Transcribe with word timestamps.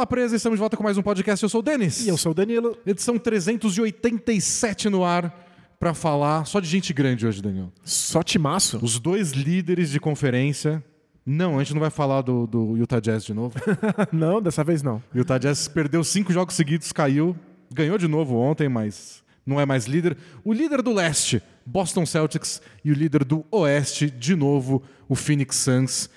Bola 0.00 0.06
Presa, 0.06 0.34
estamos 0.34 0.56
de 0.56 0.60
volta 0.60 0.78
com 0.78 0.82
mais 0.82 0.96
um 0.96 1.02
podcast. 1.02 1.42
Eu 1.42 1.48
sou 1.50 1.60
o 1.60 1.62
Denis. 1.62 2.06
E 2.06 2.08
eu 2.08 2.16
sou 2.16 2.32
o 2.32 2.34
Danilo. 2.34 2.74
Edição 2.86 3.18
387 3.18 4.88
no 4.88 5.04
ar 5.04 5.46
para 5.78 5.92
falar 5.92 6.46
só 6.46 6.58
de 6.58 6.66
gente 6.66 6.90
grande 6.94 7.26
hoje, 7.26 7.42
Daniel. 7.42 7.70
Só 7.84 8.22
timaço. 8.22 8.78
Os 8.82 8.98
dois 8.98 9.32
líderes 9.32 9.90
de 9.90 10.00
conferência. 10.00 10.82
Não, 11.26 11.58
a 11.58 11.62
gente 11.62 11.74
não 11.74 11.82
vai 11.82 11.90
falar 11.90 12.22
do, 12.22 12.46
do 12.46 12.78
Utah 12.78 12.98
Jazz 12.98 13.26
de 13.26 13.34
novo. 13.34 13.54
não, 14.10 14.40
dessa 14.40 14.64
vez 14.64 14.82
não. 14.82 15.02
Utah 15.14 15.36
Jazz 15.36 15.68
perdeu 15.68 16.02
cinco 16.02 16.32
jogos 16.32 16.54
seguidos, 16.54 16.90
caiu. 16.92 17.36
Ganhou 17.70 17.98
de 17.98 18.08
novo 18.08 18.36
ontem, 18.38 18.70
mas 18.70 19.22
não 19.44 19.60
é 19.60 19.66
mais 19.66 19.84
líder. 19.84 20.16
O 20.42 20.54
líder 20.54 20.80
do 20.80 20.94
leste, 20.94 21.42
Boston 21.66 22.06
Celtics, 22.06 22.62
e 22.82 22.90
o 22.90 22.94
líder 22.94 23.22
do 23.22 23.44
oeste, 23.50 24.10
de 24.10 24.34
novo, 24.34 24.82
o 25.06 25.14
Phoenix 25.14 25.56
Suns. 25.56 26.08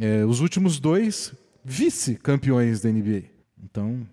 É, 0.00 0.24
os 0.24 0.40
últimos 0.40 0.80
dois 0.80 1.32
vice-campeões 1.64 2.80
da 2.80 2.90
NBA. 2.90 3.24
Então, 3.62 4.06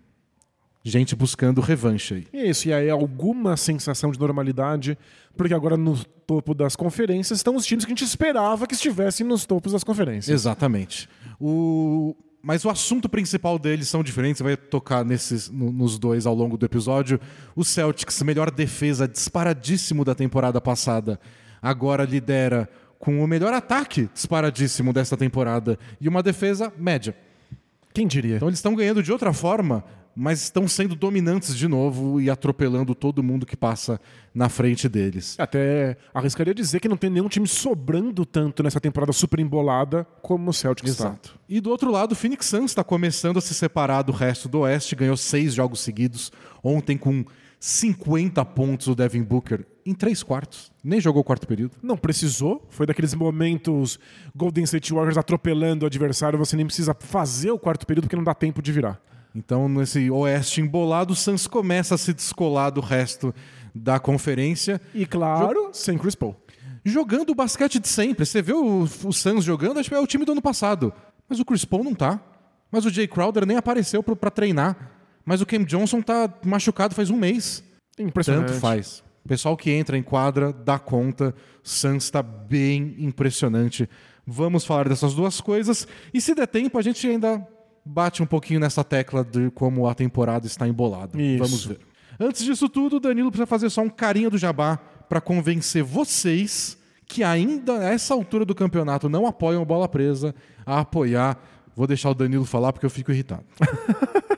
gente 0.88 1.14
buscando 1.14 1.60
revanche 1.60 2.14
aí. 2.14 2.48
Isso, 2.50 2.68
e 2.68 2.72
aí 2.72 2.90
alguma 2.90 3.56
sensação 3.56 4.10
de 4.10 4.18
normalidade, 4.18 4.98
porque 5.36 5.54
agora 5.54 5.76
no 5.76 6.02
topo 6.04 6.54
das 6.54 6.74
conferências 6.74 7.38
estão 7.38 7.54
os 7.56 7.66
times 7.66 7.84
que 7.84 7.92
a 7.92 7.94
gente 7.94 8.04
esperava 8.04 8.66
que 8.66 8.74
estivessem 8.74 9.26
nos 9.26 9.46
topos 9.46 9.72
das 9.72 9.84
conferências. 9.84 10.32
Exatamente. 10.32 11.08
O... 11.40 12.16
Mas 12.40 12.64
o 12.64 12.70
assunto 12.70 13.08
principal 13.08 13.58
deles 13.58 13.88
são 13.88 14.02
diferentes, 14.02 14.40
vai 14.40 14.56
tocar 14.56 15.04
nesses, 15.04 15.50
no, 15.50 15.72
nos 15.72 15.98
dois 15.98 16.24
ao 16.24 16.34
longo 16.34 16.56
do 16.56 16.64
episódio. 16.64 17.20
O 17.54 17.64
Celtics, 17.64 18.22
melhor 18.22 18.50
defesa 18.50 19.08
disparadíssimo 19.08 20.04
da 20.04 20.14
temporada 20.14 20.60
passada, 20.60 21.18
agora 21.60 22.04
lidera 22.04 22.68
com 22.98 23.22
o 23.22 23.26
melhor 23.26 23.52
ataque 23.52 24.08
disparadíssimo 24.14 24.92
desta 24.92 25.16
temporada 25.16 25.78
e 26.00 26.08
uma 26.08 26.22
defesa 26.22 26.72
média. 26.78 27.14
Quem 27.98 28.06
diria? 28.06 28.36
Então 28.36 28.46
eles 28.46 28.60
estão 28.60 28.76
ganhando 28.76 29.02
de 29.02 29.10
outra 29.10 29.32
forma, 29.32 29.84
mas 30.14 30.40
estão 30.40 30.68
sendo 30.68 30.94
dominantes 30.94 31.56
de 31.56 31.66
novo 31.66 32.20
e 32.20 32.30
atropelando 32.30 32.94
todo 32.94 33.24
mundo 33.24 33.44
que 33.44 33.56
passa 33.56 34.00
na 34.32 34.48
frente 34.48 34.88
deles. 34.88 35.34
Até 35.36 35.96
arriscaria 36.14 36.54
dizer 36.54 36.78
que 36.78 36.88
não 36.88 36.96
tem 36.96 37.10
nenhum 37.10 37.28
time 37.28 37.48
sobrando 37.48 38.24
tanto 38.24 38.62
nessa 38.62 38.80
temporada 38.80 39.12
super 39.12 39.40
embolada 39.40 40.06
como 40.22 40.50
o 40.50 40.54
Celtics 40.54 40.92
Exato. 40.92 41.30
Está. 41.30 41.40
E 41.48 41.60
do 41.60 41.70
outro 41.70 41.90
lado, 41.90 42.12
o 42.12 42.14
Phoenix 42.14 42.46
Suns 42.46 42.70
está 42.70 42.84
começando 42.84 43.36
a 43.36 43.40
se 43.40 43.52
separar 43.52 44.02
do 44.02 44.12
resto 44.12 44.48
do 44.48 44.60
Oeste, 44.60 44.94
ganhou 44.94 45.16
seis 45.16 45.52
jogos 45.52 45.80
seguidos, 45.80 46.30
ontem 46.62 46.96
com 46.96 47.24
50 47.60 48.44
pontos 48.44 48.86
o 48.86 48.94
Devin 48.94 49.22
Booker 49.22 49.66
em 49.84 49.94
três 49.94 50.22
quartos. 50.22 50.70
Nem 50.84 51.00
jogou 51.00 51.22
o 51.22 51.24
quarto 51.24 51.46
período. 51.46 51.72
Não 51.82 51.96
precisou. 51.96 52.66
Foi 52.68 52.86
daqueles 52.86 53.14
momentos 53.14 53.98
Golden 54.34 54.64
State 54.64 54.92
Warriors 54.92 55.16
atropelando 55.16 55.84
o 55.84 55.86
adversário. 55.86 56.38
Você 56.38 56.56
nem 56.56 56.66
precisa 56.66 56.94
fazer 56.94 57.50
o 57.50 57.58
quarto 57.58 57.86
período 57.86 58.04
porque 58.04 58.16
não 58.16 58.24
dá 58.24 58.34
tempo 58.34 58.62
de 58.62 58.70
virar. 58.70 59.00
Então, 59.34 59.68
nesse 59.68 60.10
oeste 60.10 60.60
embolado, 60.60 61.12
o 61.12 61.16
Suns 61.16 61.46
começa 61.46 61.94
a 61.94 61.98
se 61.98 62.12
descolar 62.12 62.70
do 62.70 62.80
resto 62.80 63.34
da 63.74 63.98
conferência. 63.98 64.80
E 64.94 65.06
claro, 65.06 65.64
Jog... 65.64 65.76
sem 65.76 65.98
Chris 65.98 66.14
Paul. 66.14 66.36
Jogando 66.84 67.30
o 67.30 67.34
basquete 67.34 67.78
de 67.78 67.88
sempre. 67.88 68.24
Você 68.24 68.40
vê 68.40 68.52
o, 68.52 68.82
o 68.82 69.12
Suns 69.12 69.44
jogando, 69.44 69.78
acho 69.78 69.88
que 69.88 69.94
é 69.94 70.00
o 70.00 70.06
time 70.06 70.24
do 70.24 70.32
ano 70.32 70.42
passado. 70.42 70.92
Mas 71.28 71.40
o 71.40 71.44
Chris 71.44 71.64
Paul 71.64 71.84
não 71.84 71.94
tá. 71.94 72.20
Mas 72.70 72.84
o 72.84 72.90
Jay 72.90 73.08
Crowder 73.08 73.46
nem 73.46 73.56
apareceu 73.56 74.02
para 74.02 74.30
treinar. 74.30 74.97
Mas 75.28 75.42
o 75.42 75.46
Cam 75.46 75.62
Johnson 75.62 76.00
tá 76.00 76.32
machucado 76.42 76.94
faz 76.94 77.10
um 77.10 77.16
mês. 77.18 77.62
Impressionante. 77.98 78.46
Tanto 78.46 78.60
faz. 78.60 79.04
O 79.22 79.28
pessoal 79.28 79.58
que 79.58 79.70
entra 79.70 79.98
em 79.98 80.02
quadra 80.02 80.54
dá 80.54 80.78
conta. 80.78 81.34
Suns 81.62 82.04
está 82.04 82.22
bem 82.22 82.94
impressionante. 82.98 83.86
Vamos 84.26 84.64
falar 84.64 84.88
dessas 84.88 85.12
duas 85.12 85.38
coisas. 85.38 85.86
E 86.14 86.20
se 86.22 86.34
der 86.34 86.46
tempo, 86.46 86.78
a 86.78 86.82
gente 86.82 87.06
ainda 87.06 87.46
bate 87.84 88.22
um 88.22 88.26
pouquinho 88.26 88.58
nessa 88.58 88.82
tecla 88.82 89.22
de 89.22 89.50
como 89.50 89.86
a 89.86 89.94
temporada 89.94 90.46
está 90.46 90.66
embolada. 90.66 91.20
Isso. 91.20 91.44
Vamos 91.44 91.66
ver. 91.66 91.80
Antes 92.18 92.42
disso 92.42 92.66
tudo, 92.66 92.96
o 92.96 93.00
Danilo 93.00 93.30
precisa 93.30 93.46
fazer 93.46 93.68
só 93.68 93.82
um 93.82 93.90
carinho 93.90 94.30
do 94.30 94.38
jabá 94.38 94.78
para 95.10 95.20
convencer 95.20 95.84
vocês 95.84 96.78
que 97.06 97.22
ainda 97.22 97.80
a 97.80 97.92
essa 97.92 98.14
altura 98.14 98.46
do 98.46 98.54
campeonato 98.54 99.10
não 99.10 99.26
apoiam 99.26 99.60
a 99.60 99.66
bola 99.66 99.86
presa 99.90 100.34
a 100.64 100.80
apoiar. 100.80 101.38
Vou 101.76 101.86
deixar 101.86 102.08
o 102.08 102.14
Danilo 102.14 102.46
falar 102.46 102.72
porque 102.72 102.86
eu 102.86 102.90
fico 102.90 103.12
irritado. 103.12 103.44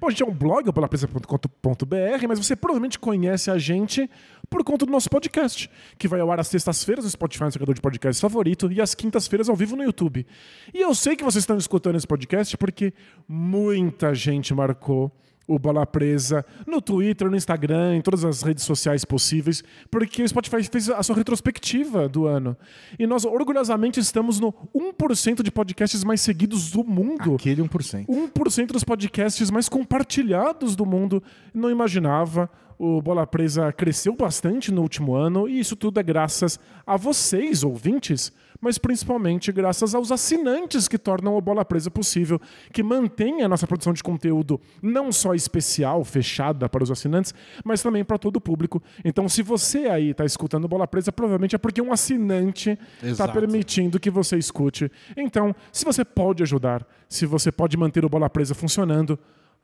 Bom, 0.00 0.06
a 0.06 0.10
gente 0.10 0.22
é 0.22 0.26
um 0.26 0.32
blog, 0.32 0.72
pelapresa.com.br, 0.72 2.26
mas 2.26 2.38
você 2.38 2.56
provavelmente 2.56 2.98
conhece 2.98 3.50
a 3.50 3.58
gente 3.58 4.08
por 4.48 4.64
conta 4.64 4.86
do 4.86 4.90
nosso 4.90 5.10
podcast, 5.10 5.70
que 5.98 6.08
vai 6.08 6.20
ao 6.20 6.32
ar 6.32 6.40
às 6.40 6.48
sextas-feiras 6.48 7.04
no 7.04 7.10
Spotify, 7.10 7.44
no 7.44 7.50
jogador 7.50 7.74
de 7.74 7.82
podcast 7.82 8.18
favorito, 8.18 8.72
e 8.72 8.80
às 8.80 8.94
quintas-feiras 8.94 9.50
ao 9.50 9.54
vivo 9.54 9.76
no 9.76 9.82
YouTube. 9.82 10.26
E 10.72 10.80
eu 10.80 10.94
sei 10.94 11.14
que 11.14 11.22
vocês 11.22 11.42
estão 11.42 11.58
escutando 11.58 11.96
esse 11.96 12.06
podcast 12.06 12.56
porque 12.56 12.94
muita 13.28 14.14
gente 14.14 14.54
marcou 14.54 15.12
o 15.50 15.58
Bola 15.58 15.84
Presa 15.84 16.46
no 16.64 16.80
Twitter, 16.80 17.28
no 17.28 17.36
Instagram, 17.36 17.96
em 17.96 18.00
todas 18.00 18.24
as 18.24 18.42
redes 18.42 18.62
sociais 18.62 19.04
possíveis, 19.04 19.64
porque 19.90 20.22
o 20.22 20.28
Spotify 20.28 20.62
fez 20.62 20.88
a 20.88 21.02
sua 21.02 21.16
retrospectiva 21.16 22.08
do 22.08 22.26
ano. 22.26 22.56
E 22.96 23.06
nós 23.06 23.24
orgulhosamente 23.24 23.98
estamos 23.98 24.38
no 24.38 24.52
1% 24.74 25.42
de 25.42 25.50
podcasts 25.50 26.04
mais 26.04 26.20
seguidos 26.20 26.70
do 26.70 26.84
mundo. 26.84 27.34
Aquele 27.34 27.62
1%. 27.62 28.06
1% 28.06 28.66
dos 28.66 28.84
podcasts 28.84 29.50
mais 29.50 29.68
compartilhados 29.68 30.76
do 30.76 30.86
mundo. 30.86 31.20
Não 31.52 31.68
imaginava. 31.68 32.48
O 32.82 33.02
Bola 33.02 33.26
Presa 33.26 33.70
cresceu 33.74 34.16
bastante 34.16 34.72
no 34.72 34.80
último 34.80 35.14
ano 35.14 35.46
e 35.46 35.60
isso 35.60 35.76
tudo 35.76 36.00
é 36.00 36.02
graças 36.02 36.58
a 36.86 36.96
vocês, 36.96 37.62
ouvintes, 37.62 38.32
mas 38.58 38.78
principalmente 38.78 39.52
graças 39.52 39.94
aos 39.94 40.10
assinantes 40.10 40.88
que 40.88 40.96
tornam 40.96 41.36
o 41.36 41.42
Bola 41.42 41.62
Presa 41.62 41.90
possível, 41.90 42.40
que 42.72 42.82
mantém 42.82 43.42
a 43.42 43.48
nossa 43.50 43.66
produção 43.66 43.92
de 43.92 44.02
conteúdo 44.02 44.58
não 44.80 45.12
só 45.12 45.34
especial, 45.34 46.02
fechada 46.06 46.70
para 46.70 46.82
os 46.82 46.90
assinantes, 46.90 47.34
mas 47.62 47.82
também 47.82 48.02
para 48.02 48.16
todo 48.16 48.36
o 48.36 48.40
público. 48.40 48.82
Então, 49.04 49.28
se 49.28 49.42
você 49.42 49.80
aí 49.80 50.12
está 50.12 50.24
escutando 50.24 50.66
Bola 50.66 50.88
Presa, 50.88 51.12
provavelmente 51.12 51.54
é 51.54 51.58
porque 51.58 51.82
um 51.82 51.92
assinante 51.92 52.78
está 53.02 53.28
permitindo 53.28 54.00
que 54.00 54.08
você 54.08 54.38
escute. 54.38 54.90
Então, 55.14 55.54
se 55.70 55.84
você 55.84 56.02
pode 56.02 56.42
ajudar, 56.42 56.86
se 57.10 57.26
você 57.26 57.52
pode 57.52 57.76
manter 57.76 58.06
o 58.06 58.08
Bola 58.08 58.30
Presa 58.30 58.54
funcionando, 58.54 59.18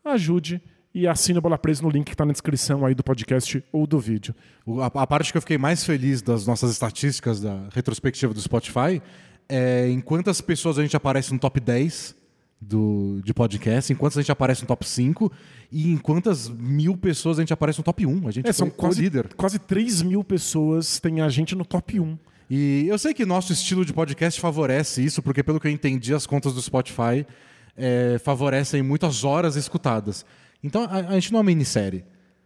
ajude 0.04 0.60
e 0.96 1.06
assina 1.06 1.40
a 1.40 1.42
Bola 1.42 1.58
Presa 1.58 1.82
no 1.82 1.90
link 1.90 2.06
que 2.06 2.14
está 2.14 2.24
na 2.24 2.32
descrição 2.32 2.86
aí 2.86 2.94
do 2.94 3.04
podcast 3.04 3.62
ou 3.70 3.86
do 3.86 4.00
vídeo. 4.00 4.34
A, 4.80 5.02
a, 5.02 5.06
parte 5.06 5.30
que 5.30 5.36
eu 5.36 5.42
fiquei 5.42 5.58
mais 5.58 5.84
feliz 5.84 6.22
das 6.22 6.46
nossas 6.46 6.70
estatísticas 6.70 7.38
da 7.38 7.68
retrospectiva 7.70 8.32
do 8.32 8.40
Spotify 8.40 9.02
é 9.46 9.90
em 9.90 10.00
quantas 10.00 10.40
pessoas 10.40 10.78
a 10.78 10.82
gente 10.82 10.96
aparece 10.96 11.34
no 11.34 11.38
top 11.38 11.60
10 11.60 12.16
do, 12.58 13.20
de 13.22 13.34
podcast, 13.34 13.92
em 13.92 13.96
quantas 13.96 14.16
a 14.16 14.22
gente 14.22 14.32
aparece 14.32 14.62
no 14.62 14.68
top 14.68 14.88
5 14.88 15.30
e 15.70 15.92
em 15.92 15.98
quantas 15.98 16.48
mil 16.48 16.96
pessoas 16.96 17.38
a 17.38 17.42
gente 17.42 17.52
aparece 17.52 17.78
no 17.78 17.84
top 17.84 18.06
1. 18.06 18.26
A 18.26 18.30
gente 18.30 18.48
é, 18.48 18.52
são 18.54 18.70
quase, 18.70 19.02
líder. 19.02 19.34
quase 19.34 19.58
3 19.58 20.00
mil 20.00 20.24
pessoas 20.24 20.98
tem 20.98 21.20
a 21.20 21.28
gente 21.28 21.54
no 21.54 21.66
top 21.66 22.00
1. 22.00 22.18
E 22.48 22.86
eu 22.88 22.98
sei 22.98 23.12
que 23.12 23.26
nosso 23.26 23.52
estilo 23.52 23.84
de 23.84 23.92
podcast 23.92 24.40
favorece 24.40 25.04
isso, 25.04 25.22
porque 25.22 25.42
pelo 25.42 25.60
que 25.60 25.66
eu 25.66 25.70
entendi, 25.70 26.14
as 26.14 26.26
contas 26.26 26.54
do 26.54 26.62
Spotify 26.62 27.26
é, 27.76 28.18
favorecem 28.24 28.82
muitas 28.82 29.24
horas 29.24 29.56
escutadas. 29.56 30.24
Então 30.62 30.84
a, 30.84 30.96
a 30.96 31.14
gente 31.14 31.32
não 31.32 31.38
é 31.38 31.42
uma 31.42 31.46
minissérie. 31.46 32.04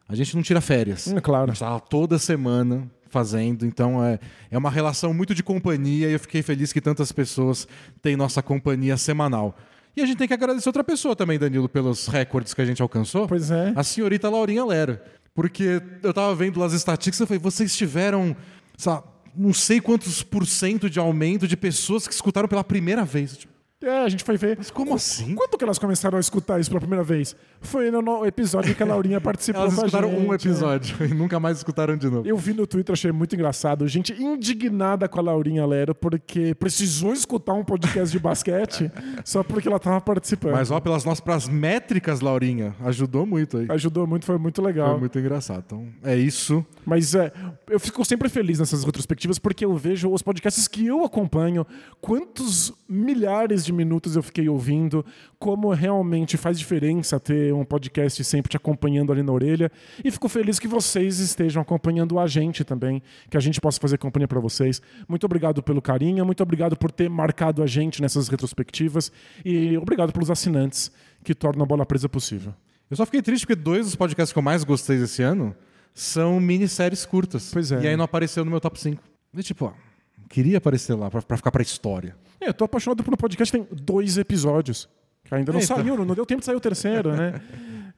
A 0.08 0.14
gente 0.14 0.34
não 0.34 0.42
tira 0.42 0.60
férias. 0.60 1.06
É 1.08 1.20
claro. 1.20 1.44
A 1.50 1.54
gente 1.54 1.60
tá 1.60 1.78
toda 1.78 2.18
semana 2.18 2.90
fazendo, 3.08 3.66
então 3.66 4.04
é, 4.04 4.18
é 4.50 4.56
uma 4.56 4.70
relação 4.70 5.12
muito 5.12 5.34
de 5.34 5.42
companhia 5.42 6.08
e 6.08 6.12
eu 6.12 6.20
fiquei 6.20 6.42
feliz 6.42 6.72
que 6.72 6.80
tantas 6.80 7.10
pessoas 7.10 7.66
têm 8.00 8.16
nossa 8.16 8.42
companhia 8.42 8.96
semanal. 8.96 9.56
E 9.96 10.00
a 10.00 10.06
gente 10.06 10.18
tem 10.18 10.28
que 10.28 10.34
agradecer 10.34 10.68
outra 10.68 10.84
pessoa 10.84 11.16
também, 11.16 11.38
Danilo, 11.38 11.68
pelos 11.68 12.06
recordes 12.06 12.54
que 12.54 12.60
a 12.60 12.64
gente 12.64 12.80
alcançou. 12.80 13.26
Pois 13.26 13.50
é. 13.50 13.72
A 13.74 13.82
senhorita 13.82 14.30
Laurinha 14.30 14.64
Lera. 14.64 15.02
Porque 15.34 15.82
eu 16.02 16.12
tava 16.12 16.34
vendo 16.34 16.62
as 16.62 16.72
estatísticas 16.72 17.20
e 17.20 17.26
falei, 17.26 17.40
vocês 17.40 17.76
tiveram, 17.76 18.36
sabe, 18.76 19.04
não 19.36 19.52
sei 19.52 19.80
quantos 19.80 20.22
por 20.22 20.46
cento 20.46 20.88
de 20.88 20.98
aumento 20.98 21.46
de 21.46 21.56
pessoas 21.56 22.06
que 22.06 22.14
escutaram 22.14 22.48
pela 22.48 22.64
primeira 22.64 23.04
vez. 23.04 23.36
Tipo, 23.38 23.52
é, 23.82 24.04
a 24.04 24.08
gente 24.10 24.22
foi 24.24 24.36
ver. 24.36 24.58
Mas 24.58 24.70
como 24.70 24.94
assim? 24.94 25.34
Quando 25.34 25.56
que 25.56 25.64
elas 25.64 25.78
começaram 25.78 26.18
a 26.18 26.20
escutar 26.20 26.60
isso 26.60 26.68
pela 26.68 26.80
primeira 26.80 27.02
vez? 27.02 27.34
Foi 27.62 27.90
no 27.90 28.26
episódio 28.26 28.74
que 28.74 28.82
a 28.82 28.86
Laurinha 28.86 29.20
participou 29.22 29.62
Elas 29.62 29.74
escutaram 29.74 30.10
gente, 30.10 30.26
um 30.26 30.34
episódio 30.34 30.96
é. 31.00 31.06
e 31.08 31.14
nunca 31.14 31.40
mais 31.40 31.56
escutaram 31.56 31.96
de 31.96 32.08
novo. 32.10 32.28
Eu 32.28 32.36
vi 32.36 32.52
no 32.52 32.66
Twitter, 32.66 32.92
achei 32.92 33.10
muito 33.10 33.34
engraçado. 33.34 33.88
Gente 33.88 34.12
indignada 34.22 35.08
com 35.08 35.18
a 35.18 35.22
Laurinha 35.22 35.64
Lero 35.64 35.94
porque 35.94 36.54
precisou 36.54 37.14
escutar 37.14 37.54
um 37.54 37.64
podcast 37.64 38.12
de 38.12 38.18
basquete 38.18 38.90
só 39.24 39.42
porque 39.42 39.66
ela 39.66 39.78
tava 39.78 39.98
participando. 40.00 40.52
Mas 40.52 40.70
ó, 40.70 40.78
pelas 40.78 41.04
nossas 41.04 41.48
métricas, 41.48 42.20
Laurinha, 42.20 42.74
ajudou 42.84 43.24
muito 43.24 43.56
aí. 43.56 43.66
Ajudou 43.70 44.06
muito, 44.06 44.26
foi 44.26 44.36
muito 44.36 44.60
legal. 44.60 44.90
Foi 44.90 45.00
muito 45.00 45.18
engraçado. 45.18 45.64
Então, 45.66 45.86
é 46.02 46.16
isso. 46.16 46.64
Mas 46.84 47.14
é, 47.14 47.32
eu 47.68 47.80
fico 47.80 48.04
sempre 48.04 48.28
feliz 48.28 48.58
nessas 48.58 48.84
retrospectivas 48.84 49.38
porque 49.38 49.64
eu 49.64 49.74
vejo 49.74 50.10
os 50.10 50.20
podcasts 50.20 50.68
que 50.68 50.86
eu 50.86 51.02
acompanho, 51.02 51.66
quantos 52.00 52.72
milhares 52.88 53.64
de 53.64 53.69
minutos 53.72 54.16
eu 54.16 54.22
fiquei 54.22 54.48
ouvindo, 54.48 55.04
como 55.38 55.70
realmente 55.72 56.36
faz 56.36 56.58
diferença 56.58 57.18
ter 57.18 57.52
um 57.52 57.64
podcast 57.64 58.22
sempre 58.24 58.50
te 58.50 58.56
acompanhando 58.56 59.12
ali 59.12 59.22
na 59.22 59.32
orelha. 59.32 59.70
E 60.04 60.10
fico 60.10 60.28
feliz 60.28 60.58
que 60.58 60.68
vocês 60.68 61.18
estejam 61.18 61.62
acompanhando 61.62 62.18
a 62.18 62.26
gente 62.26 62.64
também, 62.64 63.02
que 63.28 63.36
a 63.36 63.40
gente 63.40 63.60
possa 63.60 63.80
fazer 63.80 63.98
companhia 63.98 64.28
para 64.28 64.40
vocês. 64.40 64.80
Muito 65.08 65.24
obrigado 65.24 65.62
pelo 65.62 65.80
carinho, 65.82 66.24
muito 66.24 66.42
obrigado 66.42 66.76
por 66.76 66.90
ter 66.90 67.08
marcado 67.08 67.62
a 67.62 67.66
gente 67.66 68.02
nessas 68.02 68.28
retrospectivas 68.28 69.10
e 69.44 69.76
obrigado 69.76 70.12
pelos 70.12 70.30
assinantes 70.30 70.90
que 71.22 71.34
tornam 71.34 71.64
a 71.64 71.66
bola 71.66 71.86
presa 71.86 72.08
possível. 72.08 72.54
Eu 72.90 72.96
só 72.96 73.04
fiquei 73.04 73.22
triste 73.22 73.46
porque 73.46 73.60
dois 73.60 73.86
dos 73.86 73.94
podcasts 73.94 74.32
que 74.32 74.38
eu 74.38 74.42
mais 74.42 74.64
gostei 74.64 74.98
desse 74.98 75.22
ano 75.22 75.54
são 75.94 76.40
minisséries 76.40 77.06
curtas. 77.06 77.50
Pois 77.52 77.70
é. 77.70 77.82
E 77.82 77.88
aí 77.88 77.96
não 77.96 78.04
apareceu 78.04 78.44
no 78.44 78.50
meu 78.50 78.60
top 78.60 78.80
5. 78.80 79.02
E 79.36 79.42
tipo, 79.42 79.66
ó, 79.66 79.72
queria 80.28 80.58
aparecer 80.58 80.94
lá 80.94 81.10
pra 81.10 81.36
ficar 81.36 81.50
pra 81.50 81.62
história. 81.62 82.16
É, 82.40 82.48
eu 82.48 82.54
tô 82.54 82.64
apaixonado 82.64 83.02
por 83.04 83.12
um 83.12 83.16
podcast 83.16 83.52
tem 83.52 83.66
dois 83.70 84.16
episódios. 84.18 84.88
Que 85.24 85.34
ainda 85.34 85.52
não 85.52 85.60
Eita. 85.60 85.74
saiu, 85.74 85.96
não 86.04 86.14
deu 86.14 86.24
tempo 86.24 86.40
de 86.40 86.46
sair 86.46 86.56
o 86.56 86.60
terceiro, 86.60 87.14
né? 87.14 87.40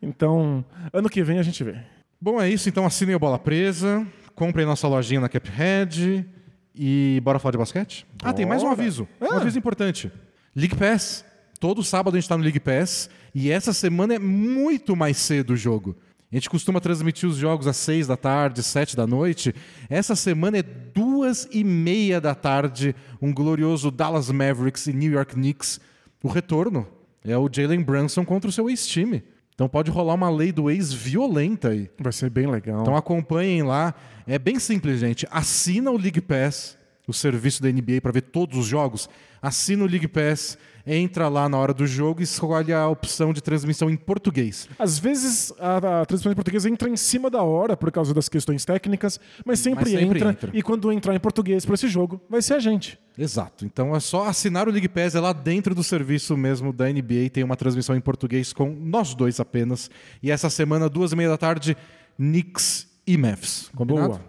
Então, 0.04 0.64
ano 0.92 1.08
que 1.08 1.22
vem 1.22 1.38
a 1.38 1.44
gente 1.44 1.62
vê. 1.62 1.76
Bom, 2.20 2.42
é 2.42 2.50
isso. 2.50 2.68
Então 2.68 2.84
assinem 2.84 3.14
o 3.14 3.20
Bola 3.20 3.38
Presa, 3.38 4.04
comprem 4.34 4.66
nossa 4.66 4.88
lojinha 4.88 5.20
na 5.20 5.28
Caphead 5.28 6.26
e 6.74 7.20
bora 7.22 7.38
falar 7.38 7.52
de 7.52 7.58
basquete? 7.58 8.04
Ah, 8.20 8.32
tem 8.32 8.44
mais 8.44 8.62
um 8.64 8.68
Bora. 8.68 8.80
aviso. 8.80 9.06
Um 9.20 9.26
Ah. 9.32 9.36
aviso 9.36 9.56
importante. 9.56 10.10
League 10.56 10.74
Pass. 10.74 11.24
Todo 11.60 11.84
sábado 11.84 12.16
a 12.16 12.18
gente 12.20 12.28
tá 12.28 12.36
no 12.36 12.42
League 12.42 12.58
Pass 12.58 13.08
e 13.32 13.48
essa 13.48 13.72
semana 13.72 14.14
é 14.14 14.18
muito 14.18 14.96
mais 14.96 15.16
cedo 15.18 15.50
o 15.52 15.56
jogo. 15.56 15.96
A 16.32 16.37
gente 16.37 16.49
costuma 16.49 16.81
transmitir 16.81 17.29
os 17.29 17.37
jogos 17.37 17.67
às 17.67 17.76
seis 17.76 18.06
da 18.06 18.17
tarde, 18.17 18.62
sete 18.62 18.96
da 18.96 19.06
noite. 19.06 19.55
Essa 19.90 20.17
semana 20.17 20.56
é 20.56 20.62
duas 20.62 21.46
e 21.52 21.62
meia 21.62 22.23
da 22.23 22.34
tarde, 22.34 22.96
um 23.20 23.34
glorioso 23.34 23.90
Dallas 23.90 24.31
Mavericks 24.31 24.87
e 24.87 24.94
New 24.94 25.12
York 25.12 25.34
Knicks. 25.34 25.79
O 26.23 26.29
retorno 26.29 26.88
é 27.23 27.37
o 27.37 27.50
Jalen 27.52 27.82
Brunson 27.82 28.25
contra 28.25 28.49
o 28.49 28.52
seu 28.52 28.70
ex-time. 28.70 29.23
Então 29.55 29.69
pode 29.69 29.90
rolar 29.90 30.14
uma 30.14 30.31
lei 30.31 30.52
do 30.52 30.70
ex 30.70 30.90
violenta 30.90 31.69
aí. 31.69 31.90
Vai 31.99 32.14
ser 32.14 32.31
bem 32.31 32.46
legal. 32.46 32.81
Então 32.81 32.96
acompanhem 32.96 33.62
lá. 33.62 33.94
É 34.26 34.38
bem 34.38 34.58
simples, 34.58 35.00
gente. 35.00 35.28
Assina 35.31 35.90
o 35.90 35.99
League 35.99 36.23
Pass, 36.23 36.78
o 37.06 37.12
serviço 37.12 37.62
da 37.62 37.70
NBA 37.70 38.00
para 38.00 38.11
ver 38.11 38.23
todos 38.23 38.58
os 38.58 38.64
jogos. 38.64 39.06
Assina 39.43 39.85
o 39.85 39.87
League 39.87 40.08
Pass, 40.08 40.56
entra 40.87 41.29
lá 41.29 41.49
na 41.49 41.56
hora 41.58 41.73
do 41.73 41.87
jogo 41.87 42.20
e 42.20 42.25
escolhe 42.25 42.73
a 42.73 42.88
opção 42.88 43.32
de 43.32 43.40
transmissão 43.43 43.88
em 43.88 43.96
português. 43.96 44.69
Às 44.79 44.99
vezes 44.99 45.52
a, 45.58 46.02
a 46.02 46.06
transmissão 46.06 46.32
em 46.32 46.34
português 46.34 46.67
entra 46.67 46.88
em 46.88 46.96
cima 46.96 47.31
da 47.31 47.43
hora 47.43 47.76
por 47.76 47.90
causa 47.90 48.12
das 48.12 48.29
questões 48.29 48.64
técnicas, 48.64 49.19
mas 49.44 49.58
sempre, 49.61 49.84
Mas 49.84 50.00
sempre 50.00 50.19
entra, 50.19 50.31
entra. 50.31 50.50
E 50.52 50.62
quando 50.62 50.90
entrar 50.93 51.14
em 51.14 51.20
português 51.20 51.64
para 51.64 51.75
esse 51.75 51.88
jogo, 51.88 52.20
vai 52.29 52.43
ser 52.43 52.55
a 52.55 52.58
gente. 52.58 52.99
Exato. 53.17 53.64
Então 53.64 53.94
é 53.94 54.00
só 54.00 54.26
assinar 54.29 54.69
o 54.69 54.70
League 54.70 54.88
Pass, 54.88 55.14
é 55.14 55.20
lá 55.20 55.32
dentro 55.32 55.75
do 55.75 55.84
serviço 55.84 56.37
mesmo 56.37 56.73
da 56.73 56.87
NBA, 56.88 57.31
tem 57.32 57.44
uma 57.44 57.56
transmissão 57.56 57.94
em 57.94 58.00
português 58.00 58.52
com 58.52 58.70
nós 58.70 59.14
dois 59.14 59.38
apenas. 59.40 59.90
E 60.23 60.31
essa 60.31 60.49
semana, 60.49 60.88
duas 60.88 61.12
e 61.12 61.17
meia 61.17 61.28
da 61.28 61.38
tarde, 61.38 61.76
Knicks 62.17 62.88
e 63.06 63.17
Mavs. 63.17 63.70
Combinado? 63.75 64.08
Boa. 64.08 64.20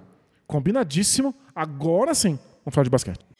Combinadíssimo. 0.48 1.34
Agora 1.56 2.14
sim, 2.14 2.38
vamos 2.64 2.74
falar 2.76 2.84
de 2.84 2.90
basquete. 2.90 3.33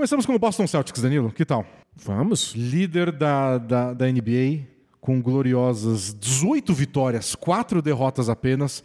Começamos 0.00 0.24
com 0.24 0.34
o 0.34 0.38
Boston 0.38 0.66
Celtics, 0.66 1.02
Danilo. 1.02 1.30
Que 1.30 1.44
tal? 1.44 1.62
Vamos. 1.94 2.54
líder 2.54 3.12
da, 3.12 3.58
da, 3.58 3.92
da 3.92 4.10
NBA, 4.10 4.66
com 4.98 5.20
gloriosas 5.20 6.16
18 6.18 6.72
vitórias, 6.72 7.34
4 7.34 7.82
derrotas 7.82 8.30
apenas. 8.30 8.82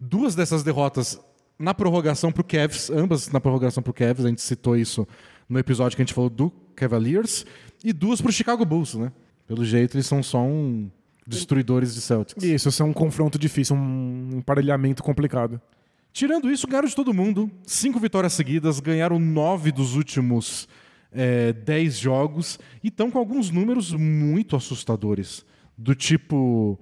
Duas 0.00 0.34
dessas 0.34 0.64
derrotas 0.64 1.20
na 1.56 1.72
prorrogação 1.72 2.32
para 2.32 2.40
o 2.40 2.44
Cavs, 2.44 2.90
ambas 2.90 3.30
na 3.30 3.40
prorrogação 3.40 3.80
para 3.80 3.92
o 3.92 3.94
Cavs, 3.94 4.24
a 4.24 4.28
gente 4.28 4.42
citou 4.42 4.76
isso 4.76 5.06
no 5.48 5.56
episódio 5.56 5.94
que 5.94 6.02
a 6.02 6.04
gente 6.04 6.12
falou 6.12 6.28
do 6.28 6.50
Cavaliers, 6.74 7.46
e 7.84 7.92
duas 7.92 8.20
para 8.20 8.30
o 8.30 8.32
Chicago 8.32 8.64
Bulls, 8.64 8.96
né? 8.96 9.12
Pelo 9.46 9.64
jeito, 9.64 9.96
eles 9.96 10.08
são 10.08 10.20
só 10.20 10.42
um 10.42 10.90
destruidores 11.24 11.94
de 11.94 12.00
Celtics. 12.00 12.42
Isso, 12.42 12.70
isso 12.70 12.82
é 12.82 12.84
um 12.84 12.92
confronto 12.92 13.38
difícil, 13.38 13.76
um 13.76 14.30
emparelhamento 14.32 15.00
complicado. 15.00 15.60
Tirando 16.16 16.50
isso, 16.50 16.66
ganharam 16.66 16.88
de 16.88 16.96
todo 16.96 17.12
mundo. 17.12 17.50
Cinco 17.66 18.00
vitórias 18.00 18.32
seguidas, 18.32 18.80
ganharam 18.80 19.18
nove 19.18 19.70
dos 19.70 19.94
últimos 19.94 20.66
é, 21.12 21.52
dez 21.52 21.98
jogos 21.98 22.58
e 22.82 22.88
estão 22.88 23.10
com 23.10 23.18
alguns 23.18 23.50
números 23.50 23.92
muito 23.92 24.56
assustadores. 24.56 25.44
Do 25.76 25.94
tipo 25.94 26.78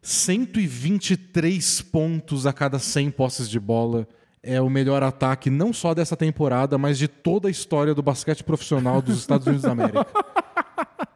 123 0.00 1.82
pontos 1.82 2.46
a 2.46 2.52
cada 2.52 2.78
100 2.78 3.10
posses 3.10 3.50
de 3.50 3.58
bola. 3.58 4.06
É 4.40 4.60
o 4.60 4.70
melhor 4.70 5.02
ataque 5.02 5.50
não 5.50 5.72
só 5.72 5.92
dessa 5.92 6.16
temporada, 6.16 6.78
mas 6.78 6.96
de 6.96 7.08
toda 7.08 7.48
a 7.48 7.50
história 7.50 7.92
do 7.92 8.04
basquete 8.04 8.44
profissional 8.44 9.02
dos 9.02 9.18
Estados 9.18 9.48
Unidos 9.48 9.64
da 9.64 9.72
América. 9.72 10.06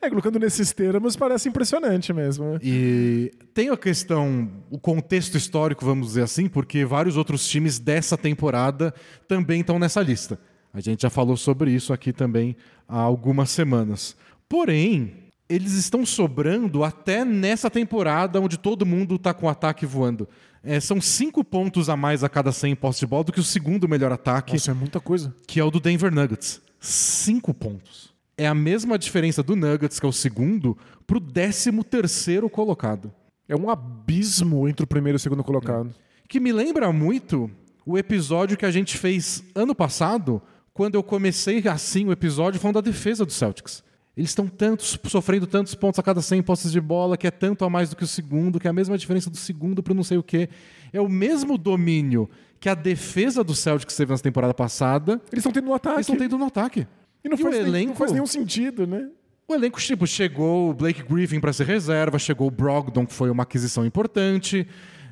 É, 0.00 0.08
colocando 0.08 0.38
nesses 0.38 0.72
termos, 0.72 1.16
parece 1.16 1.48
impressionante 1.48 2.12
mesmo. 2.12 2.52
né? 2.52 2.58
E 2.62 3.30
tem 3.52 3.68
a 3.68 3.76
questão, 3.76 4.50
o 4.70 4.78
contexto 4.78 5.36
histórico, 5.36 5.84
vamos 5.84 6.08
dizer 6.08 6.22
assim, 6.22 6.48
porque 6.48 6.84
vários 6.84 7.16
outros 7.16 7.46
times 7.46 7.78
dessa 7.78 8.16
temporada 8.16 8.94
também 9.28 9.60
estão 9.60 9.78
nessa 9.78 10.00
lista. 10.00 10.38
A 10.72 10.80
gente 10.80 11.02
já 11.02 11.10
falou 11.10 11.36
sobre 11.36 11.70
isso 11.70 11.92
aqui 11.92 12.12
também 12.12 12.56
há 12.88 12.98
algumas 12.98 13.50
semanas. 13.50 14.16
Porém, 14.48 15.14
eles 15.48 15.72
estão 15.72 16.06
sobrando 16.06 16.82
até 16.82 17.24
nessa 17.24 17.68
temporada 17.68 18.40
onde 18.40 18.56
todo 18.56 18.86
mundo 18.86 19.16
está 19.16 19.34
com 19.34 19.46
o 19.46 19.50
ataque 19.50 19.84
voando. 19.84 20.26
É, 20.64 20.80
são 20.80 21.00
cinco 21.00 21.44
pontos 21.44 21.88
a 21.90 21.96
mais 21.96 22.22
a 22.24 22.28
cada 22.28 22.52
100 22.52 22.76
postes 22.76 23.00
de 23.00 23.06
bola 23.06 23.24
do 23.24 23.32
que 23.32 23.40
o 23.40 23.44
segundo 23.44 23.88
melhor 23.88 24.12
ataque, 24.12 24.54
Nossa, 24.54 24.70
é 24.70 24.74
muita 24.74 25.00
coisa. 25.00 25.34
que 25.46 25.60
é 25.60 25.64
o 25.64 25.70
do 25.70 25.80
Denver 25.80 26.12
Nuggets. 26.14 26.62
Cinco 26.80 27.52
pontos. 27.52 28.12
É 28.36 28.46
a 28.46 28.54
mesma 28.54 28.98
diferença 28.98 29.42
do 29.42 29.54
Nuggets, 29.54 30.00
que 30.00 30.06
é 30.06 30.08
o 30.08 30.12
segundo, 30.12 30.76
para 31.06 31.16
o 31.16 31.20
décimo 31.20 31.84
terceiro 31.84 32.48
colocado. 32.48 33.12
É 33.48 33.54
um 33.54 33.68
abismo 33.68 34.68
entre 34.68 34.84
o 34.84 34.86
primeiro 34.86 35.16
e 35.16 35.18
o 35.18 35.20
segundo 35.20 35.44
colocado. 35.44 35.94
Que 36.28 36.40
me 36.40 36.52
lembra 36.52 36.90
muito 36.92 37.50
o 37.84 37.98
episódio 37.98 38.56
que 38.56 38.64
a 38.64 38.70
gente 38.70 38.96
fez 38.96 39.44
ano 39.54 39.74
passado, 39.74 40.40
quando 40.72 40.94
eu 40.94 41.02
comecei 41.02 41.66
assim 41.68 42.06
o 42.06 42.12
episódio 42.12 42.58
falando 42.58 42.76
da 42.76 42.80
defesa 42.80 43.26
do 43.26 43.32
Celtics. 43.32 43.84
Eles 44.16 44.30
estão 44.30 44.46
tantos, 44.46 44.98
sofrendo 45.06 45.46
tantos 45.46 45.74
pontos 45.74 45.98
a 45.98 46.02
cada 46.02 46.20
100 46.20 46.42
posses 46.42 46.70
de 46.70 46.80
bola, 46.80 47.16
que 47.16 47.26
é 47.26 47.30
tanto 47.30 47.64
a 47.64 47.70
mais 47.70 47.90
do 47.90 47.96
que 47.96 48.04
o 48.04 48.06
segundo, 48.06 48.60
que 48.60 48.66
é 48.66 48.70
a 48.70 48.72
mesma 48.72 48.96
diferença 48.96 49.30
do 49.30 49.36
segundo 49.36 49.82
para 49.82 49.94
não 49.94 50.04
sei 50.04 50.18
o 50.18 50.22
quê. 50.22 50.48
É 50.92 51.00
o 51.00 51.08
mesmo 51.08 51.56
domínio 51.56 52.28
que 52.60 52.68
a 52.68 52.74
defesa 52.74 53.42
do 53.42 53.54
Celtics 53.54 53.96
teve 53.96 54.12
na 54.12 54.18
temporada 54.18 54.54
passada, 54.54 55.20
Eles 55.32 55.44
estão 55.44 55.52
tendo 55.52 55.68
um 55.70 55.74
ataque. 55.74 55.96
eles 55.96 56.06
estão 56.06 56.16
tendo 56.16 56.38
no 56.38 56.44
ataque. 56.44 56.86
E 57.24 57.28
não, 57.28 57.36
E 57.36 57.40
o 57.40 57.42
faz 57.42 57.54
nem- 57.54 57.62
não 57.64 57.68
elenco- 57.70 57.94
faz 57.94 58.12
nenhum 58.12 58.26
sentido, 58.26 58.86
né? 58.86 59.08
O 59.48 59.54
elenco, 59.54 59.80
tipo, 59.80 60.06
chegou 60.06 60.70
o 60.70 60.74
Blake 60.74 61.02
Griffin 61.02 61.40
para 61.40 61.52
ser 61.52 61.66
reserva, 61.66 62.18
chegou 62.18 62.48
o 62.48 62.50
Brogdon, 62.50 63.04
que 63.06 63.12
foi 63.12 63.30
uma 63.30 63.42
aquisição 63.42 63.84
importante, 63.84 64.66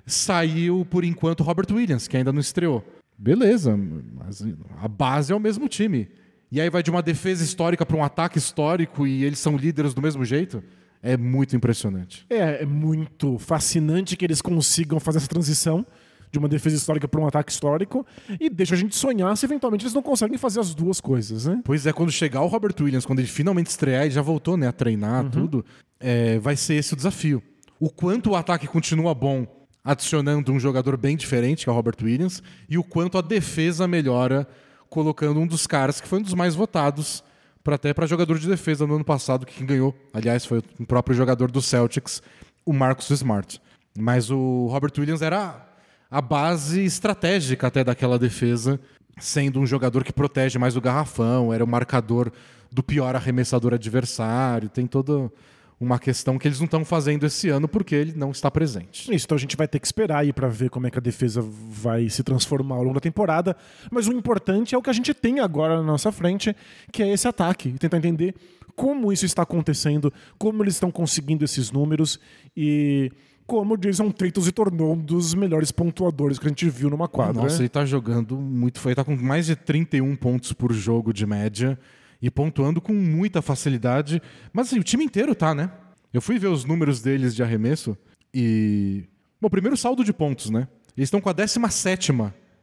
saiu, 0.07 0.87
por 0.89 1.05
enquanto, 1.05 1.41
o 1.41 1.43
Robert 1.43 1.67
Williams, 1.71 2.09
que 2.09 2.17
ainda 2.17 2.33
não 2.33 2.41
estreou. 2.41 2.85
Beleza, 3.19 3.77
mas 3.77 4.43
a 4.81 4.89
base 4.89 5.33
é 5.33 5.37
o 5.37 5.41
mesmo 5.41 5.69
time. 5.69 6.09
E 6.51 6.61
aí 6.61 6.69
vai 6.71 6.83
de 6.83 6.91
uma 6.91 7.03
defesa 7.03 7.45
histórica 7.45 7.85
para 7.87 7.97
um 7.97 8.03
ataque 8.03 8.39
histórico 8.39 9.07
e 9.07 9.25
eles 9.25 9.39
são 9.39 9.57
líderes 9.57 9.95
do 9.95 10.03
mesmo 10.03 10.25
jeito? 10.25 10.63
É 11.03 11.17
muito 11.17 11.55
impressionante. 11.55 12.27
É, 12.29 12.63
é 12.63 12.67
muito 12.67 13.39
fascinante 13.39 14.17
que 14.17 14.25
eles 14.25 14.43
consigam 14.43 14.99
fazer 14.99 15.19
essa 15.19 15.29
transição 15.29 15.87
de 16.31 16.39
uma 16.39 16.49
defesa 16.49 16.77
histórica 16.77 17.09
para 17.09 17.21
um 17.21 17.27
ataque 17.27 17.51
histórico 17.51 18.07
e 18.39 18.49
deixa 18.49 18.75
a 18.75 18.79
gente 18.79 18.95
sonhar 18.97 19.37
se 19.37 19.45
eventualmente 19.45 19.85
eles 19.85 19.95
não 19.95 20.03
conseguem 20.03 20.39
fazer 20.39 20.61
as 20.61 20.75
duas 20.75 21.01
coisas, 21.01 21.47
né? 21.47 21.61
Pois 21.65 21.87
é, 21.87 21.93
quando 21.93 22.13
chegar 22.13 22.43
o 22.43 22.47
Robert 22.47 22.75
Williams, 22.81 23.05
quando 23.05 23.19
ele 23.19 23.29
finalmente 23.29 23.69
estrear, 23.69 24.03
ele 24.03 24.11
já 24.11 24.23
voltou 24.23 24.57
né, 24.57 24.69
a 24.69 24.73
treinar, 24.73 25.29
tudo, 25.31 25.65
é, 25.99 26.39
vai 26.39 26.57
ser 26.57 26.75
esse 26.75 26.93
o 26.93 26.97
desafio. 26.97 27.43
O 27.79 27.91
quanto 27.91 28.31
o 28.31 28.37
ataque 28.37 28.67
continua 28.67 29.15
bom 29.15 29.47
adicionando 29.85 30.53
um 30.53 30.61
jogador 30.61 30.97
bem 30.97 31.17
diferente, 31.17 31.65
que 31.65 31.71
é 31.71 31.73
o 31.73 31.75
Robert 31.75 31.97
Williams, 32.03 32.43
e 32.69 32.77
o 32.77 32.85
quanto 32.85 33.19
a 33.19 33.23
defesa 33.23 33.89
melhora 33.89 34.47
colocando 34.89 35.41
um 35.41 35.47
dos 35.47 35.67
caras 35.67 36.01
que 36.01 36.09
foi 36.09 36.19
um 36.19 36.23
dos 36.23 36.35
mais 36.35 36.55
votados 36.55 37.25
para 37.63 37.77
até 37.77 37.95
para 37.95 38.07
jogador 38.07 38.39
de 38.39 38.49
defesa 38.49 38.87
no 38.87 38.97
ano 38.97 39.05
passado, 39.05 39.47
que 39.47 39.55
quem 39.55 39.67
ganhou, 39.67 39.95
aliás, 40.13 40.45
foi 40.45 40.63
o 40.79 40.87
próprio 40.87 41.17
jogador 41.17 41.51
do 41.51 41.61
Celtics, 41.61 42.23
o 42.65 42.73
Marcus 42.73 43.11
Smart. 43.11 43.61
Mas 43.99 44.31
o 44.31 44.67
Robert 44.69 44.93
Williams 44.99 45.23
era 45.23 45.67
a 46.11 46.21
base 46.21 46.85
estratégica 46.85 47.69
até 47.69 47.85
daquela 47.85 48.19
defesa, 48.19 48.81
sendo 49.19 49.61
um 49.61 49.67
jogador 49.67 50.03
que 50.03 50.13
protege 50.13 50.59
mais 50.59 50.77
o 50.77 50.81
garrafão, 50.81 51.53
era 51.53 51.65
o 51.65 51.69
marcador 51.69 52.33
do 52.71 52.83
pior 52.83 53.15
arremessador 53.15 53.75
adversário, 53.75 54.69
tem 54.69 54.87
todo 54.87 55.33
uma 55.81 55.99
questão 55.99 56.39
que 56.39 56.47
eles 56.47 56.59
não 56.59 56.67
estão 56.67 56.85
fazendo 56.85 57.25
esse 57.25 57.49
ano 57.49 57.67
porque 57.67 57.95
ele 57.95 58.13
não 58.15 58.31
está 58.31 58.51
presente. 58.51 59.13
Isso, 59.15 59.25
então 59.25 59.37
a 59.37 59.39
gente 59.39 59.57
vai 59.57 59.67
ter 59.67 59.79
que 59.79 59.87
esperar 59.87 60.19
aí 60.19 60.33
para 60.33 60.47
ver 60.47 60.69
como 60.69 60.87
é 60.87 60.91
que 60.91 60.99
a 60.99 61.01
defesa 61.01 61.41
vai 61.43 62.11
se 62.11 62.23
transformar 62.23 62.77
ao 62.77 62.83
longo 62.83 62.95
da 62.97 63.01
temporada. 63.01 63.57
Mas 63.91 64.07
o 64.07 64.13
importante 64.13 64.75
é 64.75 64.79
o 64.79 64.83
que 64.83 64.91
a 64.91 64.93
gente 64.93 65.15
tem 65.15 65.41
agora 65.41 65.77
na 65.77 65.83
nossa 65.83 66.13
frente, 66.13 66.55
que 66.93 67.03
é 67.03 67.11
esse 67.11 67.27
ataque. 67.27 67.73
Tentar 67.79 67.97
entender 67.97 68.35
como 68.77 69.11
isso 69.11 69.25
está 69.25 69.43
acontecendo, 69.43 70.13
como 70.39 70.63
eles 70.63 70.75
estão 70.75 70.91
conseguindo 70.91 71.47
esses 71.47 71.71
números 71.71 72.21
e 72.55 73.11
como 73.51 73.75
o 73.75 73.77
Jason 73.77 74.13
Tatum 74.13 74.41
se 74.43 74.53
tornou 74.53 74.93
um 74.93 74.97
dos 74.97 75.35
melhores 75.35 75.73
pontuadores 75.73 76.39
que 76.39 76.47
a 76.47 76.49
gente 76.51 76.71
viu 76.71 76.89
numa 76.89 77.09
quadra. 77.09 77.43
Nossa, 77.43 77.61
ele 77.61 77.69
tá 77.69 77.85
jogando 77.85 78.37
muito. 78.39 78.81
Ele 78.87 78.95
tá 78.95 79.03
com 79.03 79.17
mais 79.17 79.47
de 79.47 79.57
31 79.57 80.15
pontos 80.15 80.53
por 80.53 80.73
jogo 80.73 81.13
de 81.13 81.27
média 81.27 81.77
e 82.23 82.31
pontuando 82.31 82.81
com 82.81 82.93
muita 82.93 83.43
facilidade. 83.43 84.23
Mas 84.53 84.69
assim, 84.69 84.79
o 84.79 84.85
time 84.85 85.05
inteiro 85.05 85.35
tá, 85.35 85.53
né? 85.53 85.69
Eu 86.15 86.23
fui 86.23 86.39
ver 86.39 86.47
os 86.47 86.65
números 86.65 87.03
deles 87.03 87.35
de 87.35 87.43
arremesso 87.43 87.99
e. 88.33 89.03
Bom, 89.41 89.49
primeiro 89.49 89.77
saldo 89.77 90.05
de 90.05 90.13
pontos, 90.13 90.49
né? 90.49 90.69
Eles 90.97 91.09
estão 91.09 91.21
com 91.21 91.29
a 91.29 91.33
17 91.33 92.13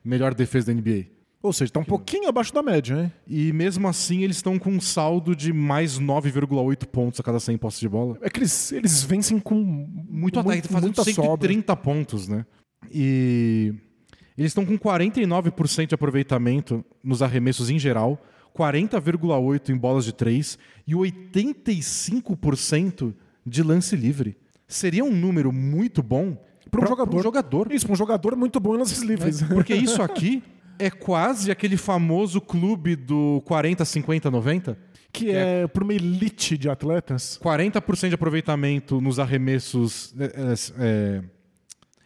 melhor 0.06 0.34
defesa 0.34 0.68
da 0.68 0.80
NBA. 0.80 1.17
Ou 1.48 1.54
seja, 1.54 1.70
está 1.70 1.80
um 1.80 1.86
pouquinho 1.86 2.28
abaixo 2.28 2.54
da 2.54 2.62
média, 2.62 2.96
né? 2.96 3.12
E 3.28 3.52
mesmo 3.54 3.88
assim, 3.88 4.24
eles 4.24 4.36
estão 4.36 4.60
com 4.60 4.70
um 4.70 4.82
saldo 4.82 5.36
de 5.36 5.54
mais 5.54 6.00
9,8 6.00 6.86
pontos 6.88 7.20
a 7.20 7.24
cada 7.24 7.40
100 7.40 7.58
posses 7.58 7.80
de 7.80 7.90
bola. 7.90 8.18
É 8.22 8.30
que 8.30 8.40
eles, 8.40 8.72
eles 8.72 9.04
vencem 9.04 9.40
com 9.40 9.56
Muito 9.56 10.40
ataque, 10.40 10.64
tá 10.64 10.70
fazendo 10.70 10.96
muita 10.96 11.04
130 11.04 11.74
sobra. 11.74 11.76
pontos, 11.76 12.28
né? 12.28 12.46
E 12.92 13.74
eles 14.38 14.52
estão 14.52 14.66
com 14.66 14.78
49% 14.78 15.88
de 15.88 15.96
aproveitamento 15.96 16.84
nos 17.04 17.22
arremessos 17.22 17.70
em 17.70 17.80
geral, 17.80 18.22
40,8% 18.56 19.70
em 19.70 19.78
bolas 19.78 20.06
de 20.06 20.14
3 20.14 20.58
e 20.86 20.94
85% 20.94 23.14
de 23.46 23.64
lance 23.64 23.96
livre. 23.96 24.38
Seria 24.68 25.04
um 25.04 25.12
número 25.12 25.54
muito 25.54 26.04
bom 26.04 26.38
para 26.70 26.84
um 26.84 26.88
jogador. 26.88 27.20
Um 27.20 27.24
jogador. 27.24 27.72
Isso, 27.72 27.86
para 27.86 27.94
um 27.94 27.98
jogador 27.98 28.36
muito 28.36 28.60
bom 28.60 28.76
em 28.76 28.80
lances 28.80 29.02
livres. 29.02 29.42
É, 29.42 29.46
porque 29.46 29.74
isso 29.74 30.02
aqui 30.02 30.44
é 30.80 30.90
quase 30.90 31.52
aquele 31.52 31.78
famoso 31.78 32.42
clube 32.42 32.96
do 32.96 33.42
40, 33.46 33.84
50, 33.86 34.32
90. 34.32 34.78
Que, 35.12 35.32
é, 35.32 35.64
é 35.64 35.68
para 35.68 35.84
uma 35.84 35.94
elite 35.94 36.58
de 36.58 36.70
atletas. 36.70 37.40
40% 37.44 38.10
de 38.10 38.16
aproveitamento 38.16 39.02
nos 39.02 39.20
arremessos. 39.20 40.14
É, 40.20 40.54
é, 40.80 41.24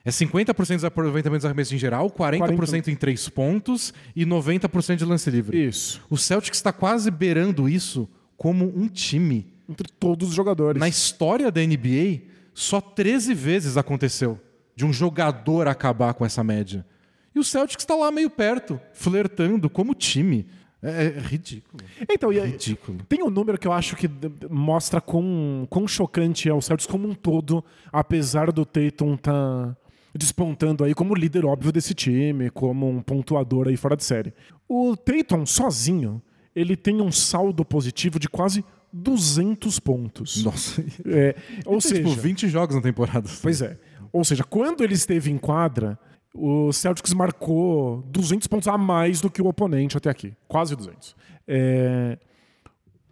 é 0.06 0.10
50% 0.10 0.76
dos 0.76 0.86
aproveitamentos 0.86 1.44
dos 1.44 1.46
arremessos 1.46 1.74
em 1.74 1.78
geral, 1.78 2.10
40%, 2.10 2.56
40 2.56 2.92
em 2.92 2.96
três 2.96 3.28
pontos 3.30 3.94
e 4.16 4.26
90% 4.26 4.96
de 4.96 5.06
lance 5.06 5.30
livre. 5.30 5.68
Isso. 5.68 6.02
O 6.10 6.18
Celtic 6.18 6.54
está 6.54 6.72
quase 6.72 7.12
beirando 7.12 7.68
isso 7.68 8.10
como 8.38 8.66
um 8.76 8.88
time. 8.88 9.54
Entre 9.70 9.88
todos 10.00 10.30
os 10.30 10.36
jogadores. 10.36 10.80
Na 10.80 10.88
história 10.88 11.52
da 11.52 11.62
NBA, 11.62 12.22
só 12.54 12.82
13 12.82 13.34
vezes 13.34 13.78
aconteceu 13.78 14.40
de 14.76 14.86
um 14.86 14.92
jogador 14.92 15.68
acabar 15.68 16.14
com 16.14 16.26
essa 16.26 16.44
média. 16.44 16.86
E 17.34 17.40
o 17.40 17.44
Celtics 17.44 17.84
está 17.84 17.96
lá 17.96 18.12
meio 18.12 18.30
perto, 18.30 18.80
flertando 18.94 19.70
como 19.70 19.94
time. 19.94 20.48
É, 20.84 21.06
é 21.06 21.20
ridículo. 21.20 21.84
Então, 22.10 22.32
é 22.32 22.46
ridículo. 22.46 23.00
Tem 23.08 23.24
um 23.24 23.30
número 23.30 23.58
que 23.58 23.68
eu 23.68 23.72
acho 23.72 23.96
que 23.96 24.10
mostra 24.50 25.00
quão, 25.00 25.68
quão 25.70 25.88
chocante 25.88 26.50
é 26.50 26.54
o 26.54 26.62
Celtics 26.62 26.88
como 26.88 27.08
um 27.08 27.14
todo, 27.14 27.64
apesar 27.92 28.52
do 28.52 28.66
Tatum 28.66 29.14
estar 29.14 29.32
tá 29.32 29.78
despontando 30.14 30.84
aí 30.84 30.94
como 30.94 31.16
líder 31.16 31.46
óbvio 31.46 31.72
desse 31.72 31.94
time, 31.94 32.50
como 32.50 32.90
um 32.90 33.02
pontuador 33.02 33.68
aí 33.68 33.78
fora 33.78 33.96
de 33.96 34.04
série. 34.04 34.34
O 34.68 34.98
Tatum 34.98 35.46
sozinho, 35.46 36.22
ele 36.56 36.76
tem 36.76 37.00
um 37.00 37.12
saldo 37.12 37.64
positivo 37.64 38.20
de 38.20 38.28
quase 38.28 38.66
200 38.92 39.80
pontos. 39.80 40.44
Nossa. 40.44 40.84
É, 41.06 41.36
ou 41.66 41.80
seja, 41.80 42.04
tipo 42.04 42.10
20 42.10 42.50
jogos 42.50 42.76
na 42.76 42.82
temporada. 42.82 43.30
Pois 43.42 43.62
é. 43.62 43.78
Ou 44.12 44.26
seja, 44.26 44.44
quando 44.44 44.84
ele 44.84 44.94
esteve 44.94 45.32
em 45.32 45.38
quadra, 45.38 45.98
o 46.34 46.72
Celtics 46.72 47.14
marcou 47.14 48.02
200 48.08 48.48
pontos 48.48 48.68
a 48.68 48.78
mais 48.78 49.20
do 49.20 49.30
que 49.30 49.42
o 49.42 49.48
oponente 49.48 49.98
até 49.98 50.10
aqui. 50.10 50.34
Quase 50.48 50.76
200. 50.76 51.16
É... 51.48 52.18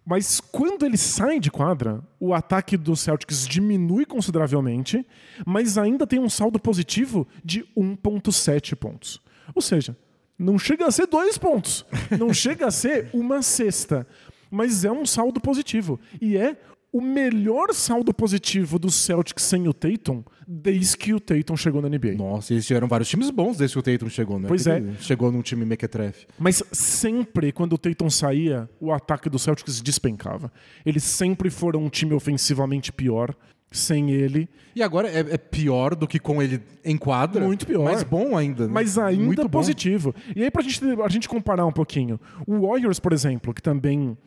Mas 0.05 0.39
quando 0.39 0.85
ele 0.85 0.97
sai 0.97 1.39
de 1.39 1.51
quadra, 1.51 2.01
o 2.19 2.33
ataque 2.33 2.75
do 2.75 2.95
Celtics 2.95 3.47
diminui 3.47 4.05
consideravelmente, 4.05 5.05
mas 5.45 5.77
ainda 5.77 6.07
tem 6.07 6.19
um 6.19 6.29
saldo 6.29 6.59
positivo 6.59 7.27
de 7.43 7.63
1,7 7.77 8.75
pontos. 8.75 9.21
Ou 9.53 9.61
seja, 9.61 9.95
não 10.38 10.57
chega 10.57 10.88
a 10.88 10.91
ser 10.91 11.05
dois 11.05 11.38
pontos, 11.38 11.85
não 12.17 12.33
chega 12.33 12.65
a 12.65 12.71
ser 12.71 13.09
uma 13.13 13.43
cesta, 13.43 14.07
mas 14.49 14.83
é 14.83 14.91
um 14.91 15.05
saldo 15.05 15.39
positivo. 15.39 15.99
E 16.19 16.38
é 16.38 16.57
o 16.91 17.01
melhor 17.01 17.74
saldo 17.74 18.13
positivo 18.13 18.79
do 18.79 18.89
Celtics 18.89 19.43
sem 19.43 19.67
o 19.67 19.74
Tatum 19.74 20.24
desde 20.48 20.98
que 20.98 21.13
o 21.13 21.19
Tatum 21.19 21.55
chegou 21.55 21.81
na 21.81 21.88
NBA. 21.88 22.13
Nossa, 22.13 22.53
eles 22.53 22.65
tiveram 22.65 22.88
vários 22.88 23.08
times 23.08 23.29
bons 23.29 23.58
desde 23.58 23.75
que 23.75 23.79
o 23.79 23.84
Tatum 23.84 24.10
chegou, 24.10 24.39
né? 24.39 24.48
Pois 24.48 24.65
é. 24.65 24.81
Chegou 25.00 25.31
num 25.31 25.43
time 25.43 25.63
mequetrefe. 25.63 26.25
Mas 26.39 26.63
sempre, 26.72 27.51
quando 27.51 27.74
o 27.74 27.77
Tatum 27.77 28.10
saía, 28.10 28.67
o 28.79 28.91
ataque 28.91 29.29
do 29.29 29.38
Celtics 29.38 29.79
despencava. 29.81 30.51
Eles 30.84 31.03
sempre 31.03 31.51
foram 31.51 31.84
um 31.84 31.89
time 31.89 32.13
ofensivamente 32.13 32.91
pior 32.91 33.36
sem 33.72 34.10
ele. 34.10 34.50
E 34.75 34.81
agora 34.81 35.08
é, 35.08 35.19
é, 35.19 35.38
pior 35.38 35.93
do 35.93 36.08
que 36.08 36.17
com 36.17 36.41
ele 36.41 36.60
em 36.84 36.98
quadra. 36.98 37.46
Muito 37.46 37.67
pior. 37.67 37.84
Mas 37.84 38.01
bom 38.01 38.36
ainda. 38.36 38.65
Né? 38.65 38.74
Mas 38.74 38.98
ainda 38.98 39.24
Muito 39.24 39.50
positivo. 39.50 40.13
Bom. 40.13 40.34
E 40.36 40.43
aí, 40.43 40.50
pra 40.50 40.63
gente, 40.63 40.81
a 41.03 41.10
gente 41.10 41.29
comparar 41.29 41.65
um 41.65 41.72
pouquinho. 41.72 42.19
O 42.48 42.67
Warriors, 42.67 43.00
por 43.00 43.13
exemplo, 43.13 43.53
que 43.53 43.62
também 43.62 44.17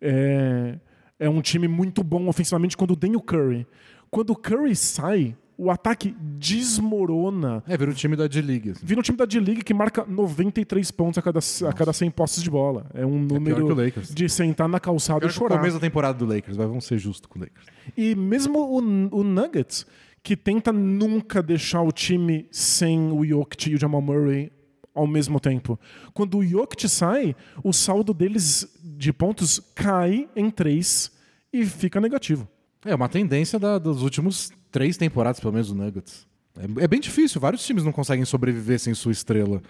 é, 0.00 0.78
é 1.18 1.28
um 1.28 1.40
time 1.40 1.68
muito 1.68 2.02
bom 2.02 2.28
ofensivamente 2.28 2.76
quando 2.76 2.96
tem 2.96 3.16
o 3.16 3.20
Curry. 3.20 3.66
Quando 4.10 4.30
o 4.30 4.36
Curry 4.36 4.74
sai, 4.74 5.36
o 5.58 5.70
ataque 5.70 6.14
desmorona. 6.38 7.62
É, 7.66 7.76
vira 7.76 7.90
o 7.90 7.94
time 7.94 8.14
da 8.14 8.28
D-League. 8.28 8.70
Assim. 8.70 8.86
Vira 8.86 9.00
um 9.00 9.02
time 9.02 9.18
da 9.18 9.24
D-League 9.24 9.64
que 9.64 9.74
marca 9.74 10.04
93 10.06 10.90
pontos 10.92 11.18
a 11.18 11.22
cada, 11.22 11.40
a 11.68 11.72
cada 11.72 11.92
100 11.92 12.10
postes 12.12 12.42
de 12.42 12.48
bola. 12.48 12.86
É 12.94 13.04
um 13.04 13.18
número 13.18 13.80
é 13.82 13.90
de 14.10 14.28
sentar 14.28 14.68
na 14.68 14.78
calçada 14.78 15.20
pior 15.20 15.30
e 15.30 15.32
chorar. 15.32 15.54
É 15.54 15.56
o 15.56 15.60
começo 15.60 15.76
da 15.76 15.80
temporada 15.80 16.16
do 16.16 16.24
Lakers, 16.24 16.56
mas 16.56 16.68
vamos 16.68 16.84
ser 16.84 16.98
justos 16.98 17.26
com 17.26 17.40
o 17.40 17.42
Lakers. 17.42 17.66
E 17.96 18.14
mesmo 18.14 18.60
o, 18.60 19.18
o 19.18 19.24
Nuggets, 19.24 19.84
que 20.22 20.36
tenta 20.36 20.72
nunca 20.72 21.42
deixar 21.42 21.82
o 21.82 21.90
time 21.90 22.46
sem 22.52 23.10
o 23.10 23.24
Jokic 23.24 23.70
e 23.70 23.74
o 23.74 23.80
Jamal 23.80 24.00
Murray 24.00 24.52
ao 24.98 25.06
mesmo 25.06 25.38
tempo. 25.38 25.78
Quando 26.12 26.38
o 26.38 26.44
Jokic 26.44 26.88
sai, 26.88 27.34
o 27.62 27.72
saldo 27.72 28.12
deles 28.12 28.66
de 28.82 29.12
pontos 29.12 29.60
cai 29.74 30.28
em 30.34 30.50
3 30.50 31.10
e 31.52 31.64
fica 31.64 32.00
negativo. 32.00 32.48
É 32.84 32.94
uma 32.94 33.08
tendência 33.08 33.58
da, 33.58 33.78
dos 33.78 34.02
últimos 34.02 34.50
três 34.70 34.96
temporadas, 34.96 35.40
pelo 35.40 35.52
menos, 35.52 35.68
do 35.68 35.74
Nuggets. 35.74 36.26
É, 36.56 36.84
é, 36.84 36.88
bem 36.88 37.00
difícil, 37.00 37.40
vários 37.40 37.64
times 37.64 37.84
não 37.84 37.92
conseguem 37.92 38.24
sobreviver 38.24 38.78
sem 38.78 38.92
sua 38.94 39.12
estrela. 39.12 39.62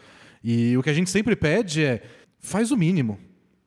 E 0.43 0.77
o 0.77 0.83
que 0.83 0.91
a 0.91 0.95
gente 0.95 1.11
sempre 1.11 1.37
pede 1.37 1.85
é 1.85 2.03
faz 2.39 2.71
o 2.71 2.77
mínimo. 2.77 3.19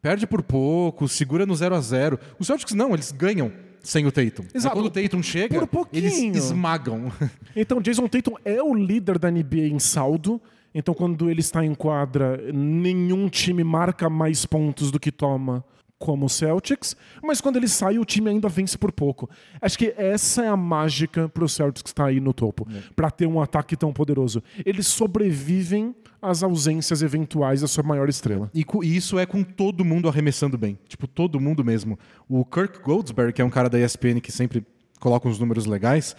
Perde 0.02 0.26
por 0.26 0.42
pouco, 0.42 1.08
segura 1.08 1.46
no 1.46 1.56
0 1.56 1.76
a 1.76 1.80
0 1.80 2.20
Os 2.40 2.48
Celtics 2.48 2.74
não, 2.74 2.94
eles 2.94 3.12
ganham 3.12 3.52
sem 3.84 4.06
o 4.06 4.12
Tatum. 4.12 4.46
Exato. 4.54 4.76
quando 4.76 4.86
o 4.88 4.90
Tatum 4.90 5.22
chega, 5.22 5.68
eles 5.92 6.18
esmagam. 6.36 7.12
Então, 7.56 7.82
Jason 7.82 8.08
Tatum 8.08 8.36
é 8.46 8.64
o 8.64 8.74
líder 8.74 9.20
da 9.20 9.30
NBA 9.30 9.68
em 9.68 9.80
saldo. 9.80 10.42
Então, 10.74 10.94
quando 10.94 11.30
ele 11.30 11.42
está 11.42 11.66
em 11.66 11.76
quadra, 11.76 12.40
nenhum 12.54 13.28
time 13.28 13.64
marca 13.64 14.10
mais 14.10 14.46
pontos 14.46 14.92
do 14.92 15.00
que 15.00 15.12
toma 15.12 15.64
como 16.02 16.26
o 16.26 16.30
Celtics, 16.30 16.96
mas 17.22 17.40
quando 17.40 17.58
ele 17.58 17.68
sai, 17.68 18.00
o 18.00 18.04
time 18.04 18.32
ainda 18.32 18.50
vence 18.50 18.76
por 18.76 18.92
pouco. 18.92 19.30
Acho 19.62 19.78
que 19.78 19.94
essa 19.96 20.44
é 20.44 20.48
a 20.48 20.58
mágica 20.58 21.30
para 21.30 21.44
o 21.46 21.50
Celtics 21.50 21.92
estar 21.92 22.04
tá 22.04 22.10
aí 22.10 22.20
no 22.20 22.34
topo, 22.34 22.68
é. 22.74 22.82
para 22.96 23.12
ter 23.12 23.28
um 23.28 23.40
ataque 23.40 23.78
tão 23.78 23.94
poderoso. 23.94 24.42
Eles 24.66 24.88
sobrevivem 24.88 25.96
às 26.20 26.42
ausências 26.42 27.04
eventuais 27.04 27.62
da 27.62 27.68
sua 27.68 27.84
maior 27.84 28.10
estrela. 28.10 28.50
E, 28.54 28.66
isso 28.84 29.20
é 29.20 29.28
com 29.28 29.44
todo 29.44 29.86
mundo 29.86 30.10
arremessando 30.10 30.58
bem. 30.58 30.78
Tipo, 30.88 31.08
todo 31.08 31.40
mundo 31.40 31.64
mesmo. 31.64 31.98
O 32.28 32.44
Kirk 32.44 32.82
Goldsberg, 32.82 33.32
que 33.34 33.42
é 33.42 33.46
um 33.46 33.50
cara 33.50 33.70
da 33.70 33.80
ESPN 33.80 34.20
que 34.20 34.32
sempre 34.32 34.66
coloca 35.00 35.28
uns 35.28 35.40
números 35.40 35.68
legais, 35.68 36.16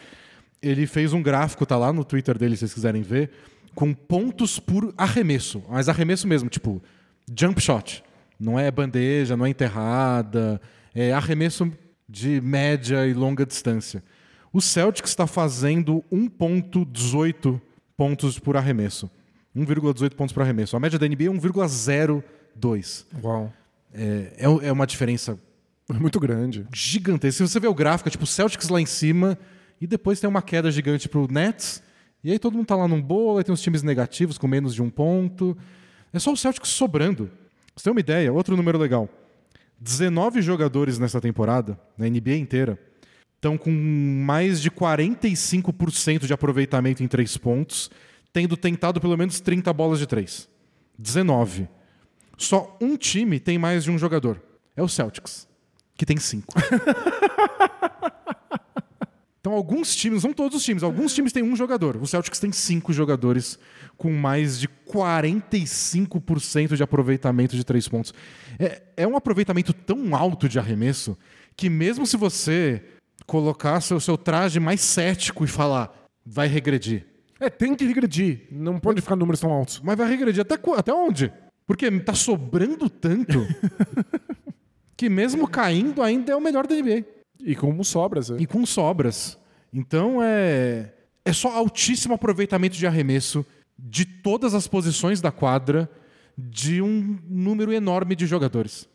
ele 0.63 0.87
fez 0.87 1.13
um 1.13 1.21
gráfico, 1.23 1.67
tá 1.67 1.77
lá 1.77 1.93
no 1.93 2.05
Twitter 2.05 2.39
dele, 2.39 2.57
se 2.57 2.61
vocês 2.61 2.75
quiserem 2.75 3.03
ver, 3.03 3.31
com 3.75 3.93
pontos 3.93 4.59
por 4.59 4.93
arremesso. 4.97 5.63
Mas 5.69 5.89
arremesso 5.89 6.27
mesmo, 6.27 6.49
tipo, 6.49 6.83
jump 7.37 7.61
shot 7.61 8.03
não 8.43 8.59
é 8.59 8.71
bandeja, 8.71 9.37
não 9.37 9.47
é 9.47 9.51
enterrada, 9.51 10.61
é 10.95 11.13
arremesso 11.13 11.71
de 12.09 12.41
média 12.41 13.07
e 13.07 13.15
longa 13.15 13.47
distância. 13.47 14.03
O 14.53 14.61
Celtics 14.61 15.11
está 15.11 15.27
fazendo 15.27 16.05
1,18 16.13 17.61
pontos 17.97 18.39
por 18.39 18.57
arremesso. 18.57 19.11
1,18 19.57 20.15
pontos 20.15 20.33
por 20.33 20.43
arremesso. 20.43 20.77
A 20.77 20.81
média 20.81 20.99
da 20.99 21.07
NBA 21.07 21.25
é 21.25 21.29
1,02. 21.29 23.07
Uau. 23.23 23.53
É, 23.95 24.33
é, 24.37 24.45
é 24.69 24.73
uma 24.73 24.87
diferença 24.87 25.39
muito 25.89 26.19
grande. 26.19 26.67
Gigantesca. 26.73 27.47
Se 27.47 27.53
você 27.53 27.61
vê 27.61 27.69
o 27.69 27.75
gráfico, 27.75 28.09
é 28.09 28.11
tipo 28.11 28.27
Celtics 28.27 28.69
lá 28.69 28.81
em 28.81 28.87
cima 28.87 29.39
e 29.81 29.87
depois 29.87 30.21
tem 30.21 30.29
uma 30.29 30.43
queda 30.43 30.71
gigante 30.71 31.09
para 31.09 31.21
o 31.21 31.29
Nets. 31.31 31.83
E 32.25 32.31
aí 32.31 32.39
todo 32.39 32.53
mundo 32.55 32.65
está 32.65 32.77
lá 32.77 32.87
num 32.87 33.03
bolo, 33.03 33.39
aí 33.39 33.45
tem 33.45 33.53
os 33.53 33.61
times 33.61 33.83
negativos 33.83 34.39
com 34.39 34.47
menos 34.47 34.75
de 34.75 34.83
um 34.83 34.89
ponto. 34.89 35.57
É 36.13 36.19
só 36.19 36.33
o 36.33 36.37
Celtics 36.37 36.71
sobrando. 36.71 37.31
Você 37.75 37.85
tem 37.85 37.93
uma 37.93 38.01
ideia? 38.01 38.33
Outro 38.33 38.57
número 38.57 38.79
legal. 38.79 39.09
19 39.81 40.41
jogadores 40.41 40.99
nessa 40.99 41.21
temporada, 41.21 41.79
na 41.99 42.09
NBA 42.09 42.37
inteira, 42.37 42.79
estão 43.35 43.59
com 43.59 43.73
mais 43.73 44.61
de 44.61 44.71
45% 44.71 46.27
de 46.27 46.33
aproveitamento 46.33 47.03
em 47.03 47.09
três 47.09 47.37
pontos, 47.37 47.91
tendo 48.33 48.57
tentado 48.57 49.01
pelo 49.01 49.17
menos 49.17 49.41
30 49.41 49.73
bolas 49.73 49.99
de 49.99 50.07
três. 50.07 50.49
19. 50.97 51.69
Só 52.39 52.77
um 52.81 52.97
time 52.97 53.41
tem 53.41 53.59
mais 53.59 53.83
de 53.83 53.91
um 53.91 53.99
jogador. 53.99 54.41
É 54.77 54.83
o 54.83 54.89
Celtics, 54.89 55.49
que 55.97 56.07
tem 56.07 56.19
cinco. 56.19 56.55
então, 59.43 59.53
alguns 59.55 59.95
times, 59.97 60.23
não 60.23 60.33
todos 60.33 60.57
os 60.57 60.65
times, 60.65 60.85
alguns 60.85 61.13
times 61.13 61.33
têm 61.33 61.43
um 61.43 61.57
jogador. 61.57 61.97
O 61.97 62.07
Celtics 62.07 62.39
tem 62.39 62.53
cinco 62.53 62.93
jogadores 62.93 63.59
com 63.99 64.13
mais 64.13 64.61
de 64.61 64.69
45% 64.69 66.77
de 66.77 66.83
aproveitamento 66.85 67.57
de 67.57 67.65
três 67.65 67.89
pontos. 67.89 68.15
É, 68.57 68.81
é 68.99 69.05
um 69.05 69.17
aproveitamento 69.17 69.73
tão 69.73 70.15
alto 70.15 70.49
de 70.49 70.61
arremesso 70.61 71.19
que, 71.57 71.69
mesmo 71.69 72.07
se 72.07 72.17
você 72.17 72.85
colocar 73.27 73.81
seu, 73.81 73.99
seu 73.99 74.17
traje 74.17 74.61
mais 74.61 74.81
cético 74.81 75.45
e 75.45 75.49
falar, 75.49 75.93
vai 76.25 76.47
regredir. 76.47 77.05
É, 77.41 77.51
tem 77.51 77.75
que 77.75 77.85
regredir. 77.85 78.47
Não 78.49 78.79
pode 78.79 79.01
ficar 79.01 79.17
números 79.17 79.41
tão 79.41 79.51
altos. 79.51 79.81
Mas 79.83 79.99
vai 79.99 80.09
regredir 80.09 80.43
até, 80.43 80.57
até 80.77 80.95
onde? 80.95 81.33
Porque 81.67 81.91
tá 81.99 82.15
sobrando 82.15 82.89
tanto 82.89 83.45
que 84.97 85.09
mesmo 85.09 85.49
caindo 85.49 86.01
ainda 86.01 86.33
é 86.33 86.37
o 86.37 86.41
melhor 86.41 86.65
da 86.65 86.77
NBA. 86.77 87.22
E 87.43 87.55
com 87.55 87.83
sobras. 87.83 88.31
É. 88.31 88.37
E 88.39 88.47
com 88.47 88.65
sobras. 88.65 89.39
Então 89.73 90.23
é 90.23 90.93
é 91.25 91.33
só 91.33 91.55
altíssimo 91.55 92.15
aproveitamento 92.15 92.77
de 92.77 92.87
arremesso 92.87 93.47
de 93.79 94.05
todas 94.05 94.55
as 94.55 94.67
posições 94.67 95.21
da 95.21 95.31
quadra 95.31 95.89
de 96.37 96.83
um 96.83 97.19
número 97.29 97.73
enorme 97.73 98.17
de 98.17 98.27
jogadores. 98.27 98.89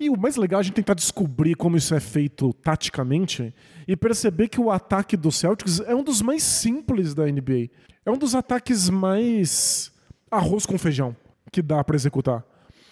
E 0.00 0.08
o 0.08 0.18
mais 0.18 0.36
legal 0.36 0.60
é 0.60 0.62
a 0.62 0.64
gente 0.64 0.74
tentar 0.74 0.94
descobrir 0.94 1.54
como 1.54 1.76
isso 1.76 1.94
é 1.94 2.00
feito 2.00 2.52
taticamente 2.54 3.54
e 3.86 3.94
perceber 3.94 4.48
que 4.48 4.60
o 4.60 4.70
ataque 4.70 5.16
do 5.16 5.30
Celtics 5.30 5.80
é 5.80 5.94
um 5.94 6.02
dos 6.02 6.22
mais 6.22 6.42
simples 6.42 7.14
da 7.14 7.26
NBA. 7.26 7.68
É 8.04 8.10
um 8.10 8.16
dos 8.16 8.34
ataques 8.34 8.88
mais 8.88 9.92
arroz 10.30 10.64
com 10.64 10.78
feijão 10.78 11.14
que 11.52 11.60
dá 11.60 11.84
para 11.84 11.96
executar. 11.96 12.44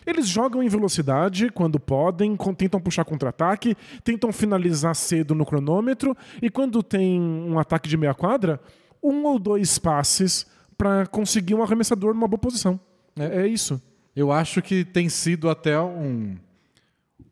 Eles 0.07 0.27
jogam 0.27 0.63
em 0.63 0.69
velocidade 0.69 1.49
quando 1.51 1.79
podem, 1.79 2.37
tentam 2.57 2.81
puxar 2.81 3.05
contra-ataque, 3.05 3.77
tentam 4.03 4.33
finalizar 4.33 4.95
cedo 4.95 5.35
no 5.35 5.47
cronômetro 5.47 6.17
e 6.41 6.51
quando 6.51 6.83
tem 6.83 7.21
um 7.21 7.59
ataque 7.59 7.89
de 7.89 7.97
meia 7.97 8.15
quadra, 8.15 8.61
um 9.03 9.25
ou 9.25 9.39
dois 9.39 9.79
passes 9.79 10.47
para 10.77 11.07
conseguir 11.07 11.55
um 11.55 11.63
arremessador 11.63 12.15
numa 12.15 12.27
boa 12.27 12.39
posição. 12.39 12.79
É, 13.17 13.43
é 13.43 13.47
isso. 13.47 13.81
Eu 14.15 14.33
acho 14.33 14.61
que 14.61 14.85
tem 14.85 15.09
sido 15.09 15.49
até 15.49 15.81
um, 15.81 16.37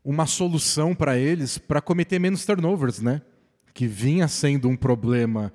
uma 0.03 0.25
solução 0.25 0.95
para 0.95 1.17
eles 1.17 1.57
para 1.57 1.81
cometer 1.81 2.19
menos 2.19 2.45
turnovers, 2.45 3.01
né? 3.01 3.21
Que 3.73 3.87
vinha 3.87 4.27
sendo 4.27 4.67
um 4.67 4.75
problema 4.75 5.51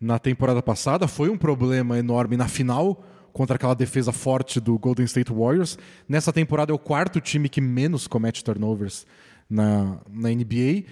na 0.00 0.18
temporada 0.18 0.62
passada, 0.62 1.06
foi 1.06 1.28
um 1.28 1.36
problema 1.36 1.98
enorme 1.98 2.36
na 2.36 2.48
final 2.48 3.04
contra 3.32 3.56
aquela 3.56 3.74
defesa 3.74 4.12
forte 4.12 4.60
do 4.60 4.78
Golden 4.78 5.04
State 5.06 5.32
Warriors. 5.32 5.78
Nessa 6.08 6.32
temporada 6.32 6.72
é 6.72 6.74
o 6.74 6.78
quarto 6.78 7.20
time 7.20 7.48
que 7.48 7.60
menos 7.60 8.06
comete 8.06 8.44
turnovers 8.44 9.06
na, 9.48 9.98
na 10.08 10.28
NBA. 10.30 10.84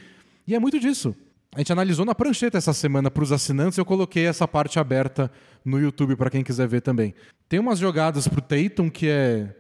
E 0.47 0.55
é 0.55 0.59
muito 0.59 0.79
disso. 0.81 1.15
A 1.55 1.61
gente 1.61 1.73
analisou 1.73 2.05
na 2.05 2.15
prancheta 2.15 2.59
essa 2.59 2.73
semana 2.73 3.11
para 3.11 3.23
os 3.23 3.33
assinantes, 3.33 3.79
eu 3.79 3.85
coloquei 3.85 4.27
essa 4.27 4.47
parte 4.47 4.79
aberta 4.79 5.31
no 5.65 5.81
YouTube 5.81 6.15
para 6.15 6.31
quem 6.31 6.45
quiser 6.45 6.69
ver 6.69 6.83
também. 6.83 7.15
Tem 7.49 7.59
umas 7.59 7.79
jogadas 7.79 8.29
para 8.29 8.39
o 8.39 8.43
Tatum 8.43 8.91
que 8.91 9.09
é. 9.09 9.55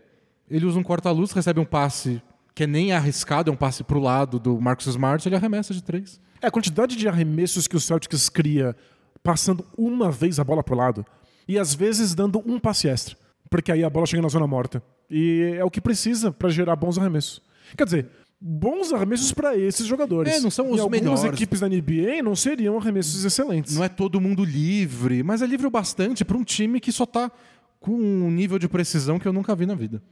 Ele 0.50 0.64
usa 0.64 0.78
um 0.78 0.82
corta-luz, 0.82 1.32
recebe 1.32 1.60
um 1.60 1.64
passe 1.64 2.22
que 2.54 2.64
é 2.64 2.66
nem 2.66 2.92
arriscado, 2.92 3.50
é 3.50 3.52
um 3.52 3.56
passe 3.56 3.84
para 3.84 3.96
o 3.96 4.00
lado 4.00 4.38
do 4.38 4.60
Marcus 4.60 4.86
Smart, 4.86 5.26
ele 5.26 5.36
arremessa 5.36 5.72
de 5.72 5.82
três. 5.82 6.20
É, 6.40 6.46
a 6.46 6.50
quantidade 6.50 6.96
de 6.96 7.06
arremessos 7.06 7.66
que 7.66 7.76
o 7.76 7.80
Celtics 7.80 8.28
cria 8.28 8.74
passando 9.22 9.64
uma 9.76 10.10
vez 10.10 10.38
a 10.38 10.44
bola 10.44 10.62
para 10.62 10.74
o 10.74 10.78
lado 10.78 11.06
e 11.48 11.58
às 11.58 11.74
vezes 11.74 12.14
dando 12.14 12.42
um 12.46 12.60
passe 12.60 12.86
extra, 12.88 13.16
porque 13.50 13.72
aí 13.72 13.82
a 13.82 13.90
bola 13.90 14.06
chega 14.06 14.22
na 14.22 14.28
zona 14.28 14.46
morta. 14.46 14.82
E 15.10 15.54
é 15.56 15.64
o 15.64 15.70
que 15.70 15.80
precisa 15.80 16.30
para 16.30 16.50
gerar 16.50 16.76
bons 16.76 16.98
arremessos. 16.98 17.40
Quer 17.76 17.84
dizer, 17.84 18.10
bons 18.40 18.92
arremessos 18.92 19.32
para 19.32 19.56
esses 19.56 19.86
jogadores. 19.86 20.34
É, 20.34 20.40
não 20.40 20.50
são 20.50 20.70
os 20.70 20.78
e 20.78 20.88
melhores. 20.90 21.20
Algumas 21.20 21.24
equipes 21.24 21.60
da 21.60 21.68
NBA 21.68 22.22
não 22.22 22.36
seriam 22.36 22.76
arremessos 22.76 23.24
excelentes. 23.24 23.74
Não 23.74 23.82
é 23.82 23.88
todo 23.88 24.20
mundo 24.20 24.44
livre, 24.44 25.22
mas 25.22 25.40
é 25.40 25.46
livre 25.46 25.66
o 25.66 25.70
bastante 25.70 26.24
para 26.24 26.36
um 26.36 26.44
time 26.44 26.78
que 26.78 26.92
só 26.92 27.04
está 27.04 27.32
com 27.80 27.92
um 27.92 28.30
nível 28.30 28.58
de 28.58 28.68
precisão 28.68 29.18
que 29.18 29.26
eu 29.26 29.32
nunca 29.32 29.54
vi 29.56 29.64
na 29.64 29.74
vida. 29.74 30.02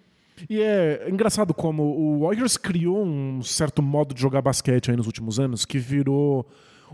E 0.50 0.60
é 0.60 1.08
engraçado 1.08 1.54
como 1.54 1.82
o 1.82 2.20
Warriors 2.20 2.56
criou 2.56 3.04
um 3.04 3.42
certo 3.42 3.82
modo 3.82 4.14
de 4.14 4.20
jogar 4.20 4.42
basquete 4.42 4.90
aí 4.90 4.96
nos 4.96 5.06
últimos 5.06 5.40
anos 5.40 5.64
que 5.64 5.78
virou 5.78 6.46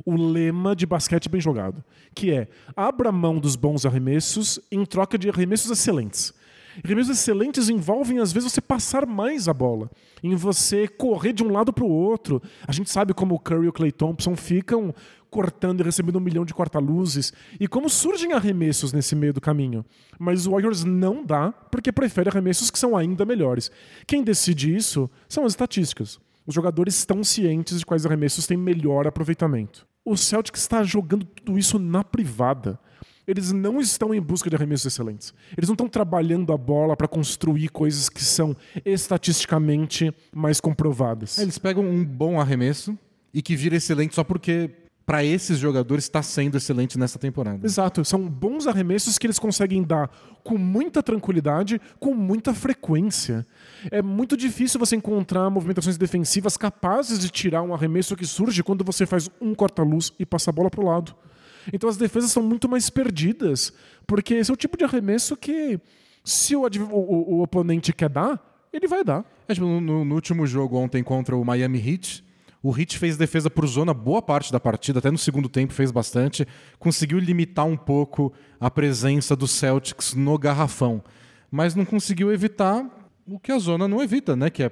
o 0.05 0.16
lema 0.16 0.74
de 0.74 0.87
basquete 0.87 1.28
bem 1.28 1.40
jogado, 1.40 1.83
que 2.14 2.31
é 2.33 2.48
abra 2.76 3.12
mão 3.12 3.38
dos 3.38 3.57
bons 3.57 3.85
arremessos 3.87 4.61
em 4.70 4.85
troca 4.85 5.18
de 5.18 5.28
arremessos 5.28 5.70
excelentes. 5.70 6.35
Arremessos 6.83 7.18
excelentes 7.18 7.68
envolvem, 7.68 8.18
às 8.18 8.33
vezes, 8.33 8.50
você 8.50 8.61
passar 8.61 9.07
mais 9.07 9.46
a 9.46 9.52
bola, 9.52 9.90
em 10.22 10.35
você 10.35 10.88
correr 10.88 11.33
de 11.33 11.42
um 11.42 11.52
lado 11.52 11.72
para 11.72 11.85
o 11.85 11.90
outro. 11.90 12.40
A 12.66 12.72
gente 12.72 12.90
sabe 12.90 13.12
como 13.12 13.35
o 13.35 13.38
Curry 13.38 13.66
e 13.66 13.68
o 13.68 13.72
Clay 13.72 13.92
Thompson 13.92 14.35
ficam 14.35 14.94
cortando 15.31 15.81
e 15.81 15.83
recebendo 15.83 16.16
um 16.16 16.20
milhão 16.20 16.44
de 16.44 16.52
corta-luzes, 16.52 17.33
e 17.59 17.66
como 17.66 17.88
surgem 17.88 18.35
arremessos 18.35 18.92
nesse 18.92 19.16
meio 19.16 19.33
do 19.33 19.40
caminho. 19.40 19.83
Mas 20.18 20.46
o 20.46 20.50
Warriors 20.50 20.85
não 20.85 21.24
dá, 21.24 21.50
porque 21.70 21.90
prefere 21.90 22.28
arremessos 22.28 22.70
que 22.70 22.78
são 22.78 22.94
ainda 22.94 23.24
melhores. 23.24 23.70
Quem 24.07 24.22
decide 24.22 24.74
isso 24.74 25.11
são 25.26 25.46
as 25.46 25.52
estatísticas. 25.52 26.20
Os 26.46 26.55
jogadores 26.55 26.96
estão 26.96 27.22
cientes 27.22 27.78
de 27.78 27.87
quais 27.87 28.05
arremessos 28.05 28.46
têm 28.46 28.57
melhor 28.57 29.07
aproveitamento. 29.07 29.87
O 30.05 30.16
Celtic 30.16 30.57
está 30.57 30.83
jogando 30.83 31.24
tudo 31.24 31.59
isso 31.59 31.78
na 31.78 32.02
privada. 32.02 32.78
Eles 33.26 33.52
não 33.52 33.81
estão 33.81 34.12
em 34.12 34.20
busca 34.20 34.50
de 34.50 34.57
arremessos 34.57 34.87
excelentes. 34.87 35.33
Eles 35.57 35.68
não 35.68 35.74
estão 35.74 35.88
trabalhando 35.88 36.52
a 36.52 36.57
bola 36.59 36.96
para 36.96 37.07
construir 37.07 37.68
coisas 37.68 38.09
que 38.09 38.22
são 38.22 38.57
estatisticamente 38.85 40.12
mais 40.35 40.61
comprovadas. 40.61 41.38
Eles 41.38 41.57
pegam 41.57 41.85
um 41.85 42.05
bom 42.05 42.40
arremesso 42.40 42.98
e 43.33 43.40
que 43.40 43.55
vira 43.55 43.76
excelente 43.76 44.14
só 44.14 44.24
porque 44.24 44.70
para 45.04 45.24
esses 45.24 45.58
jogadores 45.58 46.04
está 46.04 46.22
sendo 46.22 46.56
excelente 46.56 46.98
nessa 46.98 47.18
temporada. 47.18 47.66
Exato, 47.66 48.04
são 48.04 48.28
bons 48.28 48.66
arremessos 48.66 49.18
que 49.18 49.26
eles 49.26 49.38
conseguem 49.38 49.82
dar 49.82 50.10
com 50.44 50.56
muita 50.56 51.02
tranquilidade, 51.02 51.80
com 51.98 52.14
muita 52.14 52.54
frequência. 52.54 53.46
É 53.90 54.00
muito 54.00 54.36
difícil 54.36 54.78
você 54.78 54.96
encontrar 54.96 55.50
movimentações 55.50 55.96
defensivas 55.96 56.56
capazes 56.56 57.18
de 57.18 57.30
tirar 57.30 57.62
um 57.62 57.74
arremesso 57.74 58.16
que 58.16 58.26
surge 58.26 58.62
quando 58.62 58.84
você 58.84 59.04
faz 59.06 59.28
um 59.40 59.54
corta-luz 59.54 60.12
e 60.18 60.26
passa 60.26 60.50
a 60.50 60.52
bola 60.52 60.70
para 60.70 60.80
o 60.80 60.86
lado. 60.86 61.14
Então 61.72 61.88
as 61.88 61.96
defesas 61.96 62.30
são 62.30 62.42
muito 62.42 62.68
mais 62.68 62.90
perdidas, 62.90 63.72
porque 64.06 64.34
esse 64.34 64.50
é 64.50 64.54
o 64.54 64.56
tipo 64.56 64.76
de 64.76 64.84
arremesso 64.84 65.36
que, 65.36 65.80
se 66.24 66.56
o, 66.56 66.62
o, 66.62 67.34
o 67.36 67.42
oponente 67.42 67.92
quer 67.92 68.08
dar, 68.08 68.68
ele 68.72 68.88
vai 68.88 69.04
dar. 69.04 69.24
É, 69.46 69.54
tipo, 69.54 69.66
no, 69.66 70.04
no 70.04 70.14
último 70.14 70.46
jogo 70.46 70.76
ontem 70.76 71.02
contra 71.02 71.36
o 71.36 71.44
Miami 71.44 71.78
Heat, 71.78 72.24
o 72.62 72.79
Heat 72.79 72.96
fez 72.96 73.16
defesa 73.16 73.51
por 73.51 73.66
zona 73.66 73.92
boa 73.92 74.22
parte 74.22 74.53
da 74.53 74.61
partida, 74.61 75.01
até 75.01 75.11
no 75.11 75.18
segundo 75.18 75.48
tempo 75.48 75.72
fez 75.72 75.90
bastante. 75.90 76.46
Conseguiu 76.79 77.18
limitar 77.18 77.66
um 77.66 77.77
pouco 77.77 78.33
a 78.61 78.70
presença 78.70 79.35
do 79.35 79.48
Celtics 79.48 80.14
no 80.14 80.38
garrafão. 80.38 81.03
Mas 81.51 81.75
não 81.75 81.85
conseguiu 81.85 82.33
evitar 82.33 82.88
o 83.27 83.38
que 83.38 83.51
a 83.51 83.59
zona 83.59 83.88
não 83.88 84.01
evita, 84.01 84.37
né? 84.37 84.48
Que 84.48 84.62
é 84.64 84.70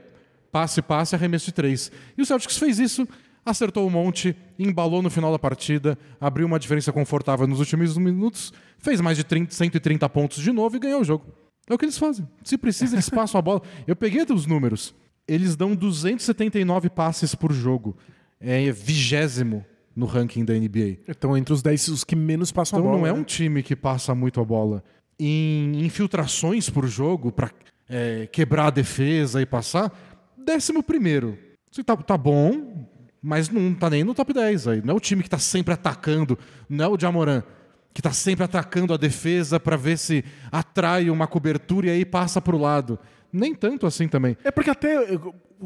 passe, 0.52 0.80
passe, 0.80 1.16
arremesso 1.16 1.46
de 1.46 1.52
três. 1.52 1.90
E 2.16 2.22
o 2.22 2.26
Celtics 2.26 2.56
fez 2.56 2.78
isso, 2.78 3.08
acertou 3.44 3.84
um 3.86 3.90
monte, 3.90 4.36
embalou 4.56 5.02
no 5.02 5.10
final 5.10 5.32
da 5.32 5.38
partida, 5.38 5.98
abriu 6.20 6.46
uma 6.46 6.60
diferença 6.60 6.92
confortável 6.92 7.46
nos 7.46 7.58
últimos 7.58 7.96
minutos, 7.98 8.52
fez 8.78 9.00
mais 9.00 9.16
de 9.16 9.24
30, 9.24 9.52
130 9.52 10.08
pontos 10.08 10.42
de 10.42 10.52
novo 10.52 10.76
e 10.76 10.78
ganhou 10.78 11.00
o 11.00 11.04
jogo. 11.04 11.26
É 11.68 11.74
o 11.74 11.78
que 11.78 11.84
eles 11.84 11.98
fazem. 11.98 12.26
Se 12.44 12.56
precisa, 12.56 12.94
eles 12.94 13.08
passam 13.10 13.38
a 13.38 13.42
bola. 13.42 13.62
Eu 13.84 13.96
peguei 13.96 14.24
os 14.32 14.46
números 14.46 14.94
eles 15.30 15.54
dão 15.54 15.76
279 15.76 16.90
passes 16.90 17.36
por 17.36 17.52
jogo. 17.52 17.96
É 18.40 18.72
vigésimo 18.72 19.64
no 19.94 20.04
ranking 20.04 20.44
da 20.44 20.54
NBA. 20.54 20.98
Então, 21.06 21.36
entre 21.36 21.54
os 21.54 21.62
10 21.62 21.88
os 21.88 22.02
que 22.02 22.16
menos 22.16 22.50
passam 22.50 22.80
então, 22.80 22.88
a 22.88 22.90
bola. 22.90 22.98
Então, 22.98 23.08
não 23.08 23.14
é 23.14 23.16
né? 23.16 23.20
um 23.20 23.24
time 23.24 23.62
que 23.62 23.76
passa 23.76 24.12
muito 24.12 24.40
a 24.40 24.44
bola. 24.44 24.82
Em 25.20 25.84
infiltrações 25.84 26.68
por 26.68 26.88
jogo, 26.88 27.30
para 27.30 27.52
é, 27.88 28.26
quebrar 28.32 28.66
a 28.66 28.70
defesa 28.70 29.40
e 29.40 29.46
passar, 29.46 29.92
décimo 30.36 30.82
primeiro. 30.82 31.38
Isso 31.70 31.84
tá, 31.84 31.96
tá 31.96 32.18
bom, 32.18 32.88
mas 33.22 33.48
não 33.48 33.72
tá 33.72 33.88
nem 33.88 34.02
no 34.02 34.14
top 34.14 34.32
10 34.32 34.66
aí. 34.66 34.82
Não 34.84 34.94
é 34.94 34.96
o 34.96 35.00
time 35.00 35.22
que 35.22 35.30
tá 35.30 35.38
sempre 35.38 35.74
atacando, 35.74 36.36
não 36.68 36.86
é 36.86 36.88
o 36.88 36.98
Jamoran 36.98 37.44
que 37.92 38.00
tá 38.00 38.12
sempre 38.12 38.44
atacando 38.44 38.94
a 38.94 38.96
defesa 38.96 39.58
para 39.58 39.76
ver 39.76 39.98
se 39.98 40.24
atrai 40.50 41.10
uma 41.10 41.26
cobertura 41.26 41.88
e 41.88 41.90
aí 41.90 42.04
passa 42.04 42.40
pro 42.40 42.56
lado 42.56 42.98
nem 43.32 43.54
tanto 43.54 43.86
assim 43.86 44.08
também. 44.08 44.36
É 44.44 44.50
porque 44.50 44.70
até 44.70 45.06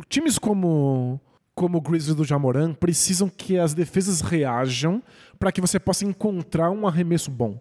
times 0.09 0.38
como 0.38 1.20
como 1.55 1.79
o 1.79 1.81
Grizzlies 1.81 2.16
do 2.16 2.24
Jamoran 2.24 2.74
precisam 2.74 3.29
que 3.29 3.57
as 3.57 3.74
defesas 3.74 4.20
reajam 4.20 5.00
para 5.38 5.53
que 5.53 5.61
você 5.61 5.79
possa 5.79 6.05
encontrar 6.05 6.70
um 6.70 6.87
arremesso 6.87 7.31
bom. 7.31 7.61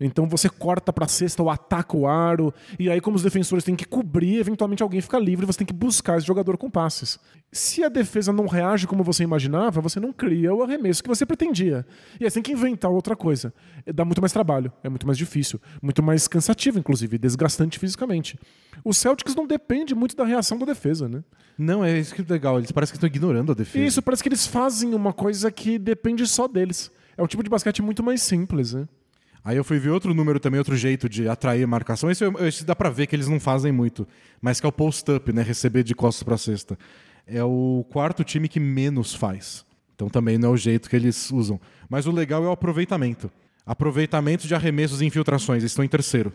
Então 0.00 0.28
você 0.28 0.48
corta 0.48 0.92
pra 0.92 1.06
cesta 1.06 1.42
ou 1.42 1.50
ataca 1.50 1.96
o 1.96 2.06
aro, 2.06 2.52
e 2.78 2.90
aí, 2.90 3.00
como 3.00 3.16
os 3.16 3.22
defensores 3.22 3.64
têm 3.64 3.76
que 3.76 3.84
cobrir, 3.84 4.38
eventualmente 4.38 4.82
alguém 4.82 5.00
fica 5.00 5.18
livre, 5.18 5.46
você 5.46 5.58
tem 5.58 5.66
que 5.66 5.72
buscar 5.72 6.18
esse 6.18 6.26
jogador 6.26 6.56
com 6.56 6.70
passes. 6.70 7.18
Se 7.50 7.84
a 7.84 7.88
defesa 7.88 8.32
não 8.32 8.46
reage 8.46 8.86
como 8.86 9.04
você 9.04 9.22
imaginava, 9.22 9.80
você 9.80 10.00
não 10.00 10.12
cria 10.12 10.54
o 10.54 10.62
arremesso 10.62 11.02
que 11.02 11.08
você 11.08 11.26
pretendia. 11.26 11.86
E 12.18 12.24
aí 12.24 12.30
você 12.30 12.34
tem 12.34 12.42
que 12.42 12.52
inventar 12.52 12.90
outra 12.90 13.14
coisa. 13.14 13.52
Dá 13.94 14.04
muito 14.04 14.20
mais 14.20 14.32
trabalho, 14.32 14.72
é 14.82 14.88
muito 14.88 15.06
mais 15.06 15.18
difícil, 15.18 15.60
muito 15.80 16.02
mais 16.02 16.26
cansativo, 16.26 16.78
inclusive, 16.78 17.18
desgastante 17.18 17.78
fisicamente. 17.78 18.38
O 18.84 18.92
Celtics 18.92 19.34
não 19.34 19.46
depende 19.46 19.94
muito 19.94 20.16
da 20.16 20.24
reação 20.24 20.58
da 20.58 20.66
defesa, 20.66 21.08
né? 21.08 21.22
Não, 21.58 21.84
é 21.84 21.98
isso 21.98 22.14
que 22.14 22.22
é 22.22 22.24
legal. 22.26 22.58
Eles 22.58 22.72
parecem 22.72 22.92
que 22.92 22.96
estão 22.96 23.06
ignorando 23.06 23.52
a 23.52 23.54
defesa. 23.54 23.84
Isso, 23.84 24.02
parece 24.02 24.22
que 24.22 24.28
eles 24.28 24.46
fazem 24.46 24.94
uma 24.94 25.12
coisa 25.12 25.50
que 25.50 25.78
depende 25.78 26.26
só 26.26 26.48
deles. 26.48 26.90
É 27.16 27.22
um 27.22 27.26
tipo 27.26 27.42
de 27.42 27.50
basquete 27.50 27.82
muito 27.82 28.02
mais 28.02 28.22
simples, 28.22 28.72
né? 28.72 28.88
Aí 29.44 29.56
eu 29.56 29.64
fui 29.64 29.78
ver 29.78 29.90
outro 29.90 30.14
número 30.14 30.38
também, 30.38 30.58
outro 30.58 30.76
jeito 30.76 31.08
de 31.08 31.28
atrair 31.28 31.66
marcação. 31.66 32.10
Esse, 32.10 32.24
esse 32.46 32.64
dá 32.64 32.76
pra 32.76 32.90
ver 32.90 33.08
que 33.08 33.16
eles 33.16 33.26
não 33.26 33.40
fazem 33.40 33.72
muito. 33.72 34.06
Mas 34.40 34.60
que 34.60 34.66
é 34.66 34.68
o 34.68 34.72
post-up, 34.72 35.32
né? 35.32 35.42
Receber 35.42 35.82
de 35.82 35.94
costas 35.94 36.22
pra 36.22 36.38
cesta. 36.38 36.78
É 37.26 37.42
o 37.42 37.84
quarto 37.90 38.22
time 38.22 38.48
que 38.48 38.60
menos 38.60 39.14
faz. 39.14 39.64
Então 39.94 40.08
também 40.08 40.38
não 40.38 40.50
é 40.50 40.52
o 40.52 40.56
jeito 40.56 40.88
que 40.88 40.94
eles 40.94 41.30
usam. 41.32 41.60
Mas 41.88 42.06
o 42.06 42.12
legal 42.12 42.44
é 42.44 42.48
o 42.48 42.52
aproveitamento. 42.52 43.30
Aproveitamento 43.66 44.46
de 44.46 44.54
arremessos 44.54 45.00
e 45.00 45.06
infiltrações. 45.06 45.62
Eles 45.62 45.72
estão 45.72 45.84
em 45.84 45.88
terceiro. 45.88 46.32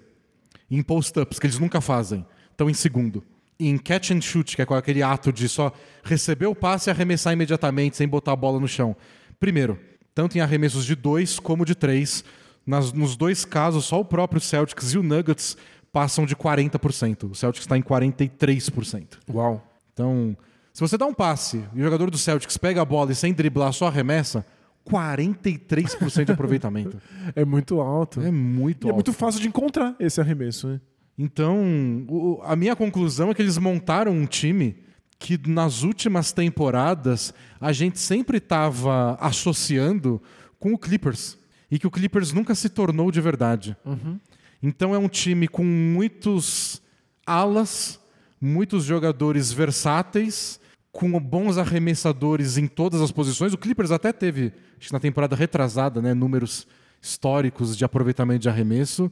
Em 0.69 0.81
post-ups, 0.81 1.39
que 1.39 1.45
eles 1.45 1.59
nunca 1.59 1.79
fazem. 1.79 2.25
Estão 2.51 2.69
em 2.69 2.73
segundo. 2.73 3.23
Em 3.57 3.77
catch 3.77 4.11
and 4.11 4.21
shoot, 4.21 4.55
que 4.55 4.61
é 4.61 4.65
aquele 4.69 5.01
ato 5.01 5.31
de 5.31 5.47
só 5.47 5.71
receber 6.03 6.45
o 6.45 6.55
passe 6.55 6.89
e 6.89 6.91
arremessar 6.91 7.33
imediatamente, 7.33 7.95
sem 7.95 8.07
botar 8.07 8.33
a 8.33 8.35
bola 8.35 8.59
no 8.59 8.67
chão. 8.67 8.95
Primeiro, 9.39 9.79
tanto 10.13 10.37
em 10.37 10.41
arremessos 10.41 10.85
de 10.85 10.95
dois 10.95 11.39
como 11.39 11.65
de 11.65 11.73
três 11.73 12.23
nas, 12.67 12.91
nos 12.91 13.15
dois 13.15 13.45
casos, 13.45 13.85
só 13.85 14.01
o 14.01 14.05
próprio 14.05 14.41
Celtics 14.41 14.93
e 14.93 14.97
o 14.97 15.03
Nuggets 15.03 15.55
passam 15.91 16.25
de 16.25 16.35
40%. 16.35 17.31
O 17.31 17.35
Celtics 17.35 17.63
está 17.63 17.77
em 17.77 17.81
43%. 17.81 19.17
Uau. 19.33 19.65
Então, 19.93 20.37
se 20.73 20.81
você 20.81 20.97
dá 20.97 21.05
um 21.05 21.13
passe 21.13 21.63
e 21.73 21.79
o 21.79 21.83
jogador 21.83 22.11
do 22.11 22.17
Celtics 22.17 22.57
pega 22.57 22.81
a 22.81 22.85
bola 22.85 23.13
e 23.13 23.15
sem 23.15 23.33
driblar 23.33 23.71
só 23.71 23.87
arremessa, 23.87 24.45
43% 24.85 26.25
de 26.25 26.31
aproveitamento. 26.33 27.01
é 27.33 27.45
muito 27.45 27.79
alto. 27.79 28.21
É 28.21 28.29
muito 28.29 28.85
e 28.85 28.89
alto. 28.89 28.93
é 28.93 28.93
muito 28.93 29.13
fácil 29.13 29.41
de 29.41 29.47
encontrar 29.47 29.95
esse 29.99 30.19
arremesso. 30.19 30.67
Né? 30.67 30.81
Então, 31.17 32.05
o, 32.09 32.41
a 32.43 32.55
minha 32.55 32.75
conclusão 32.75 33.31
é 33.31 33.33
que 33.33 33.41
eles 33.41 33.57
montaram 33.57 34.11
um 34.11 34.25
time 34.25 34.77
que 35.17 35.39
nas 35.49 35.81
últimas 35.81 36.31
temporadas 36.31 37.33
a 37.59 37.71
gente 37.71 37.99
sempre 37.99 38.37
estava 38.37 39.17
associando 39.19 40.21
com 40.59 40.73
o 40.73 40.77
Clippers 40.77 41.37
e 41.69 41.77
que 41.77 41.87
o 41.87 41.91
Clippers 41.91 42.31
nunca 42.31 42.55
se 42.55 42.69
tornou 42.69 43.11
de 43.11 43.21
verdade. 43.21 43.75
Uhum. 43.85 44.19
Então 44.61 44.95
é 44.95 44.97
um 44.97 45.07
time 45.07 45.47
com 45.47 45.63
muitos 45.63 46.81
alas, 47.25 47.99
muitos 48.39 48.85
jogadores 48.85 49.51
versáteis, 49.51 50.59
com 50.91 51.19
bons 51.19 51.57
arremessadores 51.57 52.57
em 52.57 52.67
todas 52.67 53.01
as 53.01 53.11
posições. 53.11 53.53
O 53.53 53.57
Clippers 53.57 53.91
até 53.91 54.11
teve, 54.11 54.53
acho 54.79 54.87
que 54.87 54.93
na 54.93 54.99
temporada 54.99 55.35
retrasada, 55.35 56.01
né, 56.01 56.13
números 56.13 56.67
históricos 57.01 57.77
de 57.77 57.85
aproveitamento 57.85 58.39
de 58.39 58.49
arremesso, 58.49 59.11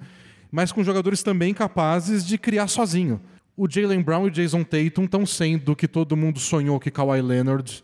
mas 0.52 0.72
com 0.72 0.84
jogadores 0.84 1.22
também 1.22 1.54
capazes 1.54 2.26
de 2.26 2.38
criar 2.38 2.68
sozinho. 2.68 3.22
O 3.58 3.70
Jalen 3.70 4.02
Brown 4.02 4.26
e 4.26 4.30
o 4.30 4.32
Jason 4.32 4.64
Tatum 4.64 5.04
estão 5.04 5.26
sendo 5.26 5.74
o 5.74 5.76
que 5.76 5.88
todo 5.88 6.18
mundo 6.18 6.40
sonhou 6.40 6.80
que 6.80 6.92
Kawhi 6.92 7.22
Leonard 7.22 7.84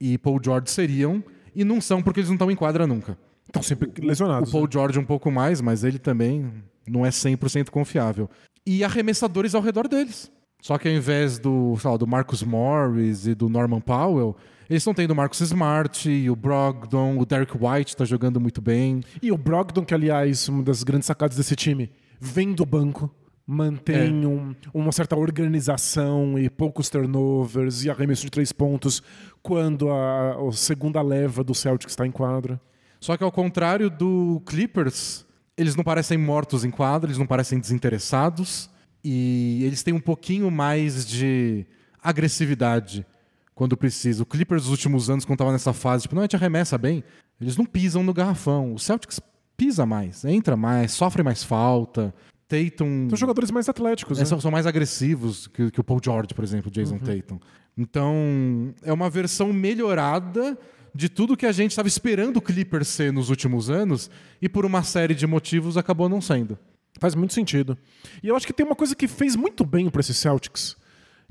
e 0.00 0.16
Paul 0.18 0.40
George 0.42 0.70
seriam, 0.70 1.24
e 1.54 1.64
não 1.64 1.80
são 1.80 2.02
porque 2.02 2.20
eles 2.20 2.28
não 2.28 2.36
estão 2.36 2.50
em 2.50 2.56
quadra 2.56 2.86
nunca. 2.86 3.18
Estão 3.48 3.62
sempre 3.62 3.90
lesionados. 4.04 4.48
O 4.50 4.52
Paul 4.52 4.64
né? 4.64 4.70
George 4.72 4.98
um 4.98 5.04
pouco 5.04 5.30
mais, 5.30 5.60
mas 5.60 5.82
ele 5.84 5.98
também 5.98 6.52
não 6.86 7.04
é 7.04 7.08
100% 7.10 7.70
confiável. 7.70 8.30
E 8.66 8.84
arremessadores 8.84 9.54
ao 9.54 9.62
redor 9.62 9.88
deles. 9.88 10.30
Só 10.60 10.76
que 10.78 10.88
ao 10.88 10.94
invés 10.94 11.38
do, 11.38 11.76
sei 11.80 11.90
lá, 11.90 11.96
do 11.96 12.06
Marcus 12.06 12.42
Morris 12.42 13.26
e 13.26 13.34
do 13.34 13.48
Norman 13.48 13.80
Powell, 13.80 14.36
eles 14.68 14.80
estão 14.82 14.92
tendo 14.92 15.12
o 15.12 15.16
Marcus 15.16 15.40
Smart, 15.40 16.10
e 16.10 16.28
o 16.28 16.36
Brogdon, 16.36 17.16
o 17.18 17.24
Derek 17.24 17.52
White 17.56 17.90
está 17.92 18.04
jogando 18.04 18.40
muito 18.40 18.60
bem. 18.60 19.00
E 19.22 19.30
o 19.32 19.38
Brogdon, 19.38 19.84
que 19.84 19.94
aliás, 19.94 20.48
uma 20.48 20.62
das 20.62 20.82
grandes 20.82 21.06
sacadas 21.06 21.36
desse 21.36 21.54
time, 21.56 21.90
vem 22.20 22.52
do 22.52 22.66
banco, 22.66 23.08
mantém 23.46 24.22
É. 24.24 24.26
um- 24.26 24.54
uma 24.74 24.92
certa 24.92 25.16
organização 25.16 26.38
e 26.38 26.50
poucos 26.50 26.90
turnovers 26.90 27.84
e 27.84 27.90
arremesso 27.90 28.22
de 28.24 28.30
três 28.30 28.52
pontos 28.52 29.02
quando 29.42 29.88
a, 29.90 30.32
a 30.32 30.52
segunda 30.52 31.00
leva 31.00 31.42
do 31.42 31.54
Celtics 31.54 31.92
está 31.92 32.06
em 32.06 32.10
quadra. 32.10 32.60
Só 33.00 33.16
que 33.16 33.24
ao 33.24 33.32
contrário 33.32 33.88
do 33.88 34.42
Clippers, 34.46 35.24
eles 35.56 35.76
não 35.76 35.84
parecem 35.84 36.18
mortos 36.18 36.64
em 36.64 36.70
quadra, 36.70 37.08
eles 37.08 37.18
não 37.18 37.26
parecem 37.26 37.58
desinteressados 37.58 38.70
e 39.02 39.62
eles 39.64 39.82
têm 39.82 39.94
um 39.94 40.00
pouquinho 40.00 40.50
mais 40.50 41.06
de 41.06 41.66
agressividade 42.02 43.06
quando 43.54 43.76
precisa. 43.76 44.22
O 44.22 44.26
Clippers 44.26 44.62
nos 44.62 44.70
últimos 44.70 45.10
anos, 45.10 45.24
quando 45.24 45.36
estava 45.36 45.52
nessa 45.52 45.72
fase, 45.72 46.02
tipo, 46.02 46.14
não, 46.14 46.22
a 46.22 46.24
gente 46.24 46.36
arremessa 46.36 46.78
bem, 46.78 47.02
eles 47.40 47.56
não 47.56 47.64
pisam 47.64 48.02
no 48.02 48.14
garrafão. 48.14 48.74
O 48.74 48.78
Celtics 48.78 49.20
pisa 49.56 49.84
mais, 49.84 50.24
entra 50.24 50.56
mais, 50.56 50.92
sofre 50.92 51.22
mais 51.22 51.42
falta. 51.42 52.14
Tatum 52.48 53.08
São 53.10 53.18
jogadores 53.18 53.50
mais 53.50 53.68
atléticos. 53.68 54.18
é, 54.18 54.22
né? 54.22 54.24
são, 54.24 54.40
são 54.40 54.50
mais 54.50 54.66
agressivos 54.66 55.48
que, 55.48 55.70
que 55.70 55.80
o 55.80 55.84
Paul 55.84 56.00
George, 56.02 56.32
por 56.34 56.42
exemplo, 56.42 56.70
o 56.70 56.72
Jason 56.72 56.98
Tatum. 56.98 57.38
Então, 57.76 58.74
é 58.82 58.92
uma 58.92 59.10
versão 59.10 59.52
melhorada 59.52 60.58
de 60.94 61.08
tudo 61.08 61.36
que 61.36 61.46
a 61.46 61.52
gente 61.52 61.70
estava 61.70 61.88
esperando 61.88 62.38
o 62.38 62.42
Clippers 62.42 62.88
ser 62.88 63.12
nos 63.12 63.30
últimos 63.30 63.70
anos 63.70 64.10
e 64.40 64.48
por 64.48 64.64
uma 64.64 64.82
série 64.82 65.14
de 65.14 65.26
motivos 65.26 65.76
acabou 65.76 66.08
não 66.08 66.20
sendo. 66.20 66.58
Faz 66.98 67.14
muito 67.14 67.34
sentido. 67.34 67.76
E 68.22 68.28
eu 68.28 68.36
acho 68.36 68.46
que 68.46 68.52
tem 68.52 68.66
uma 68.66 68.74
coisa 68.74 68.94
que 68.94 69.06
fez 69.06 69.36
muito 69.36 69.64
bem 69.64 69.88
para 69.88 70.00
esses 70.00 70.16
Celtics 70.16 70.76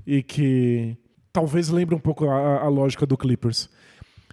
e 0.05 0.23
que 0.23 0.97
talvez 1.33 1.69
lembre 1.69 1.95
um 1.95 1.99
pouco 1.99 2.29
a, 2.29 2.63
a 2.63 2.67
lógica 2.67 3.05
do 3.05 3.17
Clippers, 3.17 3.69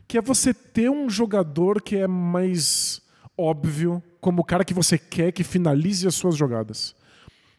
que 0.07 0.17
é 0.17 0.23
você 0.23 0.55
ter 0.55 0.91
um 0.91 1.09
jogador 1.11 1.83
que 1.83 1.97
é 1.97 2.07
mais 2.07 3.03
óbvio 3.37 4.03
como 4.21 4.43
o 4.43 4.45
cara 4.45 4.65
que 4.65 4.73
você 4.73 4.97
quer 4.97 5.33
que 5.33 5.43
finalize 5.43 6.07
as 6.07 6.15
suas 6.15 6.37
jogadas. 6.37 6.95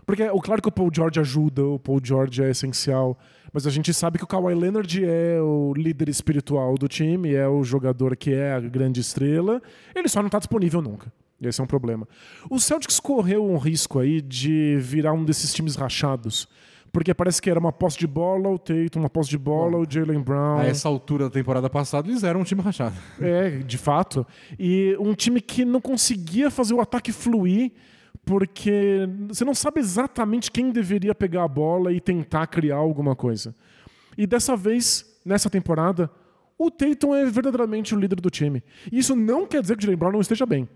Porque 0.06 0.24
é 0.24 0.30
claro 0.42 0.62
que 0.62 0.70
o 0.70 0.72
Paul 0.72 0.92
George 0.94 1.20
ajuda, 1.20 1.66
o 1.66 1.80
Paul 1.80 2.00
George 2.04 2.44
é 2.44 2.52
essencial, 2.52 3.18
mas 3.56 3.66
a 3.66 3.70
gente 3.70 3.94
sabe 3.94 4.18
que 4.18 4.24
o 4.26 4.28
Kawhi 4.28 4.54
Leonard 4.54 5.06
é 5.06 5.40
o 5.42 5.74
líder 5.74 6.10
espiritual 6.10 6.78
do 6.78 6.90
time, 6.90 7.34
é 7.34 7.48
o 7.48 7.64
jogador 7.64 8.14
que 8.18 8.34
é 8.34 8.52
a 8.52 8.60
grande 8.60 9.00
estrela, 9.00 9.62
ele 9.96 10.10
só 10.10 10.20
não 10.20 10.28
está 10.28 10.40
disponível 10.40 10.82
nunca. 10.82 11.10
Esse 11.42 11.62
é 11.62 11.64
um 11.64 11.68
problema. 11.68 12.06
O 12.50 12.60
Celtics 12.60 13.00
correu 13.00 13.46
um 13.46 13.58
risco 13.58 13.98
aí 14.00 14.20
de 14.20 14.76
virar 14.82 15.14
um 15.14 15.24
desses 15.24 15.54
times 15.54 15.78
rachados. 15.78 16.50
Porque 16.92 17.14
parece 17.14 17.42
que 17.42 17.50
era 17.50 17.58
uma 17.58 17.72
posse 17.72 17.98
de 17.98 18.08
bola, 18.08 18.50
o 18.50 18.60
Tatum, 18.60 19.00
uma 19.00 19.10
posse 19.10 19.30
de 19.30 19.38
bola, 19.38 19.78
o 19.78 19.90
Jalen 19.90 20.20
Brown. 20.20 20.58
A 20.58 20.66
essa 20.66 20.90
altura 20.90 21.26
da 21.26 21.30
temporada 21.30 21.70
passada, 21.70 22.10
eles 22.10 22.26
eram 22.26 22.42
um 22.42 22.44
time 22.44 22.62
rachado. 22.62 22.96
É, 23.22 23.52
de 23.52 23.78
fato. 23.78 24.28
E 24.60 24.98
um 25.00 25.14
time 25.14 25.40
que 25.40 25.64
não 25.64 25.80
conseguia 25.80 26.52
fazer 26.52 26.74
o 26.74 26.82
ataque 26.82 27.14
fluir 27.14 27.72
porque 28.26 29.08
você 29.28 29.46
não 29.46 29.54
sabe 29.54 29.80
exatamente 29.80 30.52
quem 30.52 30.72
deveria 30.72 31.14
pegar 31.14 31.44
a 31.44 31.48
bola 31.48 31.94
e 31.94 32.02
tentar 32.02 32.48
criar 32.48 32.78
alguma 32.78 33.16
coisa. 33.16 33.56
E 34.18 34.26
dessa 34.26 34.56
vez, 34.56 35.06
nessa 35.24 35.50
temporada, 35.50 36.10
o 36.58 36.72
Tatum 36.72 37.14
é 37.14 37.26
verdadeiramente 37.26 37.94
o 37.94 38.00
líder 38.00 38.20
do 38.20 38.30
time. 38.30 38.64
E 38.92 38.98
isso 38.98 39.16
não 39.16 39.46
quer 39.46 39.62
dizer 39.62 39.78
que 39.78 39.84
o 39.84 39.86
Jalen 39.86 39.98
Brown 39.98 40.12
não 40.12 40.22
esteja 40.22 40.46
bem. 40.46 40.68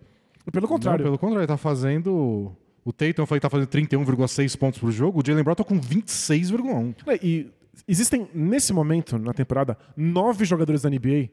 Pelo 0.52 0.68
contrário. 0.68 1.00
Não, 1.00 1.12
pelo 1.12 1.18
contrário, 1.18 1.42
ele 1.42 1.48
tá 1.48 1.58
fazendo. 1.58 2.52
O 2.86 2.94
Tatum 2.94 3.26
foi 3.26 3.40
tá 3.40 3.50
fazendo 3.50 3.68
31,6 3.70 4.58
pontos 4.58 4.80
por 4.80 4.92
jogo, 4.92 5.20
o 5.20 5.24
Jalen 5.26 5.44
Brown 5.44 5.56
tá 5.56 5.64
com 5.64 5.80
26,1. 5.80 6.96
É, 7.08 7.20
E 7.26 7.52
existem, 7.88 8.28
nesse 8.34 8.74
momento, 8.74 9.18
na 9.18 9.34
temporada, 9.34 9.78
nove 9.96 10.46
jogadores 10.46 10.82
da 10.82 10.90
NBA 10.90 11.30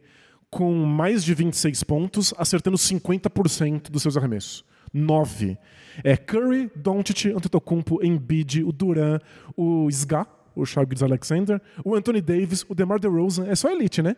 com 0.50 0.72
mais 0.84 1.24
de 1.24 1.34
26 1.34 1.82
pontos, 1.84 2.34
acertando 2.36 2.76
50% 2.76 3.90
dos 3.90 4.02
seus 4.02 4.16
arremessos. 4.16 4.64
Nove. 4.92 5.58
É 6.02 6.16
Curry, 6.16 6.70
Doncic, 6.74 7.26
Antetokounmpo, 7.26 8.04
Embiid, 8.04 8.62
o 8.62 8.72
Duran, 8.72 9.18
o 9.56 9.88
Sga, 9.90 10.26
o 10.54 10.64
Shai 10.64 10.86
Alexander, 11.02 11.60
o 11.84 11.94
Anthony 11.94 12.20
Davis, 12.20 12.64
o 12.68 12.74
DeMar 12.74 12.98
DeRozan, 12.98 13.46
é 13.46 13.54
só 13.54 13.70
elite, 13.70 14.02
né? 14.02 14.16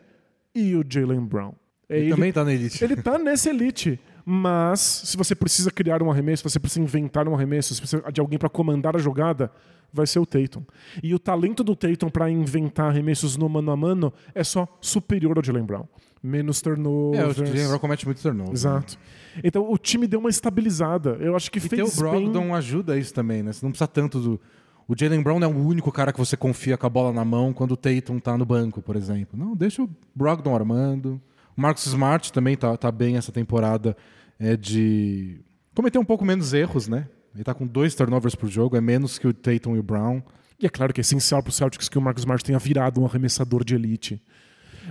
E 0.55 0.75
o 0.77 0.85
Jalen 0.89 1.25
Brown. 1.25 1.53
É, 1.89 1.99
Ele, 1.99 2.11
também 2.11 2.33
tá 2.33 2.45
na 2.45 2.53
elite. 2.53 2.85
ele 2.85 2.97
tá 2.97 3.19
nessa 3.19 3.49
elite. 3.51 3.99
Mas, 4.25 4.81
se 4.81 5.17
você 5.17 5.35
precisa 5.35 5.71
criar 5.71 6.03
um 6.03 6.11
arremesso, 6.11 6.43
se 6.43 6.53
você 6.53 6.61
precisa 6.61 6.83
inventar 6.83 7.27
um 7.27 7.35
arremesso, 7.35 7.75
se 7.75 7.81
precisa 7.81 8.13
de 8.13 8.21
alguém 8.21 8.39
para 8.39 8.51
comandar 8.51 8.95
a 8.95 8.99
jogada, 8.99 9.51
vai 9.91 10.07
ser 10.07 10.19
o 10.19 10.27
Tatum. 10.27 10.63
E 11.03 11.15
o 11.15 11.19
talento 11.19 11.65
do 11.65 11.75
Tatum 11.75 12.11
para 12.11 12.31
inventar 12.31 12.91
arremessos 12.91 13.39
no 13.39 13.49
mano 13.49 13.71
a 13.71 13.77
mano 13.77 14.13
é 14.35 14.45
só 14.45 14.69
superior 14.83 15.39
ao 15.39 15.43
Jalen 15.43 15.65
Brown. 15.65 15.87
Menos 16.23 16.59
É, 16.59 16.61
o 16.61 16.63
turnovers. 16.75 17.37
Jalen 17.37 17.67
Brown 17.69 17.79
comete 17.79 18.07
muito 18.07 18.21
turnover. 18.21 18.53
Exato. 18.53 18.99
Então 19.43 19.71
o 19.71 19.79
time 19.79 20.07
deu 20.07 20.21
uma 20.21 20.31
estabilizada. 20.31 21.17
Eu 21.21 21.37
acho 21.37 21.51
que 21.51 21.59
E 21.59 21.69
ter 21.69 21.83
o 21.83 21.87
fez 21.87 21.97
Brogdon 21.97 22.41
bem. 22.41 22.53
ajuda 22.55 22.99
isso 22.99 23.15
também, 23.15 23.43
né? 23.43 23.53
Você 23.53 23.65
não 23.65 23.71
precisa 23.71 23.89
tanto 23.89 24.21
do. 24.21 24.41
O 24.87 24.95
Jalen 24.99 25.23
Brown 25.23 25.39
é 25.43 25.47
o 25.47 25.57
único 25.57 25.93
cara 25.93 26.13
que 26.13 26.19
você 26.19 26.37
confia 26.37 26.77
com 26.79 26.87
a 26.87 26.89
bola 26.91 27.13
na 27.13 27.25
mão 27.25 27.53
quando 27.53 27.73
o 27.73 27.77
Tatum 27.77 28.19
tá 28.19 28.37
no 28.39 28.47
banco, 28.47 28.81
por 28.81 28.97
exemplo. 28.97 29.39
Não, 29.39 29.55
deixa 29.55 29.83
o 29.83 29.91
Brogdon 30.15 30.55
armando. 30.55 31.21
O 31.57 31.61
Marcus 31.61 31.85
Smart 31.87 32.33
também 32.33 32.57
tá, 32.57 32.77
tá 32.77 32.91
bem 32.91 33.17
essa 33.17 33.31
temporada 33.31 33.97
é, 34.39 34.57
de 34.57 35.41
Cometeu 35.75 36.01
um 36.01 36.05
pouco 36.05 36.25
menos 36.25 36.55
erros, 36.55 36.89
né? 36.89 37.07
Ele 37.35 37.45
tá 37.45 37.55
com 37.55 37.67
dois 37.67 37.95
turnovers 37.95 38.35
por 38.35 38.49
jogo, 38.49 38.77
é 38.77 38.81
menos 38.81 39.19
que 39.19 39.29
o 39.29 39.33
Tatum 39.35 39.77
e 39.77 39.79
o 39.79 39.83
Brown. 39.83 40.23
E 40.59 40.67
é 40.67 40.69
claro 40.69 40.93
que 40.93 41.01
é 41.01 41.03
essencial 41.03 41.41
pro 41.43 41.53
Celtics 41.53 41.89
que 41.89 41.97
o 41.99 42.01
Marcus 42.01 42.23
Smart 42.23 42.43
tenha 42.43 42.59
virado 42.59 43.01
um 43.01 43.05
arremessador 43.07 43.63
de 43.63 43.75
elite. 43.77 44.21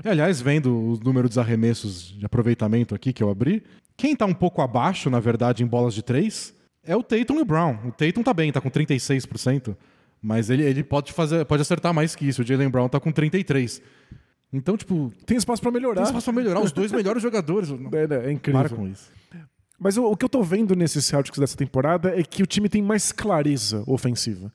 E, 0.04 0.10
aliás, 0.10 0.42
vendo 0.42 0.74
o 0.76 1.00
número 1.04 1.28
dos 1.28 1.38
arremessos 1.38 2.16
de 2.18 2.26
aproveitamento 2.26 2.94
aqui 2.96 3.12
que 3.14 3.24
eu 3.24 3.30
abri, 3.30 3.64
quem 3.96 4.16
tá 4.16 4.26
um 4.26 4.34
pouco 4.34 4.62
abaixo, 4.62 5.10
na 5.10 5.20
verdade, 5.20 5.64
em 5.64 5.68
bolas 5.68 5.94
de 5.94 6.02
três, 6.04 6.54
é 6.84 6.96
o 6.96 7.04
Tatum 7.04 7.36
e 7.38 7.42
o 7.42 7.46
Brown. 7.46 7.78
O 7.86 7.92
Tatum 7.92 8.24
tá 8.24 8.34
bem, 8.34 8.52
tá 8.52 8.62
com 8.62 8.70
36%, 8.70 9.76
mas 10.22 10.50
ele, 10.50 10.64
ele 10.64 10.84
pode, 10.84 11.12
fazer, 11.14 11.46
pode 11.46 11.62
acertar 11.62 11.94
mais 11.94 12.16
que 12.16 12.28
isso. 12.28 12.42
O 12.42 12.46
Jalen 12.46 12.70
Brown 12.70 12.88
tá 12.90 13.00
com 13.00 13.12
33%. 13.12 13.82
Então, 14.54 14.78
tipo, 14.78 15.12
Tem 15.26 15.38
espaço 15.38 15.62
pra 15.62 15.72
melhorar. 15.72 15.96
tem 15.96 16.04
espaço 16.06 16.26
pra 16.26 16.34
melhorar 16.34 16.62
os 16.62 16.72
dois 16.72 16.92
melhores 16.92 17.22
jogadores. 17.22 17.70
É, 17.70 18.08
né? 18.08 18.28
É 18.28 18.32
incrível. 18.32 18.62
Para 18.62 18.70
com 18.76 18.88
isso. 18.88 19.12
Mas 19.80 19.98
o, 19.98 20.06
o 20.06 20.16
que 20.16 20.24
eu 20.26 20.30
tô 20.30 20.42
vendo 20.42 20.76
nesses 20.76 21.06
Celtics 21.06 21.38
dessa 21.38 21.58
temporada 21.58 22.18
é 22.18 22.24
que 22.24 22.42
o 22.42 22.48
time 22.48 22.70
tem 22.70 22.82
mais 22.82 23.12
clareza 23.12 23.84
ofensiva. 23.86 24.52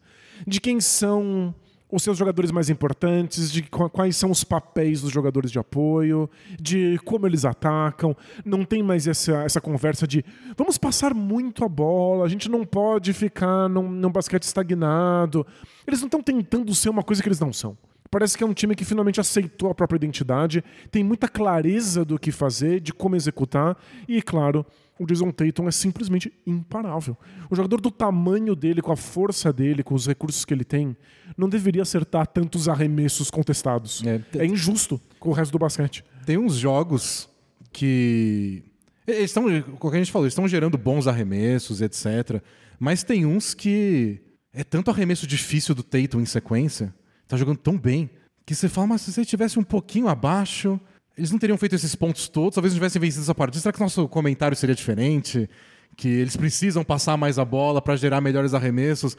De 0.47 0.61
quem 0.61 0.81
são 0.81 1.55
os 1.93 2.03
seus 2.03 2.17
jogadores 2.17 2.51
mais 2.51 2.71
importantes, 2.71 3.53
de 3.53 3.63
qu- 3.63 3.91
quais 3.91 4.17
são 4.17 4.31
os 4.31 4.43
papéis 4.43 5.03
dos 5.03 5.13
jogadores 5.13 5.51
de 5.53 5.59
apoio, 5.59 6.29
de 6.59 6.99
como 7.05 7.27
eles 7.27 7.45
atacam. 7.45 8.17
Não 8.45 8.65
tem 8.65 8.83
mais 8.83 9.07
essa, 9.07 9.43
essa 9.45 9.61
conversa 9.61 10.07
de 10.07 10.25
vamos 10.57 10.79
passar 10.79 11.13
muito 11.13 11.65
a 11.65 11.69
bola, 11.69 12.25
a 12.25 12.29
gente 12.29 12.49
não 12.49 12.65
pode 12.65 13.13
ficar 13.13 13.69
num, 13.69 13.91
num 13.91 14.11
basquete 14.11 14.45
estagnado. 14.45 15.47
Eles 15.87 16.01
não 16.01 16.07
estão 16.07 16.23
tentando 16.23 16.75
ser 16.75 16.89
uma 16.89 17.03
coisa 17.03 17.23
que 17.23 17.29
eles 17.29 17.39
não 17.41 17.53
são. 17.53 17.77
Parece 18.13 18.37
que 18.37 18.45
é 18.45 18.47
um 18.47 18.53
time 18.53 18.75
que 18.75 18.85
finalmente 18.85 19.19
aceitou 19.19 19.71
a 19.71 19.75
própria 19.75 19.97
identidade, 19.97 20.63
tem 20.91 21.03
muita 21.03 21.27
clareza 21.27 22.05
do 22.05 22.19
que 22.19 22.31
fazer, 22.31 22.79
de 22.79 22.93
como 22.93 23.17
executar, 23.17 23.75
e, 24.07 24.21
claro, 24.21 24.67
o 24.99 25.07
Jason 25.07 25.31
Tatum 25.31 25.67
é 25.67 25.71
simplesmente 25.71 26.31
imparável. 26.47 27.17
O 27.49 27.57
jogador 27.57 27.81
do 27.81 27.91
tamanho 27.91 28.55
dele, 28.55 28.83
com 28.83 28.93
a 28.93 28.97
força 28.97 29.51
dele, 29.51 29.83
com 29.83 29.95
os 29.95 30.07
recursos 30.07 30.45
que 30.45 30.53
ele 30.53 30.63
tem, 30.63 30.95
não 31.39 31.49
deveria 31.49 31.81
acertar 31.81 32.27
tantos 32.27 32.69
arremessos 32.69 33.31
contestados. 33.31 34.03
É. 34.05 34.21
É, 34.39 34.45
injusto 34.45 35.01
com 35.19 35.31
o 35.31 35.33
resto 35.33 35.53
do 35.53 35.59
basquete. 35.59 36.05
Tem 36.27 36.37
uns 36.37 36.57
jogos 36.57 37.31
que. 37.73 38.63
Eles 39.07 39.31
estão, 39.31 39.63
como 39.79 39.95
a 39.95 39.97
gente 39.97 40.13
falou, 40.13 40.29
estão 40.29 40.47
gerando 40.47 40.77
bons 40.77 41.07
arremessos, 41.07 41.81
etc. 41.81 42.43
Mas 42.79 43.03
tem 43.03 43.25
uns 43.25 43.55
que. 43.55 44.21
É 44.53 44.63
tanto 44.63 44.91
arremesso 44.91 45.27
difícil 45.27 45.75
do 45.75 45.83
Tatum 45.83 46.21
em 46.21 46.27
sequência, 46.27 46.95
tá 47.33 47.39
jogando 47.39 47.57
tão 47.57 47.79
bem, 47.79 48.11
que 48.45 48.55
você 48.55 48.69
fala, 48.69 48.89
mas 48.89 49.01
se 49.01 49.11
você 49.11 49.25
tivesse 49.25 49.59
um 49.59 49.63
pouquinho 49.63 50.07
abaixo, 50.07 50.79
eles 51.17 51.31
não 51.31 51.39
teriam 51.39 51.57
feito 51.57 51.75
esses 51.75 51.95
pontos 51.95 52.29
todos, 52.29 52.55
talvez 52.55 52.75
não 52.75 52.77
tivessem 52.79 53.01
vencido 53.01 53.23
essa 53.23 53.35
partida. 53.35 53.63
Será 53.63 53.73
que 53.73 53.81
nosso 53.81 54.07
comentário 54.07 54.55
seria 54.55 54.75
diferente? 54.75 55.49
Que 55.97 56.09
eles 56.09 56.37
precisam 56.37 56.85
passar 56.85 57.17
mais 57.17 57.39
a 57.39 57.45
bola 57.45 57.81
para 57.81 57.97
gerar 57.97 58.21
melhores 58.21 58.53
arremessos. 58.53 59.17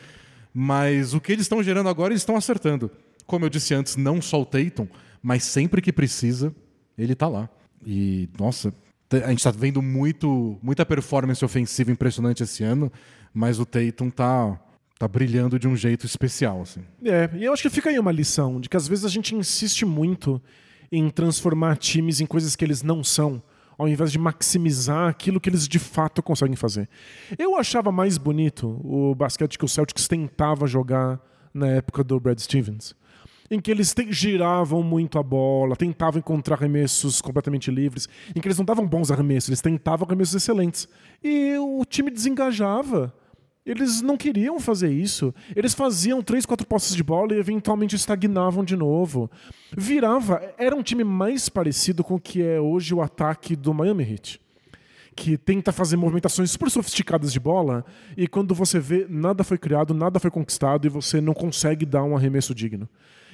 Mas 0.54 1.16
o 1.16 1.20
que 1.20 1.32
eles 1.32 1.46
estão 1.46 1.64
gerando 1.64 1.90
agora, 1.90 2.14
eles 2.14 2.22
estão 2.22 2.36
acertando. 2.36 2.92
Como 3.26 3.46
eu 3.46 3.50
disse 3.50 3.74
antes, 3.74 3.96
não 3.96 4.22
só 4.22 4.40
o 4.40 4.46
Tatum, 4.46 4.88
mas 5.22 5.44
sempre 5.44 5.82
que 5.82 5.92
precisa, 5.92 6.54
ele 6.96 7.16
tá 7.16 7.28
lá. 7.28 7.50
E, 7.84 8.30
nossa, 8.40 8.72
a 9.10 9.30
gente 9.30 9.44
tá 9.44 9.50
vendo 9.50 9.82
muito, 9.82 10.60
muita 10.62 10.86
performance 10.86 11.44
ofensiva 11.44 11.92
impressionante 11.92 12.44
esse 12.44 12.64
ano, 12.64 12.92
mas 13.34 13.60
o 13.60 13.66
Tatum 13.66 14.12
tá, 14.12 14.60
tá 15.04 15.08
brilhando 15.08 15.60
de 15.60 15.68
um 15.68 15.76
jeito 15.76 16.06
especial, 16.06 16.62
assim. 16.62 16.82
É, 17.04 17.30
e 17.36 17.44
eu 17.44 17.52
acho 17.52 17.62
que 17.62 17.70
fica 17.70 17.90
aí 17.90 18.00
uma 18.00 18.12
lição 18.12 18.60
de 18.60 18.70
que 18.70 18.78
às 18.78 18.88
vezes 18.88 19.04
a 19.04 19.10
gente 19.10 19.36
insiste 19.36 19.86
muito 19.86 20.42
em 20.92 21.10
transformar 21.10 21.76
times 21.76 22.22
em 22.22 22.26
coisas 22.26 22.56
que 22.56 22.64
eles 22.64 22.82
não 22.82 23.04
são, 23.04 23.42
ao 23.78 23.88
invés 23.88 24.12
de 24.12 24.20
maximizar 24.20 25.10
aquilo 25.10 25.42
que 25.42 25.50
eles 25.50 25.68
de 25.68 25.80
fato 25.80 26.24
conseguem 26.24 26.56
fazer. 26.56 26.88
Eu 27.38 27.58
achava 27.58 27.92
mais 27.92 28.18
bonito 28.18 28.80
o 28.84 29.14
basquete 29.14 29.58
que 29.58 29.66
o 29.66 29.68
Celtics 29.68 30.08
tentava 30.08 30.68
jogar 30.68 31.20
na 31.54 31.68
época 31.68 32.04
do 32.04 32.20
Brad 32.20 32.40
Stevens. 32.40 32.96
Em 33.52 33.60
que 33.60 33.70
eles 33.70 33.94
giravam 34.10 34.82
muito 34.82 35.20
a 35.20 35.24
bola, 35.24 35.76
tentavam 35.76 36.20
encontrar 36.20 36.56
arremessos 36.56 37.22
completamente 37.22 37.70
livres, 37.70 38.08
em 38.34 38.40
que 38.40 38.48
eles 38.48 38.58
não 38.58 38.66
davam 38.66 38.88
bons 38.88 39.12
arremessos, 39.12 39.50
eles 39.50 39.62
tentavam 39.62 40.08
arremessos 40.08 40.36
excelentes. 40.36 40.88
E 41.22 41.58
o 41.58 41.84
time 41.86 42.10
desengajava. 42.10 43.14
Eles 43.66 44.02
não 44.02 44.18
queriam 44.18 44.60
fazer 44.60 44.92
isso. 44.92 45.34
Eles 45.56 45.74
faziam 45.74 46.22
três, 46.22 46.46
quatro 46.46 46.68
posses 46.68 46.94
de 46.96 47.04
bola 47.04 47.34
e 47.34 47.40
eventualmente 47.40 47.96
estagnavam 47.96 48.64
de 48.64 48.76
novo. 48.76 49.32
Virava. 49.76 50.42
Era 50.58 50.76
um 50.76 50.84
time 50.84 51.04
mais 51.04 51.48
parecido 51.48 52.04
com 52.04 52.16
o 52.16 52.20
que 52.20 52.42
é 52.42 52.60
hoje 52.60 52.94
o 52.94 53.02
ataque 53.02 53.56
do 53.56 53.74
Miami 53.74 54.04
Heat. 54.04 54.42
Que 55.16 55.38
tenta 55.38 55.72
fazer 55.72 55.96
movimentações 55.96 56.52
super 56.52 56.70
sofisticadas 56.70 57.32
de 57.32 57.40
bola 57.40 57.86
e 58.18 58.28
quando 58.28 58.54
você 58.54 58.80
vê, 58.80 59.06
nada 59.08 59.44
foi 59.44 59.58
criado, 59.58 59.94
nada 59.94 60.20
foi 60.20 60.32
conquistado 60.32 60.86
e 60.86 60.90
você 60.90 61.22
não 61.22 61.34
consegue 61.34 61.86
dar 61.86 62.04
um 62.04 62.18
arremesso 62.18 62.54
digno. 62.54 62.90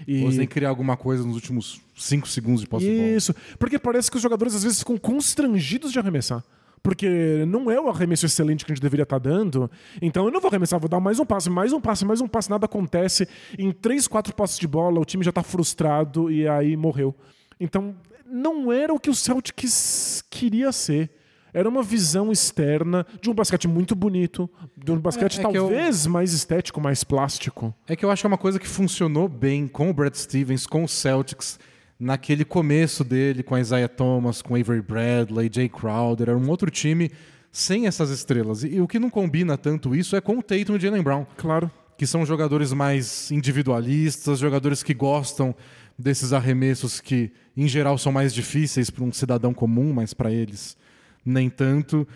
E... 0.07 0.23
Ou 0.23 0.31
você 0.31 0.39
tem 0.39 0.47
que 0.47 0.53
criar 0.53 0.69
alguma 0.69 0.95
coisa 0.95 1.23
nos 1.25 1.35
últimos 1.35 1.81
cinco 1.95 2.27
segundos 2.27 2.61
de 2.61 2.67
posse 2.67 2.85
de 2.85 2.95
bola. 2.95 3.07
Isso. 3.07 3.33
Porque 3.57 3.79
parece 3.79 4.11
que 4.11 4.17
os 4.17 4.23
jogadores 4.23 4.53
às 4.53 4.63
vezes 4.63 4.79
ficam 4.79 4.97
constrangidos 4.97 5.91
de 5.91 5.97
arremessar. 5.97 6.43
Porque 6.81 7.43
não 7.47 7.69
é 7.69 7.79
o 7.79 7.89
arremesso 7.89 8.25
excelente 8.25 8.65
que 8.65 8.71
a 8.71 8.75
gente 8.75 8.81
deveria 8.81 9.03
estar 9.03 9.19
dando. 9.19 9.69
Então 10.01 10.25
eu 10.25 10.31
não 10.31 10.39
vou 10.39 10.49
arremessar, 10.49 10.79
vou 10.79 10.89
dar 10.89 10.99
mais 10.99 11.19
um 11.19 11.25
passe, 11.25 11.49
mais 11.49 11.73
um 11.73 11.81
passe, 11.81 12.05
mais 12.05 12.21
um 12.21 12.27
passe, 12.27 12.49
nada 12.49 12.65
acontece. 12.65 13.27
Em 13.57 13.71
três, 13.71 14.07
quatro 14.07 14.33
passes 14.33 14.57
de 14.57 14.67
bola, 14.67 14.99
o 14.99 15.05
time 15.05 15.23
já 15.23 15.29
está 15.29 15.43
frustrado 15.43 16.31
e 16.31 16.47
aí 16.47 16.75
morreu. 16.77 17.13
Então 17.59 17.95
não 18.25 18.71
era 18.71 18.93
o 18.93 18.99
que 18.99 19.09
o 19.09 19.15
Celtics 19.15 20.23
queria 20.29 20.71
ser. 20.71 21.09
Era 21.51 21.67
uma 21.67 21.81
visão 21.81 22.31
externa 22.31 23.05
de 23.19 23.27
um 23.29 23.33
basquete 23.33 23.67
muito 23.67 23.95
bonito, 23.95 24.47
de 24.77 24.91
um 24.91 24.99
basquete 24.99 25.39
É- 25.39 25.41
é 25.41 25.49
que 25.49 25.57
eu- 25.57 25.63
talvez 25.67 26.05
mais 26.05 26.31
estético, 26.31 26.79
mais 26.79 27.03
plástico. 27.03 27.73
É 27.87 27.95
que 27.95 28.05
eu 28.05 28.11
acho 28.11 28.21
que 28.21 28.27
é 28.27 28.29
uma 28.29 28.37
coisa 28.37 28.59
que 28.59 28.67
funcionou 28.67 29.27
bem 29.27 29.67
com 29.67 29.89
o 29.89 29.93
Brad 29.93 30.13
Stevens, 30.13 30.67
com 30.67 30.83
o 30.83 30.87
Celtics, 30.87 31.59
naquele 31.99 32.45
começo 32.45 33.03
dele, 33.03 33.43
com 33.43 33.55
a 33.55 33.59
Isaiah 33.59 33.89
Thomas, 33.89 34.41
com 34.41 34.55
Avery 34.55 34.81
Bradley, 34.81 35.49
Jay 35.53 35.67
Crowder, 35.67 36.29
era 36.29 36.37
um 36.37 36.49
outro 36.49 36.71
time 36.71 37.11
sem 37.51 37.87
essas 37.87 38.09
estrelas. 38.09 38.63
E, 38.63 38.75
e 38.75 38.81
o 38.81 38.87
que 38.87 38.99
não 38.99 39.09
combina 39.09 39.57
tanto 39.57 39.95
isso 39.95 40.15
é 40.15 40.21
com 40.21 40.37
o 40.37 40.43
Tatum 40.43 40.75
e 40.75 40.79
Jalen 40.79 41.03
Brown, 41.03 41.25
Claro. 41.35 41.69
que 41.97 42.07
são 42.07 42.25
jogadores 42.25 42.71
mais 42.71 43.29
individualistas, 43.31 44.39
jogadores 44.39 44.81
que 44.81 44.93
gostam 44.93 45.53
desses 45.97 46.31
arremessos 46.31 47.01
que, 47.01 47.31
em 47.57 47.67
geral, 47.67 47.97
são 47.97 48.11
mais 48.11 48.33
difíceis 48.33 48.89
para 48.89 49.03
um 49.03 49.11
cidadão 49.11 49.53
comum, 49.53 49.91
mas 49.91 50.13
para 50.13 50.31
eles 50.31 50.77
nem 51.25 51.49
tanto. 51.49 52.07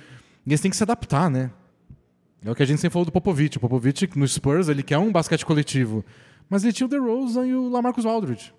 E 0.46 0.52
eles 0.52 0.62
têm 0.62 0.72
que 0.72 0.78
se 0.78 0.84
adaptar, 0.84 1.30
né? 1.30 1.52
É 2.46 2.50
o 2.52 2.56
que 2.56 2.64
a 2.64 2.66
gente 2.66 2.80
sempre 2.80 2.94
falou 2.94 3.06
do 3.06 3.12
Popovich. 3.12 3.58
O 3.58 3.60
Popovich, 3.60 4.10
no 4.16 4.28
Spurs, 4.28 4.70
ele 4.70 4.84
quer 4.84 4.98
um 4.98 5.12
basquete 5.12 5.46
coletivo. 5.46 6.04
Mas 6.50 6.64
ele 6.64 6.74
tinha 6.74 6.88
o 6.88 6.90
DeRozan 6.90 7.46
e 7.48 7.54
o 7.56 7.70
Lamarcus 7.70 8.06
Aldridge. 8.06 8.54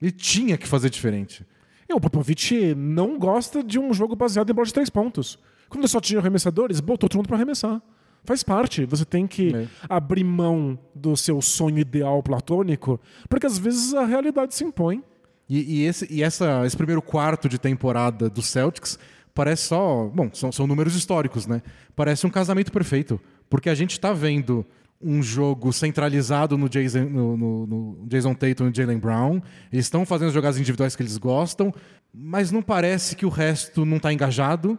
Ele 0.00 0.12
tinha 0.12 0.56
que 0.56 0.66
fazer 0.66 0.90
diferente. 0.90 1.44
E 1.88 1.94
o 1.94 2.00
Popovich 2.00 2.74
não 2.74 3.18
gosta 3.18 3.62
de 3.62 3.78
um 3.78 3.92
jogo 3.94 4.16
baseado 4.16 4.50
em 4.50 4.54
bola 4.54 4.66
de 4.66 4.72
três 4.74 4.90
pontos. 4.90 5.38
Quando 5.68 5.82
ele 5.82 5.88
só 5.88 6.00
tinha 6.00 6.20
arremessadores, 6.20 6.80
botou 6.80 7.08
todo 7.08 7.18
mundo 7.18 7.28
para 7.28 7.36
arremessar. 7.36 7.80
Faz 8.24 8.42
parte. 8.42 8.84
Você 8.86 9.04
tem 9.04 9.26
que 9.26 9.54
É. 9.54 9.68
abrir 9.88 10.24
mão 10.24 10.78
do 10.94 11.16
seu 11.16 11.40
sonho 11.40 11.78
ideal 11.78 12.22
platônico, 12.22 13.00
porque 13.28 13.46
às 13.46 13.56
vezes 13.56 13.94
a 13.94 14.04
realidade 14.04 14.54
se 14.54 14.64
impõe. 14.64 15.02
E, 15.48 15.78
e 15.80 15.84
esse, 15.86 16.12
e 16.12 16.22
essa, 16.24 16.66
esse 16.66 16.76
primeiro 16.76 17.00
quarto 17.00 17.48
de 17.48 17.56
temporada 17.58 18.28
do 18.28 18.42
Celtics 18.42 18.98
parece 19.32 19.68
só. 19.68 20.10
Bom, 20.12 20.28
são, 20.32 20.50
são 20.50 20.66
números 20.66 20.96
históricos, 20.96 21.46
né? 21.46 21.62
Parece 21.94 22.26
um 22.26 22.30
casamento 22.30 22.72
perfeito. 22.72 23.20
Porque 23.48 23.70
a 23.70 23.74
gente 23.76 23.92
está 23.92 24.12
vendo 24.12 24.66
um 25.00 25.22
jogo 25.22 25.72
centralizado 25.72 26.56
no 26.56 26.68
Jason, 26.68 27.04
no, 27.04 27.36
no- 27.36 27.66
no 27.66 28.06
Jason 28.08 28.34
Tatum 28.34 28.68
e 28.68 28.74
Jalen 28.74 28.98
Brown. 28.98 29.40
Eles 29.72 29.86
estão 29.86 30.06
fazendo 30.06 30.28
as 30.28 30.34
jogadas 30.34 30.58
individuais 30.58 30.96
que 30.96 31.02
eles 31.02 31.18
gostam, 31.18 31.72
mas 32.12 32.50
não 32.50 32.62
parece 32.62 33.14
que 33.14 33.26
o 33.26 33.28
resto 33.28 33.84
não 33.84 33.98
está 33.98 34.12
engajado. 34.12 34.78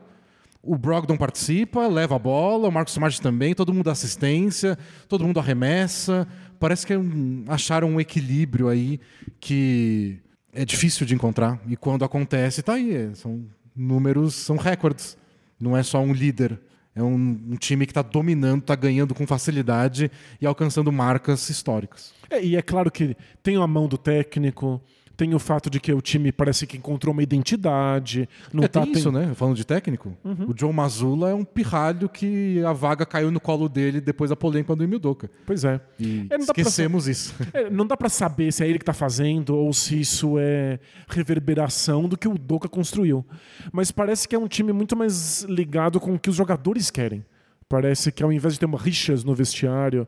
O 0.64 0.76
Brogdon 0.78 1.16
participa, 1.16 1.88
leva 1.88 2.16
a 2.16 2.20
bola, 2.20 2.68
o 2.68 2.72
Marcos 2.72 2.94
Smart 2.94 3.22
também, 3.22 3.54
todo 3.54 3.72
mundo 3.74 3.86
dá 3.86 3.92
assistência, 3.92 4.78
todo 5.08 5.24
mundo 5.26 5.40
arremessa. 5.40 6.28
Parece 6.60 6.86
que 6.86 6.94
é 6.94 6.98
acharam 7.48 7.90
um 7.90 8.02
equilíbrio 8.02 8.68
aí 8.68 9.00
que 9.40 10.18
é 10.52 10.66
difícil 10.66 11.06
de 11.06 11.14
encontrar. 11.14 11.62
E 11.68 11.78
quando 11.78 12.04
acontece, 12.04 12.62
tá 12.64 12.74
aí. 12.74 12.94
é, 12.96 13.14
São 13.14 13.46
números, 13.76 14.34
são 14.34 14.58
recordes. 14.58 15.16
Não 15.60 15.78
é 15.78 15.84
só 15.84 16.02
um 16.02 16.12
líder. 16.12 16.60
É 16.98 17.04
um, 17.04 17.40
um 17.50 17.56
time 17.56 17.86
que 17.86 17.92
está 17.92 18.02
dominando, 18.02 18.62
está 18.62 18.74
ganhando 18.76 19.14
com 19.14 19.28
facilidade 19.28 20.10
e 20.42 20.48
alcançando 20.48 20.92
marcas 20.92 21.48
históricas. 21.48 22.12
É, 22.28 22.44
e 22.44 22.56
é 22.56 22.62
claro 22.62 22.90
que 22.90 23.16
tem 23.44 23.56
a 23.56 23.68
mão 23.68 23.88
do 23.88 24.00
técnico, 24.00 24.82
tem 25.18 25.34
o 25.34 25.40
fato 25.40 25.68
de 25.70 25.80
que 25.80 25.92
o 25.92 26.00
time 26.00 26.32
parece 26.32 26.68
que 26.68 26.78
encontrou 26.78 27.12
uma 27.12 27.24
identidade. 27.24 28.30
Não 28.54 28.64
é, 28.64 28.68
tá 28.68 28.84
tem 28.84 28.92
isso, 28.92 29.12
né? 29.12 29.34
Falando 29.34 29.56
de 29.56 29.66
técnico, 29.66 30.16
o 30.24 30.54
Joe 30.56 30.72
Mazzulla 30.72 31.32
é 31.32 31.34
um 31.34 31.44
pirralho 31.44 32.08
que 32.08 32.64
a 32.64 32.72
vaga 32.72 33.04
caiu 33.04 33.32
no 33.32 33.40
colo 33.40 33.68
dele 33.68 34.00
depois 34.00 34.30
da 34.30 34.36
polêmica 34.36 34.76
do 34.76 34.84
Emildoka. 34.84 35.30
Pois 35.46 35.66
é. 35.66 35.82
E 36.00 36.28
É, 36.30 36.38
dá 36.38 36.54
pra 36.54 36.62
esquecemos 36.62 37.08
isso. 37.08 37.34
É, 37.54 37.70
não 37.70 37.88
dá 37.88 37.98
pra 37.98 38.10
saber 38.10 38.52
se 38.52 38.64
é 38.64 38.68
ele 38.68 38.78
que 38.78 38.86
tá 38.86 38.94
fazendo 38.94 39.56
ou 39.56 39.74
se 39.74 40.00
isso 40.00 40.36
é 40.38 40.80
reverberação 41.08 42.08
do 42.08 42.16
que 42.16 42.28
o 42.28 42.38
Doca 42.38 42.70
construiu. 42.70 43.26
Mas 43.72 43.90
parece 43.90 44.28
que 44.28 44.36
é 44.36 44.40
um 44.40 44.48
time 44.48 44.72
muito 44.72 44.96
mais 44.96 45.44
ligado 45.44 46.00
com 46.00 46.14
o 46.14 46.20
que 46.20 46.30
os 46.30 46.36
jogadores 46.36 46.92
querem. 46.92 47.26
Parece 47.68 48.12
que 48.12 48.22
ao 48.22 48.32
invés 48.32 48.54
de 48.54 48.60
ter 48.60 48.66
uma 48.66 48.78
rixas 48.78 49.24
no 49.24 49.34
vestiário, 49.34 50.08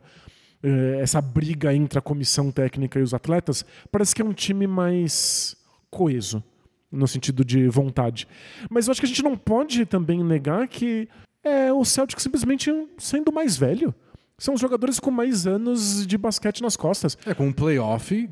essa 1.00 1.20
briga 1.20 1.74
entre 1.74 1.98
a 1.98 2.02
comissão 2.02 2.50
técnica 2.50 2.98
e 2.98 3.02
os 3.02 3.14
atletas, 3.14 3.64
parece 3.90 4.14
que 4.14 4.22
é 4.22 4.24
um 4.24 4.32
time 4.32 4.66
mais 4.66 5.56
coeso, 5.90 6.42
no 6.90 7.08
sentido 7.08 7.44
de 7.44 7.68
vontade. 7.68 8.26
Mas 8.68 8.86
eu 8.86 8.92
acho 8.92 9.00
que 9.00 9.06
a 9.06 9.08
gente 9.08 9.22
não 9.22 9.36
pode 9.36 9.86
também 9.86 10.22
negar 10.22 10.68
que 10.68 11.08
é 11.42 11.72
o 11.72 11.84
Celtic 11.84 12.20
simplesmente 12.20 12.70
sendo 12.98 13.32
mais 13.32 13.56
velho. 13.56 13.94
São 14.38 14.54
os 14.54 14.60
jogadores 14.60 14.98
com 14.98 15.10
mais 15.10 15.46
anos 15.46 16.06
de 16.06 16.16
basquete 16.16 16.62
nas 16.62 16.76
costas. 16.76 17.16
É, 17.26 17.34
com 17.34 17.48
um 17.48 17.52
playoff 17.52 18.28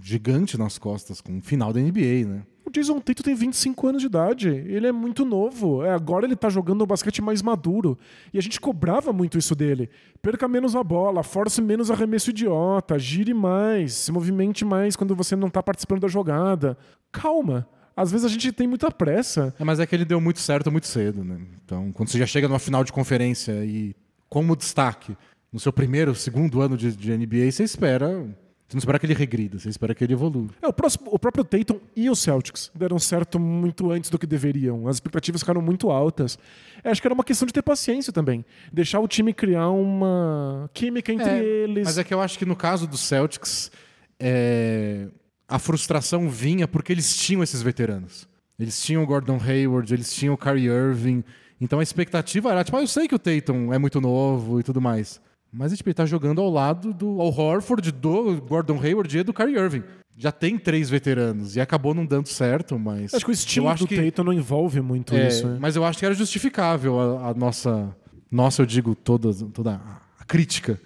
gigante 0.00 0.58
nas 0.58 0.78
costas, 0.78 1.20
com 1.20 1.34
um 1.34 1.42
final 1.42 1.72
da 1.72 1.80
NBA, 1.80 2.26
né? 2.26 2.42
O 2.64 2.70
Jason 2.70 3.00
Tatum 3.00 3.22
tem 3.22 3.34
25 3.34 3.88
anos 3.88 4.02
de 4.02 4.06
idade. 4.06 4.48
Ele 4.48 4.86
é 4.86 4.92
muito 4.92 5.24
novo. 5.24 5.84
É, 5.84 5.90
agora 5.90 6.24
ele 6.24 6.36
tá 6.36 6.48
jogando 6.48 6.82
um 6.82 6.86
basquete 6.86 7.20
mais 7.20 7.42
maduro. 7.42 7.98
E 8.32 8.38
a 8.38 8.42
gente 8.42 8.60
cobrava 8.60 9.12
muito 9.12 9.36
isso 9.36 9.54
dele. 9.54 9.90
Perca 10.20 10.46
menos 10.46 10.76
a 10.76 10.82
bola, 10.82 11.22
force 11.22 11.60
menos 11.60 11.90
arremesso 11.90 12.30
idiota, 12.30 12.98
gire 12.98 13.34
mais, 13.34 13.94
se 13.94 14.12
movimente 14.12 14.64
mais 14.64 14.94
quando 14.94 15.14
você 15.14 15.34
não 15.34 15.50
tá 15.50 15.62
participando 15.62 16.00
da 16.00 16.08
jogada. 16.08 16.78
Calma. 17.10 17.68
Às 17.96 18.10
vezes 18.10 18.24
a 18.24 18.28
gente 18.28 18.52
tem 18.52 18.66
muita 18.66 18.90
pressa. 18.90 19.54
É, 19.58 19.64
mas 19.64 19.80
é 19.80 19.86
que 19.86 19.94
ele 19.94 20.04
deu 20.04 20.20
muito 20.20 20.40
certo 20.40 20.70
muito 20.70 20.86
cedo, 20.86 21.22
né? 21.24 21.38
Então, 21.64 21.92
quando 21.92 22.08
você 22.08 22.18
já 22.18 22.26
chega 22.26 22.48
numa 22.48 22.58
final 22.58 22.84
de 22.84 22.92
conferência 22.92 23.64
e 23.64 23.94
como 24.28 24.56
destaque 24.56 25.16
no 25.52 25.60
seu 25.60 25.72
primeiro, 25.72 26.14
segundo 26.14 26.62
ano 26.62 26.76
de, 26.76 26.96
de 26.96 27.16
NBA, 27.16 27.50
você 27.50 27.64
espera 27.64 28.26
você 28.72 28.76
não 28.76 28.78
espera 28.78 28.98
que 28.98 29.04
ele 29.04 29.12
regrida, 29.12 29.58
você 29.58 29.68
espera 29.68 29.94
que 29.94 30.02
ele 30.02 30.14
evolua. 30.14 30.46
É, 30.62 30.66
o, 30.66 30.72
próximo, 30.72 31.10
o, 31.12 31.18
próprio 31.18 31.44
Tatum 31.44 31.78
e 31.94 32.08
os 32.08 32.18
Celtics 32.20 32.70
deram 32.74 32.98
certo 32.98 33.38
muito 33.38 33.90
antes 33.90 34.08
do 34.08 34.18
que 34.18 34.26
deveriam. 34.26 34.88
As 34.88 34.96
expectativas 34.96 35.42
ficaram 35.42 35.60
muito 35.60 35.90
altas. 35.90 36.38
É, 36.82 36.90
acho 36.90 37.00
que 37.02 37.06
era 37.06 37.12
uma 37.12 37.22
questão 37.22 37.44
de 37.44 37.52
ter 37.52 37.60
paciência 37.60 38.12
também. 38.14 38.44
Deixar 38.72 39.00
o 39.00 39.06
time 39.06 39.34
criar 39.34 39.68
uma 39.68 40.70
química 40.72 41.12
entre 41.12 41.28
é, 41.28 41.44
eles. 41.44 41.84
Mas 41.84 41.98
é 41.98 42.04
que 42.04 42.14
eu 42.14 42.20
acho 42.22 42.38
que 42.38 42.46
no 42.46 42.56
caso 42.56 42.86
dos 42.86 43.00
Celtics, 43.00 43.70
é, 44.18 45.06
a 45.46 45.58
frustração 45.58 46.30
vinha 46.30 46.66
porque 46.66 46.92
eles 46.92 47.14
tinham 47.14 47.42
esses 47.42 47.60
veteranos. 47.60 48.26
Eles 48.58 48.82
tinham 48.82 49.02
o 49.02 49.06
Gordon 49.06 49.38
Hayward, 49.38 49.92
eles 49.92 50.14
tinham 50.14 50.32
o 50.32 50.38
Kyrie 50.38 50.68
Irving. 50.68 51.22
Então 51.60 51.78
a 51.78 51.82
expectativa 51.82 52.50
era, 52.50 52.64
tipo, 52.64 52.74
ah, 52.78 52.80
eu 52.80 52.86
sei 52.86 53.06
que 53.06 53.14
o 53.14 53.18
Tatum 53.18 53.70
é 53.70 53.76
muito 53.76 54.00
novo 54.00 54.60
e 54.60 54.62
tudo 54.62 54.80
mais. 54.80 55.20
Mas 55.52 55.76
tipo, 55.76 55.88
ele 55.88 55.94
tá 55.94 56.06
jogando 56.06 56.40
ao 56.40 56.48
lado 56.48 56.94
do 56.94 57.20
Al 57.20 57.28
Horford, 57.28 57.92
do 57.92 58.40
Gordon 58.40 58.80
Hayward 58.80 59.18
e 59.18 59.22
do 59.22 59.34
Kyrie 59.34 59.58
Irving. 59.58 59.82
Já 60.16 60.32
tem 60.32 60.58
três 60.58 60.88
veteranos 60.88 61.56
e 61.56 61.60
acabou 61.60 61.94
não 61.94 62.06
dando 62.06 62.28
certo, 62.28 62.78
mas. 62.78 63.12
Acho 63.12 63.24
que 63.24 63.30
o 63.30 63.32
estilo 63.32 63.68
acho 63.68 63.84
do 63.84 63.88
que, 63.88 63.96
Tatum 63.96 64.24
não 64.24 64.32
envolve 64.32 64.80
muito 64.80 65.14
é, 65.14 65.28
isso. 65.28 65.46
Né? 65.46 65.58
Mas 65.60 65.76
eu 65.76 65.84
acho 65.84 65.98
que 65.98 66.06
era 66.06 66.14
justificável 66.14 66.98
a, 66.98 67.30
a, 67.30 67.34
nossa. 67.34 67.94
Nossa, 68.30 68.62
eu 68.62 68.66
digo, 68.66 68.94
toda, 68.94 69.32
toda 69.52 69.80
a 70.18 70.24
crítica 70.24 70.80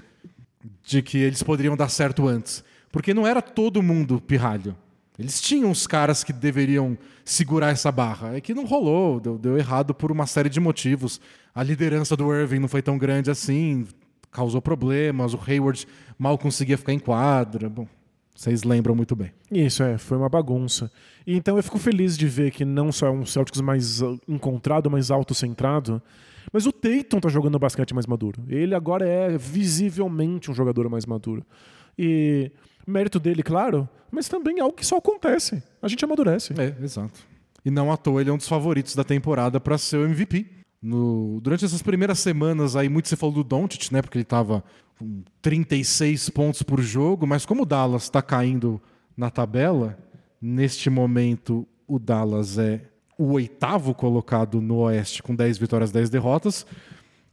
de 0.82 1.00
que 1.00 1.18
eles 1.18 1.42
poderiam 1.42 1.76
dar 1.76 1.88
certo 1.88 2.26
antes. 2.26 2.64
Porque 2.90 3.14
não 3.14 3.26
era 3.26 3.40
todo 3.40 3.82
mundo 3.82 4.20
pirralho. 4.20 4.76
Eles 5.18 5.40
tinham 5.40 5.70
os 5.70 5.86
caras 5.86 6.22
que 6.22 6.32
deveriam 6.32 6.96
segurar 7.24 7.70
essa 7.70 7.90
barra. 7.90 8.36
É 8.36 8.40
que 8.40 8.54
não 8.54 8.64
rolou, 8.64 9.20
deu, 9.20 9.38
deu 9.38 9.56
errado 9.56 9.94
por 9.94 10.10
uma 10.10 10.26
série 10.26 10.48
de 10.48 10.60
motivos. 10.60 11.20
A 11.54 11.62
liderança 11.62 12.16
do 12.16 12.32
Irving 12.34 12.58
não 12.58 12.68
foi 12.68 12.82
tão 12.82 12.98
grande 12.98 13.30
assim, 13.30 13.86
causou 14.36 14.60
problemas, 14.60 15.32
o 15.32 15.40
Hayward 15.46 15.88
mal 16.18 16.36
conseguia 16.36 16.76
ficar 16.76 16.92
em 16.92 16.98
quadra. 16.98 17.70
Bom, 17.70 17.88
vocês 18.34 18.64
lembram 18.64 18.94
muito 18.94 19.16
bem. 19.16 19.32
Isso, 19.50 19.82
é, 19.82 19.96
foi 19.96 20.18
uma 20.18 20.28
bagunça. 20.28 20.92
E 21.26 21.34
então 21.34 21.56
eu 21.56 21.62
fico 21.62 21.78
feliz 21.78 22.18
de 22.18 22.26
ver 22.26 22.50
que 22.50 22.62
não 22.62 22.92
só 22.92 23.06
é 23.06 23.10
um 23.10 23.24
Celtics 23.24 23.62
mais 23.62 24.02
uh, 24.02 24.20
encontrado, 24.28 24.90
mais 24.90 25.10
autocentrado, 25.10 26.02
mas 26.52 26.66
o 26.66 26.72
Tatum 26.72 27.18
tá 27.18 27.30
jogando 27.30 27.58
basquete 27.58 27.94
mais 27.94 28.06
maduro. 28.06 28.42
Ele 28.46 28.74
agora 28.74 29.08
é 29.08 29.38
visivelmente 29.38 30.50
um 30.50 30.54
jogador 30.54 30.86
mais 30.90 31.06
maduro. 31.06 31.42
E 31.98 32.52
mérito 32.86 33.18
dele, 33.18 33.42
claro, 33.42 33.88
mas 34.10 34.28
também 34.28 34.58
é 34.58 34.60
algo 34.60 34.76
que 34.76 34.84
só 34.84 34.98
acontece. 34.98 35.62
A 35.80 35.88
gente 35.88 36.04
amadurece. 36.04 36.52
É, 36.60 36.76
exato. 36.84 37.18
E 37.64 37.70
não 37.70 37.90
à 37.90 37.96
toa 37.96 38.20
ele 38.20 38.28
é 38.28 38.32
um 38.32 38.36
dos 38.36 38.48
favoritos 38.48 38.94
da 38.94 39.02
temporada 39.02 39.58
para 39.58 39.78
ser 39.78 39.96
o 39.96 40.04
MVP. 40.04 40.46
No, 40.86 41.40
durante 41.40 41.64
essas 41.64 41.82
primeiras 41.82 42.20
semanas 42.20 42.76
aí, 42.76 42.88
muito 42.88 43.08
se 43.08 43.16
falou 43.16 43.34
do 43.34 43.42
Doncic, 43.42 43.90
né? 43.90 44.00
Porque 44.00 44.18
ele 44.18 44.22
estava 44.22 44.62
com 44.96 45.24
36 45.42 46.30
pontos 46.30 46.62
por 46.62 46.80
jogo, 46.80 47.26
mas 47.26 47.44
como 47.44 47.64
o 47.64 47.66
Dallas 47.66 48.04
está 48.04 48.22
caindo 48.22 48.80
na 49.16 49.28
tabela, 49.28 49.98
neste 50.40 50.88
momento 50.88 51.66
o 51.88 51.98
Dallas 51.98 52.56
é 52.56 52.82
o 53.18 53.32
oitavo 53.32 53.94
colocado 53.94 54.60
no 54.60 54.76
Oeste 54.76 55.24
com 55.24 55.34
10 55.34 55.58
vitórias, 55.58 55.90
10 55.90 56.08
derrotas. 56.08 56.64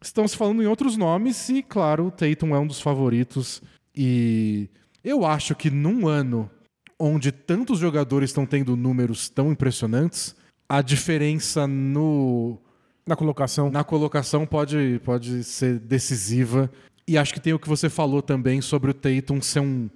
Estão 0.02 0.28
se 0.28 0.36
falando 0.36 0.64
em 0.64 0.66
outros 0.66 0.98
nomes 0.98 1.48
e, 1.50 1.62
claro, 1.62 2.08
o 2.08 2.12
Tatum 2.12 2.56
é 2.56 2.60
um 2.60 2.66
dos 2.66 2.82
favoritos. 2.82 3.62
E 3.96 4.68
eu 5.04 5.28
acho 5.28 5.54
que 5.54 5.70
num 5.70 6.08
ano 6.08 6.50
onde 6.98 7.32
tantos 7.32 7.78
jogadores 7.78 8.32
estão 8.32 8.48
tendo 8.48 8.76
números 8.76 9.30
tão 9.30 9.52
impressionantes, 9.52 10.36
a 10.68 10.82
diferença 10.82 11.68
no 11.68 12.63
na 13.06 13.16
colocação. 13.16 13.70
Na 13.70 13.84
colocação 13.84 14.46
pode, 14.46 15.02
pode 15.04 15.44
ser 15.44 15.80
decisiva. 15.80 16.70
E 17.08 17.18
acho 17.18 17.34
que 17.34 17.40
tem 17.40 17.54
o 17.54 17.60
que 17.60 17.68
você 17.68 17.90
falou 17.90 18.22
também 18.22 18.62
sobre 18.62 18.92
o 18.92 18.94
Tatum 18.94 19.42
ser 19.42 19.60
um, 19.60 19.90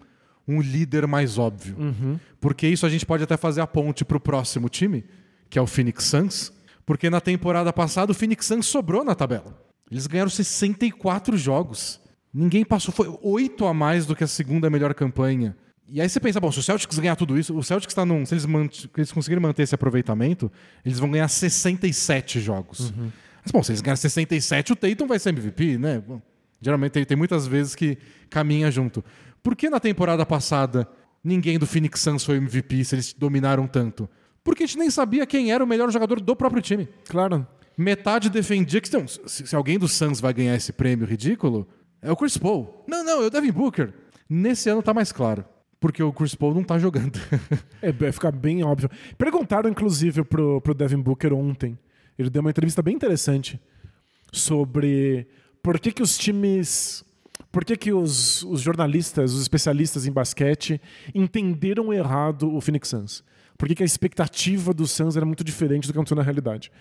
um 0.48 0.62
líder 0.62 1.08
mais 1.08 1.38
óbvio. 1.38 1.76
Uhum. 1.78 2.20
Porque 2.40 2.68
isso 2.68 2.86
a 2.86 2.90
gente 2.90 3.06
pode 3.06 3.24
até 3.24 3.38
fazer 3.38 3.62
a 3.62 3.68
ponte 3.68 4.04
para 4.04 4.18
o 4.18 4.22
próximo 4.22 4.70
time, 4.70 5.06
que 5.50 5.58
é 5.58 5.62
o 5.62 5.68
Phoenix 5.68 6.04
Suns. 6.06 6.52
Porque 6.86 7.10
na 7.10 7.22
temporada 7.22 7.72
passada 7.74 8.12
o 8.12 8.16
Phoenix 8.16 8.46
Suns 8.46 8.66
sobrou 8.66 9.04
na 9.04 9.16
tabela. 9.16 9.58
Eles 9.90 10.08
ganharam 10.08 10.30
64 10.30 11.38
jogos. 11.38 12.00
Ninguém 12.34 12.66
passou, 12.66 12.94
foi 12.94 13.08
oito 13.22 13.66
a 13.66 13.74
mais 13.74 14.06
do 14.06 14.16
que 14.16 14.24
a 14.24 14.28
segunda 14.28 14.70
melhor 14.70 14.94
campanha. 14.94 15.56
E 15.90 16.02
aí 16.02 16.10
você 16.10 16.20
pensa, 16.20 16.40
bom, 16.40 16.52
se 16.52 16.60
o 16.60 16.64
Celtics 16.64 17.00
ganhar 17.00 17.16
tudo 17.16 17.40
isso, 17.40 17.58
o 17.58 17.64
Celtics 17.64 17.92
está 17.92 18.06
num. 18.06 18.26
Se 18.26 18.34
eles, 18.34 18.46
eles 18.98 19.12
conseguirem 19.12 19.42
manter 19.42 19.64
esse 19.64 19.74
aproveitamento, 19.74 20.52
eles 20.86 21.00
vão 21.00 21.10
ganhar 21.10 21.28
67 21.28 22.42
jogos. 22.42 22.90
Uhum. 22.92 23.12
Mas, 23.44 23.52
bom, 23.52 23.64
se 23.64 23.72
eles 23.72 23.82
ganharem 23.82 24.02
67, 24.02 24.74
o 24.74 24.76
Tatum 24.76 25.08
vai 25.08 25.18
ser 25.18 25.30
MVP, 25.30 25.78
né? 25.78 26.04
Bom, 26.06 26.22
geralmente 26.62 26.92
tem, 26.92 27.06
tem 27.06 27.18
muitas 27.18 27.48
vezes 27.48 27.74
que 27.74 27.98
caminha 28.30 28.70
junto. 28.70 29.04
Por 29.42 29.56
que 29.56 29.70
na 29.70 29.80
temporada 29.80 30.26
passada 30.26 30.88
ninguém 31.24 31.58
do 31.58 31.66
Phoenix 31.66 32.02
Suns 32.02 32.26
foi 32.26 32.36
MVP 32.36 32.84
se 32.84 32.96
eles 32.96 33.14
dominaram 33.14 33.66
tanto? 33.66 34.10
Porque 34.44 34.64
a 34.64 34.68
gente 34.68 34.80
nem 34.80 34.90
sabia 34.90 35.26
quem 35.26 35.52
era 35.52 35.64
o 35.64 35.68
melhor 35.68 35.90
jogador 35.92 36.20
do 36.20 36.36
próprio 36.36 36.62
time. 36.62 36.90
Claro. 37.08 37.48
Metade 37.78 38.30
defendia 38.30 38.82
que 38.82 38.90
então, 38.90 39.08
se, 39.08 39.48
se 39.48 39.56
alguém 39.56 39.80
do 39.80 39.88
Suns 39.88 40.20
vai 40.20 40.34
ganhar 40.34 40.56
esse 40.56 40.74
prêmio 40.74 41.06
ridículo, 41.06 41.68
é 42.02 42.12
o 42.12 42.16
Chris 42.16 42.38
Paul. 42.38 42.84
Não, 42.88 43.04
não, 43.04 43.24
é 43.24 43.28
o 43.28 43.30
Devin 43.30 43.52
Booker. 43.52 43.94
Nesse 44.30 44.70
ano 44.70 44.84
tá 44.84 44.94
mais 44.94 45.12
claro. 45.12 45.46
Porque 45.80 46.02
o 46.02 46.12
Chris 46.12 46.34
Paul 46.34 46.56
não 46.56 46.64
tá 46.64 46.80
jogando. 46.80 47.20
é, 47.82 47.92
vai 47.92 48.12
ficar 48.12 48.32
bem 48.32 48.64
óbvio. 48.64 48.90
Perguntaram, 49.18 49.70
inclusive, 49.70 50.24
pro, 50.24 50.60
pro 50.62 50.74
Devin 50.74 51.02
Booker 51.02 51.34
ontem. 51.34 51.78
Ele 52.18 52.30
deu 52.30 52.42
uma 52.42 52.50
entrevista 52.50 52.82
bem 52.82 52.96
interessante 52.96 53.60
sobre 54.32 55.28
por 55.62 55.80
que, 55.80 55.92
que 55.92 56.02
os 56.02 56.18
times. 56.18 57.06
Por 57.52 57.64
que, 57.64 57.78
que 57.78 57.94
os, 57.94 58.44
os 58.44 58.62
jornalistas, 58.62 59.34
os 59.34 59.42
especialistas 59.42 60.06
em 60.06 60.12
basquete, 60.12 60.82
entenderam 61.14 61.94
errado 61.94 62.54
o 62.54 62.60
Phoenix 62.60 62.90
Suns? 62.90 63.24
Por 63.58 63.68
que, 63.68 63.76
que 63.76 63.84
a 63.84 63.86
expectativa 63.86 64.74
do 64.74 64.86
Suns 64.86 65.16
era 65.16 65.26
muito 65.26 65.44
diferente 65.44 65.88
do 65.88 65.94
que 65.94 65.98
aconteceu 65.98 66.18
na 66.18 66.24
realidade? 66.24 66.72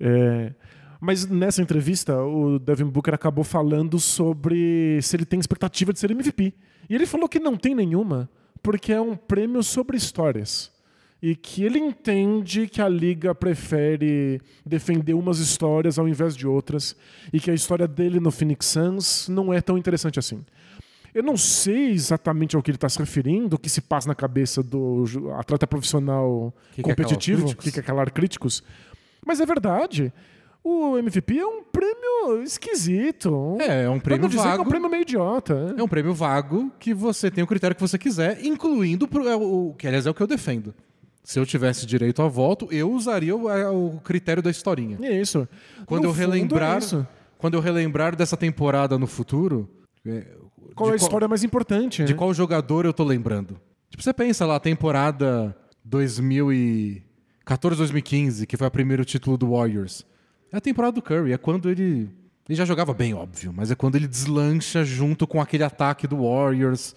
É, 0.00 0.52
mas 1.00 1.26
nessa 1.26 1.62
entrevista, 1.62 2.20
o 2.20 2.58
Devin 2.58 2.86
Booker 2.86 3.14
acabou 3.14 3.44
falando 3.44 4.00
sobre 4.00 4.98
se 5.00 5.14
ele 5.16 5.24
tem 5.24 5.38
expectativa 5.38 5.92
de 5.92 5.98
ser 5.98 6.10
MVP. 6.10 6.52
E 6.88 6.94
ele 6.94 7.06
falou 7.06 7.28
que 7.28 7.38
não 7.38 7.56
tem 7.56 7.74
nenhuma, 7.74 8.28
porque 8.62 8.92
é 8.92 9.00
um 9.00 9.14
prêmio 9.14 9.62
sobre 9.62 9.96
histórias. 9.96 10.72
E 11.22 11.36
que 11.36 11.64
ele 11.64 11.78
entende 11.78 12.66
que 12.68 12.80
a 12.80 12.88
liga 12.88 13.34
prefere 13.34 14.40
defender 14.64 15.14
umas 15.14 15.38
histórias 15.38 15.98
ao 15.98 16.08
invés 16.08 16.36
de 16.36 16.46
outras, 16.46 16.96
e 17.32 17.40
que 17.40 17.50
a 17.50 17.54
história 17.54 17.86
dele 17.86 18.18
no 18.18 18.30
Phoenix 18.30 18.66
Suns 18.66 19.28
não 19.28 19.52
é 19.52 19.60
tão 19.60 19.78
interessante 19.78 20.18
assim. 20.18 20.44
Eu 21.14 21.22
não 21.22 21.36
sei 21.36 21.90
exatamente 21.90 22.54
ao 22.54 22.62
que 22.62 22.70
ele 22.70 22.76
está 22.76 22.88
se 22.88 22.98
referindo, 22.98 23.56
o 23.56 23.58
que 23.58 23.68
se 23.68 23.80
passa 23.80 24.08
na 24.08 24.14
cabeça 24.14 24.62
do 24.62 25.04
atleta 25.38 25.66
profissional 25.66 26.54
que 26.72 26.82
competitivo, 26.82 27.56
que 27.56 27.72
quer 27.72 27.82
calar 27.82 28.10
críticos, 28.12 28.62
mas 29.26 29.40
é 29.40 29.46
verdade 29.46 30.12
o 30.62 30.98
MVP 30.98 31.38
é 31.38 31.46
um 31.46 31.62
prêmio 31.62 32.42
esquisito. 32.42 33.56
É, 33.60 33.84
é 33.84 33.90
um 33.90 34.00
prêmio 34.00 34.28
vago. 34.28 34.62
é 34.62 34.66
um 34.66 34.68
prêmio 34.68 34.90
meio 34.90 35.02
idiota. 35.02 35.74
É 35.76 35.82
um 35.82 35.88
prêmio 35.88 36.14
vago 36.14 36.70
que 36.78 36.92
você 36.92 37.30
tem 37.30 37.42
o 37.42 37.46
critério 37.46 37.74
que 37.74 37.80
você 37.80 37.98
quiser, 37.98 38.44
incluindo 38.44 39.08
pro, 39.08 39.28
é, 39.28 39.36
o 39.36 39.74
que 39.78 39.86
aliás 39.86 40.06
é 40.06 40.10
o 40.10 40.14
que 40.14 40.22
eu 40.22 40.26
defendo. 40.26 40.74
Se 41.22 41.38
eu 41.38 41.44
tivesse 41.44 41.84
direito 41.84 42.22
a 42.22 42.28
voto, 42.28 42.68
eu 42.70 42.90
usaria 42.90 43.36
o, 43.36 43.50
é, 43.50 43.68
o 43.68 44.00
critério 44.02 44.42
da 44.42 44.50
historinha. 44.50 44.98
É 45.02 45.20
isso. 45.20 45.46
Quando 45.84 46.04
no 46.04 46.08
eu 46.08 46.12
relembrar, 46.12 46.76
é 46.76 46.78
isso. 46.78 47.06
quando 47.36 47.54
eu 47.54 47.60
relembrar 47.60 48.16
dessa 48.16 48.36
temporada 48.36 48.98
no 48.98 49.06
futuro, 49.06 49.68
é, 50.06 50.26
qual 50.74 50.90
é 50.90 50.94
a 50.94 50.96
história 50.96 51.28
mais 51.28 51.44
importante? 51.44 52.04
De 52.04 52.12
né? 52.12 52.18
qual 52.18 52.32
jogador 52.32 52.86
eu 52.86 52.92
tô 52.92 53.04
lembrando? 53.04 53.60
Tipo, 53.90 54.02
você 54.02 54.12
pensa 54.12 54.46
lá, 54.46 54.56
a 54.56 54.60
temporada 54.60 55.54
2014-2015, 55.88 58.46
que 58.46 58.56
foi 58.56 58.66
o 58.66 58.70
primeiro 58.70 59.04
título 59.04 59.36
do 59.36 59.50
Warriors. 59.50 60.06
É 60.52 60.56
a 60.56 60.60
temporada 60.60 60.92
do 60.92 61.02
Curry, 61.02 61.32
é 61.32 61.38
quando 61.38 61.68
ele 61.70 62.08
Ele 62.48 62.56
já 62.56 62.64
jogava 62.64 62.94
bem, 62.94 63.12
óbvio, 63.14 63.52
mas 63.54 63.70
é 63.70 63.74
quando 63.74 63.96
ele 63.96 64.06
deslancha 64.08 64.84
junto 64.84 65.26
com 65.26 65.40
aquele 65.40 65.64
ataque 65.64 66.06
do 66.06 66.22
Warriors. 66.22 66.94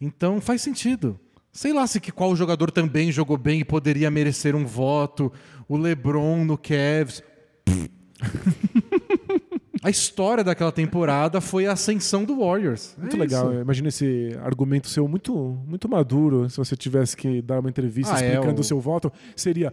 Então 0.00 0.40
faz 0.40 0.62
sentido. 0.62 1.18
Sei 1.52 1.72
lá 1.72 1.86
se 1.86 2.00
que 2.00 2.10
qual 2.10 2.34
jogador 2.34 2.70
também 2.70 3.12
jogou 3.12 3.36
bem 3.36 3.60
e 3.60 3.64
poderia 3.64 4.10
merecer 4.10 4.56
um 4.56 4.64
voto. 4.66 5.30
O 5.68 5.76
LeBron 5.76 6.44
no 6.44 6.58
Cavs. 6.58 7.22
a 9.82 9.90
história 9.90 10.42
daquela 10.42 10.72
temporada 10.72 11.40
foi 11.40 11.66
a 11.66 11.72
ascensão 11.72 12.24
do 12.24 12.38
Warriors. 12.38 12.94
Muito 12.98 13.16
É 13.16 13.18
legal. 13.18 13.52
Imagina 13.54 13.88
esse 13.88 14.30
argumento 14.42 14.88
seu 14.88 15.06
muito, 15.06 15.34
muito 15.66 15.88
maduro. 15.88 16.48
Se 16.48 16.56
você 16.56 16.76
tivesse 16.76 17.16
que 17.16 17.42
dar 17.42 17.60
uma 17.60 17.68
entrevista 17.68 18.14
Ah, 18.14 18.20
é, 18.20 18.28
explicando 18.32 18.58
o- 18.58 18.62
o 18.62 18.64
seu 18.64 18.80
voto, 18.80 19.12
seria. 19.36 19.72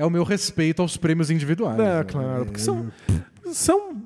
É 0.00 0.04
o 0.06 0.10
meu 0.10 0.24
respeito 0.24 0.80
aos 0.80 0.96
prêmios 0.96 1.30
individuais. 1.30 1.78
É, 1.78 1.98
né? 1.98 2.04
claro. 2.04 2.44
Porque 2.46 2.60
são, 2.60 2.90
são 3.52 3.96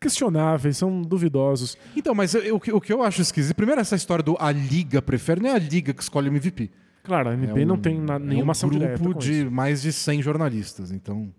questionáveis, 0.00 0.76
são 0.76 1.02
duvidosos. 1.02 1.76
Então, 1.96 2.14
mas 2.14 2.34
eu- 2.34 2.56
o 2.56 2.60
que- 2.60 2.72
o 2.72 2.80
que 2.80 2.92
eu 2.92 3.02
acho 3.02 3.20
esquisito, 3.20 3.56
primeiro 3.56 3.80
essa 3.80 3.96
história 3.96 4.22
do 4.22 4.36
a 4.38 4.52
liga 4.52 5.02
prefere, 5.02 5.40
não 5.42 5.50
é 5.50 5.54
a 5.54 5.58
liga 5.58 5.92
que 5.92 6.02
escolhe 6.02 6.28
o 6.28 6.32
MVP. 6.32 6.70
Claro, 7.02 7.30
a 7.30 7.32
NBA 7.36 7.60
É 7.62 7.64
um- 7.64 7.66
não 7.66 7.76
tem 7.78 7.98
na- 8.00 8.18
nenhuma 8.18 8.44
é 8.44 8.44
um 8.46 8.50
ação 8.52 8.68
grupo 8.68 9.14
de 9.14 9.42
isso. 9.42 9.50
mais 9.50 9.82
de 9.82 9.92
100 9.92 10.22
jornalistas, 10.22 10.90
então... 10.92 11.32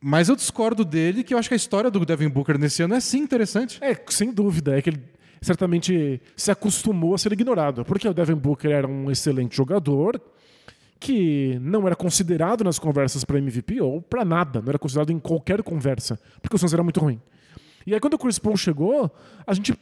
Mas 0.00 0.28
eu 0.28 0.36
discordo 0.36 0.84
dele, 0.84 1.22
que 1.24 1.32
eu 1.34 1.38
acho 1.38 1.48
que 1.48 1.54
a 1.54 1.56
história 1.56 1.90
do 1.90 2.04
Devin 2.04 2.28
Booker 2.28 2.58
nesse 2.58 2.82
ano 2.82 2.94
é 2.94 3.00
sim 3.00 3.18
interessante. 3.20 3.78
É, 3.82 3.98
sem 4.10 4.32
dúvida. 4.32 4.76
É 4.78 4.82
que 4.82 4.90
ele 4.90 5.02
certamente 5.40 6.20
se 6.36 6.50
acostumou 6.50 7.14
a 7.14 7.18
ser 7.18 7.32
ignorado. 7.32 7.84
Porque 7.86 8.06
o 8.06 8.12
Devin 8.12 8.34
Booker 8.34 8.70
era 8.70 8.86
um 8.86 9.10
excelente 9.10 9.56
jogador 9.56 10.20
que 11.04 11.58
não 11.60 11.86
era 11.86 11.94
considerado 11.94 12.64
nas 12.64 12.78
conversas 12.78 13.24
para 13.24 13.38
MVP 13.38 13.80
ou 13.80 14.00
para 14.00 14.24
nada. 14.24 14.60
Não 14.62 14.68
era 14.70 14.78
considerado 14.78 15.10
em 15.10 15.18
qualquer 15.18 15.62
conversa. 15.62 16.18
Porque 16.40 16.56
o 16.56 16.58
Suns 16.58 16.72
era 16.72 16.82
muito 16.82 17.00
ruim. 17.00 17.20
E 17.86 17.92
aí 17.92 18.00
quando 18.00 18.14
o 18.14 18.18
Chris 18.18 18.38
Paul 18.38 18.56
chegou, 18.56 19.10
a 19.46 19.52
gente 19.52 19.74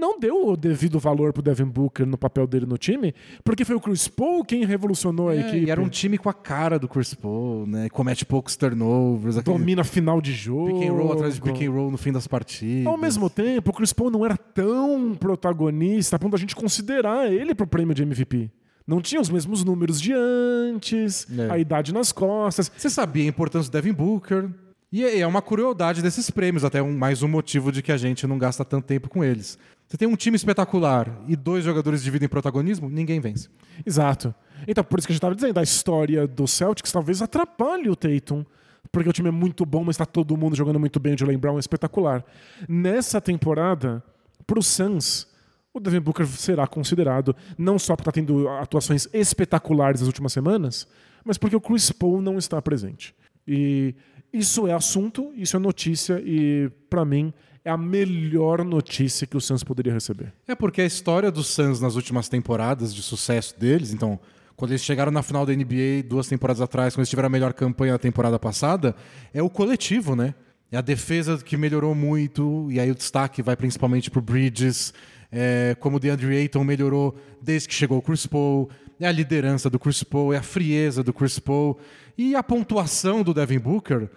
não 0.00 0.18
deu 0.18 0.48
o 0.48 0.56
devido 0.56 0.98
valor 0.98 1.32
pro 1.32 1.42
Devin 1.42 1.64
Booker 1.66 2.04
no 2.06 2.18
papel 2.18 2.46
dele 2.46 2.66
no 2.66 2.76
time, 2.76 3.14
porque 3.42 3.64
foi 3.64 3.74
o 3.76 3.80
Chris 3.80 4.06
Paul 4.08 4.44
quem 4.44 4.64
revolucionou 4.64 5.28
a 5.30 5.36
É, 5.36 5.40
equipe. 5.40 5.66
e 5.66 5.70
era 5.70 5.80
um 5.80 5.88
time 5.88 6.18
com 6.18 6.28
a 6.28 6.34
cara 6.34 6.78
do 6.78 6.88
Chris 6.88 7.14
Paul, 7.14 7.66
né? 7.66 7.88
Comete 7.90 8.24
poucos 8.26 8.56
turnovers, 8.56 9.36
domina 9.42 9.80
a 9.82 9.84
final 9.84 10.20
de 10.20 10.32
jogo. 10.32 10.78
pick 10.80 10.88
and 10.88 10.92
roll 10.92 11.12
atrás 11.12 11.34
de 11.34 11.40
pick 11.42 11.62
and 11.62 11.70
roll 11.70 11.90
no 11.90 11.96
fim 11.98 12.12
das 12.12 12.26
partidas. 12.26 12.86
Ao 12.86 12.98
mesmo 12.98 13.30
tempo, 13.30 13.70
o 13.70 13.74
Chris 13.74 13.92
Paul 13.92 14.10
não 14.10 14.24
era 14.24 14.36
tão 14.36 15.14
protagonista 15.14 16.16
a 16.16 16.18
ponto 16.18 16.32
da 16.32 16.38
gente 16.38 16.56
considerar 16.56 17.32
ele 17.32 17.54
pro 17.54 17.66
prêmio 17.66 17.94
de 17.94 18.02
MVP. 18.02 18.50
Não 18.86 19.00
tinha 19.00 19.20
os 19.20 19.30
mesmos 19.30 19.64
números 19.64 20.00
de 20.00 20.12
antes, 20.12 21.26
É. 21.38 21.50
a 21.50 21.58
idade 21.58 21.92
nas 21.92 22.12
costas. 22.12 22.70
Você 22.76 22.90
sabia 22.90 23.24
a 23.24 23.26
importância 23.28 23.70
do 23.70 23.72
Devin 23.72 23.92
Booker. 23.92 24.48
E 24.92 25.02
é 25.02 25.20
é 25.20 25.26
uma 25.26 25.42
crueldade 25.42 26.02
desses 26.02 26.30
prêmios, 26.30 26.64
até 26.64 26.80
um- 26.82 26.96
mais 26.96 27.22
um 27.22 27.28
motivo 27.28 27.72
de 27.72 27.82
que 27.82 27.90
a 27.90 27.96
gente 27.96 28.26
não 28.26 28.38
gasta 28.38 28.64
tanto 28.64 28.86
tempo 28.86 29.08
com 29.08 29.24
eles. 29.24 29.58
Você 29.88 29.96
tem 29.96 30.06
um 30.06 30.14
time 30.14 30.36
espetacular 30.36 31.10
e 31.26 31.34
dois 31.34 31.64
jogadores 31.64 32.02
dividem 32.02 32.28
protagonismo, 32.28 32.88
ninguém 32.88 33.20
vence. 33.20 33.48
Exato. 33.84 34.32
Então, 34.68 34.84
por 34.84 34.98
isso 34.98 35.08
que 35.08 35.12
a 35.12 35.14
gente 35.14 35.18
estava 35.18 35.34
dizendo, 35.34 35.58
a 35.58 35.62
história 35.62 36.26
do 36.28 36.46
Celtics 36.46 36.92
talvez 36.92 37.20
atrapalhe 37.20 37.88
o 37.90 37.96
Tatum. 37.96 38.44
Porque 38.92 39.08
o 39.08 39.12
time 39.12 39.28
é 39.28 39.32
muito 39.32 39.66
bom, 39.66 39.82
mas 39.82 39.94
está 39.94 40.06
todo 40.06 40.36
mundo 40.36 40.54
jogando 40.54 40.78
muito 40.78 41.00
bem. 41.00 41.14
O 41.14 41.18
Jalen 41.18 41.38
Brown 41.38 41.56
é 41.56 41.60
espetacular. 41.60 42.24
Nessa 42.68 43.20
temporada, 43.20 44.02
pro 44.46 44.62
Suns, 44.62 45.26
o 45.74 45.80
Devin 45.80 46.00
Booker 46.00 46.24
será 46.26 46.68
considerado 46.68 47.34
não 47.58 47.78
só 47.80 47.96
por 47.96 48.02
estar 48.02 48.12
tendo 48.12 48.48
atuações 48.48 49.08
espetaculares 49.12 50.00
nas 50.00 50.06
últimas 50.06 50.32
semanas, 50.32 50.86
mas 51.24 51.36
porque 51.36 51.56
o 51.56 51.60
Chris 51.60 51.90
Paul 51.90 52.22
não 52.22 52.38
está 52.38 52.62
presente. 52.62 53.12
E 53.46 53.92
isso 54.32 54.68
é 54.68 54.72
assunto, 54.72 55.32
isso 55.36 55.56
é 55.56 55.58
notícia 55.58 56.22
e, 56.24 56.70
para 56.88 57.04
mim, 57.04 57.32
é 57.64 57.70
a 57.70 57.76
melhor 57.76 58.64
notícia 58.64 59.26
que 59.26 59.36
o 59.36 59.40
Suns 59.40 59.64
poderia 59.64 59.92
receber. 59.92 60.32
É 60.46 60.54
porque 60.54 60.80
a 60.80 60.86
história 60.86 61.30
dos 61.30 61.48
Suns 61.48 61.80
nas 61.80 61.96
últimas 61.96 62.28
temporadas 62.28 62.94
de 62.94 63.02
sucesso 63.02 63.58
deles, 63.58 63.92
então, 63.92 64.20
quando 64.54 64.70
eles 64.70 64.84
chegaram 64.84 65.10
na 65.10 65.22
final 65.22 65.44
da 65.44 65.52
NBA 65.52 66.04
duas 66.08 66.28
temporadas 66.28 66.60
atrás, 66.60 66.94
quando 66.94 67.00
eles 67.00 67.10
tiveram 67.10 67.26
a 67.26 67.30
melhor 67.30 67.52
campanha 67.52 67.92
da 67.92 67.98
temporada 67.98 68.38
passada, 68.38 68.94
é 69.32 69.42
o 69.42 69.50
coletivo, 69.50 70.14
né? 70.14 70.34
É 70.70 70.76
a 70.76 70.80
defesa 70.80 71.38
que 71.38 71.56
melhorou 71.56 71.94
muito, 71.94 72.68
e 72.70 72.78
aí 72.78 72.90
o 72.90 72.94
destaque 72.94 73.42
vai 73.42 73.56
principalmente 73.56 74.10
pro 74.10 74.20
Bridges, 74.20 74.92
é, 75.36 75.76
como 75.80 75.96
o 75.96 76.00
DeAndre 76.00 76.36
Ayton 76.36 76.62
melhorou 76.62 77.18
desde 77.42 77.66
que 77.66 77.74
chegou 77.74 77.98
o 77.98 78.02
Chris 78.02 78.24
Paul, 78.24 78.70
é 79.00 79.06
a 79.06 79.12
liderança 79.12 79.68
do 79.68 79.80
Chris 79.80 80.04
Paul, 80.04 80.32
é 80.32 80.36
a 80.36 80.42
frieza 80.42 81.02
do 81.02 81.12
Chris 81.12 81.40
Paul, 81.40 81.76
e 82.16 82.36
a 82.36 82.42
pontuação 82.42 83.24
do 83.24 83.34
Devin 83.34 83.58
Booker 83.58 84.08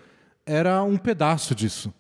era 0.46 0.84
um 0.84 0.96
pedaço 0.96 1.56
disso. 1.56 1.92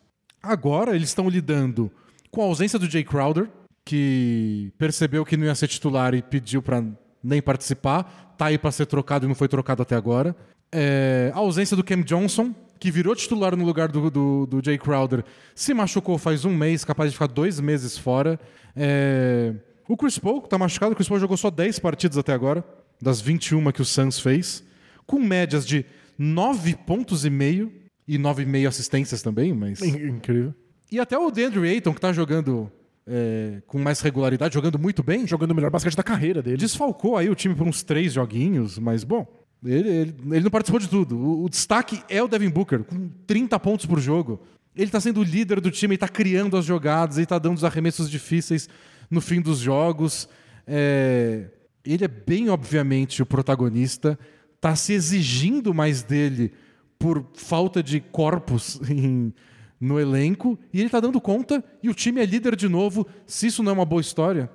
Agora 0.41 0.95
eles 0.95 1.09
estão 1.09 1.28
lidando 1.28 1.91
com 2.30 2.43
a 2.43 2.45
ausência 2.45 2.78
do 2.78 2.88
Jay 2.88 3.03
Crowder, 3.03 3.49
que 3.84 4.72
percebeu 4.78 5.26
que 5.26 5.36
não 5.36 5.45
ia 5.45 5.55
ser 5.55 5.68
titular 5.68 6.13
e 6.13 6.22
pediu 6.22 6.61
para 6.61 6.84
nem 7.24 7.41
participar, 7.41 8.36
tá 8.38 8.45
aí 8.45 8.57
para 8.57 8.72
ser 8.72 8.86
trocado 8.86 9.26
e 9.26 9.28
não 9.28 9.36
foi 9.36 9.47
trocado 9.47 9.82
até 9.82 9.95
agora. 9.95 10.36
É, 10.72 11.32
a 11.34 11.39
ausência 11.39 11.76
do 11.76 11.84
Cam 11.84 12.03
Johnson, 12.03 12.53
que 12.80 12.91
virou 12.91 13.15
titular 13.15 13.55
no 13.55 13.65
lugar 13.65 13.88
do, 13.88 14.11
do, 14.11 14.45
do 14.45 14.61
Jay 14.63 14.78
Crowder, 14.78 15.24
se 15.55 15.74
machucou 15.74 16.20
faz 16.20 16.45
um 16.45 16.55
mês, 16.55 16.86
capaz 16.86 17.09
de 17.09 17.18
ficar 17.18 17.28
dois 17.28 17.59
meses 17.59 17.97
fora. 17.97 18.39
É, 18.78 19.53
o 19.88 19.97
Chris 19.97 20.19
Paul 20.19 20.41
tá 20.41 20.57
machucado, 20.57 20.93
o 20.93 20.95
Chris 20.95 21.09
Paul 21.09 21.19
jogou 21.19 21.36
só 21.36 21.49
10 21.49 21.80
partidas 21.80 22.17
até 22.17 22.34
agora, 22.34 22.63
das 23.01 23.19
21 23.19 23.71
que 23.71 23.82
o 23.82 23.86
Suns 23.86 24.19
fez, 24.19 24.63
com 25.05 25.19
médias 25.19 25.65
de 25.65 25.86
9 26.17 26.75
pontos 26.75 27.25
e 27.25 27.30
meio 27.30 27.71
e 28.07 28.17
9,5 28.17 28.67
assistências 28.67 29.21
também, 29.21 29.53
mas... 29.53 29.82
Incrível. 29.82 30.53
E 30.91 30.99
até 30.99 31.17
o 31.17 31.30
DeAndre 31.32 31.67
Ayton, 31.67 31.93
que 31.93 31.99
tá 31.99 32.13
jogando 32.13 32.71
é, 33.05 33.61
com 33.65 33.80
mais 33.80 33.99
regularidade, 34.01 34.53
jogando 34.53 34.78
muito 34.78 35.01
bem, 35.01 35.25
Jogando 35.25 35.51
o 35.51 35.55
melhor 35.55 35.71
basquete 35.71 35.95
da 35.95 36.03
carreira 36.03 36.41
dele. 36.41 36.57
desfalcou 36.57 37.17
aí 37.17 37.30
o 37.30 37.36
time 37.36 37.55
por 37.55 37.67
uns 37.67 37.84
três 37.84 38.13
joguinhos, 38.13 38.78
mas 38.78 39.03
bom, 39.03 39.25
ele, 39.65 39.89
ele, 39.89 40.15
ele 40.32 40.41
não 40.41 40.51
participou 40.51 40.80
de 40.80 40.89
tudo. 40.89 41.17
O, 41.17 41.45
o 41.45 41.49
destaque 41.49 42.01
é 42.09 42.21
o 42.21 42.28
Devin 42.28 42.49
Booker, 42.49 42.84
com 42.84 43.09
30 43.25 43.59
pontos 43.59 43.86
por 43.86 43.99
jogo. 43.99 44.41
Ele 44.78 44.91
tá 44.91 44.99
sendo 45.01 45.19
o 45.21 45.23
líder 45.23 45.59
do 45.59 45.71
time, 45.71 45.93
ele 45.93 45.97
tá 45.99 46.07
criando 46.07 46.55
as 46.55 46.65
jogadas, 46.65 47.17
ele 47.17 47.25
tá 47.25 47.39
dando 47.39 47.57
os 47.57 47.63
arremessos 47.63 48.09
difíceis 48.09 48.69
no 49.09 49.19
fim 49.19 49.41
dos 49.41 49.57
jogos. 49.59 50.30
É, 50.65 51.49
ele 51.86 52.03
é 52.05 52.07
bem 52.07 52.49
obviamente 52.49 53.21
o 53.21 53.25
protagonista, 53.25 54.17
tá 54.61 54.75
se 54.75 54.93
exigindo 54.93 55.73
mais 55.73 56.03
dele 56.03 56.51
por 56.99 57.25
falta 57.36 57.82
de 57.82 57.99
corpos 57.99 58.80
em- 58.89 59.34
no 59.80 59.99
elenco, 59.99 60.57
e 60.73 60.80
ele 60.80 60.89
tá 60.89 60.99
dando 60.99 61.21
conta, 61.21 61.63
e 61.84 61.89
o 61.89 61.93
time 61.93 62.19
é 62.19 62.25
líder 62.25 62.55
de 62.55 62.67
novo. 62.67 63.05
Se 63.28 63.45
isso 63.47 63.61
não 63.61 63.69
é 63.71 63.73
uma 63.73 63.86
boa 63.86 64.01
história, 64.01 64.49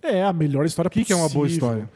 É 0.00 0.22
a 0.22 0.32
melhor 0.32 0.64
história 0.64 0.86
o 0.86 0.90
que, 0.90 1.04
que 1.04 1.12
é 1.12 1.16
uma 1.16 1.28
boa 1.28 1.46
possível. 1.46 1.68
história? 1.68 1.90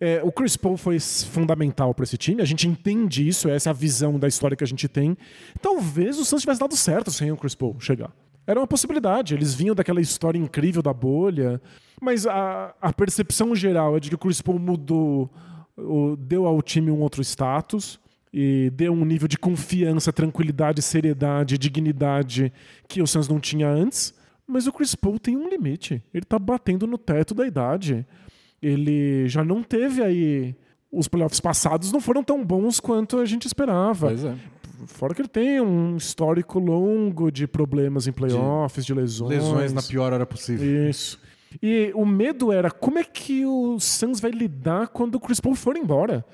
É, 0.00 0.20
o 0.22 0.30
Chris 0.30 0.56
Paul 0.56 0.76
foi 0.76 0.98
fundamental 1.00 1.94
para 1.94 2.04
esse 2.04 2.16
time. 2.16 2.42
A 2.42 2.44
gente 2.44 2.68
entende 2.68 3.26
isso, 3.26 3.48
essa 3.48 3.68
é 3.68 3.70
a 3.70 3.74
visão 3.74 4.18
da 4.18 4.28
história 4.28 4.56
que 4.56 4.64
a 4.64 4.66
gente 4.66 4.88
tem. 4.88 5.16
Talvez 5.60 6.18
o 6.18 6.24
Suns 6.24 6.42
tivesse 6.42 6.60
dado 6.60 6.76
certo 6.76 7.10
sem 7.10 7.30
o 7.32 7.36
Chris 7.36 7.54
Paul 7.54 7.76
chegar. 7.80 8.12
Era 8.46 8.60
uma 8.60 8.66
possibilidade. 8.66 9.34
Eles 9.34 9.54
vinham 9.54 9.74
daquela 9.74 10.00
história 10.00 10.38
incrível 10.38 10.82
da 10.82 10.92
bolha. 10.92 11.60
Mas 12.00 12.26
a, 12.26 12.74
a 12.80 12.92
percepção 12.92 13.54
geral 13.54 13.96
é 13.96 14.00
de 14.00 14.10
que 14.10 14.14
o 14.14 14.18
Chris 14.18 14.40
Paul 14.40 14.58
mudou, 14.58 15.30
deu 16.18 16.46
ao 16.46 16.60
time 16.62 16.90
um 16.90 17.00
outro 17.00 17.22
status 17.22 17.98
e 18.32 18.70
deu 18.74 18.92
um 18.92 19.04
nível 19.04 19.26
de 19.26 19.38
confiança, 19.38 20.12
tranquilidade, 20.12 20.82
seriedade, 20.82 21.56
dignidade 21.56 22.52
que 22.86 23.00
o 23.00 23.06
Suns 23.06 23.28
não 23.28 23.40
tinha 23.40 23.68
antes. 23.68 24.14
Mas 24.46 24.66
o 24.66 24.72
Chris 24.72 24.94
Paul 24.94 25.18
tem 25.18 25.36
um 25.36 25.48
limite. 25.48 26.02
Ele 26.14 26.24
tá 26.24 26.38
batendo 26.38 26.86
no 26.86 26.98
teto 26.98 27.34
da 27.34 27.46
idade 27.46 28.06
ele 28.62 29.28
já 29.28 29.44
não 29.44 29.62
teve 29.62 30.02
aí. 30.02 30.54
Os 30.90 31.08
playoffs 31.08 31.40
passados 31.40 31.92
não 31.92 32.00
foram 32.00 32.22
tão 32.22 32.44
bons 32.44 32.80
quanto 32.80 33.18
a 33.18 33.26
gente 33.26 33.46
esperava. 33.46 34.08
Pois 34.08 34.24
é. 34.24 34.34
Fora 34.86 35.14
que 35.14 35.22
ele 35.22 35.28
tem 35.28 35.60
um 35.60 35.96
histórico 35.96 36.58
longo 36.58 37.30
de 37.30 37.46
problemas 37.46 38.06
em 38.06 38.12
playoffs, 38.12 38.84
de, 38.84 38.92
lesões. 38.92 39.30
Lesões 39.30 39.72
na 39.72 39.82
pior 39.82 40.12
hora 40.12 40.26
possível. 40.26 40.88
Isso. 40.88 41.18
E 41.62 41.90
o 41.94 42.04
medo 42.04 42.52
era 42.52 42.70
como 42.70 42.98
é 42.98 43.04
que 43.04 43.44
o 43.46 43.78
Suns 43.80 44.20
vai 44.20 44.30
lidar 44.30 44.88
quando 44.88 45.14
o 45.14 45.20
Chris 45.20 45.40
Paul 45.40 45.54
for 45.54 45.76
embora. 45.76 46.24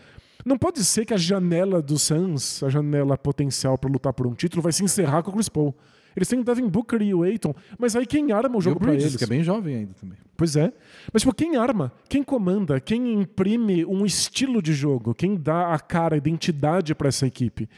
Não 0.45 0.59
pode 0.59 0.85
ser 0.85 1.05
que 1.05 1.15
a 1.15 1.17
janela 1.17 1.81
do 1.81 1.99
Suns, 1.99 2.63
a 2.63 2.69
janela 2.69 3.17
potencial 3.17 3.79
para 3.79 3.91
lutar 3.91 4.13
por 4.13 4.27
um 4.27 4.35
título, 4.35 4.61
vai 4.61 4.73
se 4.73 4.83
encerrar 4.83 5.23
com 5.23 5.31
o 5.31 5.35
Chris 5.35 5.49
Paul. 5.49 5.75
Eles 6.17 6.29
têm 6.29 6.41
o 6.41 6.45
Devin 6.45 6.69
Booker 6.69 7.01
e 7.03 7.15
o 7.15 7.23
Aiton, 7.23 7.55
mas 7.79 7.97
aí 7.97 8.07
quem 8.07 8.33
arma 8.33 8.57
o 8.57 8.61
jogo 8.61 8.81
para 8.81 8.95
eles? 8.95 9.17
que 9.17 9.25
é 9.25 9.27
bem 9.27 9.43
jovem 9.43 9.77
ainda 9.77 9.95
também. 9.95 10.19
Pois 10.37 10.57
é. 10.57 10.73
Mas, 11.13 11.23
tipo, 11.23 11.35
quem 11.35 11.57
arma? 11.57 11.93
Quem 12.09 12.23
comanda? 12.23 12.81
Quem 12.81 13.13
imprime 13.13 13.85
um 13.85 14.05
estilo 14.05 14.61
de 14.61 14.73
jogo? 14.73 15.15
Quem 15.15 15.37
dá 15.37 15.73
a 15.73 15.79
cara, 15.79 16.15
a 16.15 16.19
identidade 16.19 16.95
para 16.95 17.09
essa 17.09 17.27
equipe? 17.27 17.69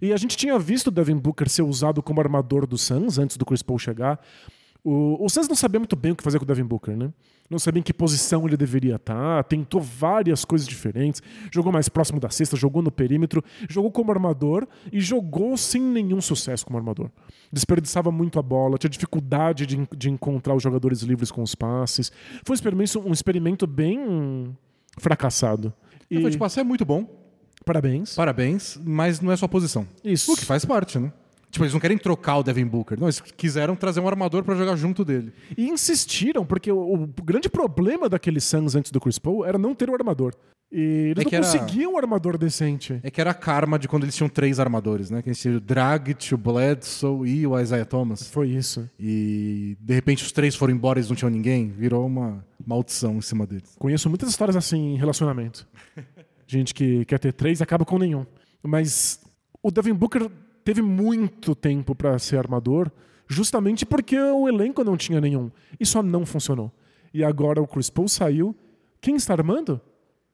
E 0.00 0.12
a 0.12 0.16
gente 0.16 0.36
tinha 0.36 0.58
visto 0.58 0.88
o 0.88 0.90
Devin 0.90 1.16
Booker 1.16 1.48
ser 1.48 1.62
usado 1.62 2.02
como 2.02 2.20
armador 2.20 2.66
do 2.66 2.76
Suns 2.76 3.18
antes 3.18 3.36
do 3.36 3.44
Chris 3.44 3.62
Paul 3.62 3.78
chegar. 3.78 4.20
O, 4.84 5.24
o 5.24 5.28
Suns 5.28 5.48
não 5.48 5.56
sabia 5.56 5.80
muito 5.80 5.96
bem 5.96 6.12
o 6.12 6.16
que 6.16 6.22
fazer 6.22 6.38
com 6.38 6.44
o 6.44 6.46
Devin 6.46 6.64
Booker, 6.64 6.96
né? 6.96 7.12
Não 7.50 7.58
sabia 7.58 7.80
em 7.80 7.82
que 7.82 7.92
posição 7.92 8.46
ele 8.46 8.56
deveria 8.56 8.96
estar, 8.96 9.44
tentou 9.44 9.80
várias 9.80 10.44
coisas 10.44 10.66
diferentes, 10.66 11.22
jogou 11.52 11.72
mais 11.72 11.88
próximo 11.88 12.20
da 12.20 12.30
cesta, 12.30 12.56
jogou 12.56 12.82
no 12.82 12.90
perímetro, 12.90 13.42
jogou 13.68 13.90
como 13.90 14.10
armador 14.10 14.66
e 14.92 15.00
jogou 15.00 15.56
sem 15.56 15.80
nenhum 15.80 16.20
sucesso 16.20 16.64
como 16.64 16.78
armador. 16.78 17.10
Desperdiçava 17.52 18.10
muito 18.10 18.38
a 18.38 18.42
bola, 18.42 18.78
tinha 18.78 18.90
dificuldade 18.90 19.66
de, 19.66 19.88
de 19.96 20.10
encontrar 20.10 20.54
os 20.54 20.62
jogadores 20.62 21.02
livres 21.02 21.30
com 21.30 21.42
os 21.42 21.54
passes. 21.54 22.10
Foi 22.44 22.54
um 22.54 22.56
experimento, 22.56 23.00
um 23.00 23.12
experimento 23.12 23.66
bem 23.66 24.56
fracassado. 24.98 25.72
E... 26.10 26.20
Foi, 26.20 26.30
tipo, 26.30 26.44
assim, 26.44 26.60
é 26.60 26.64
muito 26.64 26.84
bom. 26.84 27.06
Parabéns. 27.64 28.14
Parabéns, 28.14 28.78
mas 28.84 29.20
não 29.20 29.32
é 29.32 29.36
sua 29.36 29.48
posição. 29.48 29.86
Isso. 30.04 30.32
O 30.32 30.36
que 30.36 30.44
faz 30.44 30.64
parte, 30.64 30.98
né? 30.98 31.12
Tipo, 31.56 31.64
eles 31.64 31.72
não 31.72 31.80
querem 31.80 31.96
trocar 31.96 32.36
o 32.36 32.42
Devin 32.42 32.66
Booker. 32.66 33.00
Não, 33.00 33.06
eles 33.06 33.18
quiseram 33.18 33.74
trazer 33.74 34.00
um 34.00 34.06
armador 34.06 34.44
para 34.44 34.54
jogar 34.54 34.76
junto 34.76 35.02
dele. 35.02 35.32
E 35.56 35.66
insistiram, 35.70 36.44
porque 36.44 36.70
o, 36.70 36.76
o, 36.78 37.06
grande 37.24 37.48
problema 37.48 38.10
daquele 38.10 38.40
Suns 38.40 38.74
antes 38.74 38.92
do 38.92 39.00
Chris 39.00 39.18
Paul 39.18 39.42
era 39.42 39.56
não 39.56 39.74
ter 39.74 39.88
o 39.88 39.94
armador. 39.94 40.34
E 40.70 41.12
eles 41.12 41.24
é 41.24 41.24
não 41.24 41.42
conseguiam 41.42 41.94
um 41.94 41.96
armador 41.96 42.36
decente. 42.36 43.00
É 43.02 43.10
que 43.10 43.22
era 43.22 43.30
a 43.30 43.34
karma 43.34 43.78
de 43.78 43.88
quando 43.88 44.02
eles 44.02 44.14
tinham 44.14 44.28
três 44.28 44.60
armadores, 44.60 45.08
né? 45.08 45.22
Que 45.22 45.30
eles 45.30 45.40
tinham 45.40 45.56
o 45.56 45.60
Dragic, 45.60 46.34
o 46.34 46.36
Bledsoe 46.36 47.26
e 47.26 47.46
o 47.46 47.58
Isaiah 47.58 47.86
Thomas. 47.86 48.28
Foi 48.28 48.50
isso. 48.50 48.86
E 49.00 49.78
de 49.80 49.94
repente 49.94 50.24
os 50.24 50.32
três 50.32 50.54
foram 50.54 50.74
embora 50.74 50.98
e 50.98 51.00
eles 51.00 51.08
não 51.08 51.16
tinham 51.16 51.30
ninguém. 51.30 51.70
Virou 51.70 52.04
uma 52.04 52.44
maldição 52.66 53.16
em 53.16 53.22
cima 53.22 53.46
deles. 53.46 53.74
Conheço 53.78 54.10
muitas 54.10 54.28
histórias 54.28 54.56
assim 54.56 54.92
em 54.92 54.96
relacionamento. 54.98 55.66
Gente 56.46 56.74
que 56.74 57.06
quer 57.06 57.18
ter 57.18 57.32
três 57.32 57.60
e 57.60 57.62
acaba 57.62 57.86
com 57.86 57.98
nenhum. 57.98 58.26
Mas 58.62 59.20
o 59.62 59.70
Devin 59.70 59.94
Booker 59.94 60.30
teve 60.66 60.82
muito 60.82 61.54
tempo 61.54 61.94
para 61.94 62.18
ser 62.18 62.38
armador, 62.38 62.90
justamente 63.28 63.86
porque 63.86 64.18
o 64.18 64.48
elenco 64.48 64.82
não 64.82 64.96
tinha 64.96 65.20
nenhum. 65.20 65.48
E 65.78 65.86
só 65.86 66.02
não 66.02 66.26
funcionou. 66.26 66.72
E 67.14 67.22
agora 67.22 67.62
o 67.62 67.68
Chris 67.68 67.88
Paul 67.88 68.08
saiu. 68.08 68.52
Quem 69.00 69.14
está 69.14 69.32
armando? 69.32 69.80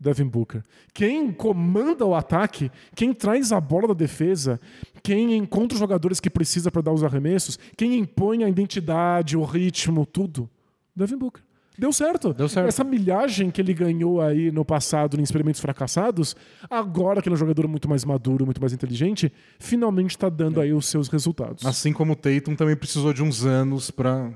Devin 0.00 0.24
Booker. 0.24 0.62
Quem 0.94 1.30
comanda 1.30 2.06
o 2.06 2.14
ataque, 2.14 2.72
quem 2.96 3.12
traz 3.12 3.52
a 3.52 3.60
bola 3.60 3.88
da 3.88 3.94
defesa, 3.94 4.58
quem 5.02 5.36
encontra 5.36 5.74
os 5.74 5.80
jogadores 5.80 6.18
que 6.18 6.30
precisa 6.30 6.70
para 6.70 6.80
dar 6.80 6.92
os 6.92 7.04
arremessos, 7.04 7.58
quem 7.76 7.98
impõe 7.98 8.42
a 8.42 8.48
identidade, 8.48 9.36
o 9.36 9.44
ritmo, 9.44 10.06
tudo. 10.06 10.48
Devin 10.96 11.18
Booker. 11.18 11.42
Deu 11.78 11.92
certo. 11.92 12.34
Deu 12.34 12.48
certo. 12.48 12.68
Essa 12.68 12.84
milhagem 12.84 13.50
que 13.50 13.60
ele 13.60 13.72
ganhou 13.72 14.20
aí 14.20 14.50
no 14.50 14.64
passado 14.64 15.18
em 15.18 15.22
experimentos 15.22 15.60
fracassados, 15.60 16.36
agora 16.68 17.22
que 17.22 17.28
ele 17.28 17.34
é 17.34 17.36
um 17.36 17.38
jogador 17.38 17.66
muito 17.66 17.88
mais 17.88 18.04
maduro, 18.04 18.44
muito 18.44 18.60
mais 18.60 18.72
inteligente, 18.72 19.32
finalmente 19.58 20.10
está 20.10 20.28
dando 20.28 20.60
é. 20.60 20.64
aí 20.64 20.72
os 20.72 20.86
seus 20.86 21.08
resultados. 21.08 21.64
Assim 21.64 21.92
como 21.92 22.12
o 22.12 22.16
Tatum 22.16 22.54
também 22.54 22.76
precisou 22.76 23.12
de 23.12 23.22
uns 23.22 23.44
anos 23.44 23.90
para 23.90 24.30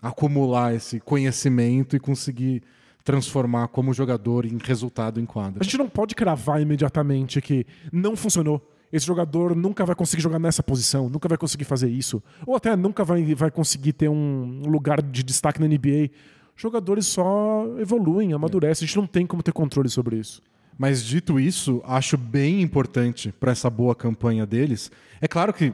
acumular 0.00 0.74
esse 0.74 1.00
conhecimento 1.00 1.96
e 1.96 1.98
conseguir 1.98 2.62
transformar 3.04 3.68
como 3.68 3.94
jogador 3.94 4.44
em 4.44 4.58
resultado 4.62 5.20
em 5.20 5.24
quadra. 5.24 5.60
A 5.60 5.64
gente 5.64 5.78
não 5.78 5.88
pode 5.88 6.14
cravar 6.14 6.60
imediatamente 6.60 7.40
que 7.40 7.64
não 7.92 8.16
funcionou. 8.16 8.60
Esse 8.92 9.06
jogador 9.06 9.54
nunca 9.54 9.84
vai 9.84 9.96
conseguir 9.96 10.22
jogar 10.22 10.38
nessa 10.38 10.62
posição, 10.62 11.08
nunca 11.08 11.28
vai 11.28 11.36
conseguir 11.36 11.64
fazer 11.64 11.88
isso. 11.88 12.22
Ou 12.46 12.54
até 12.54 12.74
nunca 12.76 13.04
vai, 13.04 13.34
vai 13.34 13.50
conseguir 13.50 13.92
ter 13.92 14.08
um 14.08 14.62
lugar 14.66 15.02
de 15.02 15.22
destaque 15.22 15.60
na 15.60 15.66
NBA 15.66 16.10
jogadores 16.56 17.06
só 17.06 17.66
evoluem, 17.78 18.32
amadurecem. 18.32 18.84
A 18.84 18.86
gente 18.86 18.96
não 18.96 19.06
tem 19.06 19.26
como 19.26 19.42
ter 19.42 19.52
controle 19.52 19.88
sobre 19.88 20.16
isso. 20.16 20.42
Mas 20.78 21.02
dito 21.04 21.40
isso, 21.40 21.82
acho 21.86 22.16
bem 22.16 22.60
importante 22.60 23.32
para 23.32 23.52
essa 23.52 23.70
boa 23.70 23.94
campanha 23.94 24.44
deles. 24.44 24.90
É 25.20 25.28
claro 25.28 25.52
que 25.52 25.72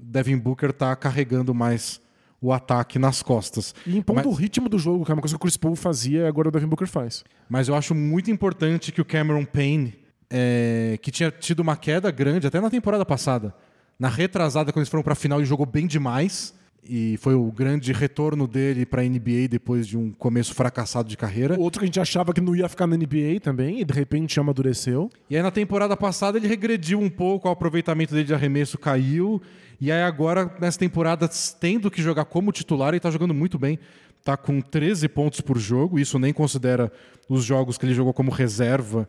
Devin 0.00 0.38
Booker 0.38 0.70
está 0.70 0.94
carregando 0.96 1.54
mais 1.54 2.00
o 2.40 2.52
ataque 2.52 2.98
nas 2.98 3.22
costas. 3.22 3.74
E 3.86 3.96
impondo 3.96 4.20
mas... 4.20 4.26
o 4.26 4.32
ritmo 4.32 4.68
do 4.68 4.78
jogo, 4.78 5.04
que 5.04 5.10
é 5.10 5.14
uma 5.14 5.20
coisa 5.20 5.34
que 5.34 5.36
o 5.36 5.40
Chris 5.40 5.56
Paul 5.56 5.74
fazia 5.74 6.20
e 6.20 6.26
agora 6.26 6.48
o 6.48 6.50
Devin 6.50 6.68
Booker 6.68 6.86
faz. 6.86 7.24
Mas 7.48 7.68
eu 7.68 7.74
acho 7.74 7.94
muito 7.94 8.30
importante 8.30 8.92
que 8.92 9.00
o 9.00 9.04
Cameron 9.04 9.44
Payne, 9.44 9.98
é... 10.30 10.98
que 11.02 11.10
tinha 11.10 11.30
tido 11.30 11.60
uma 11.60 11.76
queda 11.76 12.10
grande 12.10 12.46
até 12.46 12.60
na 12.60 12.70
temporada 12.70 13.04
passada, 13.04 13.54
na 13.98 14.08
retrasada, 14.08 14.72
quando 14.72 14.82
eles 14.82 14.88
foram 14.88 15.02
para 15.02 15.14
a 15.14 15.16
final, 15.16 15.40
ele 15.40 15.46
jogou 15.46 15.66
bem 15.66 15.86
demais 15.86 16.54
e 16.88 17.18
foi 17.18 17.34
o 17.34 17.52
grande 17.52 17.92
retorno 17.92 18.46
dele 18.46 18.86
para 18.86 19.02
a 19.02 19.04
NBA 19.04 19.46
depois 19.50 19.86
de 19.86 19.98
um 19.98 20.10
começo 20.10 20.54
fracassado 20.54 21.08
de 21.08 21.16
carreira. 21.16 21.58
Outro 21.60 21.80
que 21.80 21.84
a 21.84 21.86
gente 21.86 22.00
achava 22.00 22.32
que 22.32 22.40
não 22.40 22.56
ia 22.56 22.68
ficar 22.68 22.86
na 22.86 22.96
NBA 22.96 23.40
também 23.42 23.80
e 23.80 23.84
de 23.84 23.92
repente 23.92 24.40
amadureceu. 24.40 25.10
E 25.28 25.36
aí 25.36 25.42
na 25.42 25.50
temporada 25.50 25.94
passada 25.96 26.38
ele 26.38 26.48
regrediu 26.48 26.98
um 26.98 27.10
pouco, 27.10 27.46
o 27.46 27.50
aproveitamento 27.50 28.14
dele 28.14 28.24
de 28.24 28.32
arremesso 28.32 28.78
caiu. 28.78 29.40
E 29.78 29.92
aí 29.92 30.02
agora 30.02 30.50
nessa 30.58 30.78
temporada 30.78 31.28
tendo 31.60 31.90
que 31.90 32.00
jogar 32.00 32.24
como 32.24 32.50
titular, 32.50 32.88
ele 32.88 32.96
está 32.96 33.10
jogando 33.10 33.34
muito 33.34 33.58
bem. 33.58 33.78
Está 34.18 34.36
com 34.36 34.60
13 34.60 35.08
pontos 35.08 35.40
por 35.42 35.58
jogo, 35.58 35.98
isso 35.98 36.18
nem 36.18 36.32
considera 36.32 36.90
os 37.28 37.44
jogos 37.44 37.76
que 37.76 37.84
ele 37.84 37.94
jogou 37.94 38.14
como 38.14 38.30
reserva 38.30 39.06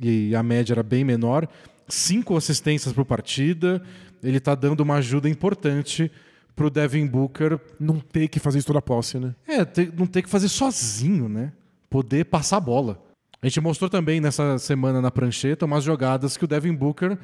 e 0.00 0.34
a 0.34 0.42
média 0.42 0.74
era 0.74 0.82
bem 0.82 1.04
menor. 1.04 1.48
Cinco 1.88 2.36
assistências 2.36 2.92
por 2.92 3.04
partida, 3.04 3.82
ele 4.22 4.38
está 4.38 4.54
dando 4.54 4.80
uma 4.80 4.96
ajuda 4.96 5.28
importante 5.28 6.10
pro 6.54 6.70
Devin 6.70 7.06
Booker 7.06 7.58
não 7.78 7.98
ter 7.98 8.28
que 8.28 8.38
fazer 8.38 8.58
isso 8.58 8.66
toda 8.66 8.78
a 8.78 8.82
posse, 8.82 9.18
né? 9.18 9.34
É, 9.46 9.64
ter, 9.64 9.92
não 9.96 10.06
ter 10.06 10.22
que 10.22 10.28
fazer 10.28 10.48
sozinho, 10.48 11.28
né? 11.28 11.52
Poder 11.88 12.24
passar 12.24 12.58
a 12.58 12.60
bola. 12.60 13.02
A 13.42 13.46
gente 13.46 13.60
mostrou 13.60 13.88
também 13.88 14.20
nessa 14.20 14.58
semana 14.58 15.00
na 15.00 15.10
prancheta 15.10 15.64
umas 15.64 15.82
jogadas 15.82 16.36
que 16.36 16.44
o 16.44 16.48
Devin 16.48 16.74
Booker 16.74 17.18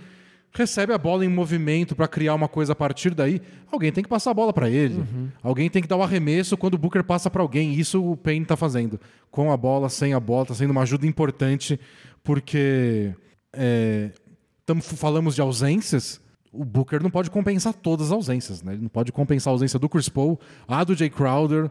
recebe 0.53 0.93
a 0.93 0.99
bola 0.99 1.25
em 1.25 1.29
movimento 1.29 1.95
para 1.95 2.09
criar 2.09 2.35
uma 2.35 2.49
coisa 2.49 2.73
a 2.73 2.77
partir 2.77 3.15
daí. 3.15 3.43
Alguém 3.71 3.93
tem 3.93 4.03
que 4.03 4.09
passar 4.09 4.31
a 4.31 4.35
bola 4.35 4.53
para 4.53 4.71
ele. 4.71 4.95
Uhum. 4.95 5.29
Alguém 5.43 5.69
tem 5.69 5.83
que 5.83 5.89
dar 5.89 5.97
o 5.97 6.03
arremesso 6.03 6.57
quando 6.57 6.75
o 6.75 6.79
Booker 6.79 7.05
passa 7.05 7.31
para 7.31 7.43
alguém. 7.43 7.75
Isso 7.75 8.03
o 8.03 8.17
Payne 8.17 8.45
está 8.45 8.57
fazendo. 8.57 8.99
Com 9.31 9.53
a 9.53 9.57
bola, 9.57 9.91
sem 9.91 10.15
a 10.15 10.21
bola, 10.21 10.43
está 10.43 10.55
sendo 10.55 10.71
uma 10.71 10.83
ajuda 10.83 11.07
importante 11.07 11.79
porque 12.25 13.15
é, 13.53 14.11
tamo, 14.65 14.81
falamos 14.83 15.35
de 15.35 15.43
ausências 15.43 16.21
o 16.59 16.65
Booker 16.65 17.03
não 17.03 17.11
pode 17.11 17.31
compensar 17.31 17.75
todas 17.75 18.07
as 18.07 18.13
ausências, 18.13 18.63
né? 18.63 18.73
Ele 18.73 18.83
não 18.83 18.89
pode 18.89 19.13
compensar 19.13 19.53
a 19.53 19.55
ausência 19.55 19.79
do 19.79 19.89
Chris 19.89 20.09
Paul, 20.09 20.39
a 20.67 20.83
do 20.85 20.95
Jay 20.95 21.11
Crowder, 21.11 21.71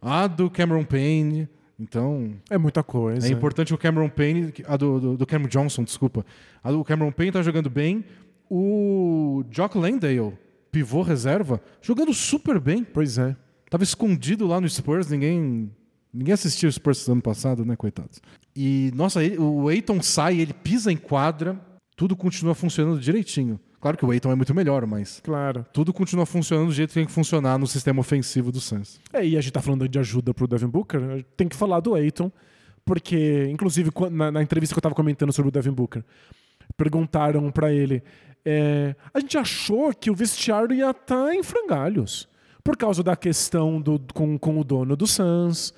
a 0.00 0.26
do 0.26 0.50
Cameron 0.50 0.84
Payne. 0.84 1.48
Então. 1.78 2.34
É 2.48 2.56
muita 2.56 2.82
coisa. 2.82 3.26
É 3.26 3.30
importante 3.30 3.74
o 3.74 3.78
Cameron 3.78 4.08
Payne, 4.08 4.52
a 4.66 4.76
do, 4.76 5.00
do, 5.00 5.16
do 5.18 5.26
Cameron 5.26 5.48
Johnson, 5.48 5.84
desculpa. 5.84 6.24
A 6.62 6.70
do 6.70 6.82
Cameron 6.84 7.12
Payne 7.12 7.32
tá 7.32 7.42
jogando 7.42 7.68
bem. 7.68 8.04
O 8.48 9.44
Jock 9.50 9.76
Landale, 9.76 10.32
pivô 10.70 11.02
reserva, 11.02 11.60
jogando 11.82 12.14
super 12.14 12.60
bem. 12.60 12.84
Pois 12.84 13.18
é. 13.18 13.36
Tava 13.68 13.82
escondido 13.82 14.46
lá 14.46 14.60
no 14.60 14.68
Spurs, 14.68 15.08
ninguém. 15.08 15.70
Ninguém 16.12 16.32
assistiu 16.32 16.68
o 16.68 16.72
Spurs 16.72 17.06
ano 17.08 17.20
passado, 17.20 17.64
né, 17.64 17.76
coitados? 17.76 18.22
E, 18.54 18.90
nossa, 18.94 19.22
ele, 19.22 19.36
o 19.38 19.68
Aiton 19.68 20.00
sai, 20.00 20.40
ele 20.40 20.54
pisa 20.54 20.90
em 20.90 20.96
quadra, 20.96 21.60
tudo 21.94 22.16
continua 22.16 22.54
funcionando 22.54 22.98
direitinho. 22.98 23.60
Claro 23.86 23.96
que 23.96 24.04
o 24.04 24.10
Aiton 24.10 24.32
é 24.32 24.34
muito 24.34 24.52
melhor, 24.52 24.84
mas 24.84 25.20
claro. 25.22 25.64
tudo 25.72 25.92
continua 25.92 26.26
funcionando 26.26 26.66
do 26.66 26.72
jeito 26.72 26.88
que 26.88 26.94
tem 26.94 27.06
que 27.06 27.12
funcionar 27.12 27.56
no 27.56 27.68
sistema 27.68 28.00
ofensivo 28.00 28.50
do 28.50 28.60
Suns. 28.60 28.98
É, 29.12 29.24
e 29.24 29.38
a 29.38 29.40
gente 29.40 29.52
tá 29.52 29.62
falando 29.62 29.88
de 29.88 29.96
ajuda 29.96 30.34
pro 30.34 30.48
Devin 30.48 30.66
Booker, 30.66 31.24
tem 31.36 31.46
que 31.46 31.54
falar 31.54 31.78
do 31.78 31.94
Aiton, 31.94 32.32
porque, 32.84 33.46
inclusive, 33.48 33.92
na, 34.10 34.32
na 34.32 34.42
entrevista 34.42 34.74
que 34.74 34.78
eu 34.80 34.82
tava 34.82 34.94
comentando 34.96 35.32
sobre 35.32 35.50
o 35.50 35.52
Devin 35.52 35.70
Booker, 35.70 36.02
perguntaram 36.76 37.48
para 37.52 37.72
ele: 37.72 38.02
é, 38.44 38.96
a 39.14 39.20
gente 39.20 39.38
achou 39.38 39.94
que 39.94 40.10
o 40.10 40.16
vestiário 40.16 40.74
ia 40.74 40.90
estar 40.90 41.26
tá 41.26 41.32
em 41.32 41.44
frangalhos 41.44 42.28
por 42.64 42.76
causa 42.76 43.04
da 43.04 43.14
questão 43.14 43.80
do, 43.80 44.00
com, 44.12 44.36
com 44.36 44.58
o 44.58 44.64
dono 44.64 44.96
do 44.96 45.06
Suns, 45.06 45.72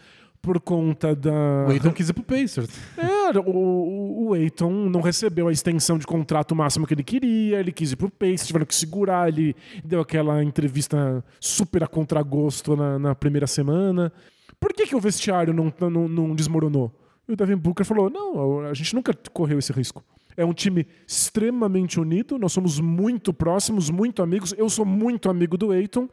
por 0.48 0.58
conta 0.60 1.14
da. 1.14 1.66
O 1.68 1.70
Aiton 1.72 1.92
quis 1.92 2.08
ir 2.08 2.14
pro 2.14 2.22
Pacers. 2.22 2.70
É, 2.96 3.38
o, 3.38 4.28
o 4.28 4.32
Aiton 4.32 4.88
não 4.88 5.02
recebeu 5.02 5.46
a 5.46 5.52
extensão 5.52 5.98
de 5.98 6.06
contrato 6.06 6.56
máximo 6.56 6.86
que 6.86 6.94
ele 6.94 7.02
queria, 7.02 7.60
ele 7.60 7.70
quis 7.70 7.92
ir 7.92 7.96
pro 7.96 8.10
Pacers, 8.10 8.46
tiveram 8.46 8.64
que 8.64 8.74
segurar, 8.74 9.28
ele 9.28 9.54
deu 9.84 10.00
aquela 10.00 10.42
entrevista 10.42 11.22
super 11.38 11.84
a 11.84 11.86
contragosto 11.86 12.74
na, 12.74 12.98
na 12.98 13.14
primeira 13.14 13.46
semana. 13.46 14.10
Por 14.58 14.72
que, 14.72 14.86
que 14.86 14.96
o 14.96 15.00
vestiário 15.00 15.52
não, 15.52 15.70
não, 15.90 16.08
não 16.08 16.34
desmoronou? 16.34 16.90
E 17.28 17.34
o 17.34 17.36
Devin 17.36 17.56
Booker 17.56 17.84
falou: 17.84 18.08
não, 18.08 18.60
a 18.60 18.72
gente 18.72 18.94
nunca 18.94 19.12
correu 19.30 19.58
esse 19.58 19.70
risco. 19.70 20.02
É 20.34 20.46
um 20.46 20.54
time 20.54 20.86
extremamente 21.06 22.00
unido, 22.00 22.38
nós 22.38 22.54
somos 22.54 22.80
muito 22.80 23.34
próximos, 23.34 23.90
muito 23.90 24.22
amigos. 24.22 24.54
Eu 24.56 24.70
sou 24.70 24.86
muito 24.86 25.28
amigo 25.28 25.58
do 25.58 25.72
Aiton 25.72 26.08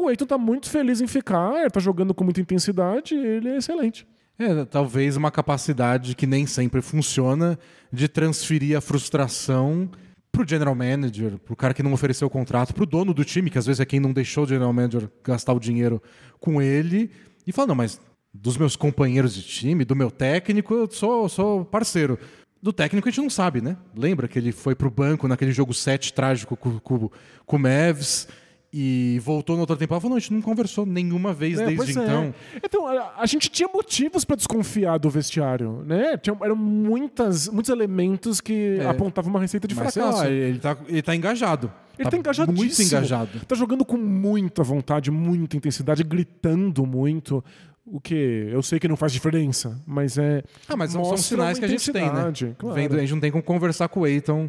o 0.00 0.10
Eiton 0.10 0.26
tá 0.26 0.38
muito 0.38 0.70
feliz 0.70 1.00
em 1.00 1.06
ficar, 1.06 1.60
ele 1.60 1.70
tá 1.70 1.80
jogando 1.80 2.14
com 2.14 2.24
muita 2.24 2.40
intensidade, 2.40 3.14
ele 3.14 3.48
é 3.48 3.56
excelente. 3.58 4.06
É, 4.38 4.64
talvez 4.64 5.16
uma 5.16 5.30
capacidade 5.30 6.14
que 6.14 6.26
nem 6.26 6.46
sempre 6.46 6.80
funciona 6.80 7.58
de 7.92 8.08
transferir 8.08 8.76
a 8.76 8.80
frustração 8.80 9.90
pro 10.32 10.48
general 10.48 10.74
manager, 10.74 11.36
pro 11.38 11.54
cara 11.54 11.74
que 11.74 11.82
não 11.82 11.92
ofereceu 11.92 12.26
o 12.26 12.30
contrato, 12.30 12.72
pro 12.72 12.86
dono 12.86 13.12
do 13.12 13.24
time, 13.24 13.50
que 13.50 13.58
às 13.58 13.66
vezes 13.66 13.80
é 13.80 13.84
quem 13.84 14.00
não 14.00 14.12
deixou 14.12 14.44
o 14.44 14.46
general 14.46 14.72
manager 14.72 15.10
gastar 15.22 15.52
o 15.52 15.60
dinheiro 15.60 16.02
com 16.40 16.62
ele, 16.62 17.10
e 17.46 17.52
fala, 17.52 17.68
não, 17.68 17.74
mas 17.74 18.00
dos 18.32 18.56
meus 18.56 18.76
companheiros 18.76 19.34
de 19.34 19.42
time, 19.42 19.84
do 19.84 19.96
meu 19.96 20.10
técnico, 20.10 20.72
eu 20.72 20.90
sou, 20.90 21.28
sou 21.28 21.64
parceiro. 21.64 22.18
Do 22.62 22.72
técnico 22.72 23.08
a 23.08 23.10
gente 23.10 23.22
não 23.22 23.30
sabe, 23.30 23.60
né? 23.60 23.76
Lembra 23.94 24.28
que 24.28 24.38
ele 24.38 24.52
foi 24.52 24.74
pro 24.74 24.90
banco 24.90 25.26
naquele 25.26 25.52
jogo 25.52 25.74
7 25.74 26.12
trágico 26.12 26.56
com, 26.56 26.78
com, 26.78 27.10
com 27.44 27.56
o 27.56 27.58
Mavs, 27.58 28.28
E 28.72 29.20
voltou 29.24 29.56
na 29.56 29.62
outra 29.62 29.76
temporada 29.76 30.00
e 30.00 30.02
falou: 30.02 30.10
não, 30.12 30.16
a 30.16 30.20
gente 30.20 30.32
não 30.32 30.40
conversou 30.40 30.86
nenhuma 30.86 31.34
vez 31.34 31.58
É, 31.58 31.66
desde 31.66 31.98
é. 31.98 32.02
então. 32.04 32.34
Então, 32.64 32.86
a, 32.86 33.14
a 33.18 33.26
gente 33.26 33.50
tinha 33.50 33.68
motivos 33.72 34.24
para 34.24 34.36
desconfiar 34.36 34.96
do 34.98 35.10
vestiário, 35.10 35.82
né? 35.84 36.16
Tinha, 36.16 36.36
eram 36.40 36.54
muitas, 36.54 37.48
muitos 37.48 37.68
elementos 37.68 38.40
que 38.40 38.78
É. 38.80 38.86
apontavam 38.88 39.28
uma 39.30 39.40
receita 39.40 39.66
de 39.66 39.74
Mas 39.74 39.92
fracasso. 39.92 40.18
lá, 40.18 40.30
ele 40.30 40.58
tá, 40.60 40.76
ele 40.86 41.02
tá 41.02 41.16
engajado. 41.16 41.72
Ele 41.98 42.08
tá, 42.08 42.16
engajadíssimo. 42.16 42.56
Muito 42.64 42.80
engajado. 42.82 43.40
Tá 43.46 43.54
jogando 43.56 43.84
com 43.84 43.96
muita 43.96 44.62
vontade, 44.62 45.10
muita 45.10 45.56
intensidade, 45.56 46.04
gritando 46.04 46.86
muito. 46.86 47.44
O 47.84 48.00
que 48.00 48.46
eu 48.52 48.62
sei 48.62 48.78
que 48.78 48.86
não 48.86 48.96
faz 48.96 49.10
diferença, 49.12 49.82
mas 49.84 50.16
é. 50.16 50.44
Ah, 50.68 50.76
mas 50.76 50.92
são, 50.92 51.16
sinais 51.16 51.58
que 51.58 51.64
a 51.64 51.68
gente 51.68 51.90
tem, 51.92 52.04
né? 52.04 52.32
claro. 52.56 52.74
Vendo- 52.74 52.94
a 52.96 53.00
gente 53.00 53.12
não 53.14 53.20
tem 53.20 53.32
como 53.32 53.42
conversar 53.42 53.88
com 53.88 54.00
o 54.00 54.06
Eiton 54.06 54.48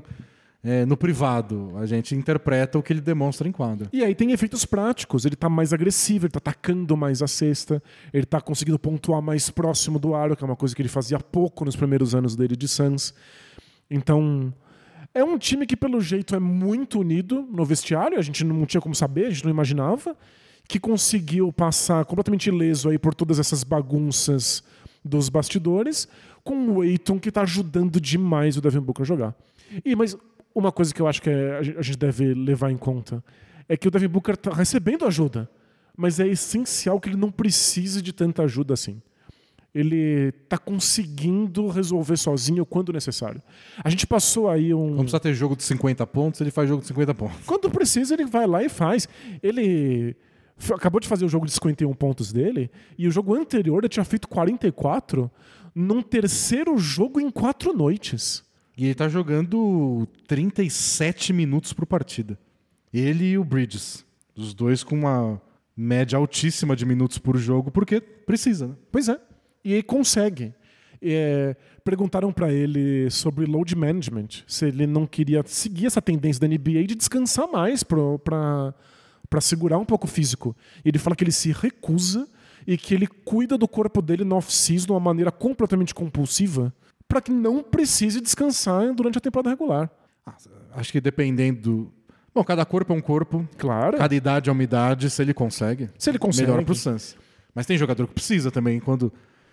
é, 0.63 0.85
no 0.85 0.95
privado. 0.95 1.71
A 1.77 1.85
gente 1.85 2.15
interpreta 2.15 2.77
o 2.77 2.83
que 2.83 2.93
ele 2.93 3.01
demonstra 3.01 3.47
em 3.47 3.51
quadra. 3.51 3.89
E 3.91 4.03
aí 4.03 4.13
tem 4.13 4.31
efeitos 4.31 4.65
práticos. 4.65 5.25
Ele 5.25 5.35
tá 5.35 5.49
mais 5.49 5.73
agressivo, 5.73 6.25
ele 6.25 6.31
tá 6.31 6.37
atacando 6.37 6.95
mais 6.95 7.21
a 7.21 7.27
cesta, 7.27 7.81
ele 8.13 8.25
tá 8.25 8.39
conseguindo 8.39 8.77
pontuar 8.77 9.21
mais 9.21 9.49
próximo 9.49 9.97
do 9.97 10.13
aro, 10.13 10.35
que 10.35 10.43
é 10.43 10.47
uma 10.47 10.55
coisa 10.55 10.75
que 10.75 10.81
ele 10.81 10.89
fazia 10.89 11.19
pouco 11.19 11.65
nos 11.65 11.75
primeiros 11.75 12.13
anos 12.13 12.35
dele 12.35 12.55
de 12.55 12.67
Suns. 12.67 13.13
Então, 13.89 14.53
é 15.13 15.23
um 15.23 15.37
time 15.37 15.65
que, 15.65 15.75
pelo 15.75 15.99
jeito, 15.99 16.35
é 16.35 16.39
muito 16.39 16.99
unido 16.99 17.47
no 17.51 17.65
vestiário. 17.65 18.17
A 18.17 18.21
gente 18.21 18.43
não 18.43 18.65
tinha 18.65 18.81
como 18.81 18.95
saber, 18.95 19.25
a 19.25 19.29
gente 19.29 19.43
não 19.43 19.51
imaginava. 19.51 20.15
Que 20.67 20.79
conseguiu 20.79 21.51
passar 21.51 22.05
completamente 22.05 22.47
ileso 22.47 22.87
aí 22.89 22.97
por 22.97 23.13
todas 23.13 23.39
essas 23.39 23.63
bagunças 23.63 24.63
dos 25.03 25.27
bastidores, 25.27 26.07
com 26.43 26.77
o 26.77 26.81
Aiton 26.81 27.19
que 27.19 27.31
tá 27.31 27.41
ajudando 27.41 27.99
demais 27.99 28.55
o 28.55 28.61
Devin 28.61 28.79
Booker 28.79 29.01
a 29.01 29.05
jogar. 29.05 29.35
E, 29.83 29.95
mas 29.95 30.15
uma 30.53 30.71
coisa 30.71 30.93
que 30.93 31.01
eu 31.01 31.07
acho 31.07 31.21
que 31.21 31.29
é- 31.29 31.57
a 31.57 31.63
gen- 31.63 31.77
a 31.77 31.81
gente 31.81 31.97
deve 31.97 32.33
levar 32.33 32.71
em 32.71 32.77
conta 32.77 33.23
é 33.69 33.77
que 33.77 33.87
o 33.87 33.91
Devin 33.91 34.07
Booker 34.07 34.35
tá 34.37 34.51
recebendo 34.51 35.05
ajuda, 35.05 35.49
mas 35.97 36.19
é 36.19 36.27
essencial 36.27 36.99
que 36.99 37.09
ele 37.09 37.17
não 37.17 37.31
precise 37.31 38.01
de 38.01 38.11
tanta 38.13 38.43
ajuda 38.43 38.73
assim. 38.73 39.01
Ele 39.73 40.33
tá 40.49 40.57
conseguindo 40.57 41.67
resolver 41.69 42.17
sozinho 42.17 42.65
quando 42.65 42.91
necessário. 42.91 43.41
A 43.81 43.89
gente 43.89 44.05
passou 44.05 44.49
aí 44.49 44.73
um. 44.73 44.89
Não 44.89 44.97
precisa 44.97 45.19
ter 45.19 45.33
jogo 45.33 45.55
de 45.55 45.63
50 45.63 46.05
pontos, 46.05 46.41
ele 46.41 46.51
faz 46.51 46.67
jogo 46.67 46.81
de 46.81 46.87
50 46.89 47.13
pontos. 47.13 47.37
Quando 47.45 47.69
precisa, 47.69 48.13
ele 48.13 48.25
vai 48.25 48.45
lá 48.45 48.61
e 48.61 48.67
faz. 48.67 49.07
Ele 49.41 50.13
acabou 50.73 50.99
de 50.99 51.07
fazer 51.07 51.23
o 51.23 51.29
jogo 51.29 51.45
de 51.45 51.53
51 51.53 51.93
pontos 51.93 52.33
dele, 52.33 52.69
e 52.97 53.07
o 53.07 53.11
jogo 53.11 53.33
anterior 53.33 53.79
ele 53.79 53.87
tinha 53.89 54.03
feito 54.03 54.27
44 54.27 55.31
num 55.73 56.01
terceiro 56.01 56.77
jogo 56.77 57.21
em 57.21 57.31
quatro 57.31 57.71
noites. 57.73 58.43
E 58.77 58.85
ele 58.85 58.95
tá 58.95 59.09
jogando 59.09 60.07
37 60.27 61.33
minutos 61.33 61.73
por 61.73 61.85
partida. 61.85 62.37
Ele 62.93 63.31
e 63.31 63.37
o 63.37 63.43
Bridges. 63.43 64.05
Os 64.35 64.53
dois 64.53 64.83
com 64.83 64.95
uma 64.95 65.41
média 65.75 66.17
altíssima 66.17 66.75
de 66.75 66.85
minutos 66.85 67.17
por 67.17 67.37
jogo, 67.37 67.71
porque 67.71 67.99
precisa, 67.99 68.67
né? 68.67 68.75
Pois 68.91 69.09
é. 69.09 69.19
E 69.63 69.73
ele 69.73 69.83
consegue. 69.83 70.53
É, 71.01 71.55
perguntaram 71.83 72.31
pra 72.31 72.53
ele 72.53 73.09
sobre 73.09 73.45
load 73.45 73.75
management, 73.75 74.43
se 74.45 74.67
ele 74.67 74.85
não 74.85 75.07
queria 75.07 75.43
seguir 75.45 75.87
essa 75.87 76.01
tendência 76.01 76.39
da 76.39 76.47
NBA 76.47 76.83
de 76.85 76.95
descansar 76.95 77.47
mais 77.51 77.83
para 77.83 78.73
segurar 79.41 79.79
um 79.79 79.85
pouco 79.85 80.05
o 80.05 80.09
físico. 80.09 80.55
Ele 80.85 80.99
fala 80.99 81.15
que 81.15 81.23
ele 81.23 81.31
se 81.31 81.51
recusa 81.51 82.27
e 82.67 82.77
que 82.77 82.93
ele 82.93 83.07
cuida 83.07 83.57
do 83.57 83.67
corpo 83.67 84.01
dele 84.01 84.23
no 84.23 84.35
off-season 84.35 84.85
de 84.85 84.91
uma 84.91 84.99
maneira 84.99 85.31
completamente 85.31 85.93
compulsiva 85.93 86.71
para 87.11 87.21
que 87.21 87.31
não 87.31 87.61
precise 87.61 88.21
descansar 88.21 88.93
durante 88.93 89.17
a 89.17 89.21
temporada 89.21 89.49
regular. 89.49 89.89
Ah, 90.25 90.35
acho 90.75 90.91
que 90.91 91.01
dependendo 91.01 91.61
do. 91.61 91.93
Bom, 92.33 92.43
cada 92.43 92.65
corpo 92.65 92.93
é 92.93 92.95
um 92.95 93.01
corpo, 93.01 93.45
Claro. 93.57 93.97
cada 93.97 94.15
idade 94.15 94.49
é 94.49 94.53
uma 94.53 94.63
idade, 94.63 95.09
se 95.09 95.21
ele 95.21 95.33
consegue. 95.33 95.89
Se 95.97 96.09
ele 96.09 96.17
consegue. 96.17 96.49
Melhor 96.49 96.63
pro 96.63 96.73
Suns. 96.73 97.17
Mas 97.53 97.65
tem 97.65 97.77
jogador 97.77 98.07
que 98.07 98.13
precisa 98.13 98.49
também. 98.49 98.79
Quando. 98.79 99.11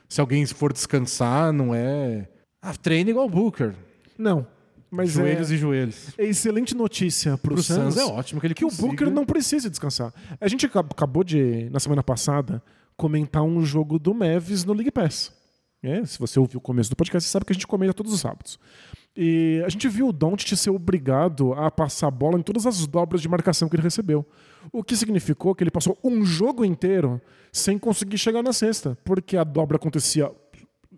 Se 0.08 0.20
alguém 0.20 0.46
for 0.46 0.72
descansar, 0.72 1.52
não 1.52 1.74
é. 1.74 2.28
Ah, 2.62 2.72
treina 2.74 3.10
igual 3.10 3.26
o 3.26 3.30
Booker. 3.30 3.74
Não. 4.16 4.46
Mas 4.90 5.10
joelhos 5.10 5.50
é, 5.50 5.54
e 5.54 5.58
joelhos. 5.58 6.14
é 6.16 6.24
excelente 6.24 6.74
notícia 6.74 7.36
pro, 7.36 7.54
Pro 7.54 7.62
Suns. 7.62 7.94
Suns 7.94 7.96
é 7.98 8.04
ótimo 8.06 8.40
que 8.40 8.46
ele 8.46 8.54
que 8.54 8.64
o 8.64 8.68
consiga. 8.68 8.88
Booker 8.88 9.10
não 9.10 9.26
precisa 9.26 9.68
descansar. 9.68 10.14
A 10.40 10.48
gente 10.48 10.64
acab- 10.64 10.90
acabou 10.92 11.22
de, 11.22 11.68
na 11.70 11.78
semana 11.78 12.02
passada, 12.02 12.62
comentar 12.96 13.42
um 13.42 13.62
jogo 13.66 13.98
do 13.98 14.14
Mavis 14.14 14.64
no 14.64 14.72
League 14.72 14.90
Pass. 14.90 15.30
É, 15.82 16.04
se 16.04 16.18
você 16.18 16.38
ouviu 16.40 16.58
o 16.58 16.60
começo 16.60 16.90
do 16.90 16.96
podcast, 16.96 17.28
você 17.28 17.32
sabe 17.32 17.44
que 17.44 17.52
a 17.52 17.54
gente 17.54 17.66
comenta 17.66 17.94
todos 17.94 18.12
os 18.12 18.20
sábados. 18.20 18.58
E 19.16 19.62
a 19.64 19.68
gente 19.68 19.88
viu 19.88 20.08
o 20.08 20.12
Doncic 20.12 20.56
ser 20.56 20.70
obrigado 20.70 21.52
a 21.52 21.70
passar 21.70 22.08
a 22.08 22.10
bola 22.10 22.38
em 22.38 22.42
todas 22.42 22.66
as 22.66 22.86
dobras 22.86 23.20
de 23.20 23.28
marcação 23.28 23.68
que 23.68 23.76
ele 23.76 23.82
recebeu. 23.82 24.26
O 24.72 24.82
que 24.82 24.96
significou 24.96 25.54
que 25.54 25.62
ele 25.62 25.70
passou 25.70 25.98
um 26.02 26.24
jogo 26.24 26.64
inteiro 26.64 27.20
sem 27.52 27.78
conseguir 27.78 28.18
chegar 28.18 28.42
na 28.42 28.52
cesta, 28.52 28.96
porque 29.04 29.36
a 29.36 29.44
dobra 29.44 29.76
acontecia 29.76 30.30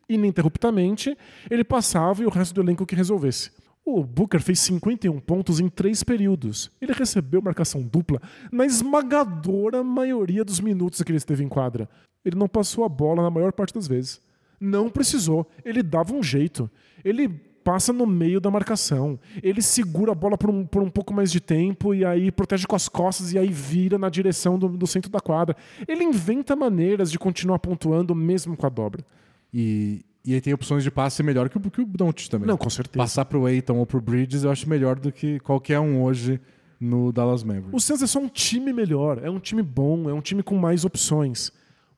ininterruptamente, 0.08 1.16
ele 1.50 1.64
passava 1.64 2.22
e 2.22 2.26
o 2.26 2.30
resto 2.30 2.54
do 2.54 2.60
elenco 2.60 2.84
que 2.84 2.96
resolvesse. 2.96 3.52
O 3.84 4.04
Booker 4.04 4.40
fez 4.40 4.60
51 4.60 5.18
pontos 5.20 5.58
em 5.58 5.68
três 5.68 6.02
períodos. 6.02 6.70
Ele 6.80 6.92
recebeu 6.92 7.40
marcação 7.40 7.82
dupla 7.82 8.20
na 8.52 8.66
esmagadora 8.66 9.82
maioria 9.82 10.44
dos 10.44 10.60
minutos 10.60 11.02
que 11.02 11.10
ele 11.10 11.16
esteve 11.16 11.42
em 11.42 11.48
quadra. 11.48 11.88
Ele 12.24 12.36
não 12.36 12.48
passou 12.48 12.84
a 12.84 12.88
bola 12.88 13.22
na 13.22 13.30
maior 13.30 13.52
parte 13.52 13.72
das 13.72 13.88
vezes. 13.88 14.20
Não 14.60 14.90
precisou. 14.90 15.48
Ele 15.64 15.82
dava 15.82 16.14
um 16.14 16.22
jeito. 16.22 16.70
Ele 17.04 17.28
passa 17.64 17.92
no 17.92 18.06
meio 18.06 18.40
da 18.40 18.50
marcação. 18.50 19.18
Ele 19.42 19.62
segura 19.62 20.12
a 20.12 20.14
bola 20.14 20.36
por 20.36 20.50
um, 20.50 20.64
por 20.64 20.82
um 20.82 20.90
pouco 20.90 21.12
mais 21.12 21.30
de 21.30 21.40
tempo 21.40 21.94
e 21.94 22.04
aí 22.04 22.30
protege 22.30 22.66
com 22.66 22.76
as 22.76 22.88
costas 22.88 23.32
e 23.32 23.38
aí 23.38 23.48
vira 23.48 23.98
na 23.98 24.08
direção 24.08 24.58
do, 24.58 24.68
do 24.68 24.86
centro 24.86 25.10
da 25.10 25.20
quadra. 25.20 25.56
Ele 25.86 26.04
inventa 26.04 26.56
maneiras 26.56 27.10
de 27.10 27.18
continuar 27.18 27.58
pontuando 27.58 28.14
mesmo 28.14 28.56
com 28.56 28.66
a 28.66 28.68
dobra. 28.68 29.04
E, 29.52 30.04
e 30.24 30.32
ele 30.32 30.40
tem 30.40 30.52
opções 30.52 30.82
de 30.82 30.90
passe 30.90 31.22
melhor 31.22 31.48
que 31.48 31.58
o, 31.58 31.60
que 31.60 31.80
o 31.80 31.86
Doncic 31.86 32.28
também. 32.28 32.46
Não, 32.46 32.56
com 32.56 32.70
certeza. 32.70 32.98
Passar 32.98 33.24
pro 33.24 33.46
Aiton 33.46 33.78
ou 33.78 33.86
pro 33.86 34.00
Bridges 34.00 34.44
eu 34.44 34.50
acho 34.50 34.68
melhor 34.68 34.98
do 34.98 35.12
que 35.12 35.40
qualquer 35.40 35.80
um 35.80 36.02
hoje 36.02 36.40
no 36.80 37.12
Dallas 37.12 37.44
Mavericks. 37.44 37.74
O 37.74 37.80
Suns 37.80 38.02
é 38.02 38.06
só 38.06 38.18
um 38.18 38.28
time 38.28 38.72
melhor, 38.72 39.20
é 39.22 39.28
um 39.28 39.38
time 39.38 39.62
bom, 39.62 40.08
é 40.08 40.14
um 40.14 40.20
time 40.20 40.42
com 40.42 40.56
mais 40.56 40.84
opções. 40.84 41.52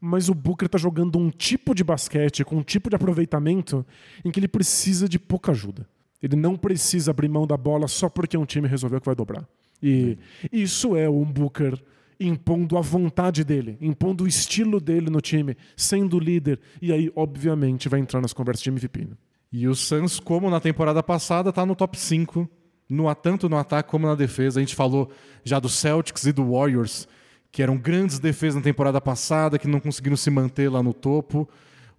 Mas 0.04 0.28
o 0.28 0.34
Booker 0.34 0.68
tá 0.68 0.76
jogando 0.76 1.16
um 1.16 1.30
tipo 1.30 1.72
de 1.72 1.84
basquete, 1.84 2.44
com 2.44 2.56
um 2.56 2.62
tipo 2.62 2.90
de 2.90 2.96
aproveitamento 2.96 3.86
em 4.24 4.32
que 4.32 4.40
ele 4.40 4.48
precisa 4.48 5.08
de 5.08 5.16
pouca 5.16 5.52
ajuda. 5.52 5.86
Ele 6.20 6.34
não 6.34 6.56
precisa 6.56 7.12
abrir 7.12 7.28
mão 7.28 7.46
da 7.46 7.56
bola 7.56 7.86
só 7.86 8.08
porque 8.08 8.36
um 8.36 8.44
time 8.44 8.66
resolveu 8.66 9.00
que 9.00 9.06
vai 9.06 9.14
dobrar. 9.14 9.46
E 9.80 10.18
isso 10.50 10.96
é 10.96 11.08
o 11.08 11.24
Booker 11.24 11.80
impondo 12.18 12.76
a 12.76 12.80
vontade 12.80 13.44
dele, 13.44 13.78
impondo 13.80 14.24
o 14.24 14.26
estilo 14.26 14.80
dele 14.80 15.08
no 15.08 15.20
time, 15.20 15.56
sendo 15.76 16.18
líder. 16.18 16.58
E 16.80 16.92
aí, 16.92 17.12
obviamente, 17.14 17.88
vai 17.88 18.00
entrar 18.00 18.20
nas 18.20 18.32
conversas 18.32 18.64
de 18.64 18.70
MVP. 18.70 19.04
né? 19.04 19.16
E 19.52 19.68
o 19.68 19.74
Suns, 19.76 20.18
como 20.18 20.50
na 20.50 20.58
temporada 20.58 21.00
passada, 21.00 21.52
tá 21.52 21.64
no 21.64 21.76
top 21.76 21.96
5, 21.96 22.48
no, 22.88 23.14
tanto 23.14 23.48
no 23.48 23.56
ataque 23.56 23.88
como 23.88 24.06
na 24.06 24.16
defesa. 24.16 24.58
A 24.58 24.62
gente 24.62 24.74
falou 24.74 25.10
já 25.44 25.60
do 25.60 25.68
Celtics 25.68 26.24
e 26.24 26.32
do 26.32 26.50
Warriors, 26.50 27.06
que 27.52 27.62
eram 27.62 27.76
grandes 27.76 28.18
defesas 28.18 28.56
na 28.56 28.62
temporada 28.62 29.00
passada, 29.00 29.58
que 29.58 29.68
não 29.68 29.78
conseguiram 29.78 30.16
se 30.16 30.30
manter 30.30 30.68
lá 30.70 30.82
no 30.82 30.92
topo. 30.94 31.48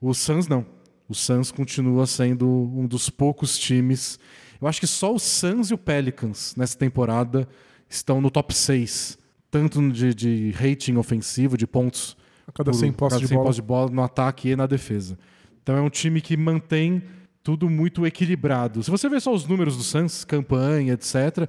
O 0.01 0.13
Suns 0.13 0.47
não. 0.47 0.65
O 1.07 1.13
Suns 1.13 1.51
continua 1.51 2.05
sendo 2.07 2.47
um 2.49 2.85
dos 2.87 3.09
poucos 3.09 3.57
times. 3.57 4.19
Eu 4.59 4.67
acho 4.67 4.79
que 4.79 4.87
só 4.87 5.13
o 5.13 5.19
Suns 5.19 5.69
e 5.69 5.73
o 5.73 5.77
Pelicans 5.77 6.55
nessa 6.57 6.77
temporada 6.77 7.47
estão 7.87 8.19
no 8.19 8.31
top 8.31 8.53
6, 8.53 9.17
tanto 9.51 9.91
de, 9.91 10.13
de 10.15 10.51
rating 10.51 10.95
ofensivo, 10.95 11.55
de 11.55 11.67
pontos 11.67 12.17
A 12.47 12.51
cada 12.51 12.71
por- 12.71 12.77
100 12.77 12.91
posses 12.93 13.13
cada 13.17 13.21
de 13.21 13.27
100 13.27 13.37
bola. 13.37 13.45
posses 13.47 13.55
de 13.57 13.61
bola 13.61 13.91
no 13.91 14.01
ataque 14.01 14.49
e 14.49 14.55
na 14.55 14.65
defesa. 14.65 15.17
Então 15.61 15.77
é 15.77 15.81
um 15.81 15.89
time 15.89 16.19
que 16.19 16.35
mantém 16.35 17.03
tudo 17.43 17.69
muito 17.69 18.07
equilibrado. 18.07 18.81
Se 18.81 18.89
você 18.89 19.07
ver 19.07 19.21
só 19.21 19.31
os 19.33 19.45
números 19.45 19.77
do 19.77 19.83
Suns, 19.83 20.23
campanha, 20.25 20.93
etc., 20.93 21.47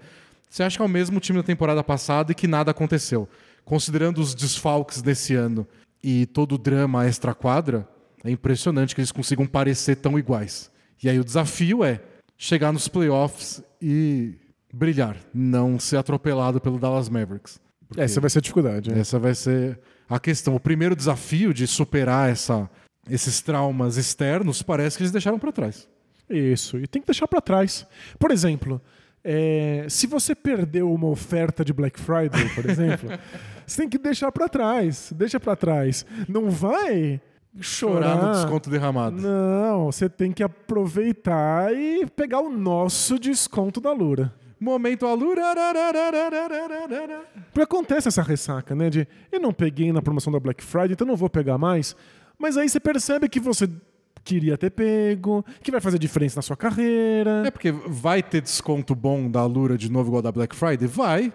você 0.50 0.62
acha 0.62 0.76
que 0.76 0.82
é 0.82 0.84
o 0.84 0.88
mesmo 0.88 1.18
time 1.20 1.38
da 1.38 1.42
temporada 1.42 1.82
passada 1.82 2.32
e 2.32 2.34
que 2.34 2.46
nada 2.46 2.70
aconteceu. 2.72 3.28
Considerando 3.64 4.18
os 4.18 4.34
desfalques 4.34 5.00
desse 5.00 5.34
ano 5.34 5.66
e 6.02 6.26
todo 6.26 6.56
o 6.56 6.58
drama 6.58 7.06
extra-quadra, 7.06 7.88
é 8.22 8.30
impressionante 8.30 8.94
que 8.94 9.00
eles 9.00 9.12
consigam 9.12 9.46
parecer 9.46 9.96
tão 9.96 10.18
iguais. 10.18 10.70
E 11.02 11.08
aí 11.08 11.18
o 11.18 11.24
desafio 11.24 11.82
é 11.84 12.00
chegar 12.36 12.72
nos 12.72 12.88
playoffs 12.88 13.62
e 13.80 14.34
brilhar, 14.72 15.16
não 15.32 15.78
ser 15.78 15.96
atropelado 15.96 16.60
pelo 16.60 16.78
Dallas 16.78 17.08
Mavericks. 17.08 17.60
Essa 17.96 18.20
vai 18.20 18.30
ser 18.30 18.38
a 18.38 18.42
dificuldade. 18.42 18.92
é. 18.92 18.98
essa 18.98 19.18
vai 19.18 19.34
ser 19.34 19.78
a 20.08 20.18
questão. 20.18 20.54
O 20.54 20.60
primeiro 20.60 20.96
desafio 20.96 21.54
de 21.54 21.66
superar 21.66 22.30
essa, 22.30 22.68
esses 23.08 23.40
traumas 23.40 23.96
externos 23.96 24.62
parece 24.62 24.96
que 24.96 25.02
eles 25.02 25.12
deixaram 25.12 25.38
para 25.38 25.52
trás. 25.52 25.88
Isso, 26.28 26.78
e 26.78 26.86
tem 26.86 27.02
que 27.02 27.06
deixar 27.06 27.28
pra 27.28 27.40
trás. 27.40 27.86
Por 28.18 28.30
exemplo, 28.30 28.80
é, 29.24 29.86
se 29.88 30.06
você 30.06 30.34
perdeu 30.34 30.92
uma 30.92 31.08
oferta 31.08 31.64
de 31.64 31.72
Black 31.72 31.98
Friday, 31.98 32.48
por 32.54 32.68
exemplo, 32.68 33.08
você 33.66 33.80
tem 33.80 33.88
que 33.88 33.96
deixar 33.96 34.30
pra 34.30 34.48
trás. 34.48 35.12
Deixa 35.16 35.40
pra 35.40 35.56
trás. 35.56 36.04
Não 36.28 36.50
vai 36.50 37.20
chorar. 37.58 38.16
Chorar 38.16 38.22
no 38.22 38.32
desconto 38.32 38.68
derramado. 38.68 39.16
Não, 39.16 39.86
você 39.86 40.08
tem 40.08 40.30
que 40.30 40.42
aproveitar 40.42 41.74
e 41.74 42.04
pegar 42.06 42.40
o 42.40 42.50
nosso 42.50 43.18
desconto 43.18 43.80
da 43.80 43.92
Lura. 43.92 44.32
Momento 44.60 45.06
Alura. 45.06 45.42
Porque 47.46 47.62
acontece 47.62 48.08
essa 48.08 48.22
ressaca, 48.22 48.74
né? 48.74 48.88
De 48.90 49.08
eu 49.32 49.40
não 49.40 49.52
peguei 49.52 49.92
na 49.92 50.00
promoção 50.02 50.32
da 50.32 50.40
Black 50.40 50.62
Friday, 50.62 50.92
então 50.92 51.06
não 51.06 51.16
vou 51.16 51.28
pegar 51.28 51.58
mais. 51.58 51.96
Mas 52.38 52.56
aí 52.56 52.68
você 52.68 52.80
percebe 52.80 53.28
que 53.28 53.40
você 53.40 53.68
queria 54.24 54.56
ter 54.56 54.70
pego, 54.70 55.44
que 55.62 55.70
vai 55.70 55.80
fazer 55.80 55.98
diferença 55.98 56.36
na 56.36 56.42
sua 56.42 56.56
carreira. 56.56 57.44
É 57.46 57.50
porque 57.50 57.70
vai 57.70 58.22
ter 58.22 58.40
desconto 58.40 58.94
bom 58.94 59.30
da 59.30 59.40
Alura 59.40 59.76
de 59.76 59.90
novo 59.90 60.08
igual 60.08 60.22
da 60.22 60.32
Black 60.32 60.56
Friday? 60.56 60.88
Vai. 60.88 61.32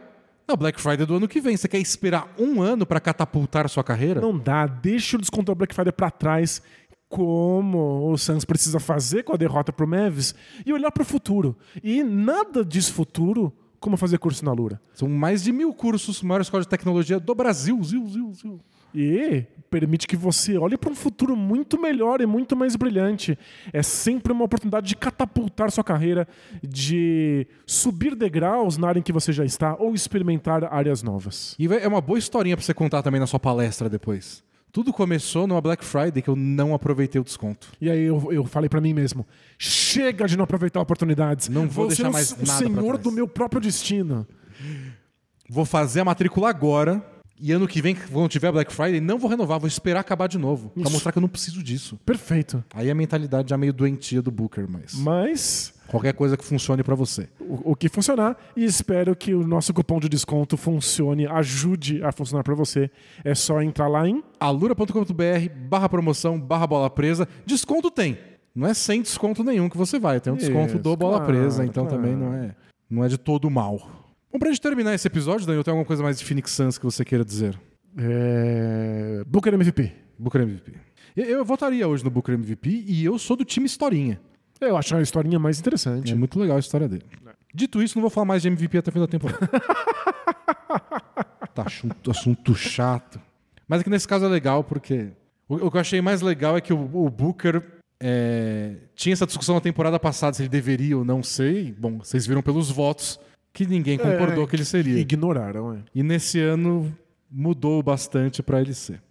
Na 0.47 0.55
Black 0.55 0.81
Friday 0.81 1.05
do 1.05 1.15
ano 1.15 1.27
que 1.27 1.39
vem. 1.39 1.55
Você 1.55 1.67
quer 1.67 1.77
esperar 1.77 2.33
um 2.37 2.61
ano 2.61 2.85
para 2.85 2.99
catapultar 2.99 3.65
a 3.65 3.69
sua 3.69 3.83
carreira? 3.83 4.19
Não 4.19 4.37
dá, 4.37 4.65
deixa 4.65 5.15
o 5.15 5.19
desconto 5.19 5.51
da 5.51 5.55
Black 5.55 5.75
Friday 5.75 5.93
pra 5.93 6.09
trás, 6.09 6.61
como 7.07 8.11
o 8.11 8.17
Suns 8.17 8.43
precisa 8.43 8.79
fazer 8.79 9.23
com 9.23 9.33
a 9.33 9.37
derrota 9.37 9.71
pro 9.71 9.87
Mavis, 9.87 10.33
e 10.65 10.73
olhar 10.73 10.91
pro 10.91 11.05
futuro. 11.05 11.55
E 11.83 12.03
nada 12.03 12.65
diz 12.65 12.89
futuro 12.89 13.53
como 13.79 13.95
fazer 13.95 14.17
curso 14.17 14.43
na 14.43 14.51
Lura. 14.51 14.81
São 14.93 15.07
mais 15.07 15.43
de 15.43 15.51
mil 15.51 15.73
cursos, 15.73 16.21
maior 16.23 16.41
escola 16.41 16.63
de 16.63 16.67
tecnologia 16.67 17.19
do 17.19 17.35
Brasil. 17.35 17.79
Zil, 17.83 18.07
zil, 18.07 18.33
zil. 18.33 18.59
E 18.93 19.45
permite 19.69 20.07
que 20.07 20.15
você 20.15 20.57
olhe 20.57 20.75
para 20.77 20.89
um 20.91 20.95
futuro 20.95 21.35
muito 21.35 21.79
melhor 21.79 22.21
e 22.21 22.25
muito 22.25 22.55
mais 22.55 22.75
brilhante. 22.75 23.37
É 23.71 23.83
sempre 23.83 24.33
uma 24.33 24.43
oportunidade 24.45 24.87
de 24.87 24.95
catapultar 24.95 25.71
sua 25.71 25.83
carreira, 25.83 26.27
de 26.63 27.45
subir 27.67 28.15
degraus 28.15 28.77
na 28.77 28.87
área 28.87 28.99
em 28.99 29.03
que 29.03 29.13
você 29.13 29.31
já 29.31 29.45
está 29.45 29.75
ou 29.75 29.93
experimentar 29.93 30.63
áreas 30.73 31.03
novas. 31.03 31.55
E 31.59 31.67
é 31.67 31.87
uma 31.87 32.01
boa 32.01 32.17
historinha 32.17 32.57
pra 32.57 32.65
você 32.65 32.73
contar 32.73 33.03
também 33.03 33.19
na 33.19 33.27
sua 33.27 33.39
palestra 33.39 33.87
depois. 33.87 34.43
Tudo 34.71 34.93
começou 34.93 35.47
numa 35.47 35.59
Black 35.61 35.83
Friday 35.83 36.21
que 36.21 36.29
eu 36.29 36.35
não 36.35 36.73
aproveitei 36.75 37.19
o 37.19 37.23
desconto. 37.23 37.71
E 37.81 37.89
aí 37.89 38.03
eu, 38.03 38.31
eu 38.31 38.45
falei 38.45 38.69
para 38.69 38.79
mim 38.79 38.93
mesmo: 38.93 39.25
chega 39.57 40.27
de 40.27 40.37
não 40.37 40.43
aproveitar 40.43 40.79
oportunidades. 40.79 41.49
Não 41.49 41.67
vou 41.67 41.87
deixar 41.87 42.03
ser 42.03 42.09
o- 42.09 42.13
mais 42.13 42.31
o 42.31 42.35
nada 42.37 42.45
pra 42.45 42.55
senhor 42.57 42.83
trás." 42.93 42.99
do 43.03 43.11
meu 43.11 43.27
próprio 43.27 43.59
destino. 43.61 44.27
Vou 45.49 45.65
fazer 45.65 46.01
a 46.01 46.05
matrícula 46.05 46.49
agora. 46.49 47.03
E 47.41 47.51
ano 47.53 47.67
que 47.67 47.81
vem, 47.81 47.95
quando 47.95 48.27
tiver 48.29 48.51
Black 48.51 48.73
Friday, 48.73 48.99
não 48.99 49.17
vou 49.17 49.29
renovar, 49.29 49.59
vou 49.59 49.67
esperar 49.67 50.01
acabar 50.01 50.27
de 50.27 50.37
novo. 50.37 50.69
Pra 50.71 50.83
Isso. 50.83 50.91
mostrar 50.91 51.11
que 51.11 51.17
eu 51.17 51.21
não 51.21 51.29
preciso 51.29 51.63
disso. 51.63 51.97
Perfeito. 52.05 52.63
Aí 52.73 52.91
a 52.91 52.95
mentalidade 52.95 53.49
já 53.49 53.57
meio 53.57 53.71
doentia 53.71 54.21
do 54.21 54.29
Booker, 54.29 54.67
mas 54.69 54.93
Mas 54.95 55.73
qualquer 55.87 56.13
coisa 56.13 56.35
que 56.35 56.43
funcione 56.43 56.83
pra 56.83 56.95
você. 56.95 57.29
o, 57.39 57.71
o 57.71 57.75
que 57.75 57.87
funcionar 57.87 58.37
e 58.55 58.63
espero 58.65 59.15
que 59.15 59.33
o 59.33 59.47
nosso 59.47 59.73
cupom 59.73 59.99
de 59.99 60.09
desconto 60.09 60.57
funcione, 60.57 61.25
ajude 61.27 62.03
a 62.03 62.11
funcionar 62.11 62.43
para 62.43 62.53
você. 62.55 62.91
É 63.23 63.33
só 63.33 63.61
entrar 63.61 63.87
lá 63.87 64.07
em 64.07 64.21
alura.com.br 64.39 65.49
barra 65.69 65.87
promoção, 65.89 66.39
barra 66.39 66.67
bola 66.67 66.89
presa. 66.89 67.27
Desconto 67.45 67.89
tem. 67.89 68.17
Não 68.53 68.67
é 68.67 68.73
sem 68.73 69.01
desconto 69.01 69.43
nenhum 69.43 69.69
que 69.69 69.77
você 69.77 69.97
vai. 69.99 70.19
Tem 70.19 70.33
um 70.33 70.35
desconto 70.35 70.73
Isso, 70.73 70.79
do 70.79 70.95
bola 70.97 71.17
claro, 71.19 71.31
presa, 71.31 71.63
então 71.63 71.85
claro. 71.85 72.01
também 72.01 72.15
não 72.15 72.33
é, 72.33 72.55
não 72.89 73.03
é 73.03 73.07
de 73.07 73.17
todo 73.17 73.49
mal. 73.49 73.98
Bom, 74.31 74.37
pra 74.37 74.49
gente 74.49 74.61
terminar 74.61 74.93
esse 74.93 75.07
episódio, 75.07 75.45
Daniel, 75.45 75.63
tem 75.63 75.71
alguma 75.71 75.85
coisa 75.85 76.03
mais 76.03 76.19
de 76.19 76.25
Phoenix 76.25 76.51
Suns 76.51 76.77
que 76.77 76.85
você 76.85 77.03
queira 77.03 77.25
dizer? 77.25 77.59
é, 77.97 79.23
Booker 79.25 79.53
MVP. 79.53 79.91
Booker 80.17 80.41
MVP. 80.41 80.73
Eu, 81.15 81.25
eu 81.25 81.45
votaria 81.45 81.87
hoje 81.87 82.03
no 82.03 82.09
Booker 82.11 82.35
MVP 82.35 82.69
e 82.87 83.03
eu 83.03 83.17
sou 83.17 83.35
do 83.35 83.43
time 83.43 83.65
historinha. 83.65 84.19
Eu 84.61 84.77
acho 84.77 84.95
a 84.95 85.01
historinha 85.01 85.39
mais 85.39 85.59
interessante. 85.59 86.11
É 86.11 86.15
muito 86.15 86.37
legal 86.39 86.57
a 86.57 86.59
história 86.59 86.87
dele. 86.87 87.05
Dito 87.53 87.81
isso, 87.81 87.97
não 87.97 88.01
vou 88.01 88.09
falar 88.09 88.25
mais 88.25 88.41
de 88.41 88.49
MVP 88.49 88.77
até 88.77 88.89
o 88.89 88.93
fim 88.93 88.99
da 88.99 89.07
temporada. 89.07 89.47
tá 91.55 91.63
assunto, 91.65 92.11
assunto 92.11 92.53
chato. 92.53 93.19
Mas 93.67 93.81
aqui 93.81 93.89
nesse 93.89 94.07
caso 94.07 94.25
é 94.25 94.27
legal 94.29 94.63
porque. 94.63 95.09
O, 95.47 95.55
o 95.55 95.71
que 95.71 95.77
eu 95.77 95.81
achei 95.81 96.01
mais 96.01 96.21
legal 96.21 96.55
é 96.57 96.61
que 96.61 96.73
o, 96.73 97.05
o 97.05 97.09
Booker 97.09 97.63
é, 98.01 98.75
tinha 98.95 99.13
essa 99.13 99.25
discussão 99.25 99.55
na 99.55 99.61
temporada 99.61 99.99
passada 99.99 100.35
se 100.35 100.43
ele 100.43 100.49
deveria 100.49 100.97
ou 100.97 101.05
não 101.05 101.23
ser. 101.23 101.67
e, 101.67 101.71
Bom, 101.71 101.97
vocês 101.99 102.27
viram 102.27 102.41
pelos 102.41 102.69
votos 102.69 103.19
que 103.53 103.65
ninguém 103.65 103.97
concordou 103.97 104.43
É, 104.43 104.47
que 104.47 104.55
ele 104.55 104.65
seria. 104.65 104.99
Ignoraram, 104.99 105.73
é. 105.73 105.77
E 105.93 106.03
nesse 106.03 106.39
ano 106.39 106.95
mudou 107.29 107.81
bastante 107.83 108.41
pra 108.43 108.61
ele 108.61 108.73
ser. 108.73 109.01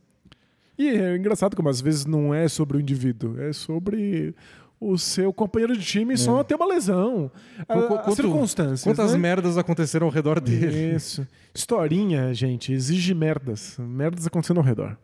E 0.78 0.88
é 0.88 1.16
engraçado 1.16 1.56
como 1.56 1.68
às 1.68 1.80
vezes 1.80 2.06
não 2.06 2.32
é 2.32 2.48
sobre 2.48 2.76
o 2.76 2.80
indivíduo, 2.80 3.40
é 3.40 3.52
sobre 3.52 4.34
o 4.80 4.96
seu 4.96 5.32
companheiro 5.32 5.76
de 5.76 5.84
time 5.84 6.16
só 6.16 6.44
ter 6.44 6.54
uma 6.54 6.66
lesão. 6.66 7.30
A, 7.68 7.74
quanto- 7.82 8.14
circunstâncias. 8.14 8.84
Quantas 8.84 9.12
né? 9.12 9.18
merdas 9.18 9.58
aconteceram 9.58 10.06
ao 10.06 10.12
redor 10.12 10.38
dele? 10.40 10.94
Isso. 10.94 11.26
Historinha, 11.52 12.32
gente, 12.32 12.72
exige 12.72 13.12
merdas. 13.12 13.76
Merdas 13.78 14.24
acontecendo 14.26 14.58
ao 14.58 14.64
redor. 14.64 14.96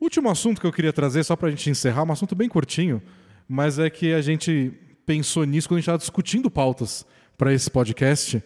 Último 0.00 0.30
assunto 0.30 0.60
que 0.60 0.66
eu 0.66 0.72
queria 0.72 0.92
trazer, 0.92 1.24
só 1.24 1.34
pra 1.34 1.50
gente 1.50 1.68
encerrar, 1.70 2.04
um 2.04 2.12
assunto 2.12 2.34
bem 2.36 2.48
curtinho, 2.48 3.02
mas 3.48 3.78
é 3.80 3.90
que 3.90 4.12
a 4.12 4.20
gente 4.20 4.72
pensou 5.04 5.44
nisso 5.44 5.68
quando 5.68 5.78
a 5.78 5.80
gente 5.80 5.84
estava 5.84 5.98
discutindo 5.98 6.48
pautas 6.50 7.04
para 7.36 7.52
esse 7.52 7.70
podcast, 7.70 8.42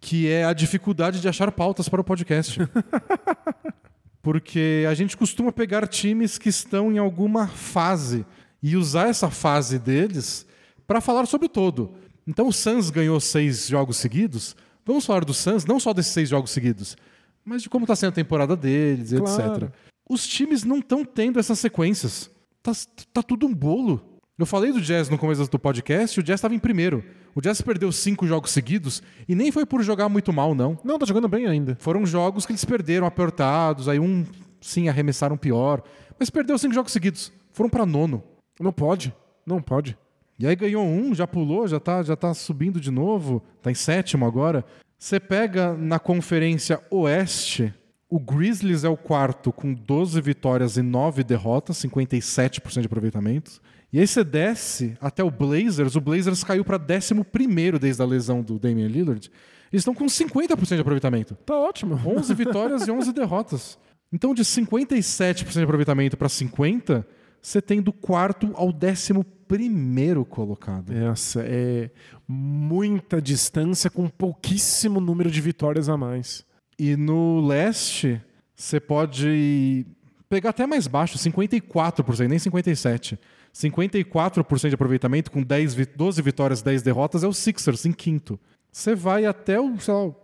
que 0.00 0.28
é 0.28 0.44
a 0.44 0.52
dificuldade 0.52 1.20
de 1.20 1.28
achar 1.28 1.50
pautas 1.52 1.88
para 1.88 2.00
o 2.00 2.04
podcast. 2.04 2.58
Porque 4.22 4.84
a 4.88 4.94
gente 4.94 5.16
costuma 5.16 5.52
pegar 5.52 5.86
times 5.86 6.36
que 6.36 6.48
estão 6.48 6.90
em 6.90 6.98
alguma 6.98 7.46
fase 7.46 8.26
e 8.62 8.76
usar 8.76 9.08
essa 9.08 9.30
fase 9.30 9.78
deles 9.78 10.44
para 10.86 11.00
falar 11.00 11.26
sobre 11.26 11.46
o 11.46 11.48
todo. 11.48 11.94
Então 12.26 12.48
o 12.48 12.52
Suns 12.52 12.90
ganhou 12.90 13.20
seis 13.20 13.68
jogos 13.68 13.98
seguidos. 13.98 14.56
Vamos 14.84 15.06
falar 15.06 15.24
do 15.24 15.32
Suns, 15.32 15.64
não 15.64 15.78
só 15.78 15.92
desses 15.92 16.12
seis 16.12 16.28
jogos 16.28 16.50
seguidos, 16.50 16.96
mas 17.44 17.62
de 17.62 17.68
como 17.68 17.84
está 17.84 17.94
sendo 17.94 18.10
a 18.10 18.12
temporada 18.12 18.56
deles, 18.56 19.12
Claro. 19.12 19.66
etc. 19.66 19.70
Os 20.08 20.26
times 20.26 20.64
não 20.64 20.78
estão 20.78 21.04
tendo 21.04 21.38
essas 21.38 21.58
sequências. 21.60 22.30
Tá, 22.62 22.72
tá 23.12 23.22
tudo 23.22 23.46
um 23.46 23.54
bolo. 23.54 24.18
Eu 24.36 24.46
falei 24.46 24.72
do 24.72 24.80
Jazz 24.80 25.08
no 25.08 25.16
começo 25.18 25.48
do 25.48 25.58
podcast 25.58 26.18
e 26.18 26.20
o 26.20 26.22
Jazz 26.22 26.38
estava 26.38 26.54
em 26.54 26.58
primeiro. 26.58 27.04
O 27.36 27.40
Jazz 27.42 27.60
perdeu 27.60 27.92
cinco 27.92 28.26
jogos 28.26 28.50
seguidos 28.50 29.02
e 29.28 29.34
nem 29.34 29.52
foi 29.52 29.66
por 29.66 29.82
jogar 29.82 30.08
muito 30.08 30.32
mal, 30.32 30.54
não. 30.54 30.78
Não, 30.82 30.98
tá 30.98 31.04
jogando 31.04 31.28
bem 31.28 31.46
ainda. 31.46 31.76
Foram 31.78 32.06
jogos 32.06 32.46
que 32.46 32.52
eles 32.52 32.64
perderam 32.64 33.06
apertados, 33.06 33.90
aí 33.90 34.00
um, 34.00 34.24
sim, 34.58 34.88
arremessaram 34.88 35.36
pior. 35.36 35.82
Mas 36.18 36.30
perdeu 36.30 36.56
cinco 36.56 36.72
jogos 36.72 36.92
seguidos. 36.92 37.30
Foram 37.52 37.68
para 37.68 37.84
nono. 37.84 38.24
Não 38.58 38.72
pode. 38.72 39.14
Não 39.44 39.60
pode. 39.60 39.98
E 40.38 40.46
aí 40.46 40.56
ganhou 40.56 40.86
um, 40.86 41.14
já 41.14 41.26
pulou, 41.26 41.68
já 41.68 41.78
tá, 41.78 42.02
já 42.02 42.16
tá 42.16 42.32
subindo 42.32 42.80
de 42.80 42.90
novo, 42.90 43.42
tá 43.60 43.70
em 43.70 43.74
sétimo 43.74 44.24
agora. 44.24 44.64
Você 44.98 45.20
pega 45.20 45.74
na 45.74 45.98
Conferência 45.98 46.80
Oeste, 46.90 47.74
o 48.08 48.18
Grizzlies 48.18 48.82
é 48.82 48.88
o 48.88 48.96
quarto 48.96 49.52
com 49.52 49.74
12 49.74 50.18
vitórias 50.22 50.78
e 50.78 50.82
9 50.82 51.22
derrotas, 51.22 51.76
57% 51.82 52.80
de 52.80 52.86
aproveitamento. 52.86 53.60
E 53.96 54.00
aí 54.00 54.06
você 54.06 54.22
desce 54.22 54.94
até 55.00 55.24
o 55.24 55.30
Blazers, 55.30 55.96
o 55.96 56.02
Blazers 56.02 56.44
caiu 56.44 56.62
para 56.62 56.76
11 56.76 57.78
desde 57.80 58.02
a 58.02 58.04
lesão 58.04 58.42
do 58.42 58.58
Damian 58.58 58.88
Lillard. 58.88 59.30
Eles 59.72 59.80
estão 59.80 59.94
com 59.94 60.04
50% 60.04 60.74
de 60.74 60.80
aproveitamento. 60.82 61.34
Tá 61.46 61.58
ótimo. 61.58 61.98
11 62.04 62.34
vitórias 62.36 62.86
e 62.86 62.90
11 62.90 63.10
derrotas. 63.14 63.78
Então, 64.12 64.34
de 64.34 64.42
57% 64.42 65.50
de 65.50 65.62
aproveitamento 65.62 66.14
para 66.14 66.28
50%, 66.28 67.06
você 67.40 67.62
tem 67.62 67.80
do 67.80 67.90
quarto 67.90 68.50
ao 68.54 68.70
décimo 68.70 69.24
primeiro 69.24 70.26
colocado. 70.26 70.92
Essa 70.92 71.40
é 71.46 71.90
muita 72.28 73.18
distância 73.22 73.88
com 73.88 74.10
pouquíssimo 74.10 75.00
número 75.00 75.30
de 75.30 75.40
vitórias 75.40 75.88
a 75.88 75.96
mais. 75.96 76.44
E 76.78 76.96
no 76.96 77.40
leste, 77.40 78.20
você 78.54 78.78
pode 78.78 79.86
pegar 80.28 80.50
até 80.50 80.66
mais 80.66 80.86
baixo, 80.86 81.16
54%, 81.16 82.28
nem 82.28 82.38
57%. 82.38 83.18
54% 83.56 84.68
de 84.68 84.74
aproveitamento 84.74 85.30
com 85.30 85.42
10, 85.42 85.74
vi- 85.74 85.86
12 85.86 86.20
vitórias, 86.22 86.62
10 86.62 86.82
derrotas 86.82 87.24
é 87.24 87.26
o 87.26 87.32
Sixers 87.32 87.86
em 87.86 87.92
quinto. 87.92 88.38
Você 88.70 88.94
vai 88.94 89.24
até 89.24 89.58
o, 89.58 89.78
sei 89.80 89.94
lá, 89.94 90.06
o 90.06 90.14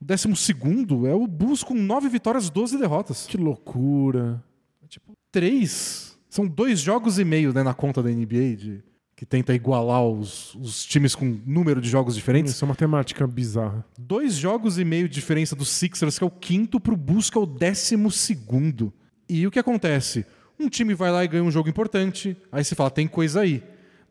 décimo 0.00 0.36
segundo, 0.36 1.06
é 1.06 1.14
o 1.14 1.26
Bulls 1.26 1.62
com 1.62 1.74
9 1.74 2.08
vitórias, 2.08 2.50
12 2.50 2.78
derrotas. 2.78 3.26
Que 3.26 3.36
loucura. 3.36 4.42
Tipo, 4.88 5.12
três. 5.30 6.18
São 6.28 6.46
dois 6.46 6.80
jogos 6.80 7.18
e 7.18 7.24
meio 7.24 7.52
né, 7.52 7.62
na 7.62 7.72
conta 7.74 8.02
da 8.02 8.10
NBA, 8.10 8.56
de, 8.56 8.82
que 9.16 9.24
tenta 9.24 9.54
igualar 9.54 10.04
os, 10.04 10.54
os 10.54 10.84
times 10.84 11.14
com 11.14 11.40
número 11.46 11.80
de 11.80 11.88
jogos 11.88 12.14
diferentes. 12.14 12.52
Isso 12.52 12.64
é 12.64 12.66
uma 12.66 12.72
matemática 12.72 13.26
bizarra. 13.26 13.84
Dois 13.98 14.34
jogos 14.34 14.78
e 14.78 14.84
meio 14.84 15.08
de 15.08 15.14
diferença 15.14 15.54
do 15.56 15.64
Sixers, 15.64 16.18
que 16.18 16.24
é 16.24 16.26
o 16.26 16.30
quinto, 16.30 16.78
pro 16.80 16.96
Bulls, 16.96 17.30
que 17.30 17.38
é 17.38 17.40
o 17.40 17.46
décimo 17.46 18.10
segundo. 18.10 18.92
E 19.28 19.46
o 19.46 19.50
que 19.50 19.58
acontece? 19.58 20.26
Um 20.62 20.68
time 20.68 20.94
vai 20.94 21.10
lá 21.10 21.24
e 21.24 21.28
ganha 21.28 21.42
um 21.42 21.50
jogo 21.50 21.68
importante, 21.68 22.36
aí 22.50 22.64
você 22.64 22.74
fala, 22.74 22.90
tem 22.90 23.06
coisa 23.08 23.40
aí. 23.40 23.62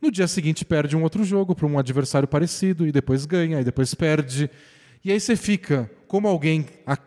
No 0.02 0.12
dia 0.12 0.28
seguinte 0.28 0.66
perde 0.66 0.96
um 0.98 1.04
outro 1.04 1.24
jogo 1.24 1.56
para 1.56 1.66
um 1.68 1.78
adversário 1.80 2.28
parecido, 2.28 2.86
e 2.88 2.92
depois 2.92 3.26
ganha, 3.26 3.62
e 3.62 3.64
depois 3.64 3.94
perde. 3.94 4.50
E 5.06 5.12
aí 5.12 5.20
você 5.20 5.36
fica, 5.36 5.90
como 6.08 6.28
alguém 6.28 6.66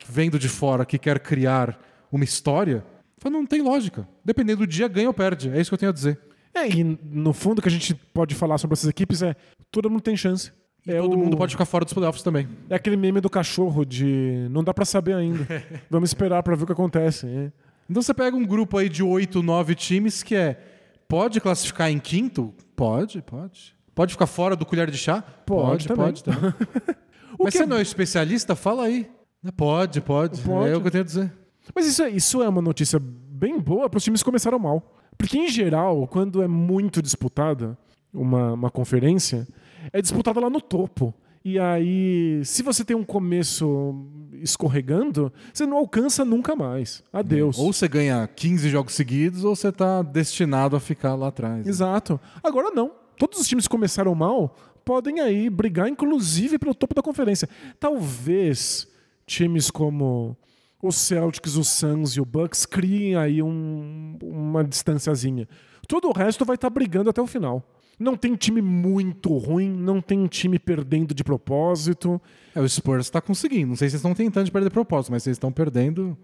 vendo 0.08 0.38
de 0.38 0.48
fora 0.48 0.84
que 0.86 0.98
quer 0.98 1.18
criar 1.18 1.78
uma 2.10 2.24
história, 2.24 2.84
fala, 3.18 3.34
não 3.36 3.44
tem 3.46 3.60
lógica. 3.60 4.08
Dependendo 4.24 4.60
do 4.60 4.66
dia, 4.66 4.88
ganha 4.88 5.08
ou 5.08 5.14
perde. 5.14 5.50
É 5.50 5.60
isso 5.60 5.70
que 5.70 5.74
eu 5.74 5.78
tenho 5.78 5.90
a 5.90 5.94
dizer. 5.94 6.18
É, 6.54 6.68
e 6.68 6.84
no 6.84 7.32
fundo 7.32 7.58
o 7.58 7.62
que 7.62 7.68
a 7.68 7.70
gente 7.70 7.94
pode 7.94 8.34
falar 8.34 8.58
sobre 8.58 8.74
essas 8.74 8.88
equipes 8.88 9.22
é 9.22 9.34
todo 9.72 9.90
mundo 9.90 10.00
tem 10.02 10.16
chance. 10.16 10.52
E 10.86 10.92
é 10.92 10.98
todo 11.00 11.14
o- 11.14 11.18
mundo 11.18 11.36
pode 11.36 11.52
ficar 11.52 11.64
fora 11.64 11.84
dos 11.84 11.92
playoffs 11.94 12.22
também. 12.22 12.46
É 12.70 12.76
aquele 12.76 12.96
meme 12.96 13.20
do 13.20 13.28
cachorro 13.28 13.84
de 13.84 14.46
não 14.50 14.62
dá 14.62 14.72
pra 14.72 14.84
saber 14.84 15.14
ainda. 15.14 15.44
Vamos 15.90 16.10
esperar 16.10 16.42
pra 16.44 16.54
ver 16.54 16.62
o 16.62 16.66
que 16.66 16.72
acontece. 16.72 17.26
É. 17.26 17.52
Então 17.88 18.02
você 18.02 18.14
pega 18.14 18.36
um 18.36 18.44
grupo 18.44 18.78
aí 18.78 18.88
de 18.88 19.02
oito, 19.02 19.42
nove 19.42 19.74
times 19.74 20.22
que 20.22 20.34
é. 20.34 20.60
Pode 21.08 21.40
classificar 21.40 21.90
em 21.90 21.98
quinto? 21.98 22.54
Pode, 22.74 23.22
pode. 23.22 23.74
Pode 23.94 24.12
ficar 24.12 24.26
fora 24.26 24.56
do 24.56 24.66
colher 24.66 24.90
de 24.90 24.98
chá? 24.98 25.22
Pode 25.22 25.86
também. 25.86 26.06
pode 26.06 26.24
também. 26.24 26.52
Mas 27.38 27.52
que 27.52 27.58
você 27.58 27.66
não 27.66 27.76
é 27.76 27.82
especialista? 27.82 28.56
Fala 28.56 28.84
aí. 28.84 29.10
Pode, 29.56 30.00
pode. 30.00 30.40
Pode. 30.40 30.70
É 30.70 30.76
o 30.76 30.80
que 30.80 30.86
eu 30.86 30.90
tenho 30.90 31.02
a 31.02 31.06
dizer. 31.06 31.32
Mas 31.74 31.86
isso 31.86 32.02
é, 32.02 32.10
isso 32.10 32.42
é 32.42 32.48
uma 32.48 32.62
notícia 32.62 32.98
bem 33.00 33.58
boa 33.58 33.88
para 33.88 33.98
os 33.98 34.04
times 34.04 34.20
que 34.20 34.24
começaram 34.24 34.58
mal. 34.58 34.82
Porque, 35.16 35.38
em 35.38 35.48
geral, 35.48 36.06
quando 36.08 36.42
é 36.42 36.48
muito 36.48 37.00
disputada 37.00 37.78
uma, 38.12 38.52
uma 38.52 38.70
conferência, 38.70 39.46
é 39.92 40.00
disputada 40.00 40.40
lá 40.40 40.50
no 40.50 40.60
topo. 40.60 41.14
E 41.44 41.58
aí, 41.58 42.40
se 42.44 42.62
você 42.62 42.82
tem 42.84 42.96
um 42.96 43.04
começo 43.04 44.06
escorregando, 44.40 45.30
você 45.52 45.66
não 45.66 45.76
alcança 45.76 46.24
nunca 46.24 46.56
mais. 46.56 47.02
Adeus. 47.12 47.58
Ou 47.58 47.70
você 47.72 47.86
ganha 47.86 48.26
15 48.26 48.68
jogos 48.70 48.94
seguidos, 48.94 49.44
ou 49.44 49.54
você 49.54 49.70
tá 49.70 50.00
destinado 50.02 50.74
a 50.74 50.80
ficar 50.80 51.14
lá 51.14 51.28
atrás. 51.28 51.66
Exato. 51.66 52.18
Agora 52.42 52.70
não. 52.70 52.92
Todos 53.18 53.38
os 53.38 53.46
times 53.46 53.64
que 53.66 53.70
começaram 53.70 54.14
mal 54.14 54.56
podem 54.84 55.20
aí 55.20 55.50
brigar, 55.50 55.86
inclusive, 55.88 56.58
pelo 56.58 56.74
topo 56.74 56.94
da 56.94 57.02
conferência. 57.02 57.48
Talvez 57.78 58.88
times 59.26 59.70
como 59.70 60.36
os 60.82 60.96
Celtics, 60.96 61.56
os 61.56 61.68
Suns 61.68 62.16
e 62.16 62.20
o 62.20 62.24
Bucks 62.24 62.66
criem 62.66 63.16
aí 63.16 63.42
um- 63.42 64.18
uma 64.22 64.62
distanciazinha. 64.64 65.46
Todo 65.86 66.08
o 66.08 66.12
resto 66.12 66.44
vai 66.44 66.54
estar 66.56 66.68
brigando 66.70 67.08
até 67.10 67.20
o 67.20 67.26
final. 67.26 67.62
Não 67.98 68.16
tem 68.16 68.34
time 68.34 68.60
muito 68.60 69.36
ruim, 69.36 69.70
não 69.70 70.00
tem 70.00 70.26
time 70.26 70.58
perdendo 70.58 71.14
de 71.14 71.22
propósito. 71.22 72.20
É, 72.54 72.60
o 72.60 72.68
Spurs 72.68 73.10
tá 73.10 73.20
conseguindo. 73.20 73.68
Não 73.68 73.76
sei 73.76 73.88
se 73.88 73.92
vocês 73.92 74.00
estão 74.00 74.14
tentando 74.14 74.46
de 74.46 74.52
perder 74.52 74.70
propósito, 74.70 75.12
mas 75.12 75.22
vocês 75.22 75.36
estão 75.36 75.52
perdendo. 75.52 76.16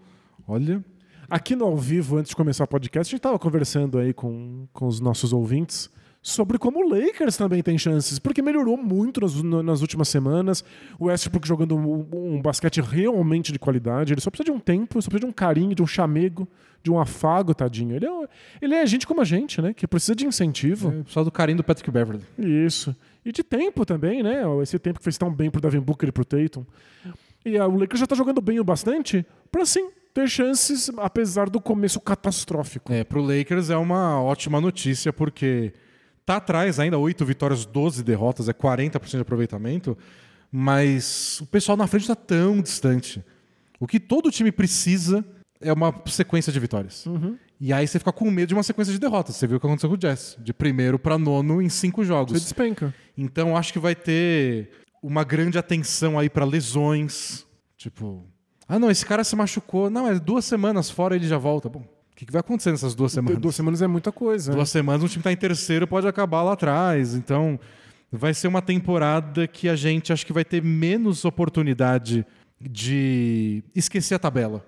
Olha. 0.47 0.83
Aqui 1.29 1.55
no 1.55 1.63
ao 1.63 1.77
vivo, 1.77 2.17
antes 2.17 2.31
de 2.31 2.35
começar 2.35 2.65
o 2.65 2.67
podcast, 2.67 3.09
a 3.09 3.11
gente 3.11 3.19
estava 3.19 3.39
conversando 3.39 3.97
aí 3.97 4.13
com, 4.13 4.67
com 4.73 4.85
os 4.85 4.99
nossos 4.99 5.31
ouvintes 5.31 5.89
sobre 6.21 6.59
como 6.59 6.79
o 6.79 6.89
Lakers 6.89 7.35
também 7.35 7.63
tem 7.63 7.77
chances, 7.77 8.19
porque 8.19 8.41
melhorou 8.41 8.77
muito 8.77 9.21
nas, 9.21 9.41
nas 9.41 9.81
últimas 9.81 10.07
semanas. 10.07 10.63
O 10.99 11.05
Westbrook 11.05 11.47
jogando 11.47 11.75
um, 11.75 12.05
um 12.13 12.41
basquete 12.41 12.79
realmente 12.79 13.51
de 13.51 13.57
qualidade. 13.57 14.13
Ele 14.13 14.21
só 14.21 14.29
precisa 14.29 14.45
de 14.45 14.51
um 14.51 14.59
tempo, 14.59 15.01
só 15.01 15.09
precisa 15.09 15.25
de 15.25 15.31
um 15.31 15.33
carinho, 15.33 15.73
de 15.73 15.81
um 15.81 15.87
chamego, 15.87 16.47
de 16.83 16.91
um 16.91 16.99
afago, 16.99 17.53
tadinho. 17.53 17.95
Ele 17.95 18.05
é, 18.05 18.27
ele 18.61 18.75
é 18.75 18.85
gente 18.85 19.05
como 19.05 19.21
a 19.21 19.25
gente, 19.25 19.61
né? 19.61 19.73
Que 19.73 19.87
precisa 19.87 20.15
de 20.15 20.25
incentivo. 20.25 20.89
É, 20.89 21.03
só 21.07 21.23
do 21.23 21.31
carinho 21.31 21.57
do 21.57 21.63
Patrick 21.63 21.89
Beverly. 21.91 22.23
Isso. 22.37 22.95
E 23.23 23.31
de 23.31 23.43
tempo 23.43 23.85
também, 23.85 24.23
né? 24.23 24.41
Esse 24.61 24.79
tempo 24.79 24.99
que 24.99 25.03
fez 25.03 25.17
tão 25.17 25.31
bem 25.31 25.51
pro 25.51 25.61
Devin 25.61 25.79
Booker 25.79 26.09
e 26.09 26.11
pro 26.11 26.25
Tatum. 26.25 26.65
E 27.45 27.57
ah, 27.57 27.67
o 27.67 27.77
Lakers 27.77 27.99
já 27.99 28.07
tá 28.07 28.15
jogando 28.15 28.41
bem 28.41 28.59
o 28.59 28.63
bastante 28.63 29.25
pra 29.51 29.65
sim 29.65 29.89
ter 30.13 30.27
chances, 30.27 30.91
apesar 30.97 31.49
do 31.49 31.59
começo 31.59 31.99
catastrófico. 31.99 32.91
É, 32.91 33.03
pro 33.03 33.21
Lakers 33.21 33.69
é 33.69 33.77
uma 33.77 34.21
ótima 34.21 34.59
notícia, 34.59 35.13
porque 35.13 35.73
tá 36.25 36.37
atrás 36.37 36.79
ainda, 36.79 36.97
8 36.97 37.25
vitórias, 37.25 37.65
12 37.65 38.03
derrotas, 38.03 38.49
é 38.49 38.53
40% 38.53 39.09
de 39.09 39.21
aproveitamento, 39.21 39.97
mas 40.51 41.39
o 41.41 41.45
pessoal 41.45 41.77
na 41.77 41.87
frente 41.87 42.07
tá 42.07 42.15
tão 42.15 42.61
distante. 42.61 43.23
O 43.79 43.87
que 43.87 43.99
todo 43.99 44.29
time 44.29 44.51
precisa 44.51 45.25
é 45.61 45.71
uma 45.71 45.93
sequência 46.07 46.51
de 46.51 46.59
vitórias. 46.59 47.05
E 47.59 47.71
aí 47.71 47.87
você 47.87 47.99
fica 47.99 48.11
com 48.11 48.29
medo 48.31 48.49
de 48.49 48.53
uma 48.53 48.63
sequência 48.63 48.91
de 48.93 48.99
derrotas. 48.99 49.35
Você 49.35 49.45
viu 49.45 49.57
o 49.57 49.59
que 49.59 49.65
aconteceu 49.65 49.89
com 49.89 49.95
o 49.95 49.97
Jazz, 49.97 50.35
de 50.39 50.53
primeiro 50.53 50.97
para 50.97 51.17
nono 51.17 51.61
em 51.61 51.69
cinco 51.69 52.01
Você 52.01 52.07
jogos. 52.07 52.41
despenca. 52.41 52.93
Então 53.17 53.55
acho 53.55 53.71
que 53.71 53.79
vai 53.79 53.95
ter 53.95 54.71
uma 55.01 55.23
grande 55.23 55.57
atenção 55.57 56.17
aí 56.17 56.29
para 56.29 56.43
lesões. 56.45 57.45
Tipo, 57.77 58.25
ah 58.67 58.79
não, 58.79 58.89
esse 58.89 59.05
cara 59.05 59.23
se 59.23 59.35
machucou. 59.35 59.89
Não, 59.89 60.07
é 60.07 60.19
duas 60.19 60.45
semanas 60.45 60.89
fora 60.89 61.15
ele 61.15 61.27
já 61.27 61.37
volta. 61.37 61.69
Bom, 61.69 61.81
o 61.81 62.15
que, 62.15 62.25
que 62.25 62.31
vai 62.31 62.39
acontecer 62.39 62.71
nessas 62.71 62.95
duas 62.95 63.11
semanas? 63.11 63.39
Duas 63.39 63.55
semanas 63.55 63.81
é 63.81 63.87
muita 63.87 64.11
coisa. 64.11 64.51
Duas 64.51 64.69
semanas, 64.69 65.03
um 65.03 65.07
time 65.07 65.23
tá 65.23 65.31
em 65.31 65.37
terceiro, 65.37 65.87
pode 65.87 66.07
acabar 66.07 66.41
lá 66.43 66.53
atrás. 66.53 67.15
Então, 67.15 67.59
vai 68.11 68.33
ser 68.33 68.47
uma 68.47 68.61
temporada 68.61 69.47
que 69.47 69.69
a 69.69 69.75
gente 69.75 70.11
acho 70.11 70.25
que 70.25 70.33
vai 70.33 70.45
ter 70.45 70.63
menos 70.63 71.25
oportunidade 71.25 72.25
de 72.59 73.63
esquecer 73.75 74.15
a 74.15 74.19
tabela. 74.19 74.65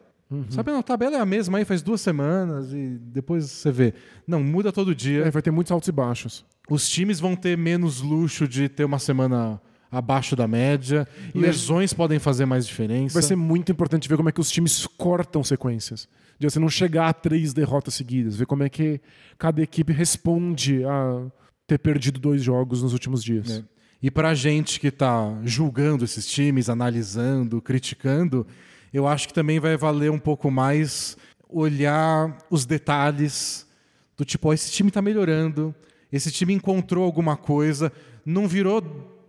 Sabe, 0.50 0.72
não, 0.72 0.80
a 0.80 0.84
tabela 0.84 1.18
é 1.18 1.20
a 1.20 1.26
mesma 1.26 1.58
aí 1.58 1.66
faz 1.66 1.82
duas 1.82 2.02
semanas 2.02 2.74
e 2.74 2.98
depois 3.02 3.50
você 3.50 3.72
vê. 3.72 3.94
Não, 4.28 4.44
muda 4.44 4.72
todo 4.72 4.96
dia. 4.96 5.26
É, 5.26 5.32
vai 5.32 5.42
ter 5.42 5.52
muitos 5.52 5.72
altos 5.72 5.90
e 5.90 5.92
baixos. 5.92 6.46
Os 6.70 6.88
times 6.90 7.20
vão 7.20 7.36
ter 7.36 7.58
menos 7.58 8.02
luxo 8.02 8.48
de 8.48 8.70
ter 8.70 8.86
uma 8.86 9.00
semana 9.00 9.62
abaixo 9.92 10.36
da 10.36 10.48
média. 10.48 11.08
E 11.34 11.38
Lesões 11.38 11.94
podem 11.94 12.18
fazer 12.18 12.46
mais 12.46 12.66
diferença. 12.66 13.14
Vai 13.14 13.24
ser 13.24 13.36
muito 13.36 13.72
importante 13.72 14.10
ver 14.10 14.18
como 14.18 14.30
é 14.30 14.32
que 14.32 14.42
os 14.42 14.50
times 14.50 14.88
cortam 14.98 15.44
sequências. 15.44 16.08
De 16.40 16.50
você 16.50 16.60
não 16.60 16.70
chegar 16.70 17.10
a 17.10 17.14
três 17.14 17.54
derrotas 17.54 17.94
seguidas. 17.94 18.36
Ver 18.36 18.46
como 18.46 18.64
é 18.64 18.70
que 18.70 19.00
cada 19.38 19.62
equipe 19.62 19.94
responde 19.94 20.84
a 20.84 21.28
ter 21.68 21.78
perdido 21.78 22.20
dois 22.20 22.42
jogos 22.42 22.82
nos 22.82 22.92
últimos 22.92 23.24
dias. 23.24 23.60
É. 23.60 23.64
E 24.02 24.12
pra 24.12 24.34
gente 24.34 24.80
que 24.80 24.92
tá 24.92 25.40
julgando 25.46 26.04
esses 26.04 26.28
times, 26.28 26.70
analisando, 26.70 27.62
criticando, 27.62 28.46
eu 28.94 29.08
acho 29.08 29.28
que 29.28 29.34
também 29.34 29.60
vai 29.60 29.76
valer 29.76 30.12
um 30.12 30.20
pouco 30.20 30.52
mais 30.52 31.18
olhar 31.50 32.38
os 32.50 32.66
detalhes 32.66 33.68
do 34.16 34.24
tipo, 34.24 34.50
ó, 34.50 34.54
esse 34.54 34.72
time 34.72 34.92
tá 34.92 35.02
melhorando, 35.02 35.74
esse 36.12 36.32
time 36.32 36.54
encontrou 36.54 37.04
alguma 37.04 37.36
coisa, 37.36 37.92
não 38.26 38.48
virou 38.48 38.84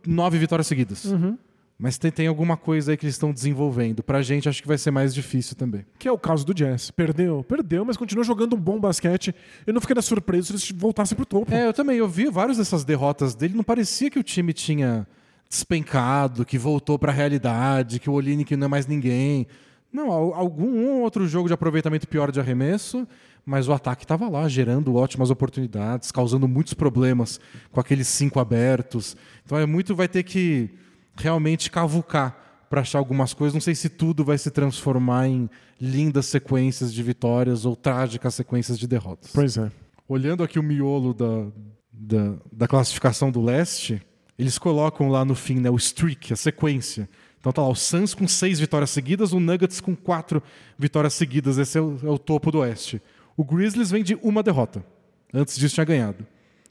nove 0.07 0.39
vitórias 0.39 0.67
seguidas. 0.67 1.05
Mas 1.77 1.99
tem, 1.99 2.11
tem 2.11 2.27
alguma 2.29 2.57
coisa 2.57 2.93
aí 2.93 2.97
que 2.97 3.05
eles 3.05 3.17
estão 3.17 3.33
desenvolvendo. 3.33 4.03
Pra 4.03 4.23
gente, 4.23 4.49
acho 4.49 4.63
que 4.63 4.69
vai 4.69 4.79
ser 4.79 4.93
mais 4.93 5.13
difícil 5.13 5.57
também. 5.57 5.85
Que 5.99 6.07
é 6.07 6.13
o 6.13 6.19
caso 6.19 6.47
do 6.47 6.55
Jazz. 6.55 6.91
Perdeu, 6.91 7.43
perdeu, 7.43 7.85
mas 7.85 7.97
continua 7.97 8.23
jogando 8.23 8.55
um 8.55 8.61
bom 8.61 8.79
basquete. 8.79 9.35
Eu 9.67 9.75
não 9.75 9.81
ficaria 9.81 10.01
surpreso 10.01 10.47
se 10.47 10.53
eles 10.53 10.71
voltassem 10.81 11.17
pro 11.17 11.27
topo. 11.27 11.53
É, 11.53 11.67
eu 11.67 11.73
também. 11.73 11.97
Eu 11.97 12.09
vi 12.09 12.31
várias 12.31 12.59
dessas 12.59 12.85
derrotas 12.85 13.35
dele. 13.35 13.55
Não 13.55 13.65
parecia 13.65 14.09
que 14.09 14.19
o 14.19 14.23
time 14.23 14.53
tinha 14.53 15.07
despencado, 15.55 16.45
que 16.45 16.59
voltou 16.59 16.99
pra 16.99 17.13
realidade, 17.13 18.01
que 18.01 18.11
o 18.11 18.15
Olinick 18.15 18.57
não 18.57 18.67
é 18.67 18.69
mais 18.69 18.87
ninguém. 18.89 19.47
Não, 19.93 20.11
al- 20.11 20.35
algum 20.35 20.67
um 20.67 21.03
outro 21.03 21.27
jogo 21.29 21.47
de 21.47 21.55
aproveitamento 21.55 22.09
pior 22.09 22.33
de 22.33 22.41
arremesso, 22.41 23.07
mas 23.47 23.69
o 23.69 23.73
ataque 23.73 24.05
estava 24.05 24.29
lá, 24.29 24.49
gerando 24.49 24.97
ótimas 24.97 25.31
oportunidades, 25.31 26.11
causando 26.11 26.49
muitos 26.49 26.75
problemas 26.75 27.39
com 27.71 27.79
aqueles 27.79 28.09
cinco 28.09 28.41
abertos. 28.41 29.17
Então 29.45 29.57
é 29.57 29.65
muito 29.67 29.95
vai 29.95 30.09
ter 30.09 30.25
que 30.25 30.71
realmente 31.17 31.71
cavucar 31.71 32.37
para 32.69 32.81
achar 32.81 32.99
algumas 32.99 33.33
coisas. 33.33 33.55
Não 33.55 33.61
sei 33.61 33.77
se 33.77 33.89
tudo 33.89 34.25
vai 34.25 34.37
se 34.37 34.51
transformar 34.51 35.29
em 35.29 35.49
lindas 35.81 36.27
sequências 36.27 36.93
de 36.93 37.03
vitórias 37.03 37.65
ou 37.65 37.77
trágicas 37.77 38.35
sequências 38.35 38.77
de 38.77 38.89
derrotas. 38.89 39.31
Pois 39.33 39.57
é. 39.57 39.71
Olhando 40.09 40.43
aqui 40.43 40.59
o 40.59 40.63
miolo 40.63 41.15
da, 41.15 41.47
da, 41.93 42.35
da 42.51 42.67
classificação 42.67 43.31
do 43.31 43.41
leste, 43.41 44.03
eles 44.39 44.59
colocam 44.59 45.09
lá 45.09 45.25
no 45.25 45.35
fim 45.35 45.61
né, 45.61 45.71
o 45.71 45.77
streak, 45.77 46.33
a 46.33 46.37
sequência. 46.37 47.09
Então 47.39 47.53
tá 47.53 47.63
lá 47.63 47.69
o 47.69 47.75
Suns 47.75 48.15
com 48.15 48.27
seis 48.27 48.59
vitórias 48.59 48.91
seguidas, 48.91 49.33
o 49.33 49.41
Nuggets 49.41 49.81
com 49.81 49.95
quatro 49.95 50.43
vitórias 50.79 51.15
seguidas. 51.15 51.59
Esse 51.59 51.79
é 51.79 51.81
o, 51.81 51.99
é 52.03 52.09
o 52.09 52.19
topo 52.19 52.51
do 52.51 52.59
oeste. 52.59 53.03
O 53.37 53.45
Grizzlies 53.45 53.91
vem 53.91 54.03
de 54.03 54.15
uma 54.23 54.43
derrota. 54.43 54.85
Antes 55.33 55.57
disso 55.57 55.75
tinha 55.75 55.85
ganhado. 55.85 56.27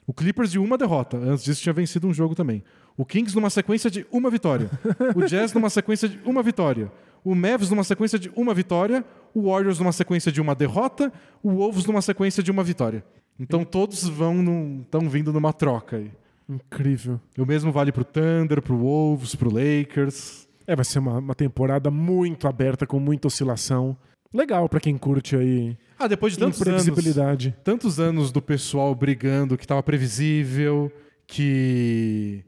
O 0.08 0.14
Clippers 0.14 0.52
de 0.52 0.60
uma 0.60 0.78
derrota. 0.78 1.18
Antes 1.18 1.44
disso 1.44 1.62
tinha 1.62 1.74
vencido 1.74 2.08
um 2.08 2.14
jogo 2.14 2.36
também. 2.36 2.64
O 2.98 3.06
Kings 3.06 3.36
numa 3.36 3.50
sequência 3.50 3.90
de 3.90 4.06
uma 4.12 4.30
vitória. 4.30 4.70
O 5.16 5.24
Jazz 5.26 5.54
numa 5.54 5.70
sequência 5.70 6.10
de 6.10 6.20
uma 6.26 6.44
vitória. 6.44 6.92
O 7.24 7.34
Mavs 7.34 7.70
numa 7.70 7.84
sequência 7.84 8.20
de 8.20 8.32
uma 8.36 8.54
vitória. 8.54 9.06
O 9.34 9.50
Warriors 9.50 9.80
numa 9.80 9.92
sequência 9.92 10.32
de 10.32 10.42
uma 10.42 10.54
derrota. 10.54 11.12
O 11.42 11.52
Wolves 11.52 11.86
numa 11.86 12.02
sequência 12.02 12.44
de 12.44 12.52
uma 12.52 12.64
vitória. 12.64 13.04
Então 13.40 13.64
todos 13.64 14.08
vão 14.08 14.82
estão 14.82 15.10
vindo 15.10 15.32
numa 15.32 15.54
troca 15.54 15.98
aí. 15.98 16.12
Incrível. 16.50 17.20
O 17.38 17.46
mesmo 17.46 17.72
vale 17.72 17.92
pro 17.92 18.04
Thunder, 18.04 18.62
pro 18.62 18.78
Wolves, 18.78 19.36
pro 19.36 19.50
Lakers. 19.52 20.48
É, 20.68 20.76
vai 20.76 20.86
ser 20.86 21.00
uma, 21.00 21.18
uma 21.20 21.36
temporada 21.36 21.90
muito 21.92 22.48
aberta, 22.48 22.86
com 22.88 23.00
muita 23.00 23.28
oscilação. 23.28 23.96
Legal 24.34 24.68
pra 24.68 24.80
quem 24.80 24.98
curte 24.98 25.36
aí 25.36 25.78
Ah, 26.00 26.08
depois 26.08 26.34
de 26.34 26.40
tantos 26.40 26.60
anos, 26.62 26.88
imprevisibilidade. 26.88 27.56
tantos 27.64 28.00
anos 28.00 28.32
do 28.32 28.42
pessoal 28.42 28.96
brigando 28.96 29.58
que 29.58 29.68
tava 29.68 29.84
previsível, 29.84 30.92
que 31.28 32.44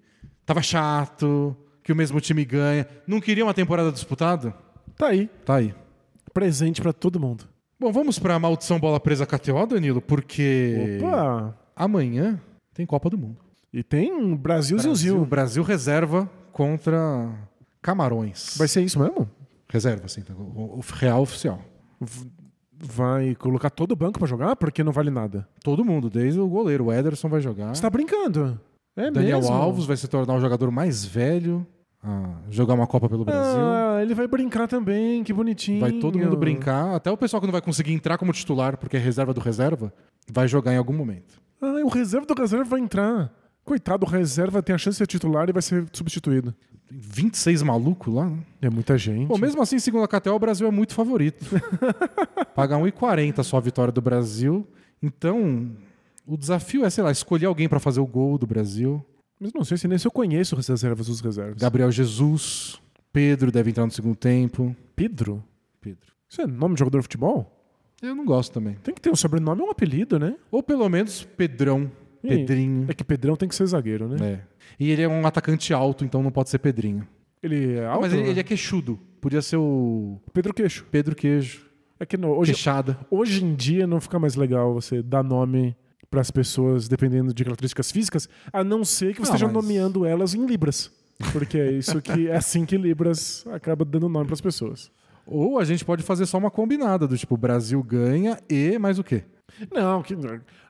tava 0.46 0.62
chato, 0.62 1.56
que 1.84 1.92
o 1.92 1.96
mesmo 1.96 2.20
time 2.20 2.44
ganha, 2.44 2.88
não 3.06 3.22
queria 3.22 3.44
uma 3.46 3.54
temporada 3.54 3.92
disputada? 3.92 4.54
Tá 4.98 5.08
aí, 5.08 5.30
Tá 5.46 5.56
aí. 5.56 5.74
presente 6.34 6.82
pra 6.82 6.92
todo 6.94 7.20
mundo. 7.20 7.46
Bom, 7.80 7.92
vamos 7.92 8.18
pra 8.18 8.40
maldição 8.40 8.80
bola 8.80 9.00
presa 9.00 9.26
KTO, 9.26 9.66
Danilo, 9.68 10.02
porque 10.02 10.98
Opa! 11.04 11.56
amanhã 11.76 12.42
tem 12.74 12.86
Copa 12.86 13.10
do 13.10 13.18
Mundo. 13.18 13.38
E 13.76 13.84
tem 13.84 14.34
Brasil, 14.38 14.78
Brasil, 14.78 14.96
Zilzil. 14.96 15.26
Brasil 15.26 15.62
reserva 15.62 16.30
contra 16.54 17.30
Camarões. 17.82 18.56
Vai 18.58 18.70
ser 18.70 18.82
isso 18.82 18.98
mesmo? 18.98 19.30
Reserva, 19.68 20.06
assim, 20.06 20.22
tá? 20.22 20.34
o, 20.34 20.80
o 20.80 20.84
real 20.94 21.22
oficial. 21.22 21.60
Vai 22.80 23.36
colocar 23.36 23.70
todo 23.70 23.92
o 23.92 23.96
banco 23.96 24.18
pra 24.18 24.30
jogar? 24.30 24.56
Porque 24.56 24.82
não 24.82 24.94
vale 24.94 25.12
nada. 25.12 25.46
Todo 25.62 25.84
mundo, 25.84 26.10
desde 26.10 26.40
o 26.40 26.48
goleiro. 26.48 26.86
O 26.86 26.94
Ederson 26.94 27.28
vai 27.28 27.42
jogar. 27.42 27.76
Você 27.76 27.82
tá 27.82 27.90
brincando? 27.90 28.58
É 28.96 29.12
Daniel 29.12 29.42
mesmo? 29.42 29.54
Alves 29.54 29.86
vai 29.86 29.98
se 29.98 30.08
tornar 30.08 30.36
o 30.36 30.40
jogador 30.40 30.72
mais 30.72 31.04
velho 31.04 31.68
a 32.02 32.34
jogar 32.50 32.76
uma 32.76 32.88
Copa 32.88 33.10
pelo 33.10 33.26
Brasil. 33.26 33.60
Ah, 33.62 34.00
ele 34.02 34.16
vai 34.16 34.26
brincar 34.26 34.70
também, 34.70 35.22
que 35.22 35.34
bonitinho. 35.34 35.82
Vai 35.82 35.92
todo 35.92 36.18
mundo 36.18 36.38
brincar. 36.38 36.96
Até 36.96 37.12
o 37.12 37.18
pessoal 37.18 37.42
que 37.42 37.48
não 37.48 37.52
vai 37.52 37.62
conseguir 37.62 37.92
entrar 37.92 38.18
como 38.18 38.32
titular 38.32 38.78
porque 38.78 38.96
é 38.96 39.00
reserva 39.02 39.34
do 39.34 39.42
reserva, 39.42 39.94
vai 40.32 40.48
jogar 40.48 40.74
em 40.74 40.78
algum 40.78 40.94
momento. 40.94 41.42
Ah, 41.62 41.82
o 41.84 41.90
reserva 41.90 42.26
do 42.26 42.34
reserva 42.34 42.64
vai 42.64 42.80
entrar. 42.80 43.34
Coitado, 43.66 44.06
reserva 44.06 44.62
tem 44.62 44.76
a 44.76 44.78
chance 44.78 44.94
de 44.96 45.00
ser 45.00 45.08
titular 45.08 45.50
e 45.50 45.52
vai 45.52 45.62
ser 45.62 45.86
substituído. 45.92 46.54
26 46.90 47.64
malucos 47.64 48.14
lá, 48.14 48.30
né? 48.30 48.38
É 48.62 48.70
muita 48.70 48.96
gente. 48.96 49.28
Bom, 49.28 49.40
mesmo 49.40 49.60
assim, 49.60 49.80
segundo 49.80 50.04
a 50.04 50.08
KTO, 50.08 50.34
o 50.34 50.40
Brasil 50.40 50.68
é 50.68 50.72
muito 50.72 50.94
favorito. 50.94 51.44
Paga 52.54 52.78
1,40 52.78 53.42
só 53.42 53.58
a 53.58 53.60
vitória 53.60 53.92
do 53.92 54.02
Brasil. 54.02 54.68
Então, 55.02 55.72
o 56.28 56.38
desafio 56.38 56.86
é, 56.86 56.90
sei 56.92 57.04
lá, 57.04 57.12
escolher 57.12 57.48
alguém 57.48 57.68
para 57.68 57.80
fazer 57.80 58.00
o 58.00 58.06
gol 58.06 58.38
do 58.38 58.46
Brasil. 58.46 59.04
Mas 59.40 59.52
não 59.52 59.64
sei 59.64 59.78
se 59.78 59.88
nem 59.88 59.98
se 59.98 60.08
eu 60.08 60.12
conheço 60.12 60.58
as 60.58 60.68
reservas 60.68 61.08
dos 61.08 61.20
reservas. 61.20 61.58
Gabriel 61.58 61.92
Jesus, 61.92 62.80
Pedro 63.12 63.52
deve 63.52 63.72
entrar 63.72 63.86
no 63.86 63.92
segundo 63.92 64.16
tempo. 64.16 64.76
Pedro? 64.96 65.44
Pedro. 65.82 66.14
Isso 66.30 66.42
é 66.42 66.46
nome 66.48 66.76
de 66.76 66.80
jogador 66.80 67.00
de 67.00 67.04
futebol? 67.04 67.52
Eu 68.02 68.14
não 68.14 68.26
gosto 68.26 68.54
também. 68.54 68.76
Tem 68.76 68.94
que 68.94 69.02
ter 69.02 69.10
um 69.10 69.16
sobrenome 69.16 69.62
ou 69.62 69.68
um 69.68 69.72
apelido, 69.72 70.20
né? 70.20 70.36
Ou 70.52 70.62
pelo 70.62 70.88
menos 70.88 71.24
Pedrão, 71.24 71.92
E- 72.26 72.38
Pedrinho. 72.38 72.86
É 72.90 72.94
que 72.94 73.04
Pedrão 73.04 73.36
tem 73.36 73.48
que 73.50 73.56
ser 73.56 73.66
zagueiro, 73.66 74.08
né? 74.08 74.18
É. 74.26 74.40
E 74.80 74.92
ele 74.92 75.02
é 75.02 75.08
um 75.08 75.26
atacante 75.26 75.74
alto, 75.74 76.04
então 76.04 76.22
não 76.24 76.32
pode 76.32 76.50
ser 76.50 76.60
Pedrinho. 76.60 77.08
Ele 77.42 77.76
é 77.78 77.86
alto? 77.86 78.02
mas 78.02 78.14
ele, 78.14 78.24
né? 78.24 78.30
ele 78.30 78.40
é 78.40 78.44
queixudo. 78.44 79.00
Podia 79.22 79.42
ser 79.42 79.58
o 79.58 80.20
Pedro 80.34 80.54
Queixo. 80.54 80.86
Pedro 80.92 81.16
Queijo. 81.16 81.66
É 82.00 82.06
que 82.06 82.18
no- 82.18 82.30
hoje, 82.38 82.52
Queixada. 82.54 82.98
hoje 83.10 83.44
em 83.44 83.56
dia 83.56 83.88
não 83.88 84.02
fica 84.02 84.18
mais 84.20 84.36
legal 84.36 84.74
você 84.74 85.02
dar 85.02 85.24
nome 85.24 85.76
para 86.10 86.22
as 86.22 86.30
pessoas 86.32 86.88
dependendo 86.88 87.34
de 87.34 87.44
características 87.44 87.92
físicas, 87.92 88.30
a 88.52 88.64
não 88.64 88.84
ser 88.86 89.14
que 89.14 89.22
você 89.22 89.30
Não, 89.30 89.36
esteja 89.36 89.46
mas- 89.52 89.54
nomeando 89.64 90.06
elas 90.06 90.34
em 90.34 90.46
libras. 90.46 90.92
Porque 91.32 91.58
é 91.58 91.72
isso 91.72 92.02
que 92.02 92.28
é 92.28 92.36
assim 92.36 92.66
que 92.66 92.76
libras 92.78 93.46
acaba 93.52 93.86
dando 93.86 94.10
nome 94.10 94.26
para 94.26 94.34
as 94.34 94.42
pessoas. 94.42 94.92
Ou 95.26 95.58
a 95.58 95.64
gente 95.64 95.84
pode 95.86 96.04
fazer 96.04 96.26
só 96.26 96.38
uma 96.38 96.52
combinada 96.52 97.08
do 97.08 97.18
tipo 97.18 97.38
Brasil 97.38 97.82
ganha 97.82 98.38
e 98.50 98.78
mais 98.78 99.00
o 99.00 99.04
quê? 99.04 99.24
Não, 99.72 100.02
que, 100.02 100.16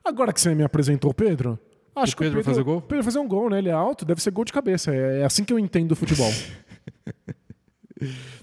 agora 0.04 0.32
que 0.32 0.40
você 0.40 0.54
me 0.54 0.62
apresentou 0.62 1.10
o 1.10 1.14
Pedro, 1.14 1.58
acho 1.94 2.14
O 2.14 2.16
Pedro 2.16 2.34
que 2.34 2.40
o 2.40 2.42
vai 2.44 2.54
fazer 2.54 2.62
gol? 2.64 2.80
Pedro 2.80 2.96
vai 2.96 3.04
fazer 3.04 3.18
um 3.18 3.28
gol, 3.28 3.50
né? 3.50 3.58
Ele 3.58 3.68
é 3.68 3.72
alto, 3.72 4.04
deve 4.04 4.22
ser 4.22 4.30
gol 4.30 4.44
de 4.44 4.52
cabeça. 4.52 4.94
É, 4.94 5.20
é 5.20 5.24
assim 5.24 5.44
que 5.44 5.52
eu 5.52 5.58
entendo 5.58 5.92
o 5.92 5.96
futebol. 5.96 6.30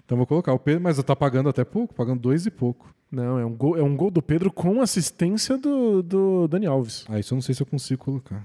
Então 0.04 0.18
vou 0.18 0.26
colocar 0.26 0.52
o 0.54 0.60
Pedro, 0.60 0.82
mas 0.84 1.02
tá 1.04 1.16
pagando 1.16 1.48
até 1.48 1.64
pouco, 1.64 1.94
pagando 1.94 2.20
dois 2.20 2.46
e 2.46 2.52
pouco. 2.52 2.94
não, 3.12 3.38
é 3.38 3.46
um 3.46 3.54
gol, 3.56 3.78
é 3.78 3.84
um 3.84 3.96
gol 3.96 4.10
do 4.10 4.22
Pedro 4.22 4.52
com 4.52 4.82
assistência 4.82 5.58
do, 5.58 6.02
do 6.02 6.48
Dani 6.48 6.66
Alves. 6.66 7.06
Ah, 7.08 7.20
isso 7.20 7.34
eu 7.34 7.36
não 7.36 7.42
sei 7.42 7.54
se 7.54 7.62
eu 7.62 7.68
consigo 7.68 8.04
colocar. 8.04 8.44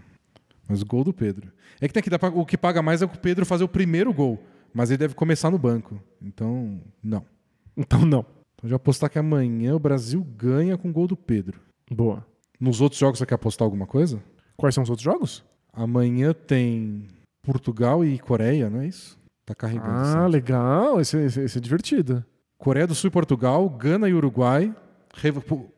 Mas 0.68 0.82
o 0.82 0.86
gol 0.86 1.02
do 1.02 1.12
Pedro. 1.12 1.50
É 1.80 1.88
que 1.88 1.94
tem 1.94 2.02
que 2.02 2.10
dar 2.10 2.18
pra- 2.18 2.28
o 2.28 2.44
que 2.44 2.58
paga 2.58 2.82
mais 2.82 3.00
é 3.00 3.06
o 3.06 3.08
Pedro 3.08 3.46
fazer 3.46 3.64
o 3.64 3.68
primeiro 3.68 4.12
gol, 4.12 4.38
mas 4.72 4.90
ele 4.90 4.98
deve 4.98 5.14
começar 5.14 5.50
no 5.50 5.58
banco. 5.58 5.98
Então, 6.20 6.78
não. 7.02 7.24
Então 7.76 8.04
não. 8.04 8.24
Então 8.54 8.68
já 8.68 8.76
apostar 8.76 9.08
que 9.08 9.18
amanhã 9.18 9.74
o 9.74 9.78
Brasil 9.78 10.22
ganha 10.36 10.76
com 10.76 10.90
o 10.90 10.92
gol 10.92 11.06
do 11.06 11.16
Pedro. 11.16 11.58
Boa. 11.90 12.24
Nos 12.60 12.80
outros 12.80 12.98
jogos 12.98 13.18
você 13.18 13.26
quer 13.26 13.34
apostar 13.36 13.64
alguma 13.66 13.86
coisa? 13.86 14.20
Quais 14.56 14.74
são 14.74 14.82
os 14.82 14.90
outros 14.90 15.04
jogos? 15.04 15.44
Amanhã 15.72 16.32
tem 16.34 17.06
Portugal 17.42 18.04
e 18.04 18.18
Coreia, 18.18 18.68
não 18.68 18.80
é 18.80 18.86
isso? 18.88 19.16
Tá 19.46 19.54
carregando. 19.54 19.90
Ah, 19.90 20.12
certo. 20.12 20.28
legal. 20.30 21.00
Esse, 21.00 21.16
esse- 21.18 21.40
esse 21.40 21.58
é 21.58 21.60
divertido. 21.60 22.24
Coreia 22.58 22.86
do 22.86 22.94
Sul 22.94 23.08
e 23.08 23.10
Portugal, 23.12 23.68
Gana 23.70 24.08
e 24.08 24.14
Uruguai. 24.14 24.74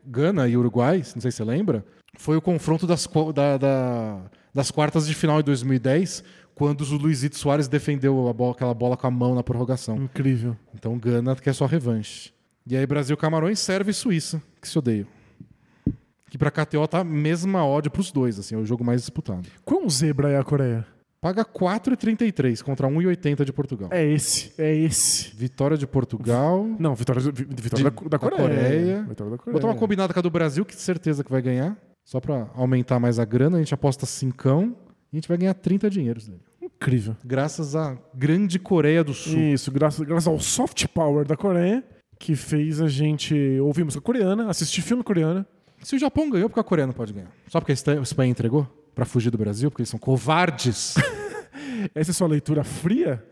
Gana 0.06 0.48
e 0.48 0.56
Uruguai, 0.56 0.98
não 1.14 1.20
sei 1.20 1.30
se 1.30 1.36
você 1.38 1.44
lembra, 1.44 1.84
foi 2.18 2.36
o 2.36 2.42
confronto 2.42 2.86
das, 2.86 3.08
da- 3.34 3.56
da- 3.56 4.20
das 4.52 4.70
quartas 4.70 5.06
de 5.06 5.14
final 5.14 5.40
em 5.40 5.44
2010, 5.44 6.24
quando 6.54 6.80
o 6.82 6.96
Luizito 6.96 7.38
Soares 7.38 7.68
defendeu 7.68 8.32
bola- 8.34 8.52
aquela 8.52 8.74
bola 8.74 8.96
com 8.96 9.06
a 9.06 9.10
mão 9.10 9.34
na 9.34 9.42
prorrogação. 9.42 9.96
Incrível. 9.96 10.56
Então 10.74 10.98
Gana 10.98 11.36
quer 11.36 11.54
só 11.54 11.64
revanche. 11.66 12.32
E 12.66 12.76
aí 12.76 12.84
Brasil, 12.86 13.16
Camarões, 13.16 13.58
serve 13.60 13.92
e 13.92 13.94
Suíça, 13.94 14.42
que 14.60 14.68
se 14.68 14.78
odeiam. 14.78 15.06
Que 16.30 16.38
pra 16.38 16.50
KTO 16.50 16.86
tá 16.88 17.00
a 17.00 17.04
mesma 17.04 17.66
ódio 17.66 17.90
pros 17.90 18.10
dois, 18.10 18.38
assim, 18.38 18.54
é 18.54 18.58
o 18.58 18.64
jogo 18.64 18.82
mais 18.84 19.02
disputado. 19.02 19.46
Quão 19.64 19.90
zebra 19.90 20.30
é 20.30 20.38
a 20.38 20.44
Coreia? 20.44 20.86
Paga 21.20 21.44
4,33 21.44 22.62
contra 22.62 22.86
1,80 22.88 23.44
de 23.44 23.52
Portugal. 23.52 23.88
É 23.92 24.04
esse. 24.06 24.52
É 24.56 24.74
esse. 24.74 25.34
Vitória 25.36 25.76
de 25.76 25.86
Portugal. 25.86 26.64
Não, 26.78 26.94
vitória, 26.94 27.20
vi- 27.20 27.30
vitória 27.44 27.76
De- 27.76 27.82
da, 27.84 27.90
da 27.90 28.08
da 28.08 28.18
Coreia. 28.18 28.40
Coreia. 28.40 29.02
Vitória 29.02 29.30
da 29.32 29.36
Coreia. 29.38 29.52
Botar 29.52 29.66
uma 29.66 29.74
combinada 29.76 30.14
com 30.14 30.18
a 30.18 30.22
do 30.22 30.30
Brasil, 30.30 30.64
que 30.64 30.74
certeza 30.74 31.22
que 31.24 31.30
vai 31.30 31.42
ganhar. 31.42 31.76
Só 32.04 32.20
pra 32.20 32.48
aumentar 32.54 32.98
mais 32.98 33.18
a 33.18 33.24
grana, 33.24 33.56
a 33.58 33.60
gente 33.60 33.74
aposta 33.74 34.06
cincão 34.06 34.74
e 35.12 35.16
a 35.16 35.18
gente 35.18 35.28
vai 35.28 35.36
ganhar 35.36 35.54
30 35.54 35.90
dinheiros 35.90 36.26
dele. 36.26 36.40
Incrível. 36.62 37.14
Graças 37.24 37.76
à 37.76 37.98
grande 38.14 38.58
Coreia 38.58 39.04
do 39.04 39.12
Sul. 39.12 39.38
Isso, 39.38 39.70
graças, 39.70 40.00
graças 40.06 40.26
ao 40.26 40.40
soft 40.40 40.86
power 40.88 41.26
da 41.26 41.36
Coreia, 41.36 41.84
que 42.18 42.34
fez 42.34 42.80
a 42.80 42.88
gente 42.88 43.34
ouvir 43.60 43.84
música 43.84 44.00
coreana, 44.02 44.48
assistir 44.48 44.80
filme 44.80 45.02
coreano. 45.02 45.44
Se 45.82 45.96
o 45.96 45.98
Japão 45.98 46.28
ganhou, 46.30 46.48
porque 46.48 46.60
a 46.60 46.64
Coreia 46.64 46.86
não 46.86 46.94
pode 46.94 47.12
ganhar? 47.12 47.30
Só 47.48 47.58
porque 47.60 47.72
a 47.72 47.74
Espa- 47.74 47.92
a 47.92 48.02
Espanha 48.02 48.30
entregou? 48.30 48.66
Pra 48.94 49.04
fugir 49.04 49.30
do 49.30 49.38
Brasil, 49.38 49.70
porque 49.70 49.82
eles 49.82 49.88
são 49.88 49.98
covardes. 49.98 50.94
Essa 51.94 52.10
é 52.10 52.14
sua 52.14 52.28
leitura 52.28 52.62
fria? 52.64 53.24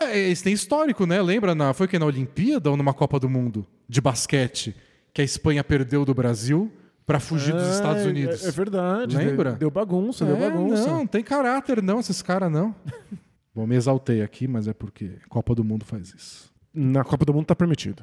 é, 0.00 0.18
eles 0.18 0.42
têm 0.42 0.52
histórico, 0.52 1.06
né? 1.06 1.20
Lembra, 1.22 1.54
na, 1.54 1.72
foi 1.74 1.86
que 1.88 1.98
na 1.98 2.06
Olimpíada 2.06 2.70
ou 2.70 2.76
numa 2.76 2.92
Copa 2.94 3.18
do 3.20 3.28
Mundo 3.28 3.66
de 3.88 4.00
basquete, 4.00 4.74
que 5.12 5.20
a 5.20 5.24
Espanha 5.24 5.62
perdeu 5.64 6.04
do 6.04 6.14
Brasil 6.14 6.70
pra 7.06 7.18
fugir 7.20 7.52
dos 7.54 7.64
Ah, 7.66 7.70
Estados 7.72 8.02
é- 8.04 8.08
Unidos? 8.08 8.44
É, 8.46 8.50
verdade. 8.50 9.16
Lembra? 9.16 9.50
Deu, 9.50 9.58
deu 9.58 9.70
bagunça, 9.70 10.24
deu 10.24 10.36
É, 10.36 10.50
bagunça. 10.50 10.86
Não, 10.86 11.06
tem 11.06 11.22
caráter 11.22 11.82
não, 11.82 12.00
esses 12.00 12.22
caras 12.22 12.50
não. 12.50 12.74
Bom, 13.54 13.66
me 13.66 13.74
exaltei 13.76 14.22
aqui, 14.22 14.46
mas 14.46 14.68
é 14.68 14.72
porque 14.72 15.18
Copa 15.28 15.54
do 15.54 15.64
Mundo 15.64 15.84
faz 15.84 16.14
isso. 16.14 16.50
Na 16.72 17.02
Copa 17.04 17.24
do 17.24 17.34
Mundo 17.34 17.46
tá 17.46 17.54
permitido. 17.56 18.02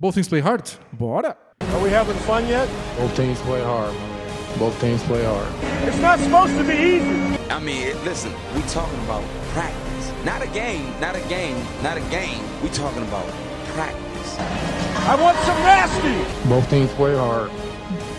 Both 0.00 0.14
things 0.14 0.28
play 0.28 0.40
hard? 0.40 0.66
Bora! 0.92 1.36
Are 1.60 1.82
we 1.82 1.90
having 1.90 2.16
fun 2.26 2.46
yet? 2.48 2.68
Both 2.98 3.16
teams 3.16 3.38
play 3.40 3.62
hard. 3.62 3.94
Both 4.58 4.78
teams 4.80 5.02
play 5.04 5.24
hard. 5.24 5.48
It's 5.86 5.98
not 6.00 6.18
supposed 6.18 6.56
to 6.56 6.64
be 6.64 6.74
easy. 6.74 7.36
I 7.50 7.58
mean, 7.60 7.94
listen, 8.04 8.32
we 8.54 8.62
talking 8.62 8.98
about 9.04 9.22
practice. 9.52 10.12
Not 10.24 10.42
a 10.42 10.46
game, 10.48 10.92
not 11.00 11.14
a 11.16 11.20
game, 11.28 11.56
not 11.82 11.96
a 11.96 12.00
game. 12.10 12.42
We 12.62 12.68
talking 12.70 13.02
about 13.02 13.26
practice. 13.74 14.36
I 15.08 15.16
want 15.20 15.36
some 15.44 15.58
nasty. 15.62 16.14
Both 16.48 16.68
teams 16.70 16.90
play 16.94 17.14
hard. 17.16 17.50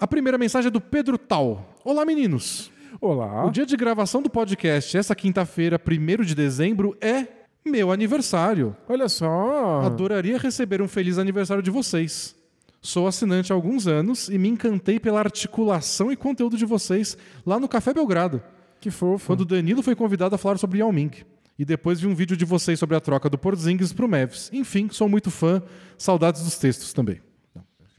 A 0.00 0.06
primeira 0.06 0.38
mensagem 0.38 0.68
é 0.68 0.70
do 0.70 0.80
Pedro 0.80 1.18
Tal. 1.18 1.74
Olá, 1.84 2.04
meninos. 2.04 2.70
Olá. 3.00 3.46
O 3.46 3.50
dia 3.50 3.66
de 3.66 3.76
gravação 3.76 4.22
do 4.22 4.30
podcast, 4.30 4.96
essa 4.96 5.14
quinta-feira, 5.14 5.80
1 5.80 6.24
de 6.24 6.34
dezembro, 6.34 6.96
é 7.00 7.26
meu 7.64 7.92
aniversário. 7.92 8.74
Olha 8.88 9.08
só. 9.08 9.82
Adoraria 9.84 10.38
receber 10.38 10.80
um 10.80 10.88
feliz 10.88 11.18
aniversário 11.18 11.62
de 11.62 11.70
vocês. 11.70 12.34
Sou 12.82 13.06
assinante 13.06 13.52
há 13.52 13.54
alguns 13.54 13.86
anos 13.86 14.28
e 14.30 14.38
me 14.38 14.48
encantei 14.48 14.98
pela 14.98 15.18
articulação 15.20 16.10
e 16.10 16.16
conteúdo 16.16 16.56
de 16.56 16.64
vocês 16.64 17.16
lá 17.44 17.60
no 17.60 17.68
Café 17.68 17.92
Belgrado, 17.92 18.42
Que 18.80 18.90
fofo. 18.90 19.26
quando 19.26 19.42
o 19.42 19.44
Danilo 19.44 19.82
foi 19.82 19.94
convidado 19.94 20.34
a 20.34 20.38
falar 20.38 20.56
sobre 20.56 20.78
Yao 20.78 20.90
Ming. 20.90 21.10
E 21.58 21.64
depois 21.64 22.00
vi 22.00 22.06
um 22.06 22.14
vídeo 22.14 22.34
de 22.38 22.46
vocês 22.46 22.78
sobre 22.78 22.96
a 22.96 23.00
troca 23.00 23.28
do 23.28 23.36
Porzingis 23.36 23.92
pro 23.92 24.08
Mavs. 24.08 24.48
Enfim, 24.50 24.88
sou 24.90 25.10
muito 25.10 25.30
fã. 25.30 25.62
Saudades 25.98 26.42
dos 26.42 26.56
textos 26.56 26.94
também. 26.94 27.20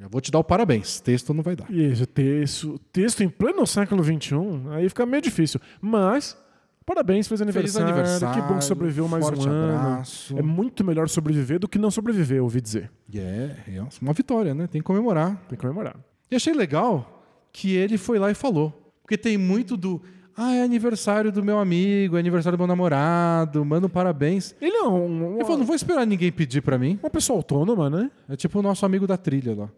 Já 0.01 0.07
vou 0.07 0.19
te 0.19 0.31
dar 0.31 0.39
o 0.39 0.43
parabéns. 0.43 0.99
Texto 0.99 1.31
não 1.31 1.43
vai 1.43 1.55
dar. 1.55 1.69
Isso, 1.71 2.07
texto, 2.07 2.79
texto 2.91 3.21
em 3.21 3.29
pleno 3.29 3.67
século 3.67 4.03
XXI, 4.03 4.35
aí 4.71 4.89
fica 4.89 5.05
meio 5.05 5.21
difícil. 5.21 5.61
Mas, 5.79 6.35
parabéns, 6.83 7.27
feliz 7.27 7.39
aniversário. 7.39 7.87
aniversário, 7.87 8.41
Que 8.41 8.47
bom 8.49 8.57
que 8.57 8.65
sobreviveu 8.65 9.07
mais 9.07 9.23
um 9.29 9.47
ano. 9.47 9.75
abraço. 9.77 10.35
É 10.35 10.41
muito 10.41 10.83
melhor 10.83 11.07
sobreviver 11.07 11.59
do 11.59 11.67
que 11.67 11.77
não 11.77 11.91
sobreviver, 11.91 12.39
eu 12.39 12.45
ouvi 12.45 12.59
dizer. 12.59 12.89
É, 13.13 13.55
é 13.75 13.83
uma 14.01 14.11
vitória, 14.11 14.55
né? 14.55 14.65
Tem 14.65 14.81
que 14.81 14.85
comemorar. 14.85 15.35
Tem 15.47 15.55
que 15.55 15.57
comemorar. 15.57 15.95
E 16.31 16.35
achei 16.35 16.51
legal 16.51 17.23
que 17.53 17.75
ele 17.75 17.95
foi 17.99 18.17
lá 18.17 18.31
e 18.31 18.33
falou. 18.33 18.91
Porque 19.03 19.15
tem 19.19 19.37
muito 19.37 19.77
do. 19.77 20.01
Ah, 20.35 20.55
é 20.55 20.63
aniversário 20.63 21.31
do 21.31 21.43
meu 21.43 21.59
amigo, 21.59 22.15
é 22.17 22.19
aniversário 22.19 22.57
do 22.57 22.61
meu 22.61 22.67
namorado, 22.67 23.63
manda 23.63 23.85
um 23.85 23.89
parabéns. 23.89 24.55
Ele 24.59 24.77
é 24.77 24.83
um, 24.87 25.35
Ele 25.35 25.43
falou, 25.43 25.59
não 25.59 25.65
vou 25.65 25.75
esperar 25.75 26.07
ninguém 26.07 26.31
pedir 26.31 26.61
pra 26.61 26.79
mim. 26.79 26.97
uma 27.03 27.09
pessoa 27.11 27.37
autônoma, 27.37 27.87
né? 27.87 28.09
É 28.27 28.35
tipo 28.35 28.57
o 28.57 28.61
nosso 28.63 28.83
amigo 28.83 29.05
da 29.05 29.15
trilha 29.15 29.53
lá. 29.53 29.69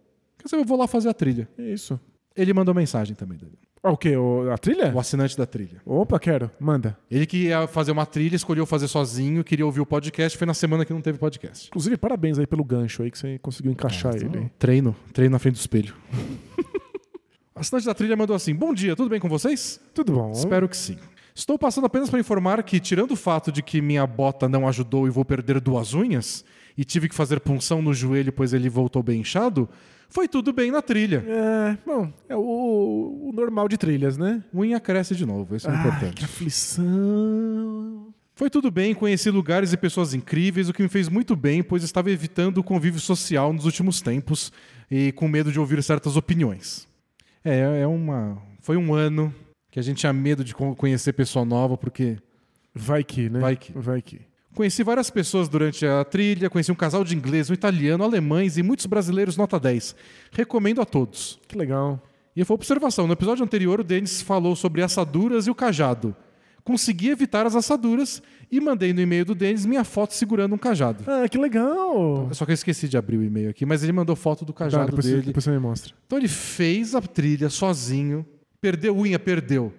Quer 0.44 0.48
dizer, 0.50 0.58
eu 0.58 0.66
vou 0.66 0.78
lá 0.78 0.88
fazer 0.88 1.10
a 1.10 1.14
trilha. 1.14 1.48
É 1.58 1.64
isso. 1.74 2.00
Ele 2.36 2.54
mandou 2.54 2.74
mensagem 2.76 3.16
também 3.16 3.38
dele. 3.38 3.54
Ah, 3.82 3.92
o 3.92 3.98
quê? 3.98 4.16
O- 4.16 4.50
a 4.52 4.58
trilha? 4.58 4.94
O 4.94 5.00
assinante 5.00 5.38
da 5.38 5.46
trilha. 5.46 5.82
Opa, 5.86 6.20
quero. 6.20 6.50
Manda. 6.60 6.98
Ele 7.12 7.26
que 7.26 7.46
ia 7.48 7.68
fazer 7.68 7.92
uma 7.92 8.06
trilha, 8.06 8.36
escolheu 8.36 8.66
fazer 8.66 8.88
sozinho, 8.88 9.44
queria 9.44 9.66
ouvir 9.66 9.82
o 9.82 9.86
podcast, 9.86 10.38
foi 10.38 10.48
na 10.48 10.54
semana 10.54 10.86
que 10.86 10.94
não 10.94 11.02
teve 11.02 11.18
podcast. 11.18 11.68
Inclusive, 11.68 11.98
parabéns 11.98 12.40
aí 12.40 12.48
pelo 12.48 12.64
gancho 12.64 13.04
aí 13.04 13.12
que 13.12 13.18
você 13.18 13.38
conseguiu 13.40 13.72
encaixar 13.72 14.16
ele. 14.16 14.38
hein? 14.38 14.52
Treino, 14.58 14.96
treino 15.14 15.32
na 15.34 15.40
frente 15.40 15.56
do 15.56 15.60
espelho. 15.60 15.94
o 17.56 17.60
assinante 17.60 17.86
da 17.86 17.94
trilha 17.94 18.16
mandou 18.16 18.36
assim: 18.36 18.56
Bom 18.56 18.74
dia, 18.74 18.96
tudo 18.96 19.10
bem 19.10 19.20
com 19.20 19.30
vocês? 19.30 19.80
Tudo 19.94 20.14
bom? 20.14 20.32
Espero 20.32 20.68
que 20.68 20.78
sim. 20.78 20.98
Estou 21.36 21.58
passando 21.58 21.86
apenas 21.86 22.10
para 22.10 22.20
informar 22.20 22.62
que, 22.64 22.80
tirando 22.80 23.12
o 23.12 23.16
fato 23.16 23.52
de 23.52 23.64
que 23.64 23.82
minha 23.82 24.06
bota 24.06 24.48
não 24.48 24.68
ajudou 24.68 25.08
e 25.08 25.10
vou 25.10 25.26
perder 25.26 25.60
duas 25.60 25.94
unhas, 25.94 26.46
e 26.78 26.86
tive 26.86 27.10
que 27.10 27.16
fazer 27.16 27.40
punção 27.40 27.82
no 27.82 27.94
joelho 27.94 28.32
pois 28.32 28.54
ele 28.54 28.70
voltou 28.70 29.02
bem 29.02 29.22
inchado, 29.22 29.68
Foi 30.14 30.28
tudo 30.28 30.54
bem 30.54 30.70
na 30.72 30.82
trilha. 30.82 31.24
É, 31.28 31.78
bom, 31.86 32.14
é 32.30 32.36
o, 32.36 33.30
o 33.30 33.32
normal 33.34 33.68
de 33.68 33.78
trilhas, 33.78 34.16
né? 34.18 34.44
Unha 34.54 34.80
cresce 34.80 35.16
de 35.16 35.26
novo, 35.26 35.56
isso 35.56 35.68
é 35.70 35.74
importante. 35.76 36.14
que 36.16 36.24
aflição. 37.04 38.14
Foi 38.36 38.50
tudo 38.50 38.72
bem, 38.72 38.96
conheci 38.96 39.30
lugares 39.30 39.74
e 39.74 39.78
pessoas 39.78 40.14
incríveis, 40.14 40.68
o 40.70 40.74
que 40.74 40.82
me 40.82 40.90
fez 40.90 41.08
muito 41.08 41.36
bem, 41.36 41.62
pois 41.62 41.84
estava 41.84 42.10
evitando 42.12 42.58
o 42.60 42.64
convívio 42.64 43.00
social 43.00 43.54
nos 43.54 43.66
últimos 43.66 44.02
tempos 44.02 44.52
e 44.90 45.12
com 45.14 45.28
medo 45.28 45.52
de 45.52 45.60
ouvir 45.60 45.82
certas 45.84 46.16
opiniões. 46.18 46.88
É, 47.44 47.82
é 47.82 47.88
uma. 47.88 48.42
Foi 48.60 48.76
um 48.78 48.94
ano 48.94 49.34
que 49.70 49.80
a 49.80 49.84
gente 49.84 49.98
tinha 49.98 50.14
medo 50.14 50.44
de 50.44 50.54
co- 50.56 50.76
conhecer 50.76 51.14
pessoa 51.14 51.46
nova, 51.46 51.78
porque 51.78 52.18
Vai 52.74 53.04
que, 53.04 53.30
né? 53.30 53.40
Vai 53.40 53.56
que. 53.56 53.72
Vai 53.74 54.02
que. 54.02 54.22
Conheci 54.56 54.84
várias 54.84 55.10
pessoas 55.10 55.48
durante 55.50 55.86
a 55.86 56.04
trilha, 56.04 56.50
conheci 56.50 56.72
um 56.72 56.76
casal 56.76 57.04
de 57.04 57.16
inglês, 57.16 57.50
um 57.50 57.54
italiano, 57.54 58.04
alemães 58.04 58.58
e 58.58 58.64
muitos 58.64 58.86
brasileiros 58.86 59.36
nota 59.38 59.60
10. 59.60 59.96
Recomendo 60.32 60.82
a 60.82 60.86
todos. 60.86 61.40
Que 61.48 61.58
legal. 61.58 62.02
E 62.36 62.44
foi 62.44 62.56
observação. 62.56 63.06
No 63.08 63.14
episódio 63.14 63.44
anterior, 63.44 63.80
o 63.80 63.84
Denis 63.84 64.22
falou 64.22 64.56
sobre 64.56 64.82
assaduras 64.82 65.46
e 65.48 65.52
o 65.52 65.56
cajado. 65.56 66.16
Consegui 66.64 67.10
evitar 67.10 67.46
as 67.46 67.56
assaduras 67.56 68.24
e 68.50 68.60
mandei 68.62 68.94
no 68.94 69.02
e-mail 69.02 69.26
do 69.26 69.36
Denis 69.36 69.66
minha 69.66 69.84
foto 69.84 70.14
segurando 70.14 70.56
um 70.56 70.58
cajado. 70.58 71.04
Ah, 71.06 71.28
que 71.28 71.38
legal. 71.38 72.30
Só 72.32 72.46
que 72.46 72.52
eu 72.52 72.54
esqueci 72.54 72.88
de 72.88 72.98
abrir 72.98 73.18
o 73.18 73.24
e-mail 73.24 73.50
aqui, 73.50 73.66
mas 73.66 73.84
ele 73.84 73.92
mandou 73.92 74.16
foto 74.16 74.46
do 74.46 74.54
Tá, 74.54 74.60
cajado 74.66 74.86
depois, 74.86 75.06
você, 75.06 75.12
dele. 75.12 75.26
depois 75.28 75.44
você 75.44 75.52
me 75.52 75.60
mostra. 75.60 75.94
Então 76.08 76.18
ele 76.18 76.30
fez 76.30 76.96
a 76.96 77.02
trilha 77.02 77.50
sozinho, 77.50 78.26
perdeu 78.62 78.96
unha, 78.98 79.20
perdeu, 79.20 79.74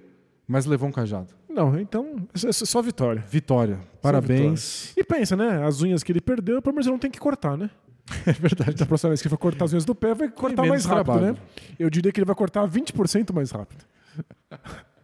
mas 0.47 0.67
levou 0.67 0.89
um 0.89 0.93
cajado. 0.93 1.29
Não, 1.55 1.79
então, 1.79 2.27
é 2.35 2.53
só 2.53 2.65
só 2.65 2.83
vitória. 2.83 3.25
Vitória. 3.29 3.79
Parabéns. 4.03 4.93
E 4.97 5.05
pensa, 5.05 5.37
né? 5.37 5.65
As 5.65 5.81
unhas 5.81 6.03
que 6.03 6.11
ele 6.11 6.21
perdeu, 6.21 6.61
pelo 6.61 6.75
menos 6.75 6.87
ele 6.87 6.93
não 6.93 6.99
tem 6.99 7.11
que 7.11 7.21
cortar, 7.21 7.57
né? 7.57 7.71
É 8.27 8.33
verdade. 8.33 8.75
Da 8.75 8.85
próxima 8.85 9.11
vez 9.11 9.23
que 9.23 9.29
ele 9.29 9.31
for 9.31 9.39
cortar 9.39 9.67
as 9.67 9.73
unhas 9.73 9.85
do 9.85 9.95
pé, 9.95 10.13
vai 10.15 10.29
cortar 10.29 10.67
mais 10.67 10.85
rápido, 10.85 11.05
trabalho. 11.05 11.33
né? 11.35 11.39
Eu 11.79 11.89
diria 11.89 12.11
que 12.11 12.19
ele 12.21 12.27
vai 12.27 12.35
cortar 12.35 12.69
20% 12.69 13.33
mais 13.33 13.53
rápido. 13.53 13.85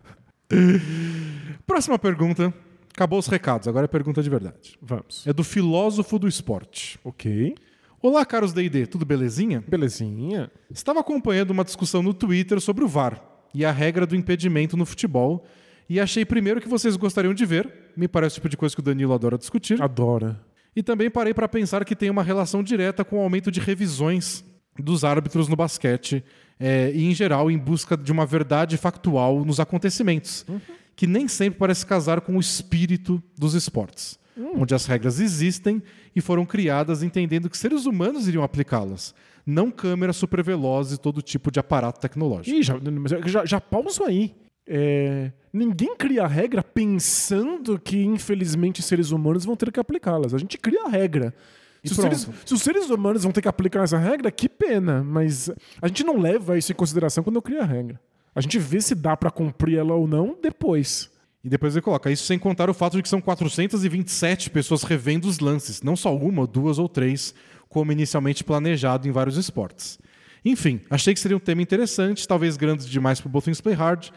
Próxima 1.66 1.98
pergunta. 1.98 2.52
Acabou 2.92 3.18
os 3.18 3.28
recados, 3.28 3.68
agora 3.68 3.84
é 3.84 3.88
pergunta 3.88 4.22
de 4.22 4.28
verdade. 4.28 4.76
Vamos. 4.82 5.26
É 5.26 5.32
do 5.32 5.44
filósofo 5.44 6.18
do 6.18 6.26
esporte. 6.26 6.98
Ok. 7.04 7.54
Olá, 8.02 8.26
caros 8.26 8.52
D&D, 8.52 8.86
tudo 8.86 9.06
belezinha? 9.06 9.62
Belezinha. 9.66 10.50
Estava 10.70 11.00
acompanhando 11.00 11.52
uma 11.52 11.64
discussão 11.64 12.02
no 12.02 12.12
Twitter 12.12 12.60
sobre 12.60 12.84
o 12.84 12.88
VAR 12.88 13.22
e 13.54 13.64
a 13.64 13.70
regra 13.70 14.06
do 14.06 14.16
impedimento 14.16 14.76
no 14.76 14.84
futebol 14.84 15.46
e 15.90 15.98
achei 15.98 16.24
primeiro 16.24 16.60
que 16.60 16.68
vocês 16.68 16.96
gostariam 16.96 17.34
de 17.34 17.44
ver, 17.44 17.68
me 17.96 18.06
parece 18.06 18.34
o 18.34 18.36
tipo 18.36 18.48
de 18.48 18.56
coisa 18.56 18.72
que 18.72 18.80
o 18.80 18.84
Danilo 18.84 19.12
adora 19.12 19.36
discutir, 19.36 19.82
Adora. 19.82 20.40
e 20.74 20.84
também 20.84 21.10
parei 21.10 21.34
para 21.34 21.48
pensar 21.48 21.84
que 21.84 21.96
tem 21.96 22.08
uma 22.08 22.22
relação 22.22 22.62
direta 22.62 23.04
com 23.04 23.18
o 23.18 23.20
aumento 23.20 23.50
de 23.50 23.58
revisões 23.58 24.44
dos 24.78 25.02
árbitros 25.02 25.48
no 25.48 25.56
basquete 25.56 26.22
é, 26.60 26.92
e, 26.94 27.06
em 27.06 27.12
geral, 27.12 27.50
em 27.50 27.58
busca 27.58 27.96
de 27.96 28.12
uma 28.12 28.24
verdade 28.24 28.76
factual 28.76 29.44
nos 29.44 29.58
acontecimentos, 29.58 30.46
que 30.94 31.08
nem 31.08 31.26
sempre 31.26 31.58
parece 31.58 31.84
casar 31.84 32.20
com 32.20 32.36
o 32.36 32.40
espírito 32.40 33.20
dos 33.36 33.54
esportes, 33.54 34.16
onde 34.54 34.72
as 34.76 34.86
regras 34.86 35.18
existem 35.18 35.82
e 36.14 36.20
foram 36.20 36.46
criadas 36.46 37.02
entendendo 37.02 37.50
que 37.50 37.58
seres 37.58 37.84
humanos 37.84 38.28
iriam 38.28 38.44
aplicá-las, 38.44 39.12
não 39.44 39.72
câmeras 39.72 40.16
supervelozes 40.16 40.92
e 40.98 41.00
todo 41.00 41.20
tipo 41.20 41.50
de 41.50 41.58
aparato 41.58 41.98
tecnológico. 41.98 42.56
Ih, 42.56 42.62
já, 42.62 42.78
já, 43.26 43.44
já 43.44 43.60
pauso 43.60 44.04
aí. 44.04 44.36
É, 44.72 45.32
ninguém 45.52 45.96
cria 45.96 46.22
a 46.22 46.28
regra 46.28 46.62
pensando 46.62 47.76
que, 47.76 48.04
infelizmente, 48.04 48.80
seres 48.80 49.10
humanos 49.10 49.44
vão 49.44 49.56
ter 49.56 49.72
que 49.72 49.80
aplicá-las. 49.80 50.32
A 50.32 50.38
gente 50.38 50.56
cria 50.56 50.84
a 50.84 50.88
regra. 50.88 51.34
Se 51.82 51.92
os, 51.92 51.98
seres, 51.98 52.28
se 52.46 52.54
os 52.54 52.62
seres 52.62 52.88
humanos 52.88 53.24
vão 53.24 53.32
ter 53.32 53.42
que 53.42 53.48
aplicar 53.48 53.82
essa 53.82 53.98
regra, 53.98 54.30
que 54.30 54.48
pena. 54.48 55.02
Mas 55.02 55.50
a 55.82 55.88
gente 55.88 56.04
não 56.04 56.18
leva 56.18 56.56
isso 56.56 56.70
em 56.70 56.74
consideração 56.74 57.24
quando 57.24 57.36
eu 57.36 57.42
crio 57.42 57.60
a 57.60 57.64
regra. 57.64 58.00
A 58.32 58.40
gente 58.40 58.60
vê 58.60 58.80
se 58.80 58.94
dá 58.94 59.16
pra 59.16 59.28
cumprir 59.28 59.78
ela 59.78 59.94
ou 59.94 60.06
não 60.06 60.36
depois. 60.40 61.10
E 61.42 61.48
depois 61.48 61.74
ele 61.74 61.82
coloca 61.82 62.10
isso 62.10 62.24
sem 62.24 62.38
contar 62.38 62.70
o 62.70 62.74
fato 62.74 62.96
de 62.96 63.02
que 63.02 63.08
são 63.08 63.20
427 63.20 64.50
pessoas 64.50 64.84
revendo 64.84 65.26
os 65.26 65.40
lances, 65.40 65.82
não 65.82 65.96
só 65.96 66.14
uma, 66.14 66.46
duas 66.46 66.78
ou 66.78 66.88
três, 66.88 67.34
como 67.68 67.90
inicialmente 67.90 68.44
planejado 68.44 69.08
em 69.08 69.10
vários 69.10 69.36
esportes. 69.36 69.98
Enfim, 70.44 70.80
achei 70.88 71.12
que 71.12 71.20
seria 71.20 71.36
um 71.36 71.40
tema 71.40 71.60
interessante, 71.60 72.28
talvez 72.28 72.56
grande 72.56 72.88
demais 72.88 73.20
para 73.20 73.28
o 73.28 73.30
Both 73.30 73.44
Things 73.44 73.60
Play 73.60 73.74
Hard, 73.74 74.10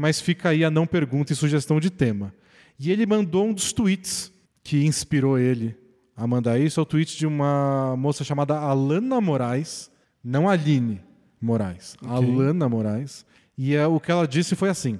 mas 0.00 0.18
fica 0.18 0.48
aí 0.48 0.64
a 0.64 0.70
não 0.70 0.86
pergunta 0.86 1.30
e 1.30 1.36
sugestão 1.36 1.78
de 1.78 1.90
tema. 1.90 2.32
E 2.78 2.90
ele 2.90 3.04
mandou 3.04 3.46
um 3.46 3.52
dos 3.52 3.70
tweets 3.70 4.32
que 4.64 4.86
inspirou 4.86 5.38
ele 5.38 5.76
a 6.16 6.26
mandar 6.26 6.58
isso, 6.58 6.80
é 6.80 6.82
o 6.82 6.86
tweet 6.86 7.18
de 7.18 7.26
uma 7.26 7.94
moça 7.98 8.24
chamada 8.24 8.56
Alana 8.56 9.20
Moraes, 9.20 9.90
não 10.24 10.48
Aline 10.48 11.02
Moraes, 11.38 11.98
Alana 12.02 12.66
Moraes. 12.66 13.26
E 13.58 13.74
é, 13.74 13.86
o 13.86 14.00
que 14.00 14.10
ela 14.10 14.26
disse 14.26 14.56
foi 14.56 14.70
assim: 14.70 14.98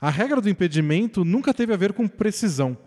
a 0.00 0.10
regra 0.10 0.40
do 0.40 0.48
impedimento 0.48 1.24
nunca 1.24 1.52
teve 1.52 1.74
a 1.74 1.76
ver 1.76 1.92
com 1.92 2.06
precisão. 2.06 2.78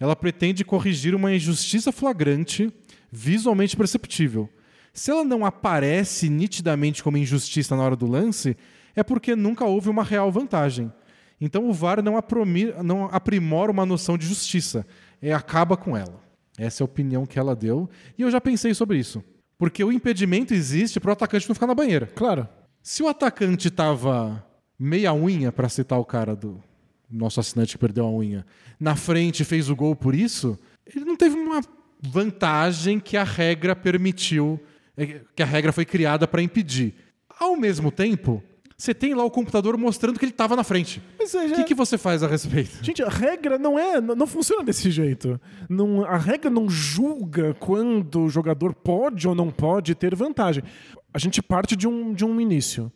Ela 0.00 0.16
pretende 0.16 0.64
corrigir 0.64 1.14
uma 1.14 1.30
injustiça 1.30 1.92
flagrante, 1.92 2.72
visualmente 3.12 3.76
perceptível. 3.76 4.48
Se 4.94 5.10
ela 5.10 5.24
não 5.24 5.44
aparece 5.44 6.30
nitidamente 6.30 7.02
como 7.02 7.18
injustiça 7.18 7.76
na 7.76 7.82
hora 7.82 7.96
do 7.96 8.06
lance, 8.06 8.56
é 8.96 9.02
porque 9.02 9.36
nunca 9.36 9.66
houve 9.66 9.90
uma 9.90 10.02
real 10.02 10.32
vantagem. 10.32 10.90
Então 11.44 11.68
o 11.68 11.72
VAR 11.72 12.00
não, 12.00 12.14
não 12.84 13.06
aprimora 13.06 13.72
uma 13.72 13.84
noção 13.84 14.16
de 14.16 14.24
justiça, 14.24 14.86
é 15.20 15.32
acaba 15.32 15.76
com 15.76 15.96
ela. 15.96 16.22
Essa 16.56 16.82
é 16.82 16.84
a 16.84 16.86
opinião 16.86 17.26
que 17.26 17.36
ela 17.36 17.56
deu. 17.56 17.90
E 18.16 18.22
eu 18.22 18.30
já 18.30 18.40
pensei 18.40 18.72
sobre 18.74 18.96
isso. 18.96 19.24
Porque 19.58 19.82
o 19.82 19.90
impedimento 19.90 20.54
existe 20.54 21.00
para 21.00 21.10
o 21.10 21.12
atacante 21.12 21.48
não 21.48 21.54
ficar 21.54 21.66
na 21.66 21.74
banheira. 21.74 22.06
Claro. 22.14 22.46
Se 22.80 23.02
o 23.02 23.08
atacante 23.08 23.72
tava 23.72 24.46
meia 24.78 25.12
unha, 25.12 25.50
para 25.50 25.68
citar 25.68 25.98
o 25.98 26.04
cara 26.04 26.36
do 26.36 26.62
nosso 27.10 27.40
assinante 27.40 27.72
que 27.72 27.78
perdeu 27.78 28.06
a 28.06 28.10
unha, 28.10 28.46
na 28.78 28.94
frente 28.94 29.40
e 29.40 29.44
fez 29.44 29.68
o 29.68 29.74
gol 29.74 29.96
por 29.96 30.14
isso, 30.14 30.56
ele 30.86 31.04
não 31.04 31.16
teve 31.16 31.34
uma 31.34 31.60
vantagem 32.00 33.00
que 33.00 33.16
a 33.16 33.24
regra 33.24 33.74
permitiu, 33.74 34.60
eh, 34.96 35.22
que 35.34 35.42
a 35.42 35.46
regra 35.46 35.72
foi 35.72 35.84
criada 35.84 36.28
para 36.28 36.40
impedir. 36.40 36.94
Ao 37.28 37.56
mesmo 37.56 37.90
tempo, 37.90 38.40
você 38.82 38.92
tem 38.92 39.14
lá 39.14 39.22
o 39.24 39.30
computador 39.30 39.78
mostrando 39.78 40.18
que 40.18 40.24
ele 40.24 40.32
estava 40.32 40.56
na 40.56 40.64
frente. 40.64 41.00
O 41.20 41.24
já- 41.24 41.54
que, 41.54 41.62
que 41.62 41.74
você 41.74 41.96
faz 41.96 42.20
a 42.24 42.26
respeito? 42.26 42.82
Gente, 42.82 43.00
a 43.00 43.08
regra 43.08 43.56
não 43.56 43.78
é, 43.78 44.00
não 44.00 44.16
não 44.16 44.26
funciona 44.26 44.64
desse 44.64 44.90
jeito. 44.90 45.40
Não, 45.68 46.04
a 46.04 46.16
regra 46.16 46.50
não 46.50 46.68
julga 46.68 47.54
quando 47.60 48.22
o 48.22 48.28
jogador 48.28 48.74
pode 48.74 49.28
ou 49.28 49.36
não 49.36 49.52
pode 49.52 49.94
ter 49.94 50.16
vantagem. 50.16 50.64
A 51.14 51.18
gente 51.20 51.40
parte 51.40 51.76
de 51.76 51.86
um, 51.86 52.12
de 52.12 52.24
um 52.24 52.40
início. 52.40 52.90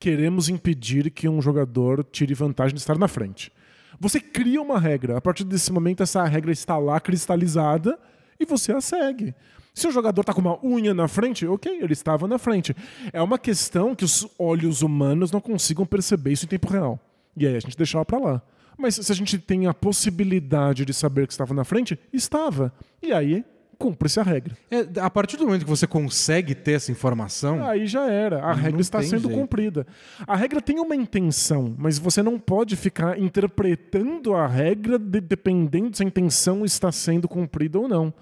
Queremos 0.00 0.48
impedir 0.48 1.10
que 1.10 1.28
um 1.28 1.42
jogador 1.42 2.02
tire 2.02 2.32
vantagem 2.32 2.74
de 2.74 2.80
estar 2.80 2.96
na 2.96 3.06
frente. 3.06 3.52
Você 4.00 4.18
cria 4.20 4.62
uma 4.62 4.80
regra. 4.80 5.18
A 5.18 5.20
partir 5.20 5.44
desse 5.44 5.70
momento, 5.70 6.02
essa 6.02 6.24
regra 6.24 6.50
está 6.50 6.78
lá 6.78 6.98
cristalizada 6.98 7.98
e 8.40 8.46
você 8.46 8.72
a 8.72 8.80
segue. 8.80 9.34
Se 9.76 9.86
o 9.86 9.90
jogador 9.90 10.22
está 10.22 10.32
com 10.32 10.40
uma 10.40 10.58
unha 10.64 10.94
na 10.94 11.06
frente, 11.06 11.46
ok, 11.46 11.80
ele 11.82 11.92
estava 11.92 12.26
na 12.26 12.38
frente. 12.38 12.74
É 13.12 13.20
uma 13.20 13.38
questão 13.38 13.94
que 13.94 14.06
os 14.06 14.26
olhos 14.38 14.80
humanos 14.80 15.30
não 15.30 15.38
consigam 15.38 15.84
perceber 15.84 16.32
isso 16.32 16.46
em 16.46 16.48
tempo 16.48 16.66
real. 16.72 16.98
E 17.36 17.46
aí 17.46 17.54
a 17.54 17.60
gente 17.60 17.76
deixava 17.76 18.02
para 18.02 18.18
lá. 18.18 18.42
Mas 18.78 18.94
se 18.94 19.12
a 19.12 19.14
gente 19.14 19.36
tem 19.38 19.66
a 19.66 19.74
possibilidade 19.74 20.86
de 20.86 20.94
saber 20.94 21.26
que 21.26 21.34
estava 21.34 21.52
na 21.52 21.62
frente, 21.62 21.98
estava. 22.10 22.72
E 23.02 23.12
aí 23.12 23.44
cumpre-se 23.78 24.18
a 24.18 24.22
regra. 24.22 24.56
É, 24.70 24.86
a 24.98 25.10
partir 25.10 25.36
do 25.36 25.44
momento 25.44 25.64
que 25.64 25.70
você 25.70 25.86
consegue 25.86 26.54
ter 26.54 26.72
essa 26.72 26.90
informação, 26.90 27.62
Aí 27.68 27.86
já 27.86 28.10
era. 28.10 28.42
A 28.42 28.54
regra 28.54 28.80
está 28.80 29.02
sendo 29.02 29.28
jeito. 29.28 29.34
cumprida. 29.38 29.86
A 30.26 30.34
regra 30.34 30.62
tem 30.62 30.78
uma 30.80 30.96
intenção, 30.96 31.74
mas 31.76 31.98
você 31.98 32.22
não 32.22 32.38
pode 32.38 32.74
ficar 32.76 33.18
interpretando 33.18 34.34
a 34.34 34.46
regra 34.46 34.98
de- 34.98 35.20
dependendo 35.20 35.94
se 35.94 36.02
a 36.02 36.06
intenção 36.06 36.64
está 36.64 36.90
sendo 36.90 37.28
cumprida 37.28 37.78
ou 37.78 37.86
não. 37.86 38.14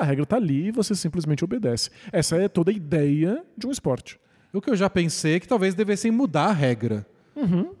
A 0.00 0.04
regra 0.04 0.22
está 0.24 0.36
ali 0.36 0.68
e 0.68 0.70
você 0.70 0.94
simplesmente 0.94 1.44
obedece. 1.44 1.90
Essa 2.12 2.36
é 2.36 2.48
toda 2.48 2.70
a 2.70 2.74
ideia 2.74 3.42
de 3.56 3.66
um 3.66 3.70
esporte. 3.70 4.18
O 4.52 4.60
que 4.60 4.70
eu 4.70 4.76
já 4.76 4.88
pensei 4.88 5.34
é 5.34 5.40
que 5.40 5.48
talvez 5.48 5.74
devessem 5.74 6.10
mudar 6.10 6.46
a 6.46 6.52
regra. 6.52 7.06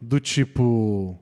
Do 0.00 0.20
tipo, 0.20 1.18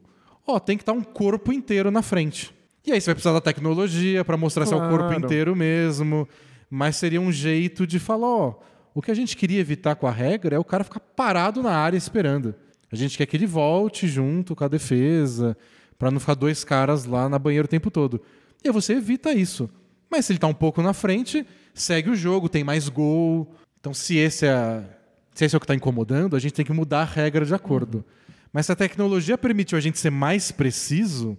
ó, 0.47 0.59
tem 0.59 0.77
que 0.77 0.83
estar 0.83 0.93
um 0.93 1.03
corpo 1.03 1.53
inteiro 1.53 1.91
na 1.91 2.03
frente. 2.03 2.53
E 2.87 2.93
aí 2.93 3.01
você 3.01 3.07
vai 3.07 3.15
precisar 3.15 3.33
da 3.33 3.41
tecnologia 3.41 4.25
para 4.25 4.37
mostrar 4.37 4.67
se 4.67 4.75
é 4.75 4.77
o 4.77 4.81
corpo 4.81 5.07
Claro. 5.07 5.25
inteiro 5.25 5.55
mesmo. 5.57 6.29
Mas 6.69 6.97
seria 6.97 7.21
um 7.21 7.31
jeito 7.31 7.87
de 7.87 7.99
falar, 8.01 8.27
ó, 8.27 8.55
o 8.93 9.01
que 9.01 9.11
a 9.11 9.15
gente 9.15 9.37
queria 9.37 9.61
evitar 9.61 9.95
com 9.95 10.07
a 10.07 10.11
regra 10.11 10.57
é 10.57 10.59
o 10.59 10.65
cara 10.65 10.83
ficar 10.83 10.99
parado 11.01 11.63
na 11.63 11.71
área 11.73 11.97
esperando. 11.97 12.55
A 12.91 12.97
gente 12.97 13.17
quer 13.17 13.27
que 13.27 13.37
ele 13.37 13.47
volte 13.47 14.07
junto 14.09 14.55
com 14.57 14.65
a 14.65 14.69
defesa, 14.69 15.57
para 15.99 16.11
não 16.11 16.19
ficar 16.21 16.35
dois 16.35 16.65
caras 16.65 17.05
lá 17.05 17.29
na 17.29 17.39
banheira 17.39 17.65
o 17.67 17.69
tempo 17.69 17.91
todo. 17.91 18.21
E 18.65 18.69
aí 18.69 18.73
você 18.75 18.95
evita 18.95 19.33
isso. 19.33 19.71
Mas 20.15 20.27
se 20.27 20.33
ele 20.33 20.39
tá 20.39 20.47
um 20.47 20.55
pouco 20.55 20.81
na 20.81 20.93
frente, 20.93 21.45
segue 21.75 22.09
o 22.09 22.15
jogo, 22.15 22.49
tem 22.49 22.63
mais 22.63 22.89
gol. 22.89 23.53
Então, 23.81 23.93
se 23.93 24.17
esse 24.17 24.47
é, 24.47 24.81
se 25.35 25.45
esse 25.45 25.57
é 25.57 25.59
o 25.59 25.61
que 25.61 25.65
está 25.65 25.75
incomodando, 25.75 26.37
a 26.37 26.39
gente 26.39 26.55
tem 26.55 26.65
que 26.65 26.73
mudar 26.73 27.01
a 27.01 27.05
regra 27.05 27.45
de 27.45 27.53
acordo. 27.53 28.05
Mas 28.53 28.67
se 28.67 28.71
a 28.71 28.77
tecnologia 28.77 29.37
permitiu 29.37 29.77
a 29.77 29.81
gente 29.81 29.99
ser 29.99 30.11
mais 30.11 30.53
preciso, 30.53 31.37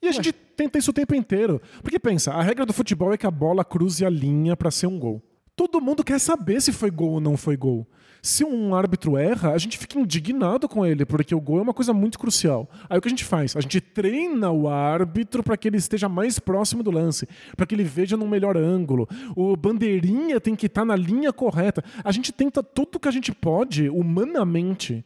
E 0.00 0.08
a 0.08 0.12
gente 0.12 0.32
tenta 0.32 0.78
isso 0.78 0.92
o 0.92 0.94
tempo 0.94 1.14
inteiro. 1.14 1.60
Porque 1.82 1.98
pensa, 1.98 2.32
a 2.32 2.42
regra 2.42 2.64
do 2.64 2.72
futebol 2.72 3.12
é 3.12 3.18
que 3.18 3.26
a 3.26 3.30
bola 3.30 3.62
cruze 3.62 4.02
a 4.02 4.08
linha 4.08 4.56
para 4.56 4.70
ser 4.70 4.86
um 4.86 4.98
gol. 4.98 5.22
Todo 5.54 5.78
mundo 5.78 6.02
quer 6.02 6.18
saber 6.18 6.62
se 6.62 6.72
foi 6.72 6.90
gol 6.90 7.10
ou 7.10 7.20
não 7.20 7.36
foi 7.36 7.54
gol. 7.54 7.86
Se 8.22 8.44
um 8.44 8.74
árbitro 8.74 9.16
erra, 9.16 9.52
a 9.52 9.58
gente 9.58 9.78
fica 9.78 9.98
indignado 9.98 10.68
com 10.68 10.84
ele, 10.84 11.06
porque 11.06 11.34
o 11.34 11.40
gol 11.40 11.58
é 11.58 11.62
uma 11.62 11.72
coisa 11.72 11.92
muito 11.94 12.18
crucial. 12.18 12.68
Aí 12.88 12.98
o 12.98 13.00
que 13.00 13.08
a 13.08 13.10
gente 13.10 13.24
faz? 13.24 13.56
A 13.56 13.60
gente 13.60 13.80
treina 13.80 14.50
o 14.50 14.68
árbitro 14.68 15.42
para 15.42 15.56
que 15.56 15.66
ele 15.68 15.78
esteja 15.78 16.08
mais 16.08 16.38
próximo 16.38 16.82
do 16.82 16.90
lance, 16.90 17.26
para 17.56 17.64
que 17.64 17.74
ele 17.74 17.84
veja 17.84 18.16
num 18.16 18.28
melhor 18.28 18.56
ângulo. 18.56 19.08
O 19.34 19.56
bandeirinha 19.56 20.38
tem 20.40 20.54
que 20.54 20.66
estar 20.66 20.84
na 20.84 20.94
linha 20.96 21.32
correta. 21.32 21.82
A 22.04 22.12
gente 22.12 22.30
tenta 22.32 22.62
tudo 22.62 23.00
que 23.00 23.08
a 23.08 23.12
gente 23.12 23.32
pode, 23.32 23.88
humanamente, 23.88 25.04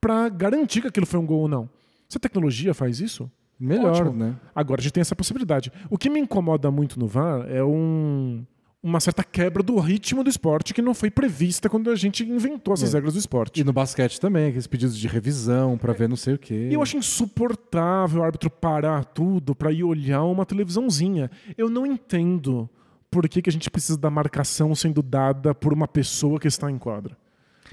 para 0.00 0.28
garantir 0.28 0.80
que 0.80 0.88
aquilo 0.88 1.06
foi 1.06 1.20
um 1.20 1.26
gol 1.26 1.40
ou 1.42 1.48
não. 1.48 1.68
Se 2.08 2.16
a 2.16 2.20
tecnologia 2.20 2.72
faz 2.72 3.00
isso, 3.00 3.30
Melhor, 3.60 3.92
ótimo. 3.92 4.12
né? 4.12 4.34
Agora 4.54 4.80
a 4.80 4.82
gente 4.82 4.92
tem 4.92 5.00
essa 5.00 5.16
possibilidade. 5.16 5.70
O 5.90 5.98
que 5.98 6.08
me 6.08 6.20
incomoda 6.20 6.70
muito 6.70 6.98
no 6.98 7.06
VAR 7.06 7.46
é 7.50 7.62
um- 7.62 8.44
uma 8.82 9.00
certa 9.00 9.24
quebra 9.24 9.62
do 9.62 9.76
ritmo 9.80 10.22
do 10.22 10.30
esporte 10.30 10.72
que 10.72 10.80
não 10.80 10.94
foi 10.94 11.10
prevista 11.10 11.68
quando 11.68 11.90
a 11.90 11.96
gente 11.96 12.22
inventou 12.24 12.74
essas 12.74 12.94
É. 12.94 12.96
regras 12.96 13.14
do 13.14 13.18
esporte. 13.18 13.60
E 13.60 13.64
no 13.64 13.72
basquete 13.72 14.20
também, 14.20 14.46
aqueles 14.48 14.66
pedidos 14.68 14.96
de 14.96 15.08
revisão 15.08 15.76
pra 15.76 15.92
ver 15.92 16.08
não 16.08 16.16
sei 16.16 16.34
o 16.34 16.38
quê. 16.38 16.68
E 16.70 16.74
eu 16.74 16.82
acho 16.82 16.96
insuportável 16.96 18.20
o 18.20 18.24
árbitro 18.24 18.48
parar 18.50 19.04
tudo 19.04 19.54
pra 19.54 19.72
ir 19.72 19.82
olhar 19.84 20.22
uma 20.24 20.46
televisãozinha. 20.46 21.30
Eu 21.56 21.68
não 21.68 21.84
entendo 21.86 22.68
por 23.10 23.28
que, 23.28 23.42
que 23.42 23.50
a 23.50 23.52
gente 23.52 23.70
precisa 23.70 23.98
da 23.98 24.10
marcação 24.10 24.74
sendo 24.74 25.02
dada 25.02 25.54
por 25.54 25.72
uma 25.72 25.88
pessoa 25.88 26.38
que 26.38 26.46
está 26.46 26.70
em 26.70 26.78
quadra. 26.78 27.16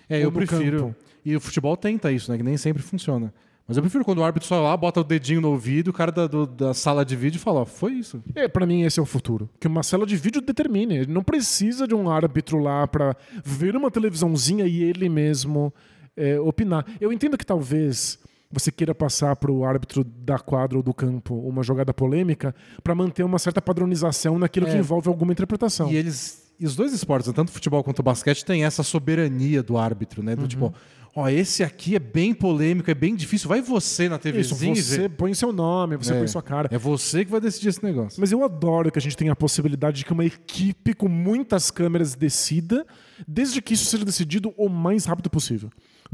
É, 0.10 0.18
Ou 0.18 0.24
eu 0.24 0.32
prefiro. 0.32 0.80
campo. 0.80 0.96
E 1.24 1.36
o 1.36 1.42
futebol 1.42 1.76
tenta 1.76 2.12
isso, 2.12 2.32
né? 2.32 2.38
Que 2.38 2.44
nem 2.44 2.56
sempre 2.58 2.82
funciona. 2.84 3.34
Mas 3.68 3.78
eu 3.78 3.82
prefiro 3.84 4.06
quando 4.06 4.20
o 4.20 4.24
árbitro 4.24 4.48
só 4.48 4.62
lá, 4.62 4.78
bota 4.78 5.00
o 5.02 5.04
dedinho 5.04 5.42
no 5.42 5.50
ouvido, 5.50 5.88
o 5.88 5.94
cara 5.94 6.12
da, 6.12 6.28
do- 6.28 6.46
da 6.46 6.74
sala 6.74 7.04
de 7.04 7.16
vídeo 7.16 7.40
fala, 7.40 7.62
ó, 7.62 7.66
foi 7.66 7.94
isso. 7.94 8.24
É, 8.36 8.48
para 8.48 8.66
mim 8.66 8.84
esse 8.84 9.00
é 9.00 9.04
o 9.04 9.06
futuro. 9.08 9.50
Que 9.60 9.68
uma 9.68 9.82
cela 9.82 10.06
de 10.06 10.16
vídeo 10.16 10.40
determine. 10.42 10.98
Ele 10.98 11.12
não 11.12 11.24
precisa 11.24 11.88
de 11.88 11.96
um 11.96 12.08
árbitro 12.10 12.60
lá 12.60 12.86
pra 12.88 13.16
ver 13.44 13.76
uma 13.76 13.90
televisãozinha 13.90 14.66
e 14.68 14.84
ele 14.84 15.10
mesmo 15.10 15.74
é, 16.16 16.40
opinar. 16.40 16.86
Eu 17.02 17.12
entendo 17.12 17.38
que 17.38 17.46
talvez 17.46 18.20
você 18.52 18.72
queira 18.72 18.94
passar 18.94 19.36
para 19.36 19.52
o 19.52 19.66
árbitro 19.66 20.04
da 20.04 20.38
quadra 20.38 20.78
ou 20.78 20.84
do 20.84 20.94
campo 20.94 21.34
uma 21.36 21.64
jogada 21.64 21.92
polêmica 21.94 22.54
pra 22.84 22.94
manter 22.94 23.24
uma 23.24 23.40
certa 23.40 23.62
padronização 23.62 24.38
naquilo 24.38 24.68
que 24.68 24.74
É. 24.74 24.78
envolve 24.78 25.10
alguma 25.10 25.32
interpretação. 25.32 25.92
E 25.92 25.96
eles. 25.96 26.46
E 26.58 26.66
os 26.66 26.74
dois 26.76 26.94
esportes, 26.94 27.28
né, 27.28 27.34
tanto 27.34 27.50
o 27.50 27.52
futebol 27.52 27.84
quanto 27.84 28.00
o 28.00 28.04
basquete, 28.04 28.46
tem 28.46 28.64
essa 28.64 28.82
soberania 28.82 29.62
do 29.62 29.76
árbitro, 29.78 30.24
né? 30.24 30.36
Do 30.38 30.44
Uhum. 30.44 30.48
tipo, 30.48 30.74
ó, 31.16 31.30
esse 31.30 31.64
aqui 31.64 31.96
é 31.96 32.00
bem 32.00 32.34
polêmico, 32.34 32.92
é 32.92 32.94
bem 32.94 33.16
difícil. 33.16 33.48
Vai 33.48 33.62
você 33.62 34.10
na 34.10 34.16
Isso, 34.18 34.24
TVzinha 34.24 34.74
e 34.74 34.82
você 34.84 35.10
põe 35.10 35.34
seu 35.34 35.54
nome, 35.54 35.96
você 35.96 36.14
É. 36.14 36.18
põe 36.18 36.28
sua 36.28 36.42
cara. 36.44 36.68
É 36.72 36.78
você 36.78 37.24
que 37.24 37.32
vai 37.32 37.40
decidir 37.40 37.70
esse 37.70 37.84
negócio. 37.84 38.20
Mas 38.20 38.32
eu 38.32 38.44
adoro 38.44 38.92
que 38.92 39.00
a 39.00 39.02
gente 39.02 39.16
tenha 39.16 39.32
a 39.32 39.36
possibilidade 39.36 39.98
de 40.00 40.06
que 40.06 40.12
uma 40.14 40.26
equipe 40.26 40.94
com 40.94 41.08
muitas 41.08 41.72
câmeras 41.72 42.14
decida, 42.16 42.86
desde 43.28 43.62
que 43.62 43.74
isso 43.74 43.86
seja 43.86 44.04
decidido 44.04 44.54
o 44.58 44.68
mais 44.70 45.06
rápido 45.06 45.30
possível. 45.30 45.70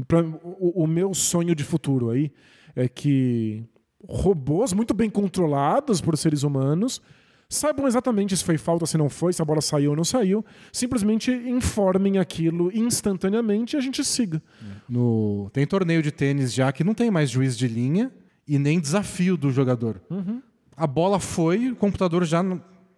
Pra- 0.06 0.22
o, 0.22 0.84
o 0.84 0.86
meu 0.86 1.12
sonho 1.12 1.54
de 1.54 1.64
futuro 1.64 2.10
aí 2.10 2.30
é 2.76 2.88
que 2.88 3.64
robôs 4.08 4.72
muito 4.72 4.94
bem 4.94 5.10
controlados 5.10 6.00
por 6.00 6.16
seres 6.16 6.42
humanos 6.42 7.00
saibam 7.54 7.86
exatamente 7.86 8.36
se 8.36 8.44
foi 8.44 8.56
falta, 8.58 8.86
se 8.86 8.96
não 8.98 9.08
foi, 9.08 9.32
se 9.32 9.40
a 9.42 9.44
bola 9.44 9.60
saiu 9.60 9.90
ou 9.90 9.96
não 9.96 10.04
saiu, 10.04 10.44
simplesmente 10.72 11.30
informem 11.30 12.18
aquilo 12.18 12.70
instantaneamente 12.76 13.74
e 13.74 13.76
a 13.76 13.80
gente 13.80 14.02
siga. 14.04 14.42
No... 14.88 15.50
Tem 15.52 15.66
torneio 15.66 16.02
de 16.02 16.10
tênis 16.10 16.52
já 16.52 16.70
que 16.72 16.82
não 16.84 16.94
tem 16.94 17.10
mais 17.10 17.30
juiz 17.30 17.56
de 17.56 17.66
linha 17.68 18.10
e 18.46 18.58
nem 18.58 18.80
desafio 18.80 19.36
do 19.36 19.50
jogador. 19.50 20.00
Uhum. 20.10 20.42
A 20.76 20.86
bola 20.86 21.20
foi, 21.20 21.70
o 21.70 21.76
computador 21.76 22.24
já 22.24 22.42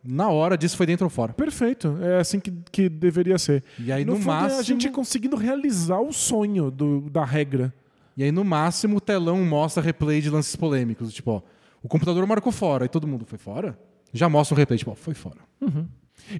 na 0.07 0.29
hora 0.31 0.57
disse 0.57 0.77
foi 0.77 0.87
dentro 0.87 1.05
ou 1.07 1.11
fora. 1.11 1.33
Perfeito, 1.33 1.97
é 2.01 2.19
assim 2.21 2.39
que, 2.39 2.53
que 2.71 2.89
deveria 2.89 3.39
ser. 3.39 3.65
E 3.79 3.91
aí, 3.91 4.05
no, 4.05 4.13
no 4.15 4.19
fundo, 4.19 4.31
é 4.31 4.35
a 4.37 4.41
máximo- 4.43 4.63
gente 4.63 4.89
conseguindo 4.91 5.37
realizar 5.37 5.99
o 6.01 6.13
sonho 6.13 6.71
do- 6.71 7.09
da 7.11 7.25
regra. 7.25 7.73
E 8.17 8.23
aí, 8.23 8.31
no 8.31 8.45
máximo, 8.45 8.99
o 8.99 9.01
telão 9.01 9.43
mostra 9.45 9.83
replay 9.83 10.21
de 10.21 10.31
lances 10.31 10.55
polêmicos. 10.55 11.13
Tipo, 11.13 11.31
ó, 11.33 11.43
o 11.83 11.89
computador 11.89 12.25
marcou 12.27 12.53
fora. 12.53 12.85
E 12.85 12.89
todo 12.89 13.07
mundo 13.09 13.25
foi 13.25 13.39
fora? 13.39 13.77
Já 14.15 14.29
mostra 14.29 14.55
o 14.55 14.57
replay, 14.59 14.79
tipo, 14.79 14.93
ó, 14.93 14.95
foi 14.95 15.13
fora. 15.13 15.39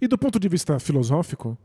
E 0.01 0.07
do 0.09 0.17
ponto 0.17 0.39
de 0.39 0.49
vista 0.49 0.79
filosófico, 0.79 1.59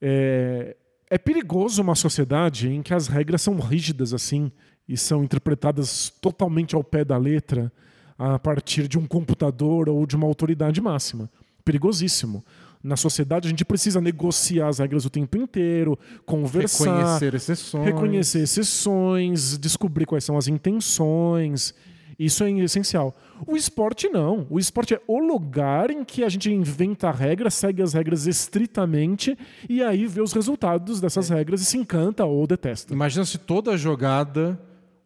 é, 0.00 0.76
é 1.10 1.18
perigoso 1.18 1.82
uma 1.82 1.94
sociedade 1.94 2.68
em 2.68 2.82
que 2.82 2.94
as 2.94 3.08
regras 3.08 3.42
são 3.42 3.58
rígidas 3.58 4.14
assim 4.14 4.50
e 4.88 4.96
são 4.96 5.24
interpretadas 5.24 6.10
totalmente 6.22 6.74
ao 6.74 6.84
pé 6.84 7.04
da 7.04 7.18
letra 7.18 7.72
a 8.18 8.38
partir 8.38 8.88
de 8.88 8.98
um 8.98 9.06
computador 9.06 9.88
ou 9.88 10.06
de 10.06 10.16
uma 10.16 10.26
autoridade 10.26 10.80
máxima. 10.80 11.28
Perigosíssimo. 11.64 12.44
Na 12.82 12.96
sociedade 12.96 13.48
a 13.48 13.50
gente 13.50 13.64
precisa 13.64 14.00
negociar 14.00 14.68
as 14.68 14.78
regras 14.78 15.04
o 15.04 15.10
tempo 15.10 15.36
inteiro, 15.36 15.98
conversar, 16.24 16.84
Reconhecer 16.84 17.34
exceções. 17.34 17.84
reconhecer 17.84 18.38
exceções, 18.42 19.58
descobrir 19.58 20.06
quais 20.06 20.22
são 20.22 20.38
as 20.38 20.46
intenções. 20.46 21.74
Isso 22.18 22.44
é 22.44 22.50
essencial. 22.50 23.14
O 23.46 23.56
esporte 23.56 24.08
não. 24.08 24.46
O 24.48 24.58
esporte 24.58 24.94
é 24.94 25.00
o 25.06 25.18
lugar 25.18 25.90
em 25.90 26.02
que 26.02 26.24
a 26.24 26.28
gente 26.28 26.50
inventa 26.50 27.08
a 27.08 27.12
regra, 27.12 27.50
segue 27.50 27.82
as 27.82 27.92
regras 27.92 28.26
estritamente 28.26 29.36
e 29.68 29.82
aí 29.82 30.06
vê 30.06 30.22
os 30.22 30.32
resultados 30.32 31.00
dessas 31.00 31.28
regras 31.28 31.60
e 31.60 31.64
se 31.64 31.76
encanta 31.76 32.24
ou 32.24 32.46
detesta. 32.46 32.92
Imagina 32.92 33.24
se 33.24 33.38
toda 33.38 33.76
jogada 33.76 34.58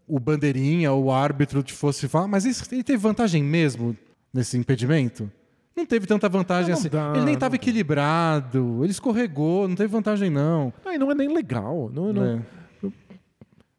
o 0.06 0.18
bandeirinha 0.18 0.92
ou 0.92 1.04
o 1.04 1.12
árbitro 1.12 1.62
te 1.62 1.72
fosse 1.72 2.08
falar, 2.08 2.28
mas 2.28 2.44
ele 2.72 2.82
teve 2.82 2.98
vantagem 2.98 3.42
mesmo 3.42 3.96
nesse 4.32 4.56
impedimento? 4.56 5.30
Não 5.76 5.86
teve 5.86 6.06
tanta 6.06 6.28
vantagem 6.28 6.70
Não, 6.70 6.74
não 6.74 6.78
assim. 6.80 6.88
dá, 6.88 7.12
ele 7.14 7.24
nem 7.24 7.34
estava 7.34 7.54
equilibrado, 7.54 8.80
ele 8.82 8.90
escorregou, 8.90 9.66
não 9.68 9.74
teve 9.74 9.88
vantagem 9.88 10.28
não. 10.28 10.72
Aí 10.84 10.98
não 10.98 11.10
é 11.10 11.14
nem 11.14 11.32
legal. 11.32 11.90
Não, 11.92 12.12
não, 12.12 12.24
É. 12.24 12.59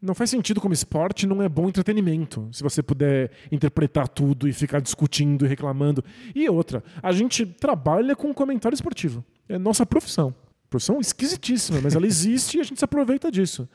não 0.02 0.16
faz 0.16 0.30
sentido 0.30 0.60
como 0.60 0.74
esporte, 0.74 1.28
não 1.28 1.42
é 1.42 1.48
bom 1.48 1.70
entretenimento. 1.70 2.50
Se 2.52 2.64
você 2.64 2.82
puder 2.82 3.32
interpretar 3.52 4.08
tudo 4.08 4.48
e 4.48 4.54
ficar 4.54 4.82
discutindo 4.82 5.46
e 5.46 5.48
reclamando. 5.48 6.04
E 6.34 6.50
outra, 6.50 6.84
a 7.04 7.12
gente 7.12 7.46
trabalha 7.46 8.16
com 8.16 8.34
comentário 8.34 8.74
esportivo. 8.74 9.24
É 9.48 9.60
nossa 9.60 9.86
profissão. 9.86 10.34
Profissão 10.70 11.00
esquisitíssima, 11.00 11.80
mas 11.82 11.96
ela 11.96 12.06
existe 12.08 12.58
e 12.58 12.62
a 12.62 12.64
gente 12.64 12.80
se 12.80 12.86
aproveita 12.86 13.30
disso. 13.30 13.70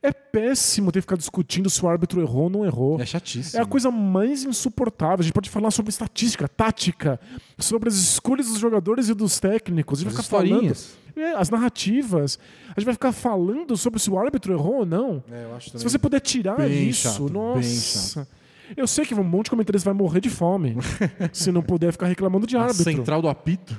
É 0.00 0.12
péssimo 0.12 0.90
ter 0.92 0.98
que 1.00 1.02
ficar 1.02 1.16
discutindo 1.16 1.68
se 1.68 1.84
o 1.84 1.88
árbitro 1.88 2.20
errou 2.20 2.44
ou 2.44 2.50
não 2.50 2.64
errou. 2.64 3.00
É 3.00 3.06
chatíssimo. 3.06 3.58
É 3.58 3.62
a 3.62 3.66
coisa 3.66 3.90
mais 3.90 4.44
insuportável. 4.44 5.20
A 5.20 5.22
gente 5.22 5.32
pode 5.32 5.50
falar 5.50 5.70
sobre 5.70 5.90
estatística, 5.90 6.48
tática, 6.48 7.18
sobre 7.58 7.88
as 7.88 7.96
escolhas 7.96 8.46
dos 8.48 8.58
jogadores 8.58 9.08
e 9.08 9.14
dos 9.14 9.40
técnicos. 9.40 9.98
A 9.98 10.02
gente 10.02 10.10
As 10.10 10.14
vai 10.14 10.24
ficar 10.24 10.36
falando. 10.38 10.76
É, 11.14 11.32
as 11.34 11.50
narrativas. 11.50 12.38
A 12.68 12.80
gente 12.80 12.86
vai 12.86 12.94
ficar 12.94 13.12
falando 13.12 13.76
sobre 13.76 14.00
se 14.00 14.10
o 14.10 14.18
árbitro 14.18 14.52
errou 14.52 14.76
ou 14.76 14.86
não. 14.86 15.22
É, 15.30 15.44
eu 15.44 15.54
acho 15.54 15.78
Se 15.78 15.84
você 15.84 15.98
puder 15.98 16.20
tirar 16.20 16.56
Bem 16.56 16.88
isso, 16.88 17.08
chato, 17.08 17.32
nossa. 17.32 18.26
Eu 18.74 18.86
sei 18.86 19.04
que 19.04 19.14
um 19.14 19.22
monte 19.22 19.46
de 19.46 19.50
comentarista 19.50 19.90
vai 19.90 19.98
morrer 19.98 20.20
de 20.20 20.30
fome 20.30 20.76
se 21.32 21.52
não 21.52 21.62
puder 21.62 21.92
ficar 21.92 22.06
reclamando 22.06 22.46
de 22.46 22.56
A 22.56 22.62
árbitro. 22.62 22.84
central 22.84 23.20
do 23.20 23.28
apito. 23.28 23.76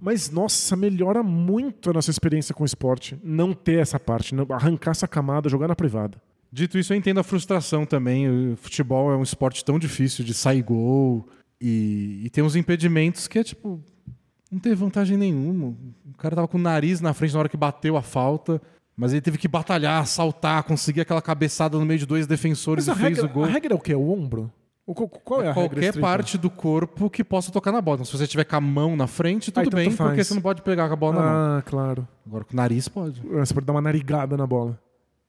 Mas, 0.00 0.30
nossa, 0.30 0.76
melhora 0.76 1.22
muito 1.22 1.90
a 1.90 1.92
nossa 1.92 2.10
experiência 2.10 2.54
com 2.54 2.62
o 2.62 2.66
esporte. 2.66 3.18
Não 3.22 3.52
ter 3.52 3.80
essa 3.80 3.98
parte, 3.98 4.34
arrancar 4.50 4.92
essa 4.92 5.08
camada, 5.08 5.48
jogar 5.48 5.68
na 5.68 5.76
privada. 5.76 6.20
Dito 6.52 6.78
isso, 6.78 6.92
eu 6.92 6.96
entendo 6.96 7.18
a 7.18 7.24
frustração 7.24 7.84
também. 7.84 8.52
O 8.52 8.56
futebol 8.56 9.10
é 9.12 9.16
um 9.16 9.22
esporte 9.22 9.64
tão 9.64 9.78
difícil 9.78 10.24
de 10.24 10.32
sair 10.32 10.62
gol 10.62 11.28
e, 11.60 12.22
e 12.24 12.30
tem 12.30 12.42
uns 12.42 12.56
impedimentos 12.56 13.26
que 13.28 13.38
é 13.38 13.44
tipo. 13.44 13.82
Não 14.50 14.60
teve 14.60 14.76
vantagem 14.76 15.16
nenhuma. 15.16 15.74
O 16.08 16.16
cara 16.16 16.36
tava 16.36 16.48
com 16.48 16.56
o 16.56 16.60
nariz 16.60 17.00
na 17.00 17.12
frente 17.12 17.32
na 17.32 17.40
hora 17.40 17.48
que 17.48 17.56
bateu 17.56 17.96
a 17.96 18.02
falta, 18.02 18.62
mas 18.96 19.12
ele 19.12 19.20
teve 19.20 19.38
que 19.38 19.48
batalhar, 19.48 20.06
saltar, 20.06 20.62
conseguir 20.62 21.00
aquela 21.00 21.20
cabeçada 21.20 21.76
no 21.78 21.84
meio 21.84 21.98
de 21.98 22.06
dois 22.06 22.26
defensores 22.26 22.86
Mas 22.86 22.96
e 22.96 23.00
fez 23.00 23.18
regra, 23.18 23.30
o 23.30 23.34
gol. 23.34 23.44
a 23.44 23.48
regra 23.48 23.74
é 23.74 23.76
o 23.76 23.80
quê? 23.80 23.94
O 23.94 24.08
ombro? 24.10 24.50
O, 24.86 24.94
qual- 24.94 25.42
é 25.42 25.48
a 25.48 25.52
regra 25.52 25.80
Qualquer 25.80 26.00
parte 26.00 26.38
do 26.38 26.48
corpo 26.48 27.10
que 27.10 27.24
possa 27.24 27.50
tocar 27.50 27.72
na 27.72 27.80
bola. 27.80 27.96
Então, 27.96 28.04
se 28.04 28.16
você 28.16 28.24
tiver 28.26 28.44
com 28.44 28.54
a 28.54 28.60
mão 28.60 28.94
na 28.96 29.08
frente, 29.08 29.50
tudo 29.50 29.58
Aí 29.60 29.64
tanto 29.66 29.74
bem, 29.76 29.90
faz. 29.90 30.10
porque 30.10 30.22
você 30.24 30.34
não 30.34 30.40
pode 30.40 30.62
pegar 30.62 30.86
com 30.86 30.92
a 30.92 30.96
bola 30.96 31.16
na 31.16 31.22
mão. 31.22 31.30
Ah, 31.58 31.62
claro. 31.66 32.06
Agora 32.24 32.44
com 32.44 32.52
o 32.52 32.56
nariz 32.56 32.86
pode. 32.86 33.20
Você 33.20 33.52
pode 33.52 33.66
dar 33.66 33.72
uma 33.72 33.80
narigada 33.82 34.36
na 34.36 34.46
bola. 34.46 34.78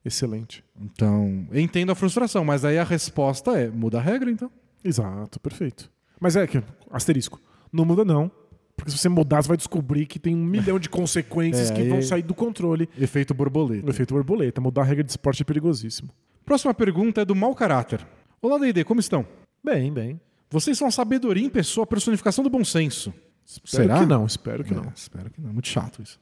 Excelente. 0.05 0.63
Então, 0.79 1.47
entendo 1.51 1.91
a 1.91 1.95
frustração, 1.95 2.45
mas 2.45 2.63
aí 2.63 2.77
a 2.77 2.83
resposta 2.83 3.57
é: 3.59 3.67
muda 3.67 3.97
a 3.97 4.01
regra, 4.01 4.29
então. 4.29 4.49
Exato, 4.83 5.39
perfeito. 5.39 5.89
Mas 6.19 6.35
é 6.35 6.45
que, 6.47 6.63
asterisco, 6.91 7.41
não 7.73 7.83
muda 7.83 8.05
não. 8.05 8.31
Porque 8.75 8.91
se 8.91 8.97
você 8.99 9.09
mudar, 9.09 9.41
você 9.41 9.47
vai 9.47 9.57
descobrir 9.57 10.05
que 10.05 10.19
tem 10.19 10.35
um 10.35 10.45
milhão 10.45 10.77
de 10.77 10.87
consequências 10.89 11.71
É, 11.71 11.73
que 11.73 11.83
vão 11.89 11.99
sair 12.03 12.21
do 12.21 12.35
controle. 12.35 12.87
Efeito 12.97 13.33
borboleta. 13.33 13.89
Efeito 13.89 14.13
borboleta. 14.13 14.61
Mudar 14.61 14.81
a 14.81 14.85
regra 14.85 15.03
de 15.03 15.09
esporte 15.09 15.41
é 15.41 15.45
perigosíssimo. 15.45 16.09
Próxima 16.45 16.75
pergunta 16.75 17.21
é 17.21 17.25
do 17.25 17.35
mau 17.35 17.55
caráter. 17.55 18.05
Olá, 18.39 18.59
D&D, 18.59 18.83
como 18.83 18.99
estão? 18.99 19.25
Bem, 19.67 19.91
bem. 19.91 20.21
Vocês 20.49 20.77
são 20.77 20.87
a 20.87 20.91
sabedoria 20.91 21.45
em 21.45 21.49
pessoa, 21.49 21.83
a 21.83 21.87
personificação 21.87 22.41
do 22.41 22.49
bom 22.49 22.63
senso. 22.63 23.13
Espero 23.45 23.99
que 23.99 24.05
não, 24.05 24.25
espero 24.25 24.63
que 24.63 24.71
É, 24.71 24.75
não. 24.77 24.93
Espero 24.95 25.29
que 25.29 25.41
não. 25.41 25.51
Muito 25.51 25.67
chato 25.67 26.01
isso. 26.01 26.17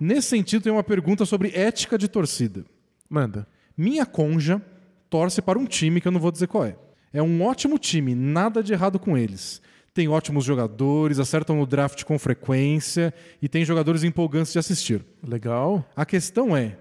Nesse 0.00 0.28
sentido, 0.28 0.62
tem 0.62 0.72
uma 0.72 0.82
pergunta 0.82 1.26
sobre 1.26 1.50
ética 1.54 1.98
de 1.98 2.08
torcida. 2.08 2.64
Manda. 3.06 3.46
Minha 3.76 4.06
conja 4.06 4.62
torce 5.10 5.42
para 5.42 5.58
um 5.58 5.66
time 5.66 6.00
que 6.00 6.08
eu 6.08 6.12
não 6.12 6.18
vou 6.18 6.32
dizer 6.32 6.46
qual 6.46 6.64
é. 6.64 6.74
É 7.12 7.22
um 7.22 7.42
ótimo 7.42 7.78
time, 7.78 8.14
nada 8.14 8.62
de 8.62 8.72
errado 8.72 8.98
com 8.98 9.16
eles. 9.16 9.60
tem 9.92 10.08
ótimos 10.08 10.44
jogadores, 10.44 11.18
acertam 11.18 11.56
no 11.56 11.66
draft 11.66 12.02
com 12.04 12.18
frequência 12.18 13.12
e 13.42 13.48
tem 13.48 13.62
jogadores 13.62 14.04
empolgantes 14.04 14.52
de 14.54 14.58
assistir. 14.58 15.04
Legal. 15.22 15.84
A 15.94 16.06
questão 16.06 16.56
é, 16.56 16.78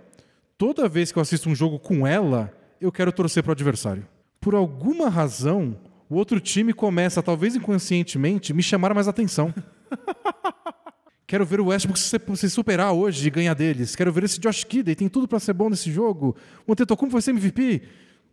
toda 0.58 0.88
vez 0.88 1.12
que 1.12 1.18
eu 1.18 1.22
assisto 1.22 1.50
um 1.50 1.56
jogo 1.56 1.78
com 1.78 2.08
ela, 2.08 2.54
eu 2.80 2.92
quero 2.92 3.12
torcer 3.12 3.44
pro 3.44 3.52
adversário. 3.52 4.08
Por 4.40 4.54
alguma 4.56 5.10
razão, 5.10 5.78
o 6.10 6.16
outro 6.16 6.40
time 6.40 6.74
começa, 6.74 7.22
talvez 7.22 7.56
inconscientemente, 7.56 8.54
me 8.54 8.62
chamar 8.62 8.94
mais 8.94 9.08
atenção. 9.08 9.54
Quero 11.28 11.44
ver 11.44 11.60
o 11.60 11.68
Westbrook 11.68 12.00
se, 12.00 12.50
superar 12.50 12.94
hoje 12.94 13.28
e 13.28 13.32
ganhar 13.32 13.56
deles. 13.56 13.96
Quero 13.96 14.12
ver 14.12 14.26
esse 14.26 14.40
Josh 14.40 14.64
Kiddey, 14.64 14.96
tem 14.96 15.10
tudo 15.10 15.28
para 15.28 15.40
ser 15.40 15.54
bom 15.54 15.70
nesse 15.70 15.92
jogo. 15.92 16.36
O 16.68 16.74
Antetokounmpo 16.74 17.14
vai 17.14 17.22
ser 17.22 17.32
MVP. 17.32 17.82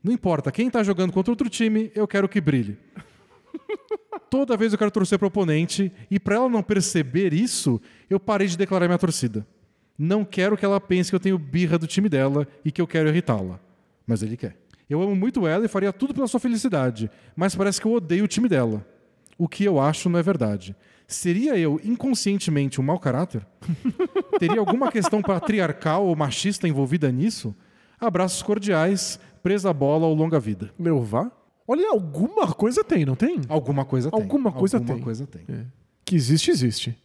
Não 0.05 0.12
importa, 0.12 0.53
quem 0.53 0.69
tá 0.69 0.82
jogando 0.82 1.12
contra 1.12 1.32
outro 1.32 1.49
time, 1.49 1.90
eu 1.94 2.07
quero 2.07 2.28
que 2.28 2.40
brilhe. 2.40 2.77
Toda 4.28 4.57
vez 4.57 4.73
eu 4.73 4.78
quero 4.78 4.90
torcer 4.90 5.19
pro 5.19 5.28
oponente 5.28 5.90
e 6.11 6.20
para 6.20 6.35
ela 6.35 6.49
não 6.49 6.62
perceber 6.62 7.32
isso, 7.32 7.81
eu 8.11 8.20
parei 8.20 8.47
de 8.47 8.59
declarar 8.59 8.86
minha 8.89 8.99
torcida. 8.99 9.47
Não 9.99 10.24
quero 10.24 10.57
que 10.57 10.65
ela 10.65 10.81
pense 10.81 11.11
que 11.11 11.16
eu 11.16 11.20
tenho 11.20 11.39
birra 11.39 11.78
do 11.78 11.86
time 11.86 12.09
dela 12.09 12.47
e 12.65 12.70
que 12.70 12.81
eu 12.81 12.86
quero 12.86 13.09
irritá-la. 13.09 13.59
Mas 14.07 14.23
ele 14.23 14.36
quer. 14.36 14.61
Eu 14.89 15.03
amo 15.03 15.15
muito 15.17 15.47
ela 15.47 15.65
e 15.65 15.69
faria 15.69 15.93
tudo 15.93 16.15
pela 16.15 16.27
sua 16.27 16.41
felicidade, 16.41 17.11
mas 17.35 17.55
parece 17.55 17.81
que 17.81 17.87
eu 17.87 17.93
odeio 17.93 18.25
o 18.25 18.29
time 18.29 18.49
dela. 18.49 18.85
O 19.39 19.49
que 19.49 19.65
eu 19.65 19.81
acho 19.81 20.09
não 20.09 20.19
é 20.19 20.23
verdade. 20.23 20.77
Seria 21.07 21.59
eu 21.59 21.81
inconscientemente 21.85 22.81
um 22.81 22.85
mau 22.85 22.99
caráter? 22.99 23.47
Teria 24.39 24.61
alguma 24.61 24.91
questão 24.91 25.21
patriarcal 25.21 26.07
ou 26.07 26.17
machista 26.17 26.69
envolvida 26.69 27.11
nisso? 27.11 27.55
Abraços 28.01 28.43
cordiais, 28.43 29.19
presa 29.43 29.71
a 29.71 29.73
bola 29.73 30.07
ou 30.07 30.15
longa 30.15 30.41
vida. 30.41 30.73
Meu 30.79 31.03
vá. 31.03 31.31
Olha, 31.67 31.91
alguma 31.91 32.53
coisa 32.53 32.83
tem, 32.83 33.05
não 33.05 33.15
tem? 33.15 33.41
Alguma 33.49 33.85
coisa 33.85 34.11
tem. 34.11 34.21
Alguma 34.21 34.53
coisa 34.53 34.77
alguma 34.79 34.95
tem. 34.95 35.05
coisa 35.05 35.27
tem. 35.27 35.45
Que 36.05 36.17
existe, 36.17 36.51
existe. 36.51 36.99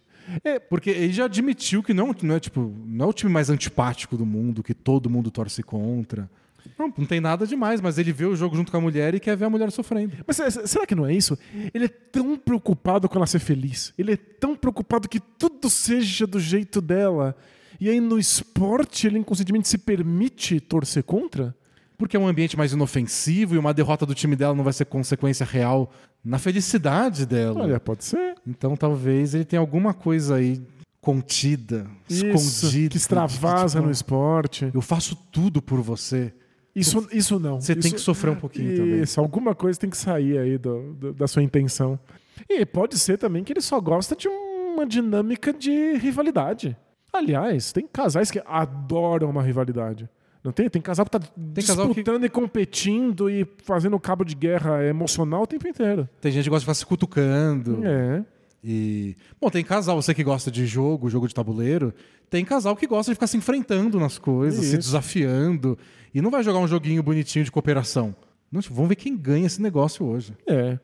É, 0.44 0.60
porque 0.60 0.90
ele 0.90 1.14
já 1.14 1.26
admitiu 1.26 1.82
que 1.82 1.94
não, 1.94 2.14
não 2.22 2.36
é 2.36 2.40
tipo, 2.40 2.74
não 2.86 3.06
é 3.06 3.10
o 3.10 3.14
time 3.14 3.32
mais 3.32 3.50
antipático 3.50 4.18
do 4.18 4.26
mundo, 4.26 4.64
que 4.64 4.74
todo 4.74 5.10
mundo 5.10 5.32
torce 5.32 5.64
contra. 5.64 6.30
Não, 6.78 6.94
não 6.98 7.06
tem 7.06 7.20
nada 7.20 7.46
demais, 7.48 7.80
mas 7.82 7.98
ele 7.98 8.12
vê 8.12 8.26
o 8.26 8.36
jogo 8.36 8.56
junto 8.56 8.72
com 8.72 8.78
a 8.78 8.82
mulher 8.82 9.16
e 9.16 9.20
quer 9.20 9.36
ver 9.38 9.46
a 9.46 9.50
mulher 9.50 9.72
sofrendo. 9.72 10.14
Mas 10.26 10.38
se- 10.38 10.68
será 10.68 10.86
que 10.86 10.94
não 10.96 11.06
é 11.06 11.14
isso? 11.14 11.38
Ele 11.74 11.86
é 11.86 11.88
tão 11.88 12.38
preocupado 12.38 13.08
com 13.10 13.18
ela 13.18 13.26
ser 13.28 13.40
feliz. 13.40 13.94
Ele 13.98 14.14
é 14.14 14.18
tão 14.18 14.56
preocupado 14.56 15.08
que 15.10 15.20
tudo 15.20 15.70
seja 15.70 16.28
do 16.28 16.40
jeito 16.40 16.82
dela. 16.82 17.36
E 17.80 17.90
aí 17.90 18.00
no 18.00 18.18
esporte 18.20 19.08
ele 19.08 19.20
inconscientemente 19.20 19.68
se 19.68 19.78
permite 19.78 20.60
torcer 20.60 21.04
contra? 21.04 21.56
Porque 21.98 22.16
é 22.16 22.20
um 22.20 22.28
ambiente 22.28 22.56
mais 22.58 22.74
inofensivo 22.74 23.56
e 23.56 23.58
uma 23.58 23.74
derrota 23.74 24.06
do 24.06 24.14
time 24.14 24.36
dela 24.36 24.54
não 24.54 24.64
vai 24.64 24.74
ser 24.74 24.86
consequência 24.86 25.46
real 25.46 25.92
na 26.24 26.38
felicidade 26.38 27.26
dela. 27.26 27.62
Olha, 27.64 27.80
pode 27.80 28.04
ser. 28.04 28.36
Então 28.46 28.76
talvez 28.76 29.34
ele 29.34 29.46
tenha 29.46 29.60
alguma 29.60 29.94
coisa 29.94 30.36
aí 30.36 30.62
contida, 31.02 31.88
Isso, 32.10 32.26
escondida. 32.26 32.90
que 32.90 32.98
extravasa 32.98 33.78
tipo, 33.78 33.86
no 33.86 33.92
esporte. 33.92 34.70
Eu 34.74 34.82
faço 34.82 35.16
tudo 35.32 35.62
por 35.62 35.82
você. 35.82 36.34
Isso, 36.80 37.08
isso 37.12 37.40
não. 37.40 37.60
Você 37.62 37.74
tem 37.76 37.88
Isso- 37.88 37.96
que 37.96 38.02
sofrer 38.02 38.32
um 38.32 38.36
pouquinho 38.36 38.76
também. 38.76 39.02
Isso, 39.02 39.20
alguma 39.20 39.56
coisa 39.56 39.80
tem 39.80 39.90
que 39.90 39.98
sair 39.98 40.38
aí 40.38 40.58
do- 40.58 40.94
do- 40.94 41.14
da 41.14 41.28
sua 41.28 41.42
intenção. 41.44 42.00
E 42.50 42.66
pode 42.66 42.98
ser 43.00 43.18
também 43.18 43.44
que 43.44 43.52
ele 43.54 43.62
só 43.62 43.80
gosta 43.82 44.16
de 44.16 44.28
uma 44.28 44.86
dinâmica 44.86 45.52
de 45.52 45.94
rivalidade. 45.98 46.78
Aliás, 47.12 47.72
tem 47.72 47.88
casais 47.88 48.30
que 48.30 48.42
adoram 48.46 49.30
uma 49.30 49.42
rivalidade. 49.42 50.08
Não 50.44 50.52
tem? 50.52 50.70
Tem 50.70 50.82
casal 50.82 51.04
que 51.06 51.12
tá 51.12 51.20
que- 51.20 51.28
disputando 51.36 52.24
e 52.26 52.30
competindo 52.30 53.30
e 53.30 53.46
fazendo 53.64 54.00
cabo 54.00 54.24
de 54.24 54.36
guerra 54.36 54.84
emocional 54.86 55.42
o 55.44 55.48
tempo 55.48 55.68
inteiro. 55.68 56.08
Tem 56.22 56.32
gente 56.32 56.44
que 56.44 56.50
gosta 56.50 56.60
de 56.62 56.66
ficar 56.66 56.74
se 56.76 56.86
cutucando. 56.86 57.82
É. 57.84 58.24
E. 58.64 59.16
Bom, 59.42 59.50
tem 59.50 59.64
casal, 59.64 60.00
você 60.02 60.14
que 60.14 60.24
gosta 60.24 60.50
de 60.52 60.66
jogo, 60.66 61.10
jogo 61.10 61.28
de 61.28 61.34
tabuleiro, 61.34 61.94
tem 62.30 62.44
casal 62.46 62.76
que 62.76 62.88
gosta 62.88 63.12
de 63.12 63.16
ficar 63.16 63.28
se 63.28 63.38
enfrentando 63.38 64.00
nas 64.00 64.18
coisas, 64.18 64.60
se 64.62 64.78
Isso. 64.78 64.78
desafiando. 64.90 65.78
E 66.14 66.22
não 66.22 66.32
vai 66.32 66.44
jogar 66.44 66.60
um 66.60 66.68
joguinho 66.68 67.02
bonitinho 67.04 67.44
de 67.46 67.52
cooperação. 67.52 68.16
Não, 68.52 68.62
tipo, 68.62 68.74
vamos 68.76 68.90
ver 68.90 68.96
quem 68.96 69.16
ganha 69.18 69.46
esse 69.46 69.62
negócio 69.62 70.06
hoje. 70.06 70.34
É. 70.48 70.80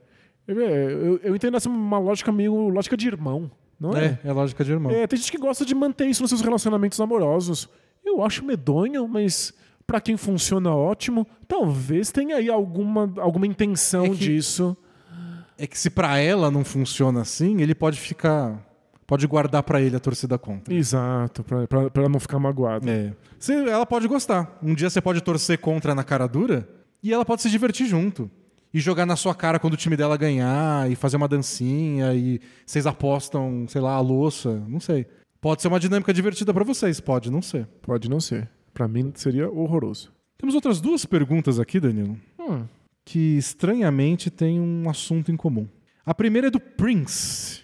Eu, 0.47 0.59
eu, 0.59 1.17
eu 1.23 1.35
entendo 1.35 1.55
essa 1.55 1.69
uma 1.69 1.97
lógica 1.97 2.31
meio 2.31 2.67
lógica 2.69 2.97
de 2.97 3.07
irmão, 3.07 3.49
não 3.79 3.95
é? 3.95 4.19
É, 4.23 4.29
é 4.29 4.31
lógica 4.33 4.63
de 4.63 4.71
irmão. 4.71 4.91
É, 4.91 5.07
tem 5.07 5.17
gente 5.17 5.31
que 5.31 5.37
gosta 5.37 5.65
de 5.65 5.73
manter 5.73 6.05
isso 6.07 6.21
nos 6.21 6.29
seus 6.29 6.41
relacionamentos 6.41 6.99
amorosos. 6.99 7.69
Eu 8.03 8.21
acho 8.21 8.43
medonho, 8.43 9.07
mas 9.07 9.53
pra 9.87 10.01
quem 10.01 10.17
funciona 10.17 10.75
ótimo, 10.75 11.25
talvez 11.47 12.11
tenha 12.11 12.35
aí 12.35 12.49
alguma, 12.49 13.13
alguma 13.17 13.47
intenção 13.47 14.05
É 14.05 14.09
que- 14.09 14.15
disso. 14.15 14.75
É 15.57 15.65
que 15.67 15.77
se 15.79 15.89
pra 15.89 16.17
ela 16.17 16.49
não 16.51 16.65
funciona 16.65 17.21
assim, 17.21 17.61
ele 17.61 17.73
pode 17.75 17.97
ficar. 17.99 18.59
Pode 19.05 19.27
guardar 19.27 19.61
pra 19.63 19.81
ele 19.81 19.95
a 19.95 19.99
torcida 19.99 20.37
contra. 20.37 20.73
Exato, 20.73 21.43
pra 21.43 21.67
ela 21.95 22.09
não 22.09 22.19
ficar 22.19 22.39
magoada. 22.39 22.89
É. 22.89 23.13
Se- 23.37 23.53
ela 23.53 23.85
pode 23.85 24.07
gostar. 24.07 24.57
Um 24.63 24.73
dia 24.73 24.89
você 24.89 25.01
pode 25.01 25.21
torcer 25.21 25.57
contra 25.59 25.93
na 25.93 26.03
cara 26.03 26.25
dura 26.27 26.67
e 27.01 27.11
ela 27.13 27.25
pode 27.25 27.41
se 27.41 27.49
divertir 27.49 27.85
junto. 27.87 28.29
E 28.73 28.79
jogar 28.79 29.05
na 29.05 29.15
sua 29.15 29.35
cara 29.35 29.59
quando 29.59 29.73
o 29.73 29.77
time 29.77 29.95
dela 29.95 30.17
ganhar, 30.17 30.89
e 30.89 30.95
fazer 30.95 31.15
uma 31.17 31.27
dancinha, 31.27 32.11
e 32.15 32.39
vocês 32.65 32.87
apostam, 32.87 33.65
sei 33.67 33.79
lá, 33.79 33.91
a 33.93 33.99
louça, 33.99 34.63
não 34.67 34.79
sei. 34.79 35.05
Pode 35.39 35.61
ser 35.61 35.67
uma 35.67 35.79
dinâmica 35.79 36.11
divertida 36.11 36.51
pra 36.51 36.63
vocês, 36.63 36.99
pode 36.99 37.29
não 37.29 37.39
ser. 37.39 37.67
Pode 37.83 38.09
não 38.09 38.19
ser. 38.19 38.49
Pra 38.73 38.87
mim 38.87 39.11
seria 39.13 39.47
horroroso. 39.47 40.11
Temos 40.39 40.55
outras 40.55 40.81
duas 40.81 41.05
perguntas 41.05 41.59
aqui, 41.59 41.79
Danilo, 41.79 42.17
Hum. 42.39 42.63
que 43.05 43.37
estranhamente 43.37 44.31
têm 44.31 44.59
um 44.59 44.89
assunto 44.89 45.31
em 45.31 45.37
comum. 45.37 45.67
A 46.03 46.15
primeira 46.15 46.47
é 46.47 46.49
do 46.51 46.59
Prince. 46.59 47.61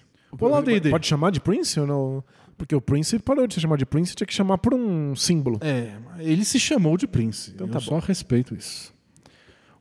D&D. 0.63 0.89
Pode 0.89 1.07
chamar 1.07 1.31
de 1.31 1.39
Prince 1.39 1.79
ou 1.79 1.87
não? 1.87 2.23
Porque 2.57 2.75
o 2.75 2.81
Prince 2.81 3.17
parou 3.19 3.47
de 3.47 3.53
se 3.53 3.61
chamar 3.61 3.77
de 3.77 3.85
Prince, 3.85 4.13
tinha 4.15 4.27
que 4.27 4.33
chamar 4.33 4.57
por 4.57 4.73
um 4.73 5.15
símbolo. 5.15 5.57
É, 5.61 5.93
ele 6.19 6.43
se 6.43 6.59
chamou 6.59 6.97
de 6.97 7.07
Prince. 7.07 7.51
Então 7.55 7.67
Eu 7.67 7.71
tá 7.73 7.79
só 7.79 7.97
respeito 7.99 8.53
isso. 8.53 8.93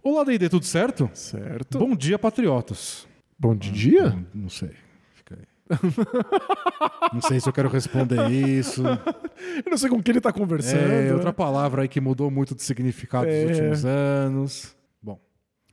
Olá, 0.03 0.23
D&D, 0.25 0.49
tudo 0.49 0.65
certo? 0.65 1.11
Certo. 1.13 1.79
Bom 1.79 1.95
dia, 1.97 2.19
patriotas. 2.19 3.07
Bom 3.39 3.55
dia? 3.55 4.11
Não, 4.11 4.27
não 4.43 4.49
sei. 4.49 4.71
Fica 5.15 5.37
aí. 5.37 5.79
não 7.13 7.21
sei 7.21 7.41
se 7.41 7.49
eu 7.49 7.53
quero 7.53 7.69
responder 7.69 8.31
isso. 8.31 8.83
Eu 9.65 9.71
não 9.71 9.79
sei 9.79 9.89
com 9.89 10.03
quem 10.03 10.13
ele 10.13 10.21
tá 10.21 10.33
conversando. 10.33 10.91
É 10.91 11.13
outra 11.15 11.33
palavra 11.33 11.83
aí 11.83 11.89
que 11.89 12.01
mudou 12.01 12.29
muito 12.31 12.55
de 12.55 12.63
significado 12.63 13.27
É. 13.29 13.45
nos 13.45 13.57
últimos 13.59 13.85
anos. 13.85 14.77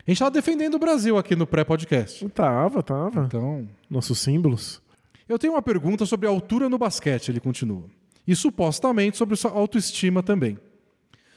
A 0.07 0.11
gente 0.11 0.19
tava 0.19 0.31
defendendo 0.31 0.75
o 0.75 0.79
Brasil 0.79 1.17
aqui 1.17 1.35
no 1.35 1.47
pré-podcast. 1.47 2.27
Tava, 2.29 2.83
tava. 2.83 3.25
Então, 3.25 3.67
Nossos 3.89 4.19
símbolos. 4.19 4.81
eu 5.27 5.39
tenho 5.39 5.53
uma 5.53 5.61
pergunta 5.61 6.05
sobre 6.05 6.27
a 6.27 6.29
altura 6.29 6.69
no 6.69 6.77
basquete, 6.77 7.29
ele 7.29 7.39
continua. 7.39 7.85
E 8.27 8.35
supostamente 8.35 9.17
sobre 9.17 9.35
sua 9.35 9.51
autoestima 9.51 10.21
também. 10.21 10.59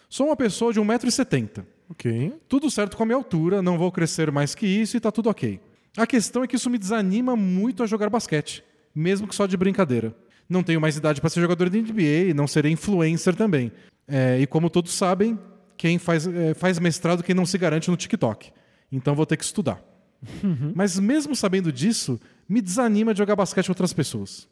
Sou 0.08 0.26
uma 0.26 0.36
pessoa 0.36 0.72
de 0.72 0.80
1,70m. 0.80 1.64
Ok. 1.90 2.34
Tudo 2.46 2.70
certo 2.70 2.96
com 2.96 3.02
a 3.02 3.06
minha 3.06 3.16
altura, 3.16 3.62
não 3.62 3.78
vou 3.78 3.90
crescer 3.90 4.30
mais 4.30 4.54
que 4.54 4.66
isso 4.66 4.96
e 4.96 5.00
tá 5.00 5.10
tudo 5.10 5.30
ok. 5.30 5.58
A 5.96 6.06
questão 6.06 6.42
é 6.44 6.46
que 6.46 6.56
isso 6.56 6.68
me 6.68 6.76
desanima 6.78 7.34
muito 7.34 7.82
a 7.82 7.86
jogar 7.86 8.10
basquete, 8.10 8.62
mesmo 8.94 9.26
que 9.26 9.34
só 9.34 9.46
de 9.46 9.56
brincadeira. 9.56 10.14
Não 10.46 10.62
tenho 10.62 10.80
mais 10.80 10.96
idade 10.96 11.20
para 11.20 11.30
ser 11.30 11.40
jogador 11.40 11.70
de 11.70 11.80
NBA 11.80 12.30
e 12.30 12.34
não 12.34 12.46
serei 12.46 12.72
influencer 12.72 13.34
também. 13.34 13.72
É, 14.06 14.38
e 14.38 14.46
como 14.46 14.68
todos 14.68 14.92
sabem, 14.92 15.38
quem 15.76 15.98
faz, 15.98 16.26
é, 16.26 16.52
faz 16.52 16.78
mestrado 16.78 17.22
quem 17.22 17.34
não 17.34 17.46
se 17.46 17.56
garante 17.56 17.90
no 17.90 17.96
TikTok. 17.96 18.50
Então 18.90 19.14
vou 19.14 19.26
ter 19.26 19.36
que 19.36 19.44
estudar. 19.44 19.82
Mas 20.74 20.98
mesmo 20.98 21.36
sabendo 21.36 21.72
disso, 21.72 22.20
me 22.48 22.60
desanima 22.60 23.12
de 23.12 23.18
jogar 23.18 23.36
basquete 23.36 23.66
com 23.66 23.72
outras 23.72 23.92
pessoas. 23.92 24.48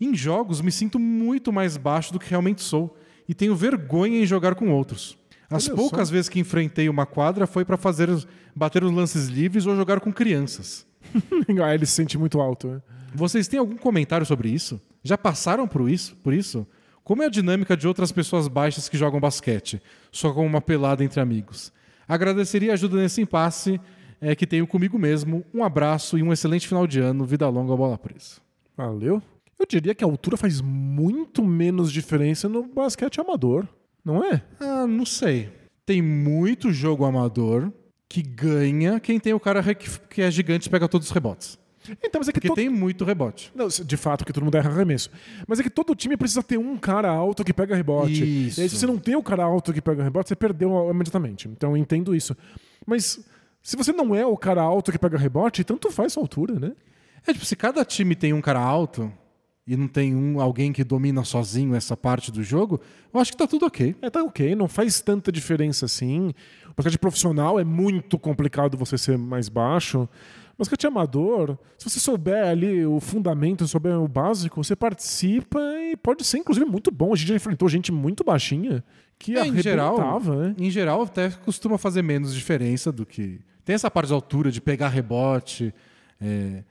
Em 0.00 0.14
jogos, 0.14 0.60
me 0.60 0.70
sinto 0.70 0.98
muito 0.98 1.52
mais 1.52 1.76
baixo 1.76 2.12
do 2.12 2.18
que 2.18 2.30
realmente 2.30 2.62
sou 2.62 2.96
e 3.28 3.34
tenho 3.34 3.54
vergonha 3.54 4.20
em 4.20 4.26
jogar 4.26 4.54
com 4.54 4.70
outros. 4.70 5.18
As 5.50 5.66
Olha 5.66 5.76
poucas 5.76 6.08
só. 6.08 6.12
vezes 6.12 6.28
que 6.28 6.38
enfrentei 6.38 6.88
uma 6.88 7.06
quadra 7.06 7.46
foi 7.46 7.64
para 7.64 7.76
fazer 7.76 8.08
bater 8.54 8.84
os 8.84 8.92
lances 8.92 9.28
livres 9.28 9.66
ou 9.66 9.74
jogar 9.74 9.98
com 10.00 10.12
crianças. 10.12 10.86
ah, 11.64 11.74
ele 11.74 11.86
se 11.86 11.92
sente 11.92 12.18
muito 12.18 12.40
alto. 12.40 12.68
né? 12.68 12.82
Vocês 13.14 13.48
têm 13.48 13.58
algum 13.58 13.76
comentário 13.76 14.26
sobre 14.26 14.50
isso? 14.50 14.80
Já 15.02 15.16
passaram 15.16 15.66
por 15.66 15.88
isso? 15.90 16.14
Por 16.16 16.34
isso? 16.34 16.66
Como 17.02 17.22
é 17.22 17.26
a 17.26 17.30
dinâmica 17.30 17.76
de 17.76 17.88
outras 17.88 18.12
pessoas 18.12 18.46
baixas 18.48 18.88
que 18.88 18.98
jogam 18.98 19.18
basquete, 19.18 19.80
só 20.12 20.30
com 20.32 20.44
uma 20.44 20.60
pelada 20.60 21.02
entre 21.02 21.20
amigos? 21.20 21.72
Agradeceria 22.08 22.70
a 22.70 22.74
ajuda 22.74 22.96
nesse 22.96 23.20
impasse 23.20 23.78
é, 24.20 24.34
que 24.34 24.46
tenho 24.46 24.66
comigo 24.66 24.98
mesmo. 24.98 25.44
Um 25.52 25.62
abraço 25.62 26.16
e 26.18 26.22
um 26.22 26.32
excelente 26.32 26.66
final 26.66 26.86
de 26.86 27.00
ano. 27.00 27.24
Vida 27.24 27.48
longa, 27.48 27.76
bola 27.76 27.98
presa. 27.98 28.40
Valeu. 28.76 29.22
Eu 29.58 29.66
diria 29.66 29.94
que 29.94 30.04
a 30.04 30.06
altura 30.06 30.36
faz 30.36 30.60
muito 30.60 31.44
menos 31.44 31.92
diferença 31.92 32.48
no 32.48 32.62
basquete 32.62 33.20
amador, 33.20 33.66
não 34.04 34.24
é? 34.24 34.42
Ah, 34.60 34.86
não 34.86 35.04
sei. 35.04 35.50
Tem 35.84 36.00
muito 36.00 36.72
jogo 36.72 37.04
amador 37.04 37.72
que 38.08 38.22
ganha 38.22 38.98
quem 39.00 39.18
tem 39.18 39.34
o 39.34 39.40
cara 39.40 39.62
que 39.74 39.88
que 40.08 40.22
é 40.22 40.30
gigante 40.30 40.68
e 40.68 40.70
pega 40.70 40.88
todos 40.88 41.08
os 41.08 41.12
rebotes. 41.12 41.58
Então, 42.02 42.20
mas 42.20 42.28
é 42.28 42.32
que 42.32 42.40
Porque 42.40 42.48
todo... 42.48 42.56
tem 42.56 42.68
muito 42.68 43.04
rebote. 43.04 43.52
Não, 43.54 43.68
de 43.68 43.96
fato, 43.96 44.24
que 44.24 44.32
todo 44.32 44.44
mundo 44.44 44.56
erra 44.56 44.70
arremesso. 44.70 45.10
Mas 45.46 45.60
é 45.60 45.62
que 45.62 45.70
todo 45.70 45.94
time 45.94 46.16
precisa 46.16 46.42
ter 46.42 46.58
um 46.58 46.76
cara 46.76 47.10
alto 47.10 47.44
que 47.44 47.52
pega 47.52 47.74
rebote. 47.74 48.46
Isso. 48.46 48.60
E 48.60 48.62
aí, 48.62 48.68
se 48.68 48.76
você 48.76 48.86
não 48.86 48.98
tem 48.98 49.16
o 49.16 49.22
cara 49.22 49.44
alto 49.44 49.72
que 49.72 49.80
pega 49.80 50.02
rebote, 50.02 50.28
você 50.28 50.36
perdeu 50.36 50.90
imediatamente. 50.90 51.48
Então, 51.48 51.70
eu 51.70 51.76
entendo 51.76 52.14
isso. 52.14 52.36
Mas 52.86 53.24
se 53.62 53.76
você 53.76 53.92
não 53.92 54.14
é 54.14 54.24
o 54.24 54.36
cara 54.36 54.62
alto 54.62 54.90
que 54.90 54.98
pega 54.98 55.18
rebote, 55.18 55.64
tanto 55.64 55.90
faz 55.90 56.12
sua 56.12 56.22
altura, 56.22 56.58
né? 56.58 56.72
É 57.26 57.32
tipo, 57.32 57.44
se 57.44 57.56
cada 57.56 57.84
time 57.84 58.14
tem 58.14 58.32
um 58.32 58.40
cara 58.40 58.60
alto 58.60 59.12
e 59.66 59.76
não 59.76 59.86
tem 59.86 60.16
um, 60.16 60.40
alguém 60.40 60.72
que 60.72 60.82
domina 60.82 61.22
sozinho 61.24 61.74
essa 61.74 61.94
parte 61.94 62.32
do 62.32 62.42
jogo, 62.42 62.80
eu 63.12 63.20
acho 63.20 63.32
que 63.32 63.36
tá 63.36 63.46
tudo 63.46 63.66
ok. 63.66 63.94
É, 64.00 64.08
tá 64.08 64.22
ok, 64.22 64.54
não 64.54 64.66
faz 64.66 65.02
tanta 65.02 65.30
diferença 65.30 65.84
assim. 65.84 66.32
O 66.70 66.74
basquete 66.74 66.98
profissional 66.98 67.60
é 67.60 67.64
muito 67.64 68.18
complicado 68.18 68.78
você 68.78 68.96
ser 68.96 69.18
mais 69.18 69.50
baixo. 69.50 70.08
Basquete 70.58 70.88
amador, 70.88 71.56
se 71.78 71.88
você 71.88 72.00
souber 72.00 72.48
ali 72.48 72.84
o 72.84 72.98
fundamento, 72.98 73.66
souber 73.68 73.96
o 73.96 74.08
básico, 74.08 74.62
você 74.62 74.74
participa 74.74 75.60
e 75.78 75.96
pode 75.96 76.24
ser, 76.24 76.38
inclusive, 76.38 76.66
muito 76.66 76.90
bom. 76.90 77.12
A 77.12 77.16
gente 77.16 77.28
já 77.28 77.36
enfrentou 77.36 77.68
gente 77.68 77.92
muito 77.92 78.24
baixinha 78.24 78.82
que 79.18 79.36
É, 79.36 79.46
em 79.46 79.62
geral, 79.62 80.20
né? 80.20 80.54
em 80.58 80.70
geral, 80.70 81.02
até 81.02 81.30
costuma 81.30 81.78
fazer 81.78 82.02
menos 82.02 82.34
diferença 82.34 82.90
do 82.90 83.06
que. 83.06 83.40
Tem 83.64 83.74
essa 83.74 83.90
parte 83.90 84.08
de 84.08 84.14
altura, 84.14 84.50
de 84.50 84.60
pegar 84.60 84.88
rebote, 84.88 85.72
é, 86.20 86.64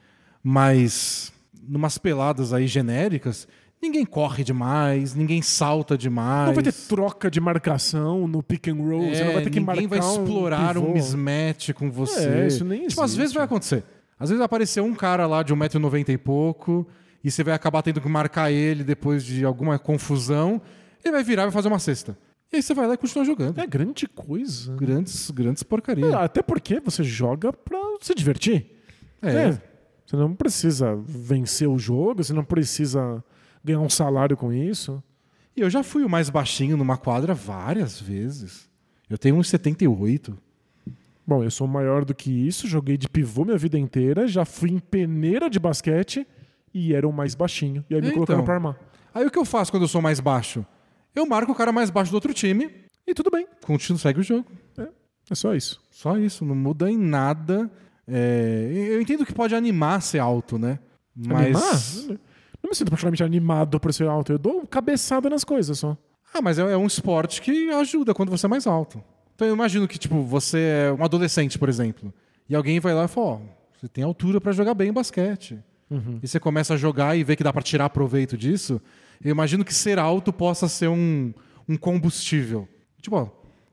mas 0.43 1.31
numas 1.67 1.97
peladas 1.97 2.53
aí 2.53 2.67
genéricas, 2.67 3.47
ninguém 3.81 4.05
corre 4.05 4.43
demais, 4.43 5.13
ninguém 5.15 5.41
salta 5.41 5.97
demais. 5.97 6.47
Não 6.47 6.53
vai 6.55 6.63
ter 6.63 6.73
troca 6.73 7.29
de 7.29 7.39
marcação 7.39 8.27
no 8.27 8.41
pick 8.43 8.67
and 8.67 8.75
roll, 8.75 9.01
você 9.09 9.21
É, 9.21 9.25
não 9.25 9.33
vai 9.33 9.43
ter 9.43 9.49
que 9.49 9.59
marcar 9.59 9.81
ninguém 9.81 9.99
vai 9.99 9.99
explorar 10.09 10.77
um, 10.77 10.81
pivô. 10.81 10.93
mismatch 10.93 11.69
com 11.73 11.91
você. 11.91 12.27
É, 12.27 12.47
isso 12.47 12.65
nem 12.65 12.87
Tipo, 12.87 13.01
às 13.01 13.11
existe. 13.11 13.19
vezes 13.19 13.33
vai 13.33 13.43
acontecer. 13.43 13.83
Às 14.19 14.29
vezes 14.29 14.39
vai 14.39 14.45
aparecer 14.45 14.81
um 14.81 14.95
cara 14.95 15.27
lá 15.27 15.43
de 15.43 15.53
1,90m 15.53 16.09
e 16.09 16.17
pouco, 16.17 16.87
e 17.23 17.29
você 17.29 17.43
vai 17.43 17.53
acabar 17.53 17.81
tendo 17.83 18.01
que 18.01 18.07
marcar 18.09 18.51
ele 18.51 18.83
depois 18.83 19.23
de 19.23 19.45
alguma 19.45 19.77
confusão, 19.77 20.61
ele 21.03 21.11
vai 21.11 21.23
virar 21.23 21.43
e 21.43 21.45
vai 21.45 21.51
fazer 21.53 21.67
uma 21.67 21.79
cesta. 21.79 22.17
E 22.51 22.55
aí 22.55 22.61
você 22.63 22.73
vai 22.73 22.87
lá 22.87 22.93
e 22.93 22.97
continua 22.97 23.25
jogando. 23.25 23.59
É 23.59 23.67
grande 23.67 24.07
coisa. 24.07 24.73
Grandes, 24.75 25.29
grandes 25.31 25.61
porcarias. 25.63 26.11
É, 26.13 26.15
até 26.15 26.41
porque 26.41 26.79
você 26.79 27.03
joga 27.03 27.51
pra 27.51 27.77
se 28.01 28.15
divertir. 28.15 28.65
É. 29.21 29.29
É, 29.49 29.61
Você 30.05 30.15
não 30.15 30.33
precisa 30.33 30.95
vencer 31.05 31.67
o 31.67 31.77
jogo, 31.77 32.23
você 32.23 32.31
não 32.31 32.45
precisa 32.45 33.21
ganhar 33.67 33.79
um 33.81 33.89
salário 33.89 34.35
com 34.37 34.51
isso. 34.53 35.01
E 35.55 35.61
eu 35.61 35.69
já 35.69 35.83
fui 35.83 36.03
o 36.03 36.09
mais 36.09 36.29
baixinho 36.29 36.77
numa 36.77 36.97
quadra 36.97 37.33
várias 37.33 37.99
vezes. 37.99 38.69
Eu 39.09 39.17
tenho 39.17 39.35
uns 39.35 39.49
78. 39.49 40.37
Bom, 41.25 41.43
eu 41.43 41.51
sou 41.51 41.67
maior 41.67 42.05
do 42.05 42.15
que 42.15 42.31
isso, 42.31 42.67
joguei 42.67 42.97
de 42.97 43.09
pivô 43.09 43.43
minha 43.43 43.57
vida 43.57 43.77
inteira, 43.77 44.27
já 44.27 44.45
fui 44.45 44.69
em 44.71 44.79
peneira 44.79 45.49
de 45.49 45.59
basquete 45.59 46.25
e 46.73 46.93
era 46.93 47.07
o 47.07 47.11
mais 47.11 47.35
baixinho. 47.35 47.83
E 47.89 47.95
aí 47.95 48.01
me 48.01 48.07
Então. 48.07 48.15
colocaram 48.19 48.43
pra 48.45 48.53
armar. 48.55 48.77
Aí 49.13 49.25
o 49.25 49.31
que 49.31 49.37
eu 49.37 49.43
faço 49.45 49.71
quando 49.71 49.83
eu 49.83 49.87
sou 49.89 50.01
mais 50.01 50.19
baixo? 50.19 50.65
Eu 51.15 51.25
marco 51.25 51.51
o 51.51 51.55
cara 51.55 51.71
mais 51.71 51.89
baixo 51.89 52.11
do 52.11 52.15
outro 52.15 52.33
time 52.33 52.69
E 53.05 53.13
tudo 53.13 53.31
bem, 53.31 53.47
continuo, 53.65 53.97
segue 53.99 54.19
o 54.19 54.23
jogo. 54.23 54.45
é 54.77 55.35
só 55.35 55.55
isso. 55.55 55.81
Só 55.91 56.17
isso, 56.17 56.45
não 56.45 56.55
muda 56.55 56.89
em 56.91 56.97
nada. 56.97 57.69
É, 58.07 58.69
eu 58.91 59.01
entendo 59.01 59.25
que 59.25 59.33
pode 59.33 59.55
animar 59.55 60.01
ser 60.01 60.19
alto, 60.19 60.57
né? 60.59 60.77
Mas. 61.15 61.97
Animar? 62.05 62.19
Não 62.63 62.69
me 62.69 62.75
sinto 62.75 62.89
particularmente 62.89 63.23
animado 63.23 63.79
por 63.79 63.93
ser 63.93 64.07
alto, 64.07 64.31
eu 64.31 64.37
dou 64.37 64.65
cabeçada 64.67 65.29
nas 65.29 65.43
coisas 65.43 65.79
só. 65.79 65.95
Ah, 66.33 66.41
mas 66.41 66.59
é, 66.59 66.61
é 66.61 66.77
um 66.77 66.85
esporte 66.85 67.41
que 67.41 67.69
ajuda 67.71 68.13
quando 68.13 68.29
você 68.29 68.45
é 68.45 68.49
mais 68.49 68.67
alto. 68.67 69.01
Então 69.35 69.47
eu 69.47 69.53
imagino 69.53 69.87
que, 69.87 69.97
tipo, 69.97 70.21
você 70.23 70.59
é 70.89 70.93
um 70.93 71.03
adolescente, 71.03 71.57
por 71.59 71.69
exemplo, 71.69 72.13
e 72.49 72.55
alguém 72.55 72.79
vai 72.79 72.93
lá 72.93 73.05
e 73.05 73.07
fala: 73.07 73.27
Ó, 73.27 73.39
você 73.79 73.87
tem 73.87 74.03
altura 74.03 74.41
pra 74.41 74.51
jogar 74.51 74.73
bem 74.73 74.91
basquete. 74.91 75.59
E 76.21 76.27
você 76.27 76.37
começa 76.37 76.73
a 76.73 76.77
jogar 76.77 77.15
e 77.15 77.23
vê 77.23 77.33
que 77.35 77.43
dá 77.43 77.53
pra 77.53 77.61
tirar 77.61 77.89
proveito 77.89 78.35
disso. 78.37 78.81
Eu 79.23 79.31
imagino 79.31 79.63
que 79.63 79.73
ser 79.73 79.97
alto 79.97 80.33
possa 80.33 80.67
ser 80.67 80.89
um, 80.89 81.33
um 81.67 81.77
combustível. 81.77 82.67
Tipo, 83.01 83.15
ó, 83.15 83.25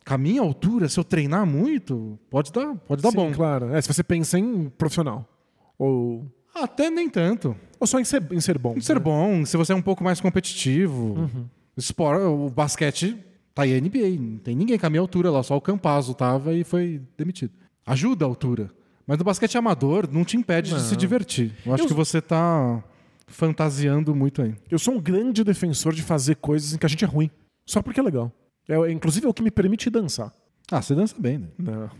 com 0.07 0.15
a 0.15 0.19
minha 0.19 0.41
altura, 0.41 0.89
se 0.89 1.01
eu 1.01 1.03
treinar 1.03 1.45
muito, 1.45 2.17
pode 2.31 2.53
dar, 2.53 2.77
pode 2.87 3.03
dar 3.03 3.11
Sim, 3.11 3.17
bom. 3.17 3.33
claro. 3.33 3.75
É, 3.75 3.81
se 3.81 3.89
você 3.93 4.05
pensa 4.05 4.39
em 4.39 4.69
profissional. 4.69 5.29
Ou, 5.77 6.25
Até 6.55 6.89
nem 6.91 7.09
tanto. 7.11 7.57
ou 7.81 7.87
só 7.87 7.99
em 7.99 8.05
ser, 8.05 8.23
em 8.33 8.41
ser 8.41 8.59
bom. 8.59 8.81
Ser 8.81 8.95
né? 8.95 9.01
bom, 9.01 9.45
se 9.45 9.57
você 9.57 9.73
é 9.73 9.77
um 9.77 9.83
pouco 9.83 10.03
mais 10.05 10.21
competitivo. 10.21 11.31
O, 11.77 11.81
espor- 11.81 12.21
o 12.21 12.49
basquete 12.49 13.17
tá 13.55 13.63
aí 13.63 13.75
a 13.77 13.81
NBA. 13.81 14.17
Não 14.21 14.39
tem 14.39 14.55
ninguém 14.55 14.79
com 14.79 14.87
a 14.87 14.91
minha 14.91 15.01
altura 15.01 15.31
lá, 15.31 15.43
só 15.43 15.57
o 15.57 15.61
Campazzo 15.61 16.15
tava 16.15 16.55
e 16.55 16.63
foi 16.65 17.01
demitido. 17.19 17.53
Ajuda 17.87 18.25
a 18.25 18.29
altura. 18.29 18.71
Mas 19.07 19.19
no 19.19 19.25
basquete 19.25 19.59
amador 19.59 20.09
não 20.11 20.25
te 20.25 20.37
impede 20.37 20.73
de 20.75 20.81
se 20.81 20.97
divertir. 20.97 21.53
Eu 21.67 21.75
acho 21.75 21.83
Eu- 21.85 21.89
que 21.89 21.93
você 21.95 22.23
tá 22.23 22.83
fantasiando 23.27 24.15
muito 24.15 24.41
aí. 24.43 24.55
Eu 24.71 24.79
sou 24.79 24.95
um 24.95 25.01
grande 25.01 25.43
defensor 25.45 25.93
de 25.93 26.03
fazer 26.03 26.37
coisas 26.37 26.73
em 26.73 26.79
que 26.79 26.87
a 26.87 26.89
gente 26.89 27.05
é 27.05 27.09
ruim. 27.09 27.31
Só 27.67 27.83
porque 27.83 27.99
é 28.01 28.03
legal. 28.03 28.31
É, 28.69 28.91
inclusive 28.91 29.27
é 29.27 29.29
o 29.29 29.35
que 29.35 29.43
me 29.43 29.51
permite 29.51 29.91
dançar. 29.91 30.33
Ah, 30.71 30.81
você 30.81 30.95
dança 30.95 31.15
bem, 31.19 31.39
né? 31.39 31.49
Não. 31.59 31.91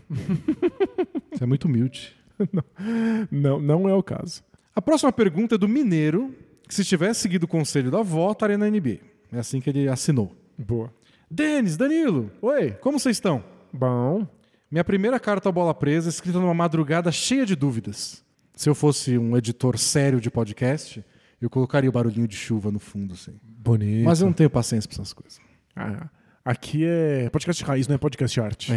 Você 1.31 1.43
é 1.43 1.45
muito 1.47 1.65
humilde. 1.65 2.15
Não, 3.31 3.59
não 3.59 3.89
é 3.89 3.93
o 3.93 4.03
caso. 4.03 4.43
A 4.75 4.81
próxima 4.81 5.11
pergunta 5.11 5.55
é 5.55 5.57
do 5.57 5.67
Mineiro, 5.67 6.35
que 6.67 6.75
se 6.75 6.83
tivesse 6.83 7.21
seguido 7.21 7.45
o 7.45 7.47
conselho 7.47 7.89
da 7.89 7.99
avó, 7.99 8.31
estaria 8.31 8.57
na 8.57 8.69
NBA. 8.69 8.99
É 9.31 9.39
assim 9.39 9.61
que 9.61 9.69
ele 9.69 9.87
assinou. 9.87 10.35
Boa. 10.57 10.93
Denis, 11.29 11.77
Danilo, 11.77 12.31
Oi. 12.41 12.71
como 12.81 12.99
vocês 12.99 13.15
estão? 13.17 13.43
Bom. 13.73 14.27
Minha 14.69 14.83
primeira 14.83 15.19
carta 15.19 15.49
à 15.49 15.51
bola 15.51 15.73
presa, 15.73 16.09
escrita 16.09 16.39
numa 16.39 16.53
madrugada 16.53 17.11
cheia 17.11 17.45
de 17.45 17.55
dúvidas. 17.55 18.23
Se 18.55 18.69
eu 18.69 18.75
fosse 18.75 19.17
um 19.17 19.35
editor 19.35 19.77
sério 19.77 20.19
de 20.21 20.29
podcast, 20.29 21.03
eu 21.41 21.49
colocaria 21.49 21.89
o 21.89 21.93
barulhinho 21.93 22.27
de 22.27 22.35
chuva 22.35 22.71
no 22.71 22.79
fundo, 22.79 23.13
assim. 23.13 23.37
Bonito. 23.43 24.05
Mas 24.05 24.21
eu 24.21 24.27
não 24.27 24.33
tenho 24.33 24.49
paciência 24.49 24.87
pra 24.87 24.95
essas 24.95 25.13
coisas. 25.13 25.39
Ah, 25.75 26.09
aqui 26.43 26.85
é 26.85 27.29
podcast 27.29 27.63
raiz, 27.63 27.87
não 27.87 27.95
é 27.95 27.97
podcast 27.97 28.39
arte. 28.39 28.71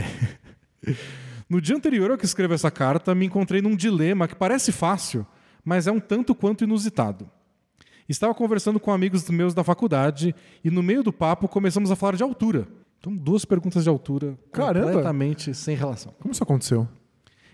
No 1.48 1.62
dia 1.62 1.74
anterior 1.74 2.10
ao 2.10 2.18
que 2.18 2.26
escrevo 2.26 2.52
essa 2.52 2.70
carta, 2.70 3.14
me 3.14 3.24
encontrei 3.24 3.62
num 3.62 3.74
dilema 3.74 4.28
que 4.28 4.34
parece 4.34 4.70
fácil, 4.70 5.26
mas 5.64 5.86
é 5.86 5.92
um 5.92 5.98
tanto 5.98 6.34
quanto 6.34 6.64
inusitado. 6.64 7.30
Estava 8.06 8.34
conversando 8.34 8.78
com 8.78 8.92
amigos 8.92 9.28
meus 9.30 9.54
da 9.54 9.64
faculdade 9.64 10.34
e 10.62 10.70
no 10.70 10.82
meio 10.82 11.02
do 11.02 11.12
papo 11.12 11.48
começamos 11.48 11.90
a 11.90 11.96
falar 11.96 12.16
de 12.16 12.22
altura. 12.22 12.68
Então, 12.98 13.16
duas 13.16 13.44
perguntas 13.44 13.82
de 13.82 13.88
altura 13.88 14.38
Caramba! 14.52 14.86
completamente 14.86 15.54
sem 15.54 15.74
relação. 15.74 16.12
Como 16.20 16.32
isso 16.32 16.42
aconteceu? 16.42 16.86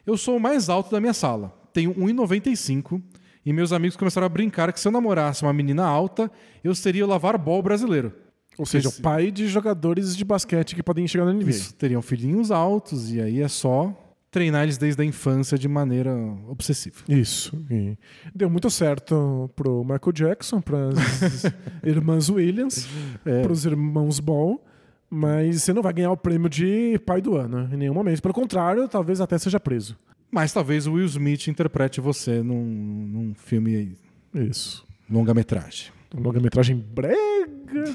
Eu 0.05 0.17
sou 0.17 0.37
o 0.37 0.41
mais 0.41 0.69
alto 0.69 0.91
da 0.91 1.01
minha 1.01 1.15
sala. 1.15 1.53
Tenho 1.73 1.95
1,95 1.95 3.01
e 3.47 3.53
meus 3.53 3.73
amigos 3.73 3.97
começaram 3.97 4.27
a 4.27 4.29
brincar 4.29 4.73
que 4.73 4.81
se 4.81 4.89
eu 4.89 4.93
namorasse 4.93 5.43
uma 5.43 5.53
menina 5.53 5.85
alta, 5.85 6.31
eu 6.63 6.75
seria 6.75 7.05
o 7.05 7.09
lavar 7.09 7.39
bol 7.39 7.63
brasileiro. 7.63 8.13
Ou 8.59 8.65
seja, 8.67 8.89
Esse- 8.89 9.01
o 9.01 9.03
pai 9.03 9.31
de 9.31 9.47
jogadores 9.49 10.17
de 10.17 10.25
basquete 10.25 10.75
que 10.75 10.83
podem 10.83 11.07
chegar 11.09 11.25
na 11.25 11.33
NBA. 11.33 11.51
Isso, 11.51 11.75
teriam 11.75 12.01
filhinhos 12.03 12.51
altos 12.51 13.13
e 13.13 13.21
aí 13.21 13.41
é 13.41 13.49
só 13.49 13.93
treinar 14.31 14.65
eles 14.65 14.77
desde 14.79 15.01
a 15.01 15.05
infância 15.05 15.57
de 15.57 15.69
maneira 15.69 16.13
obsessiva. 16.49 16.97
Isso. 17.09 17.57
E 17.71 17.97
deu 18.35 18.51
muito 18.51 18.69
certo 18.71 19.49
pro 19.55 19.83
Michael 19.85 20.13
Jackson, 20.13 20.61
pras 20.61 20.95
irmãs 21.85 22.29
Williams, 22.29 22.87
É. 23.25 23.43
pros 23.43 23.65
irmãos 23.65 24.19
Ball, 24.21 24.61
mas 25.09 25.63
você 25.63 25.73
não 25.73 25.83
vai 25.83 25.93
ganhar 25.93 26.11
o 26.11 26.17
prêmio 26.17 26.49
de 26.49 26.99
pai 27.07 27.21
do 27.23 27.37
ano 27.37 27.69
em 27.73 27.77
nenhum 27.77 27.95
momento. 27.95 28.21
Pelo 28.21 28.35
contrário, 28.35 28.89
talvez 28.89 29.21
até 29.21 29.39
seja 29.39 29.61
preso. 29.61 29.97
Mas 30.33 30.53
talvez 30.53 30.89
o 30.89 30.95
Will 30.95 31.07
Smith 31.07 31.47
interprete 31.47 32.01
você 32.01 32.43
num, 32.43 32.65
num 32.65 33.35
filme 33.37 33.97
Isso. 34.35 34.85
longa-metragem. 35.09 35.93
Longa-metragem 36.13 36.77
brega. 36.77 37.95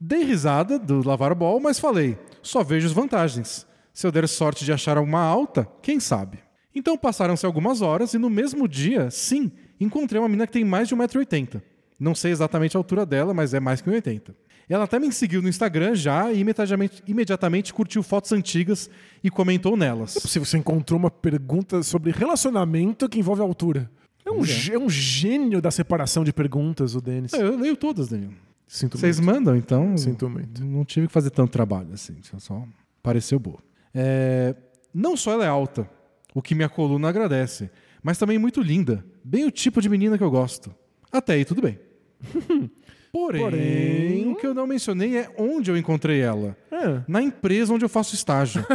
Dei 0.00 0.22
risada 0.24 0.78
do 0.78 1.06
lavar 1.06 1.34
bol, 1.34 1.58
mas 1.60 1.78
falei: 1.78 2.16
só 2.42 2.62
vejo 2.62 2.86
as 2.86 2.92
vantagens. 2.92 3.66
Se 3.92 4.06
eu 4.06 4.12
der 4.12 4.28
sorte 4.28 4.64
de 4.64 4.72
achar 4.72 4.96
uma 4.98 5.20
alta, 5.20 5.66
quem 5.82 5.98
sabe? 5.98 6.38
Então 6.74 6.96
passaram-se 6.96 7.44
algumas 7.44 7.82
horas 7.82 8.14
e 8.14 8.18
no 8.18 8.30
mesmo 8.30 8.68
dia, 8.68 9.10
sim, 9.10 9.50
encontrei 9.80 10.20
uma 10.20 10.28
menina 10.28 10.46
que 10.46 10.52
tem 10.52 10.64
mais 10.64 10.86
de 10.86 10.94
1,80m. 10.94 11.60
Não 11.98 12.14
sei 12.14 12.30
exatamente 12.30 12.76
a 12.76 12.80
altura 12.80 13.04
dela, 13.04 13.34
mas 13.34 13.52
é 13.54 13.58
mais 13.58 13.80
que 13.80 13.90
1,80m. 13.90 14.34
Ela 14.68 14.84
até 14.84 15.00
me 15.00 15.10
seguiu 15.10 15.42
no 15.42 15.48
Instagram 15.48 15.94
já 15.96 16.30
e 16.30 16.40
imediatamente, 16.40 17.02
imediatamente 17.08 17.74
curtiu 17.74 18.02
fotos 18.02 18.30
antigas 18.32 18.88
e 19.24 19.30
comentou 19.30 19.76
nelas. 19.76 20.12
Se 20.12 20.38
você 20.38 20.58
encontrou 20.58 21.00
uma 21.00 21.10
pergunta 21.10 21.82
sobre 21.82 22.12
relacionamento 22.12 23.08
que 23.08 23.18
envolve 23.18 23.40
altura. 23.42 23.90
É 24.24 24.30
um, 24.30 24.44
gê- 24.44 24.74
é 24.74 24.78
um 24.78 24.90
gênio 24.90 25.60
da 25.62 25.70
separação 25.70 26.22
de 26.22 26.32
perguntas, 26.34 26.94
o 26.94 27.00
Denis. 27.00 27.32
É, 27.32 27.40
Eu 27.42 27.58
leio 27.58 27.76
todas, 27.76 28.08
Daniel. 28.08 28.30
Sinto 28.68 28.98
Vocês 28.98 29.18
muito. 29.18 29.34
mandam, 29.34 29.56
então. 29.56 29.96
Sinto 29.96 30.28
muito. 30.28 30.62
Não 30.62 30.84
tive 30.84 31.06
que 31.06 31.12
fazer 31.12 31.30
tanto 31.30 31.50
trabalho 31.50 31.94
assim. 31.94 32.16
Só 32.36 32.62
pareceu 33.02 33.38
boa. 33.38 33.58
É, 33.94 34.54
não 34.92 35.16
só 35.16 35.32
ela 35.32 35.44
é 35.44 35.48
alta, 35.48 35.88
o 36.34 36.42
que 36.42 36.54
minha 36.54 36.68
coluna 36.68 37.08
agradece, 37.08 37.70
mas 38.02 38.18
também 38.18 38.38
muito 38.38 38.60
linda. 38.60 39.02
Bem 39.24 39.46
o 39.46 39.50
tipo 39.50 39.80
de 39.80 39.88
menina 39.88 40.18
que 40.18 40.22
eu 40.22 40.30
gosto. 40.30 40.72
Até 41.10 41.32
aí 41.32 41.44
tudo 41.46 41.62
bem. 41.62 41.78
Porém, 43.10 43.40
Porém- 43.40 44.28
o 44.32 44.36
que 44.36 44.46
eu 44.46 44.52
não 44.52 44.66
mencionei 44.66 45.16
é 45.16 45.34
onde 45.38 45.70
eu 45.70 45.76
encontrei 45.78 46.20
ela. 46.20 46.54
É. 46.70 47.02
Na 47.08 47.22
empresa 47.22 47.72
onde 47.72 47.82
eu 47.84 47.88
faço 47.88 48.14
estágio. 48.14 48.62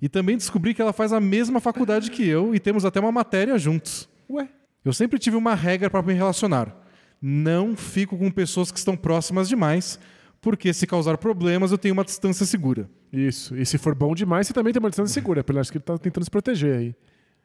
e 0.00 0.08
também 0.10 0.36
descobri 0.36 0.74
que 0.74 0.82
ela 0.82 0.92
faz 0.92 1.10
a 1.12 1.20
mesma 1.20 1.58
faculdade 1.60 2.10
que 2.10 2.26
eu 2.28 2.54
e 2.54 2.60
temos 2.60 2.84
até 2.84 3.00
uma 3.00 3.10
matéria 3.10 3.56
juntos. 3.58 4.06
Ué. 4.28 4.46
Eu 4.84 4.92
sempre 4.92 5.18
tive 5.18 5.36
uma 5.36 5.54
regra 5.54 5.88
para 5.88 6.02
me 6.02 6.12
relacionar. 6.12 6.83
Não 7.26 7.74
fico 7.74 8.18
com 8.18 8.30
pessoas 8.30 8.70
que 8.70 8.78
estão 8.78 8.94
próximas 8.96 9.48
demais, 9.48 9.98
porque 10.42 10.74
se 10.74 10.86
causar 10.86 11.16
problemas 11.16 11.72
eu 11.72 11.78
tenho 11.78 11.94
uma 11.94 12.04
distância 12.04 12.44
segura. 12.44 12.86
Isso. 13.10 13.56
E 13.56 13.64
se 13.64 13.78
for 13.78 13.94
bom 13.94 14.14
demais, 14.14 14.46
você 14.46 14.52
também 14.52 14.74
tem 14.74 14.78
uma 14.80 14.90
distância 14.90 15.14
segura. 15.14 15.42
Pelo 15.42 15.58
acho 15.58 15.72
que 15.72 15.78
ele 15.78 15.84
tá 15.84 15.96
tentando 15.96 16.24
se 16.24 16.30
proteger 16.30 16.76
aí. 16.78 16.94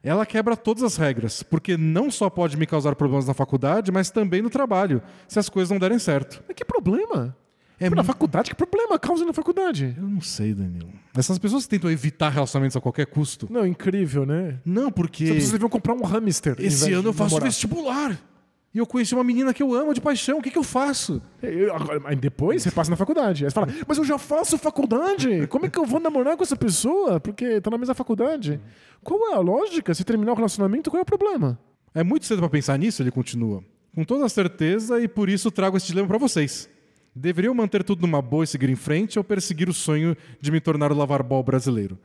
Ela 0.02 0.26
quebra 0.26 0.54
todas 0.54 0.82
as 0.82 0.96
regras, 0.98 1.42
porque 1.42 1.78
não 1.78 2.10
só 2.10 2.28
pode 2.28 2.58
me 2.58 2.66
causar 2.66 2.94
problemas 2.94 3.26
na 3.26 3.32
faculdade, 3.32 3.90
mas 3.90 4.10
também 4.10 4.42
no 4.42 4.50
trabalho, 4.50 5.00
se 5.26 5.38
as 5.38 5.48
coisas 5.48 5.70
não 5.70 5.78
derem 5.78 5.98
certo. 5.98 6.42
Mas 6.46 6.54
que 6.54 6.64
problema? 6.64 7.34
É 7.78 7.88
na 7.88 7.96
mu- 7.96 8.04
faculdade, 8.04 8.50
que 8.50 8.56
problema 8.56 8.98
causa 8.98 9.24
na 9.24 9.32
faculdade? 9.32 9.94
Eu 9.96 10.06
não 10.06 10.20
sei, 10.20 10.52
Danilo. 10.52 10.90
Essas 11.16 11.38
pessoas 11.38 11.64
que 11.64 11.70
tentam 11.70 11.90
evitar 11.90 12.28
relacionamentos 12.28 12.76
a 12.76 12.80
qualquer 12.82 13.06
custo. 13.06 13.46
Não, 13.50 13.66
incrível, 13.66 14.26
né? 14.26 14.58
Não, 14.62 14.92
porque 14.92 15.26
Vocês 15.26 15.50
deviam 15.50 15.70
comprar 15.70 15.94
um 15.94 16.02
hamster. 16.04 16.56
esse 16.58 16.92
ano 16.92 17.08
eu 17.08 17.12
faço 17.14 17.30
namorar. 17.30 17.48
vestibular. 17.48 18.18
E 18.72 18.78
eu 18.78 18.86
conheci 18.86 19.14
uma 19.14 19.24
menina 19.24 19.52
que 19.52 19.62
eu 19.62 19.74
amo 19.74 19.92
de 19.92 20.00
paixão. 20.00 20.38
O 20.38 20.42
que, 20.42 20.50
que 20.50 20.58
eu 20.58 20.62
faço? 20.62 21.20
Eu- 21.42 21.74
agora- 21.74 22.14
depois 22.14 22.62
você 22.62 22.70
passa 22.70 22.88
na 22.90 22.96
faculdade. 22.96 23.44
Aí 23.44 23.50
você 23.50 23.54
fala, 23.54 23.66
mas 23.86 23.98
eu 23.98 24.04
já 24.04 24.16
faço 24.16 24.56
faculdade. 24.56 25.46
Como 25.48 25.66
é 25.66 25.68
que 25.68 25.78
eu 25.78 25.84
vou 25.84 25.98
namorar 25.98 26.36
com 26.36 26.42
essa 26.44 26.54
pessoa? 26.56 27.18
Porque 27.18 27.60
tá 27.60 27.68
na 27.70 27.76
mesma 27.78 27.94
faculdade. 27.94 28.60
Qual 29.02 29.32
é 29.32 29.34
a 29.34 29.40
lógica? 29.40 29.92
Se 29.92 30.04
terminar 30.04 30.32
o 30.32 30.36
relacionamento, 30.36 30.88
qual 30.88 30.98
é 31.00 31.02
o 31.02 31.06
problema? 31.06 31.58
É 31.92 32.04
muito 32.04 32.26
cedo 32.26 32.38
pra 32.38 32.48
pensar 32.48 32.78
nisso, 32.78 33.02
ele 33.02 33.10
continua. 33.10 33.64
Com 33.92 34.04
toda 34.04 34.28
certeza, 34.28 35.00
e 35.02 35.08
por 35.08 35.28
isso 35.28 35.50
trago 35.50 35.76
esse 35.76 35.88
dilema 35.88 36.06
pra 36.06 36.18
vocês. 36.18 36.68
Deveriam 37.12 37.52
manter 37.52 37.82
tudo 37.82 38.02
numa 38.02 38.22
boa 38.22 38.44
e 38.44 38.46
seguir 38.46 38.70
em 38.70 38.76
frente 38.76 39.18
ou 39.18 39.24
perseguir 39.24 39.68
o 39.68 39.74
sonho 39.74 40.16
de 40.40 40.52
me 40.52 40.60
tornar 40.60 40.92
o 40.92 40.94
lavar 40.94 41.24
ball 41.24 41.42
brasileiro? 41.42 41.98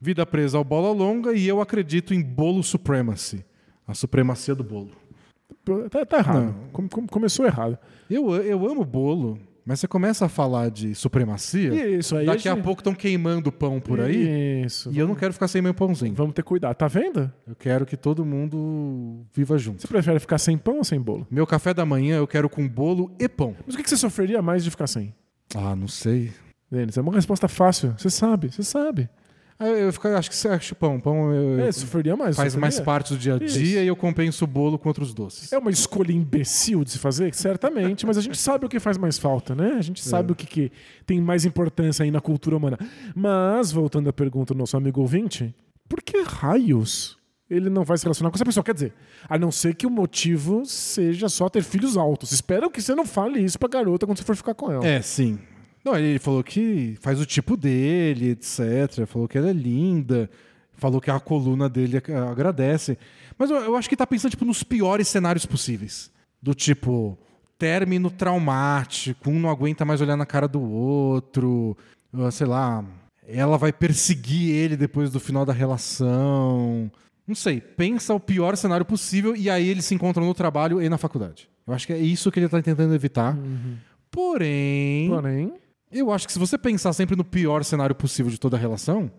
Vida 0.00 0.24
presa 0.24 0.56
ao 0.56 0.62
bola 0.62 0.92
longa 0.92 1.32
e 1.32 1.48
eu 1.48 1.60
acredito 1.60 2.14
em 2.14 2.22
bolo 2.22 2.62
supremacy. 2.62 3.44
A 3.88 3.92
supremacia 3.94 4.54
do 4.54 4.62
bolo. 4.62 4.92
Tá, 5.90 6.04
tá 6.06 6.18
errado. 6.18 6.54
Com- 6.72 6.88
com- 6.88 7.06
começou 7.06 7.44
errado. 7.46 7.78
Eu, 8.10 8.34
eu 8.36 8.66
amo 8.68 8.84
bolo, 8.84 9.38
mas 9.64 9.80
você 9.80 9.86
começa 9.88 10.26
a 10.26 10.28
falar 10.28 10.70
de 10.70 10.94
supremacia, 10.94 11.72
Isso 11.98 12.16
aí. 12.16 12.26
daqui 12.26 12.48
a 12.48 12.54
gente- 12.54 12.64
pouco 12.64 12.80
estão 12.80 12.94
queimando 12.94 13.48
o 13.48 13.52
pão 13.52 13.80
por 13.80 14.00
aí, 14.00 14.62
Isso. 14.64 14.90
e 14.92 14.98
eu 14.98 15.06
não 15.06 15.14
quero 15.14 15.32
ficar 15.32 15.48
sem 15.48 15.62
meu 15.62 15.72
pãozinho. 15.72 16.14
Vamos 16.14 16.34
ter 16.34 16.42
cuidado. 16.42 16.74
Tá 16.76 16.88
vendo? 16.88 17.30
Eu 17.46 17.54
quero 17.54 17.86
que 17.86 17.96
todo 17.96 18.24
mundo 18.24 19.24
viva 19.32 19.56
junto. 19.58 19.80
Você 19.80 19.88
prefere 19.88 20.18
ficar 20.18 20.38
sem 20.38 20.58
pão 20.58 20.78
ou 20.78 20.84
sem 20.84 21.00
bolo? 21.00 21.26
Meu 21.30 21.46
café 21.46 21.72
da 21.72 21.84
manhã 21.86 22.16
eu 22.16 22.26
quero 22.26 22.48
com 22.48 22.68
bolo 22.68 23.10
e 23.18 23.28
pão. 23.28 23.54
Mas 23.66 23.74
o 23.74 23.78
que 23.78 23.84
que 23.84 23.90
você 23.90 23.96
sofreria 23.96 24.42
mais 24.42 24.64
de 24.64 24.70
ficar 24.70 24.86
sem? 24.86 25.14
Ah, 25.54 25.76
não 25.76 25.88
sei. 25.88 26.32
Denis, 26.70 26.96
é 26.96 27.00
uma 27.02 27.12
resposta 27.12 27.46
fácil. 27.48 27.94
Você 27.98 28.08
sabe, 28.08 28.50
você 28.50 28.62
sabe. 28.62 29.08
Eu, 29.66 29.76
eu 29.76 29.92
fico- 29.92 30.08
acho 30.08 30.28
que 30.30 30.36
você 30.36 30.48
acha 30.48 30.74
pão. 30.74 30.98
Pão 31.00 31.32
eu- 31.32 31.60
É, 31.60 31.72
sofreria 31.72 32.16
mais. 32.16 32.36
faz 32.36 32.52
sofreria. 32.52 32.60
mais 32.60 32.80
parte 32.80 33.12
do 33.14 33.18
dia 33.18 33.34
a 33.34 33.38
dia 33.38 33.46
Isso. 33.46 33.58
e 33.60 33.86
eu 33.86 33.96
compenso 33.96 34.44
o 34.44 34.46
bolo 34.46 34.78
com 34.78 34.88
outros 34.88 35.12
doces. 35.14 35.52
É 35.52 35.58
uma 35.58 35.70
escolha 35.70 36.12
imbecil 36.12 36.84
de 36.84 36.90
se 36.90 36.98
fazer? 36.98 37.34
Certamente, 37.34 38.04
mas 38.06 38.18
a 38.18 38.20
gente 38.20 38.38
sabe 38.38 38.66
o 38.66 38.68
que 38.68 38.78
faz 38.80 38.98
mais 38.98 39.18
falta, 39.18 39.54
né? 39.54 39.74
A 39.78 39.82
gente 39.82 40.02
sabe 40.02 40.32
o 40.32 40.34
que, 40.34 40.46
que 40.46 40.72
tem 41.06 41.20
mais 41.20 41.44
importância 41.44 42.02
aí 42.04 42.10
na 42.10 42.20
cultura 42.20 42.56
humana. 42.56 42.78
Mas, 43.14 43.72
voltando 43.72 44.08
à 44.08 44.12
pergunta 44.12 44.54
do 44.54 44.58
nosso 44.58 44.76
amigo 44.76 45.00
ouvinte, 45.00 45.54
por 45.88 46.02
que 46.02 46.22
raios 46.22 47.16
ele 47.50 47.68
não 47.68 47.84
vai 47.84 47.98
se 47.98 48.04
relacionar 48.04 48.30
com 48.30 48.36
essa 48.36 48.44
pessoa? 48.44 48.64
Quer 48.64 48.72
dizer, 48.74 48.92
a 49.28 49.38
não 49.38 49.52
ser 49.52 49.74
que 49.74 49.86
o 49.86 49.90
motivo 49.90 50.62
seja 50.64 51.28
só 51.28 51.48
ter 51.50 51.62
filhos 51.62 51.96
altos. 51.98 52.32
Espero 52.32 52.70
que 52.70 52.80
você 52.80 52.94
não 52.94 53.04
fale 53.04 53.40
isso 53.40 53.58
pra 53.58 53.68
garota 53.68 54.06
quando 54.06 54.16
você 54.18 54.24
for 54.24 54.34
ficar 54.36 54.54
com 54.54 54.72
ela. 54.72 54.86
É, 54.86 55.02
sim. 55.02 55.38
Não, 55.84 55.96
ele 55.96 56.18
falou 56.18 56.42
que 56.44 56.96
faz 57.00 57.20
o 57.20 57.26
tipo 57.26 57.56
dele, 57.56 58.30
etc. 58.30 59.04
Falou 59.06 59.26
que 59.26 59.36
ela 59.38 59.50
é 59.50 59.52
linda. 59.52 60.30
Falou 60.74 61.00
que 61.00 61.10
a 61.10 61.18
coluna 61.20 61.68
dele 61.68 61.96
ag- 61.96 62.12
agradece. 62.12 62.96
Mas 63.38 63.50
eu, 63.50 63.56
eu 63.56 63.76
acho 63.76 63.88
que 63.88 63.96
tá 63.96 64.06
pensando 64.06 64.30
tipo, 64.30 64.44
nos 64.44 64.62
piores 64.62 65.08
cenários 65.08 65.44
possíveis. 65.46 66.10
Do 66.40 66.54
tipo, 66.54 67.18
término 67.58 68.10
traumático, 68.10 69.30
um 69.30 69.38
não 69.38 69.50
aguenta 69.50 69.84
mais 69.84 70.00
olhar 70.00 70.16
na 70.16 70.26
cara 70.26 70.46
do 70.48 70.60
outro. 70.62 71.76
ah, 72.12 72.30
Sei 72.30 72.46
lá, 72.46 72.84
ela 73.26 73.56
vai 73.58 73.72
perseguir 73.72 74.50
ele 74.54 74.76
depois 74.76 75.10
do 75.10 75.18
final 75.20 75.44
da 75.44 75.52
relação. 75.52 76.90
Não 77.26 77.34
sei, 77.36 77.60
pensa 77.60 78.12
o 78.14 78.20
pior 78.20 78.56
cenário 78.56 78.84
possível 78.84 79.34
e 79.36 79.48
aí 79.48 79.68
eles 79.68 79.84
se 79.84 79.94
encontram 79.94 80.26
no 80.26 80.34
trabalho 80.34 80.82
e 80.82 80.88
na 80.88 80.98
faculdade. 80.98 81.48
Eu 81.66 81.72
acho 81.74 81.86
que 81.86 81.92
é 81.92 81.98
isso 81.98 82.30
que 82.32 82.40
ele 82.40 82.48
tá 82.48 82.60
tentando 82.60 82.92
evitar. 82.94 83.36
Porém, 84.10 85.08
Porém, 85.08 85.52
eu 86.00 86.10
acho 86.12 86.26
que 86.26 86.32
se 86.32 86.38
você 86.38 86.56
pensar 86.56 86.92
sempre 86.92 87.16
no 87.16 87.24
pior 87.24 87.64
cenário 87.64 87.94
possível 87.94 88.30
de 88.30 88.38
toda 88.38 88.56
a 88.56 88.60
relação, 88.60 89.10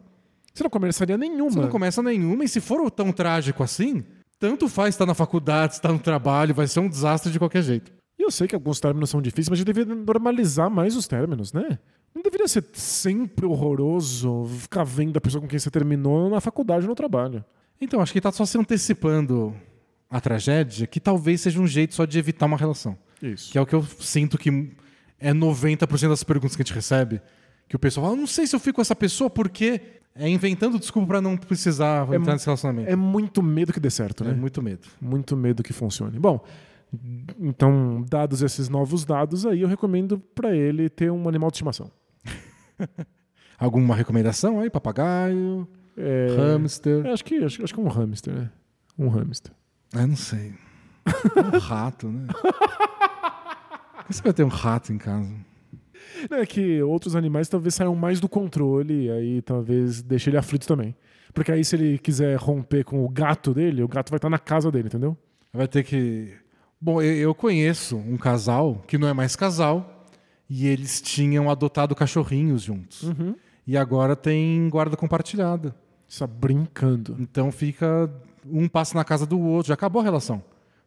você 0.53 0.63
não 0.63 0.69
começaria 0.69 1.17
nenhuma. 1.17 1.51
você 1.51 1.59
não 1.59 1.69
começa 1.69 2.01
nenhuma. 2.01 2.43
E 2.43 2.47
se 2.47 2.59
for 2.61 2.89
tão 2.91 3.11
trágico 3.11 3.63
assim, 3.63 4.03
tanto 4.39 4.67
faz 4.67 4.93
estar 4.95 5.05
na 5.05 5.13
faculdade, 5.13 5.73
estar 5.73 5.91
no 5.91 5.99
trabalho, 5.99 6.53
vai 6.53 6.67
ser 6.67 6.79
um 6.79 6.89
desastre 6.89 7.31
de 7.31 7.39
qualquer 7.39 7.63
jeito. 7.63 7.91
E 8.17 8.23
eu 8.23 8.31
sei 8.31 8.47
que 8.47 8.55
alguns 8.55 8.79
términos 8.79 9.09
são 9.09 9.21
difíceis, 9.21 9.49
mas 9.49 9.57
a 9.57 9.59
gente 9.59 9.73
deveria 9.73 9.95
normalizar 9.95 10.69
mais 10.69 10.95
os 10.95 11.07
términos, 11.07 11.51
né? 11.51 11.79
Não 12.13 12.21
deveria 12.21 12.47
ser 12.47 12.63
sempre 12.73 13.45
horroroso 13.45 14.45
ficar 14.59 14.83
vendo 14.83 15.17
a 15.17 15.21
pessoa 15.21 15.41
com 15.41 15.47
quem 15.47 15.57
você 15.57 15.71
terminou 15.71 16.29
na 16.29 16.39
faculdade 16.39 16.85
ou 16.85 16.89
no 16.89 16.95
trabalho. 16.95 17.43
Então, 17.81 17.99
acho 17.99 18.11
que 18.11 18.19
ele 18.19 18.23
tá 18.23 18.31
só 18.31 18.45
se 18.45 18.57
antecipando 18.57 19.53
a 20.09 20.21
tragédia, 20.21 20.85
que 20.85 20.99
talvez 20.99 21.41
seja 21.41 21.59
um 21.59 21.65
jeito 21.65 21.95
só 21.95 22.05
de 22.05 22.19
evitar 22.19 22.45
uma 22.45 22.55
relação. 22.55 22.95
Isso. 23.19 23.51
Que 23.51 23.57
é 23.57 23.61
o 23.61 23.65
que 23.65 23.73
eu 23.73 23.83
sinto 23.99 24.37
que 24.37 24.51
é 25.23 25.33
90% 25.33 26.09
das 26.09 26.23
perguntas 26.23 26.55
que 26.55 26.61
a 26.61 26.65
gente 26.65 26.73
recebe. 26.75 27.21
Que 27.67 27.75
o 27.75 27.79
pessoal 27.79 28.05
fala, 28.07 28.15
"Eu 28.17 28.19
não 28.19 28.27
sei 28.27 28.45
se 28.45 28.55
eu 28.55 28.59
fico 28.59 28.75
com 28.75 28.81
essa 28.81 28.95
pessoa 28.95 29.29
porque 29.29 29.81
é 30.15 30.27
inventando 30.29 30.77
desculpa 30.77 31.07
pra 31.07 31.21
não 31.21 31.35
precisar 31.37 32.07
É 32.11 32.15
entrar 32.17 32.33
nesse 32.33 32.45
relacionamento. 32.45 32.89
É 32.91 32.95
muito 32.95 33.41
medo 33.41 33.71
que 33.73 33.79
dê 33.79 33.89
certo, 33.89 34.23
É 34.23 34.27
né? 34.27 34.33
muito 34.33 34.61
medo. 34.61 34.87
Muito 35.01 35.35
medo 35.35 35.63
que 35.63 35.73
funcione. 35.73 36.19
Bom, 36.19 36.43
então, 37.39 38.05
dados 38.07 38.43
esses 38.43 38.69
novos 38.69 39.03
dados 39.05 39.45
aí, 39.45 39.61
eu 39.61 39.67
recomendo 39.67 40.19
pra 40.35 40.55
ele 40.55 40.89
ter 40.89 41.11
um 41.11 41.27
animal 41.27 41.49
de 41.49 41.55
estimação. 41.55 41.89
Alguma 43.57 43.95
recomendação 43.95 44.59
aí? 44.59 44.69
Papagaio, 44.69 45.67
É, 45.97 46.27
hamster? 46.37 47.05
é, 47.05 47.11
acho, 47.13 47.23
que, 47.23 47.35
acho, 47.43 47.63
acho 47.63 47.73
que 47.73 47.79
um 47.79 47.87
hamster, 47.87 48.33
né? 48.33 48.51
Um 48.99 49.07
hamster. 49.09 49.51
Ah, 49.95 50.05
não 50.05 50.15
sei. 50.15 50.53
Um 51.37 51.57
rato, 51.57 52.09
né? 52.09 52.27
Você 54.13 54.21
vai 54.21 54.33
ter 54.33 54.43
um 54.43 54.49
rato 54.49 54.93
em 54.93 54.97
casa? 54.97 55.33
Não, 56.29 56.37
É 56.37 56.45
que 56.45 56.81
outros 56.81 57.15
animais 57.15 57.49
talvez 57.49 57.75
saiam 57.75 57.95
mais 57.95 58.19
do 58.19 58.29
controle, 58.29 59.09
aí 59.09 59.41
talvez 59.41 60.01
deixe 60.01 60.29
ele 60.29 60.37
aflito 60.37 60.67
também. 60.67 60.95
Porque 61.33 61.51
aí, 61.51 61.65
se 61.65 61.75
ele 61.75 61.97
quiser 61.97 62.37
romper 62.37 62.83
com 62.83 63.03
o 63.03 63.09
gato 63.09 63.53
dele, 63.53 63.81
o 63.81 63.87
gato 63.87 64.11
vai 64.11 64.17
estar 64.17 64.29
na 64.29 64.37
casa 64.37 64.71
dele, 64.71 64.87
entendeu? 64.87 65.17
Vai 65.51 65.67
ter 65.67 65.83
que. 65.83 66.31
Bom, 66.79 67.01
eu, 67.01 67.33
conheço 67.33 67.97
um 67.97 68.17
casal 68.17 68.83
que 68.87 68.97
não 68.97 69.07
é 69.07 69.13
mais 69.13 69.35
casal 69.35 70.05
e 70.49 70.67
eles 70.67 71.01
tinham 71.01 71.49
adotado 71.49 71.95
cachorrinhos 71.95 72.61
juntos. 72.61 73.09
E 73.65 73.77
agora 73.77 74.15
tem 74.15 74.69
guarda 74.69 74.95
compartilhada. 74.95 75.75
Só 76.07 76.27
brincando. 76.27 77.15
Então 77.19 77.51
fica. 77.51 78.11
Um 78.45 78.67
passa 78.67 78.95
na 78.95 79.05
casa 79.05 79.25
do 79.25 79.39
outro, 79.39 79.69
já 79.69 79.73
acabou 79.73 80.01
a 80.01 80.03
relação. 80.03 80.43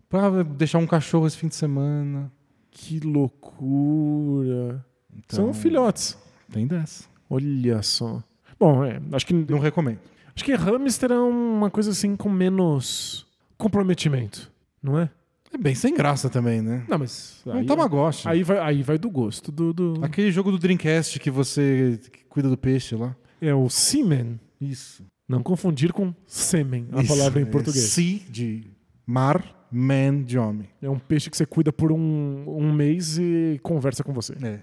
Pra 0.09 0.43
deixar 0.43 0.79
um 0.79 0.87
cachorro 0.87 1.27
esse 1.27 1.39
fim 1.39 1.49
de 1.49 1.55
semana. 1.55 2.31
Que 2.79 3.01
loucura. 3.01 4.85
Então, 5.17 5.47
São 5.47 5.55
filhotes. 5.55 6.17
Tem 6.53 6.67
dessa. 6.67 7.05
Olha 7.29 7.83
só. 7.83 8.23
Bom, 8.61 8.85
é, 8.85 9.01
acho 9.13 9.27
que 9.27 9.33
Não 9.33 9.59
recomendo. 9.59 9.99
acho 10.35 10.45
que 10.45 10.53
hamster 10.55 11.11
é 11.11 11.19
uma 11.19 11.71
coisa 11.71 11.91
assim 11.91 12.15
com 12.17 12.29
menos 12.29 13.27
comprometimento, 13.59 14.51
não 14.83 14.99
é? 14.99 15.11
É 15.53 15.57
bem 15.59 15.75
sem 15.75 15.95
graça 15.95 16.29
também, 16.29 16.61
né? 16.61 16.85
Não, 16.89 16.99
mas 16.99 17.41
Um 17.47 17.53
aí, 17.53 17.67
Tamagotchi. 17.67 18.29
aí 18.29 18.43
vai 18.43 18.59
aí 18.59 18.83
vai 18.83 18.99
do 18.99 19.09
gosto 19.09 19.51
do, 19.51 19.73
do- 19.73 20.05
Aquele 20.05 20.31
jogo 20.31 20.51
do 20.51 20.59
Dreamcast 20.59 21.19
que 21.19 21.31
você 21.31 21.99
cuida 22.29 22.49
do 22.49 22.57
peixe 22.59 22.95
lá. 22.95 23.17
é 23.41 23.55
o 23.55 23.69
semen. 23.71 24.39
Isso. 24.61 25.05
Não 25.29 25.43
confundir 25.43 25.93
com 25.93 26.15
sêmen, 26.27 26.89
a 26.93 27.01
Isso, 27.03 27.09
palavra 27.17 27.41
em 27.41 27.45
é 27.45 27.47
português. 27.47 27.85
Sea 27.87 28.21
de 28.31 28.71
mar, 29.07 29.43
man 29.71 30.23
de 30.23 30.39
homem. 30.39 30.69
É 30.83 30.89
um 30.91 30.99
peixe 30.99 31.29
que 31.31 31.37
você 31.37 31.47
cuida 31.47 31.73
por 31.73 31.91
um, 31.93 32.45
um 32.47 32.73
mês 32.73 33.19
e 33.19 33.59
conversa 33.63 34.03
com 34.05 34.13
você. 34.13 34.35
É. 34.43 34.59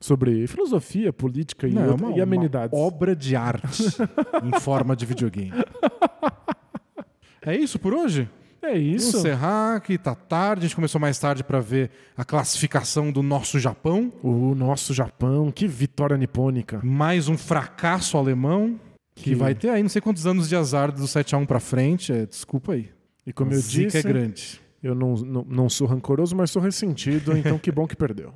Sobre 0.00 0.46
filosofia, 0.46 1.12
política 1.12 1.66
e, 1.66 1.72
Não, 1.72 1.82
é 1.84 1.88
outra- 1.88 2.06
uma, 2.08 2.16
e 2.16 2.20
amenidades. 2.20 2.78
uma 2.78 2.86
obra 2.86 3.16
de 3.16 3.34
arte 3.34 3.82
em 4.44 4.60
forma 4.60 4.94
de 4.94 5.06
videogame. 5.06 5.52
É 7.42 7.56
isso 7.56 7.78
por 7.78 7.94
hoje? 7.94 8.28
É 8.62 8.76
isso. 8.76 9.18
encerrar, 9.18 9.80
que 9.80 9.96
tá 9.96 10.14
tarde. 10.14 10.60
A 10.64 10.68
gente 10.68 10.74
começou 10.74 11.00
mais 11.00 11.18
tarde 11.18 11.44
para 11.44 11.60
ver 11.60 11.90
a 12.16 12.24
classificação 12.24 13.12
do 13.12 13.22
nosso 13.22 13.60
Japão. 13.60 14.12
O 14.22 14.54
nosso 14.56 14.92
Japão, 14.92 15.52
que 15.52 15.68
vitória 15.68 16.16
nipônica. 16.16 16.80
Mais 16.82 17.28
um 17.28 17.38
fracasso 17.38 18.18
alemão. 18.18 18.78
Que, 19.14 19.30
Que- 19.30 19.34
vai 19.34 19.54
ter 19.54 19.70
aí 19.70 19.82
não 19.82 19.88
sei 19.88 20.02
quantos 20.02 20.26
anos 20.26 20.48
de 20.48 20.56
azar 20.56 20.90
do 20.92 21.04
7x1 21.04 21.46
pra 21.46 21.60
frente. 21.60 22.12
É, 22.12 22.26
desculpa 22.26 22.72
aí. 22.72 22.90
E 23.26 23.32
como 23.32 23.52
eu 23.52 23.58
zica 23.58 23.86
disse, 23.86 23.98
é 23.98 24.02
grande. 24.02 24.60
eu 24.82 24.94
não, 24.94 25.14
não, 25.14 25.44
não 25.48 25.68
sou 25.68 25.86
rancoroso, 25.86 26.36
mas 26.36 26.50
sou 26.50 26.62
ressentido, 26.62 27.36
então 27.36 27.58
que 27.58 27.72
bom 27.72 27.86
que 27.86 27.96
perdeu. 27.96 28.32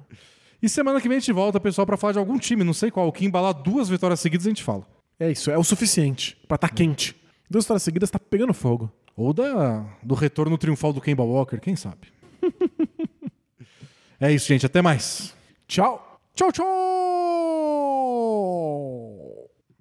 E 0.62 0.68
semana 0.68 1.00
que 1.00 1.08
vem 1.08 1.16
a 1.16 1.20
gente 1.20 1.32
volta, 1.32 1.58
pessoal, 1.58 1.86
pra 1.86 1.96
falar 1.96 2.12
de 2.12 2.18
algum 2.18 2.38
time, 2.38 2.62
não 2.64 2.74
sei 2.74 2.90
qual. 2.90 3.10
Que 3.12 3.24
embalar 3.24 3.54
duas 3.54 3.88
vitórias 3.88 4.20
seguidas 4.20 4.46
a 4.46 4.50
gente 4.50 4.62
fala. 4.62 4.86
É 5.18 5.30
isso, 5.30 5.50
é 5.50 5.56
o 5.56 5.64
suficiente 5.64 6.36
pra 6.46 6.56
estar 6.56 6.68
quente. 6.68 7.16
Duas 7.48 7.64
vitórias 7.64 7.82
seguidas 7.82 8.10
tá 8.10 8.18
pegando 8.18 8.52
fogo. 8.52 8.92
Ou 9.16 9.32
da, 9.32 9.86
do 10.02 10.14
retorno 10.14 10.58
triunfal 10.58 10.92
do 10.92 11.00
Kemba 11.00 11.22
Walker, 11.22 11.58
quem 11.58 11.76
sabe? 11.76 12.08
é 14.20 14.32
isso, 14.32 14.48
gente. 14.48 14.66
Até 14.66 14.82
mais. 14.82 15.34
Tchau. 15.66 16.20
Tchau, 16.34 16.52
tchau. 16.52 16.66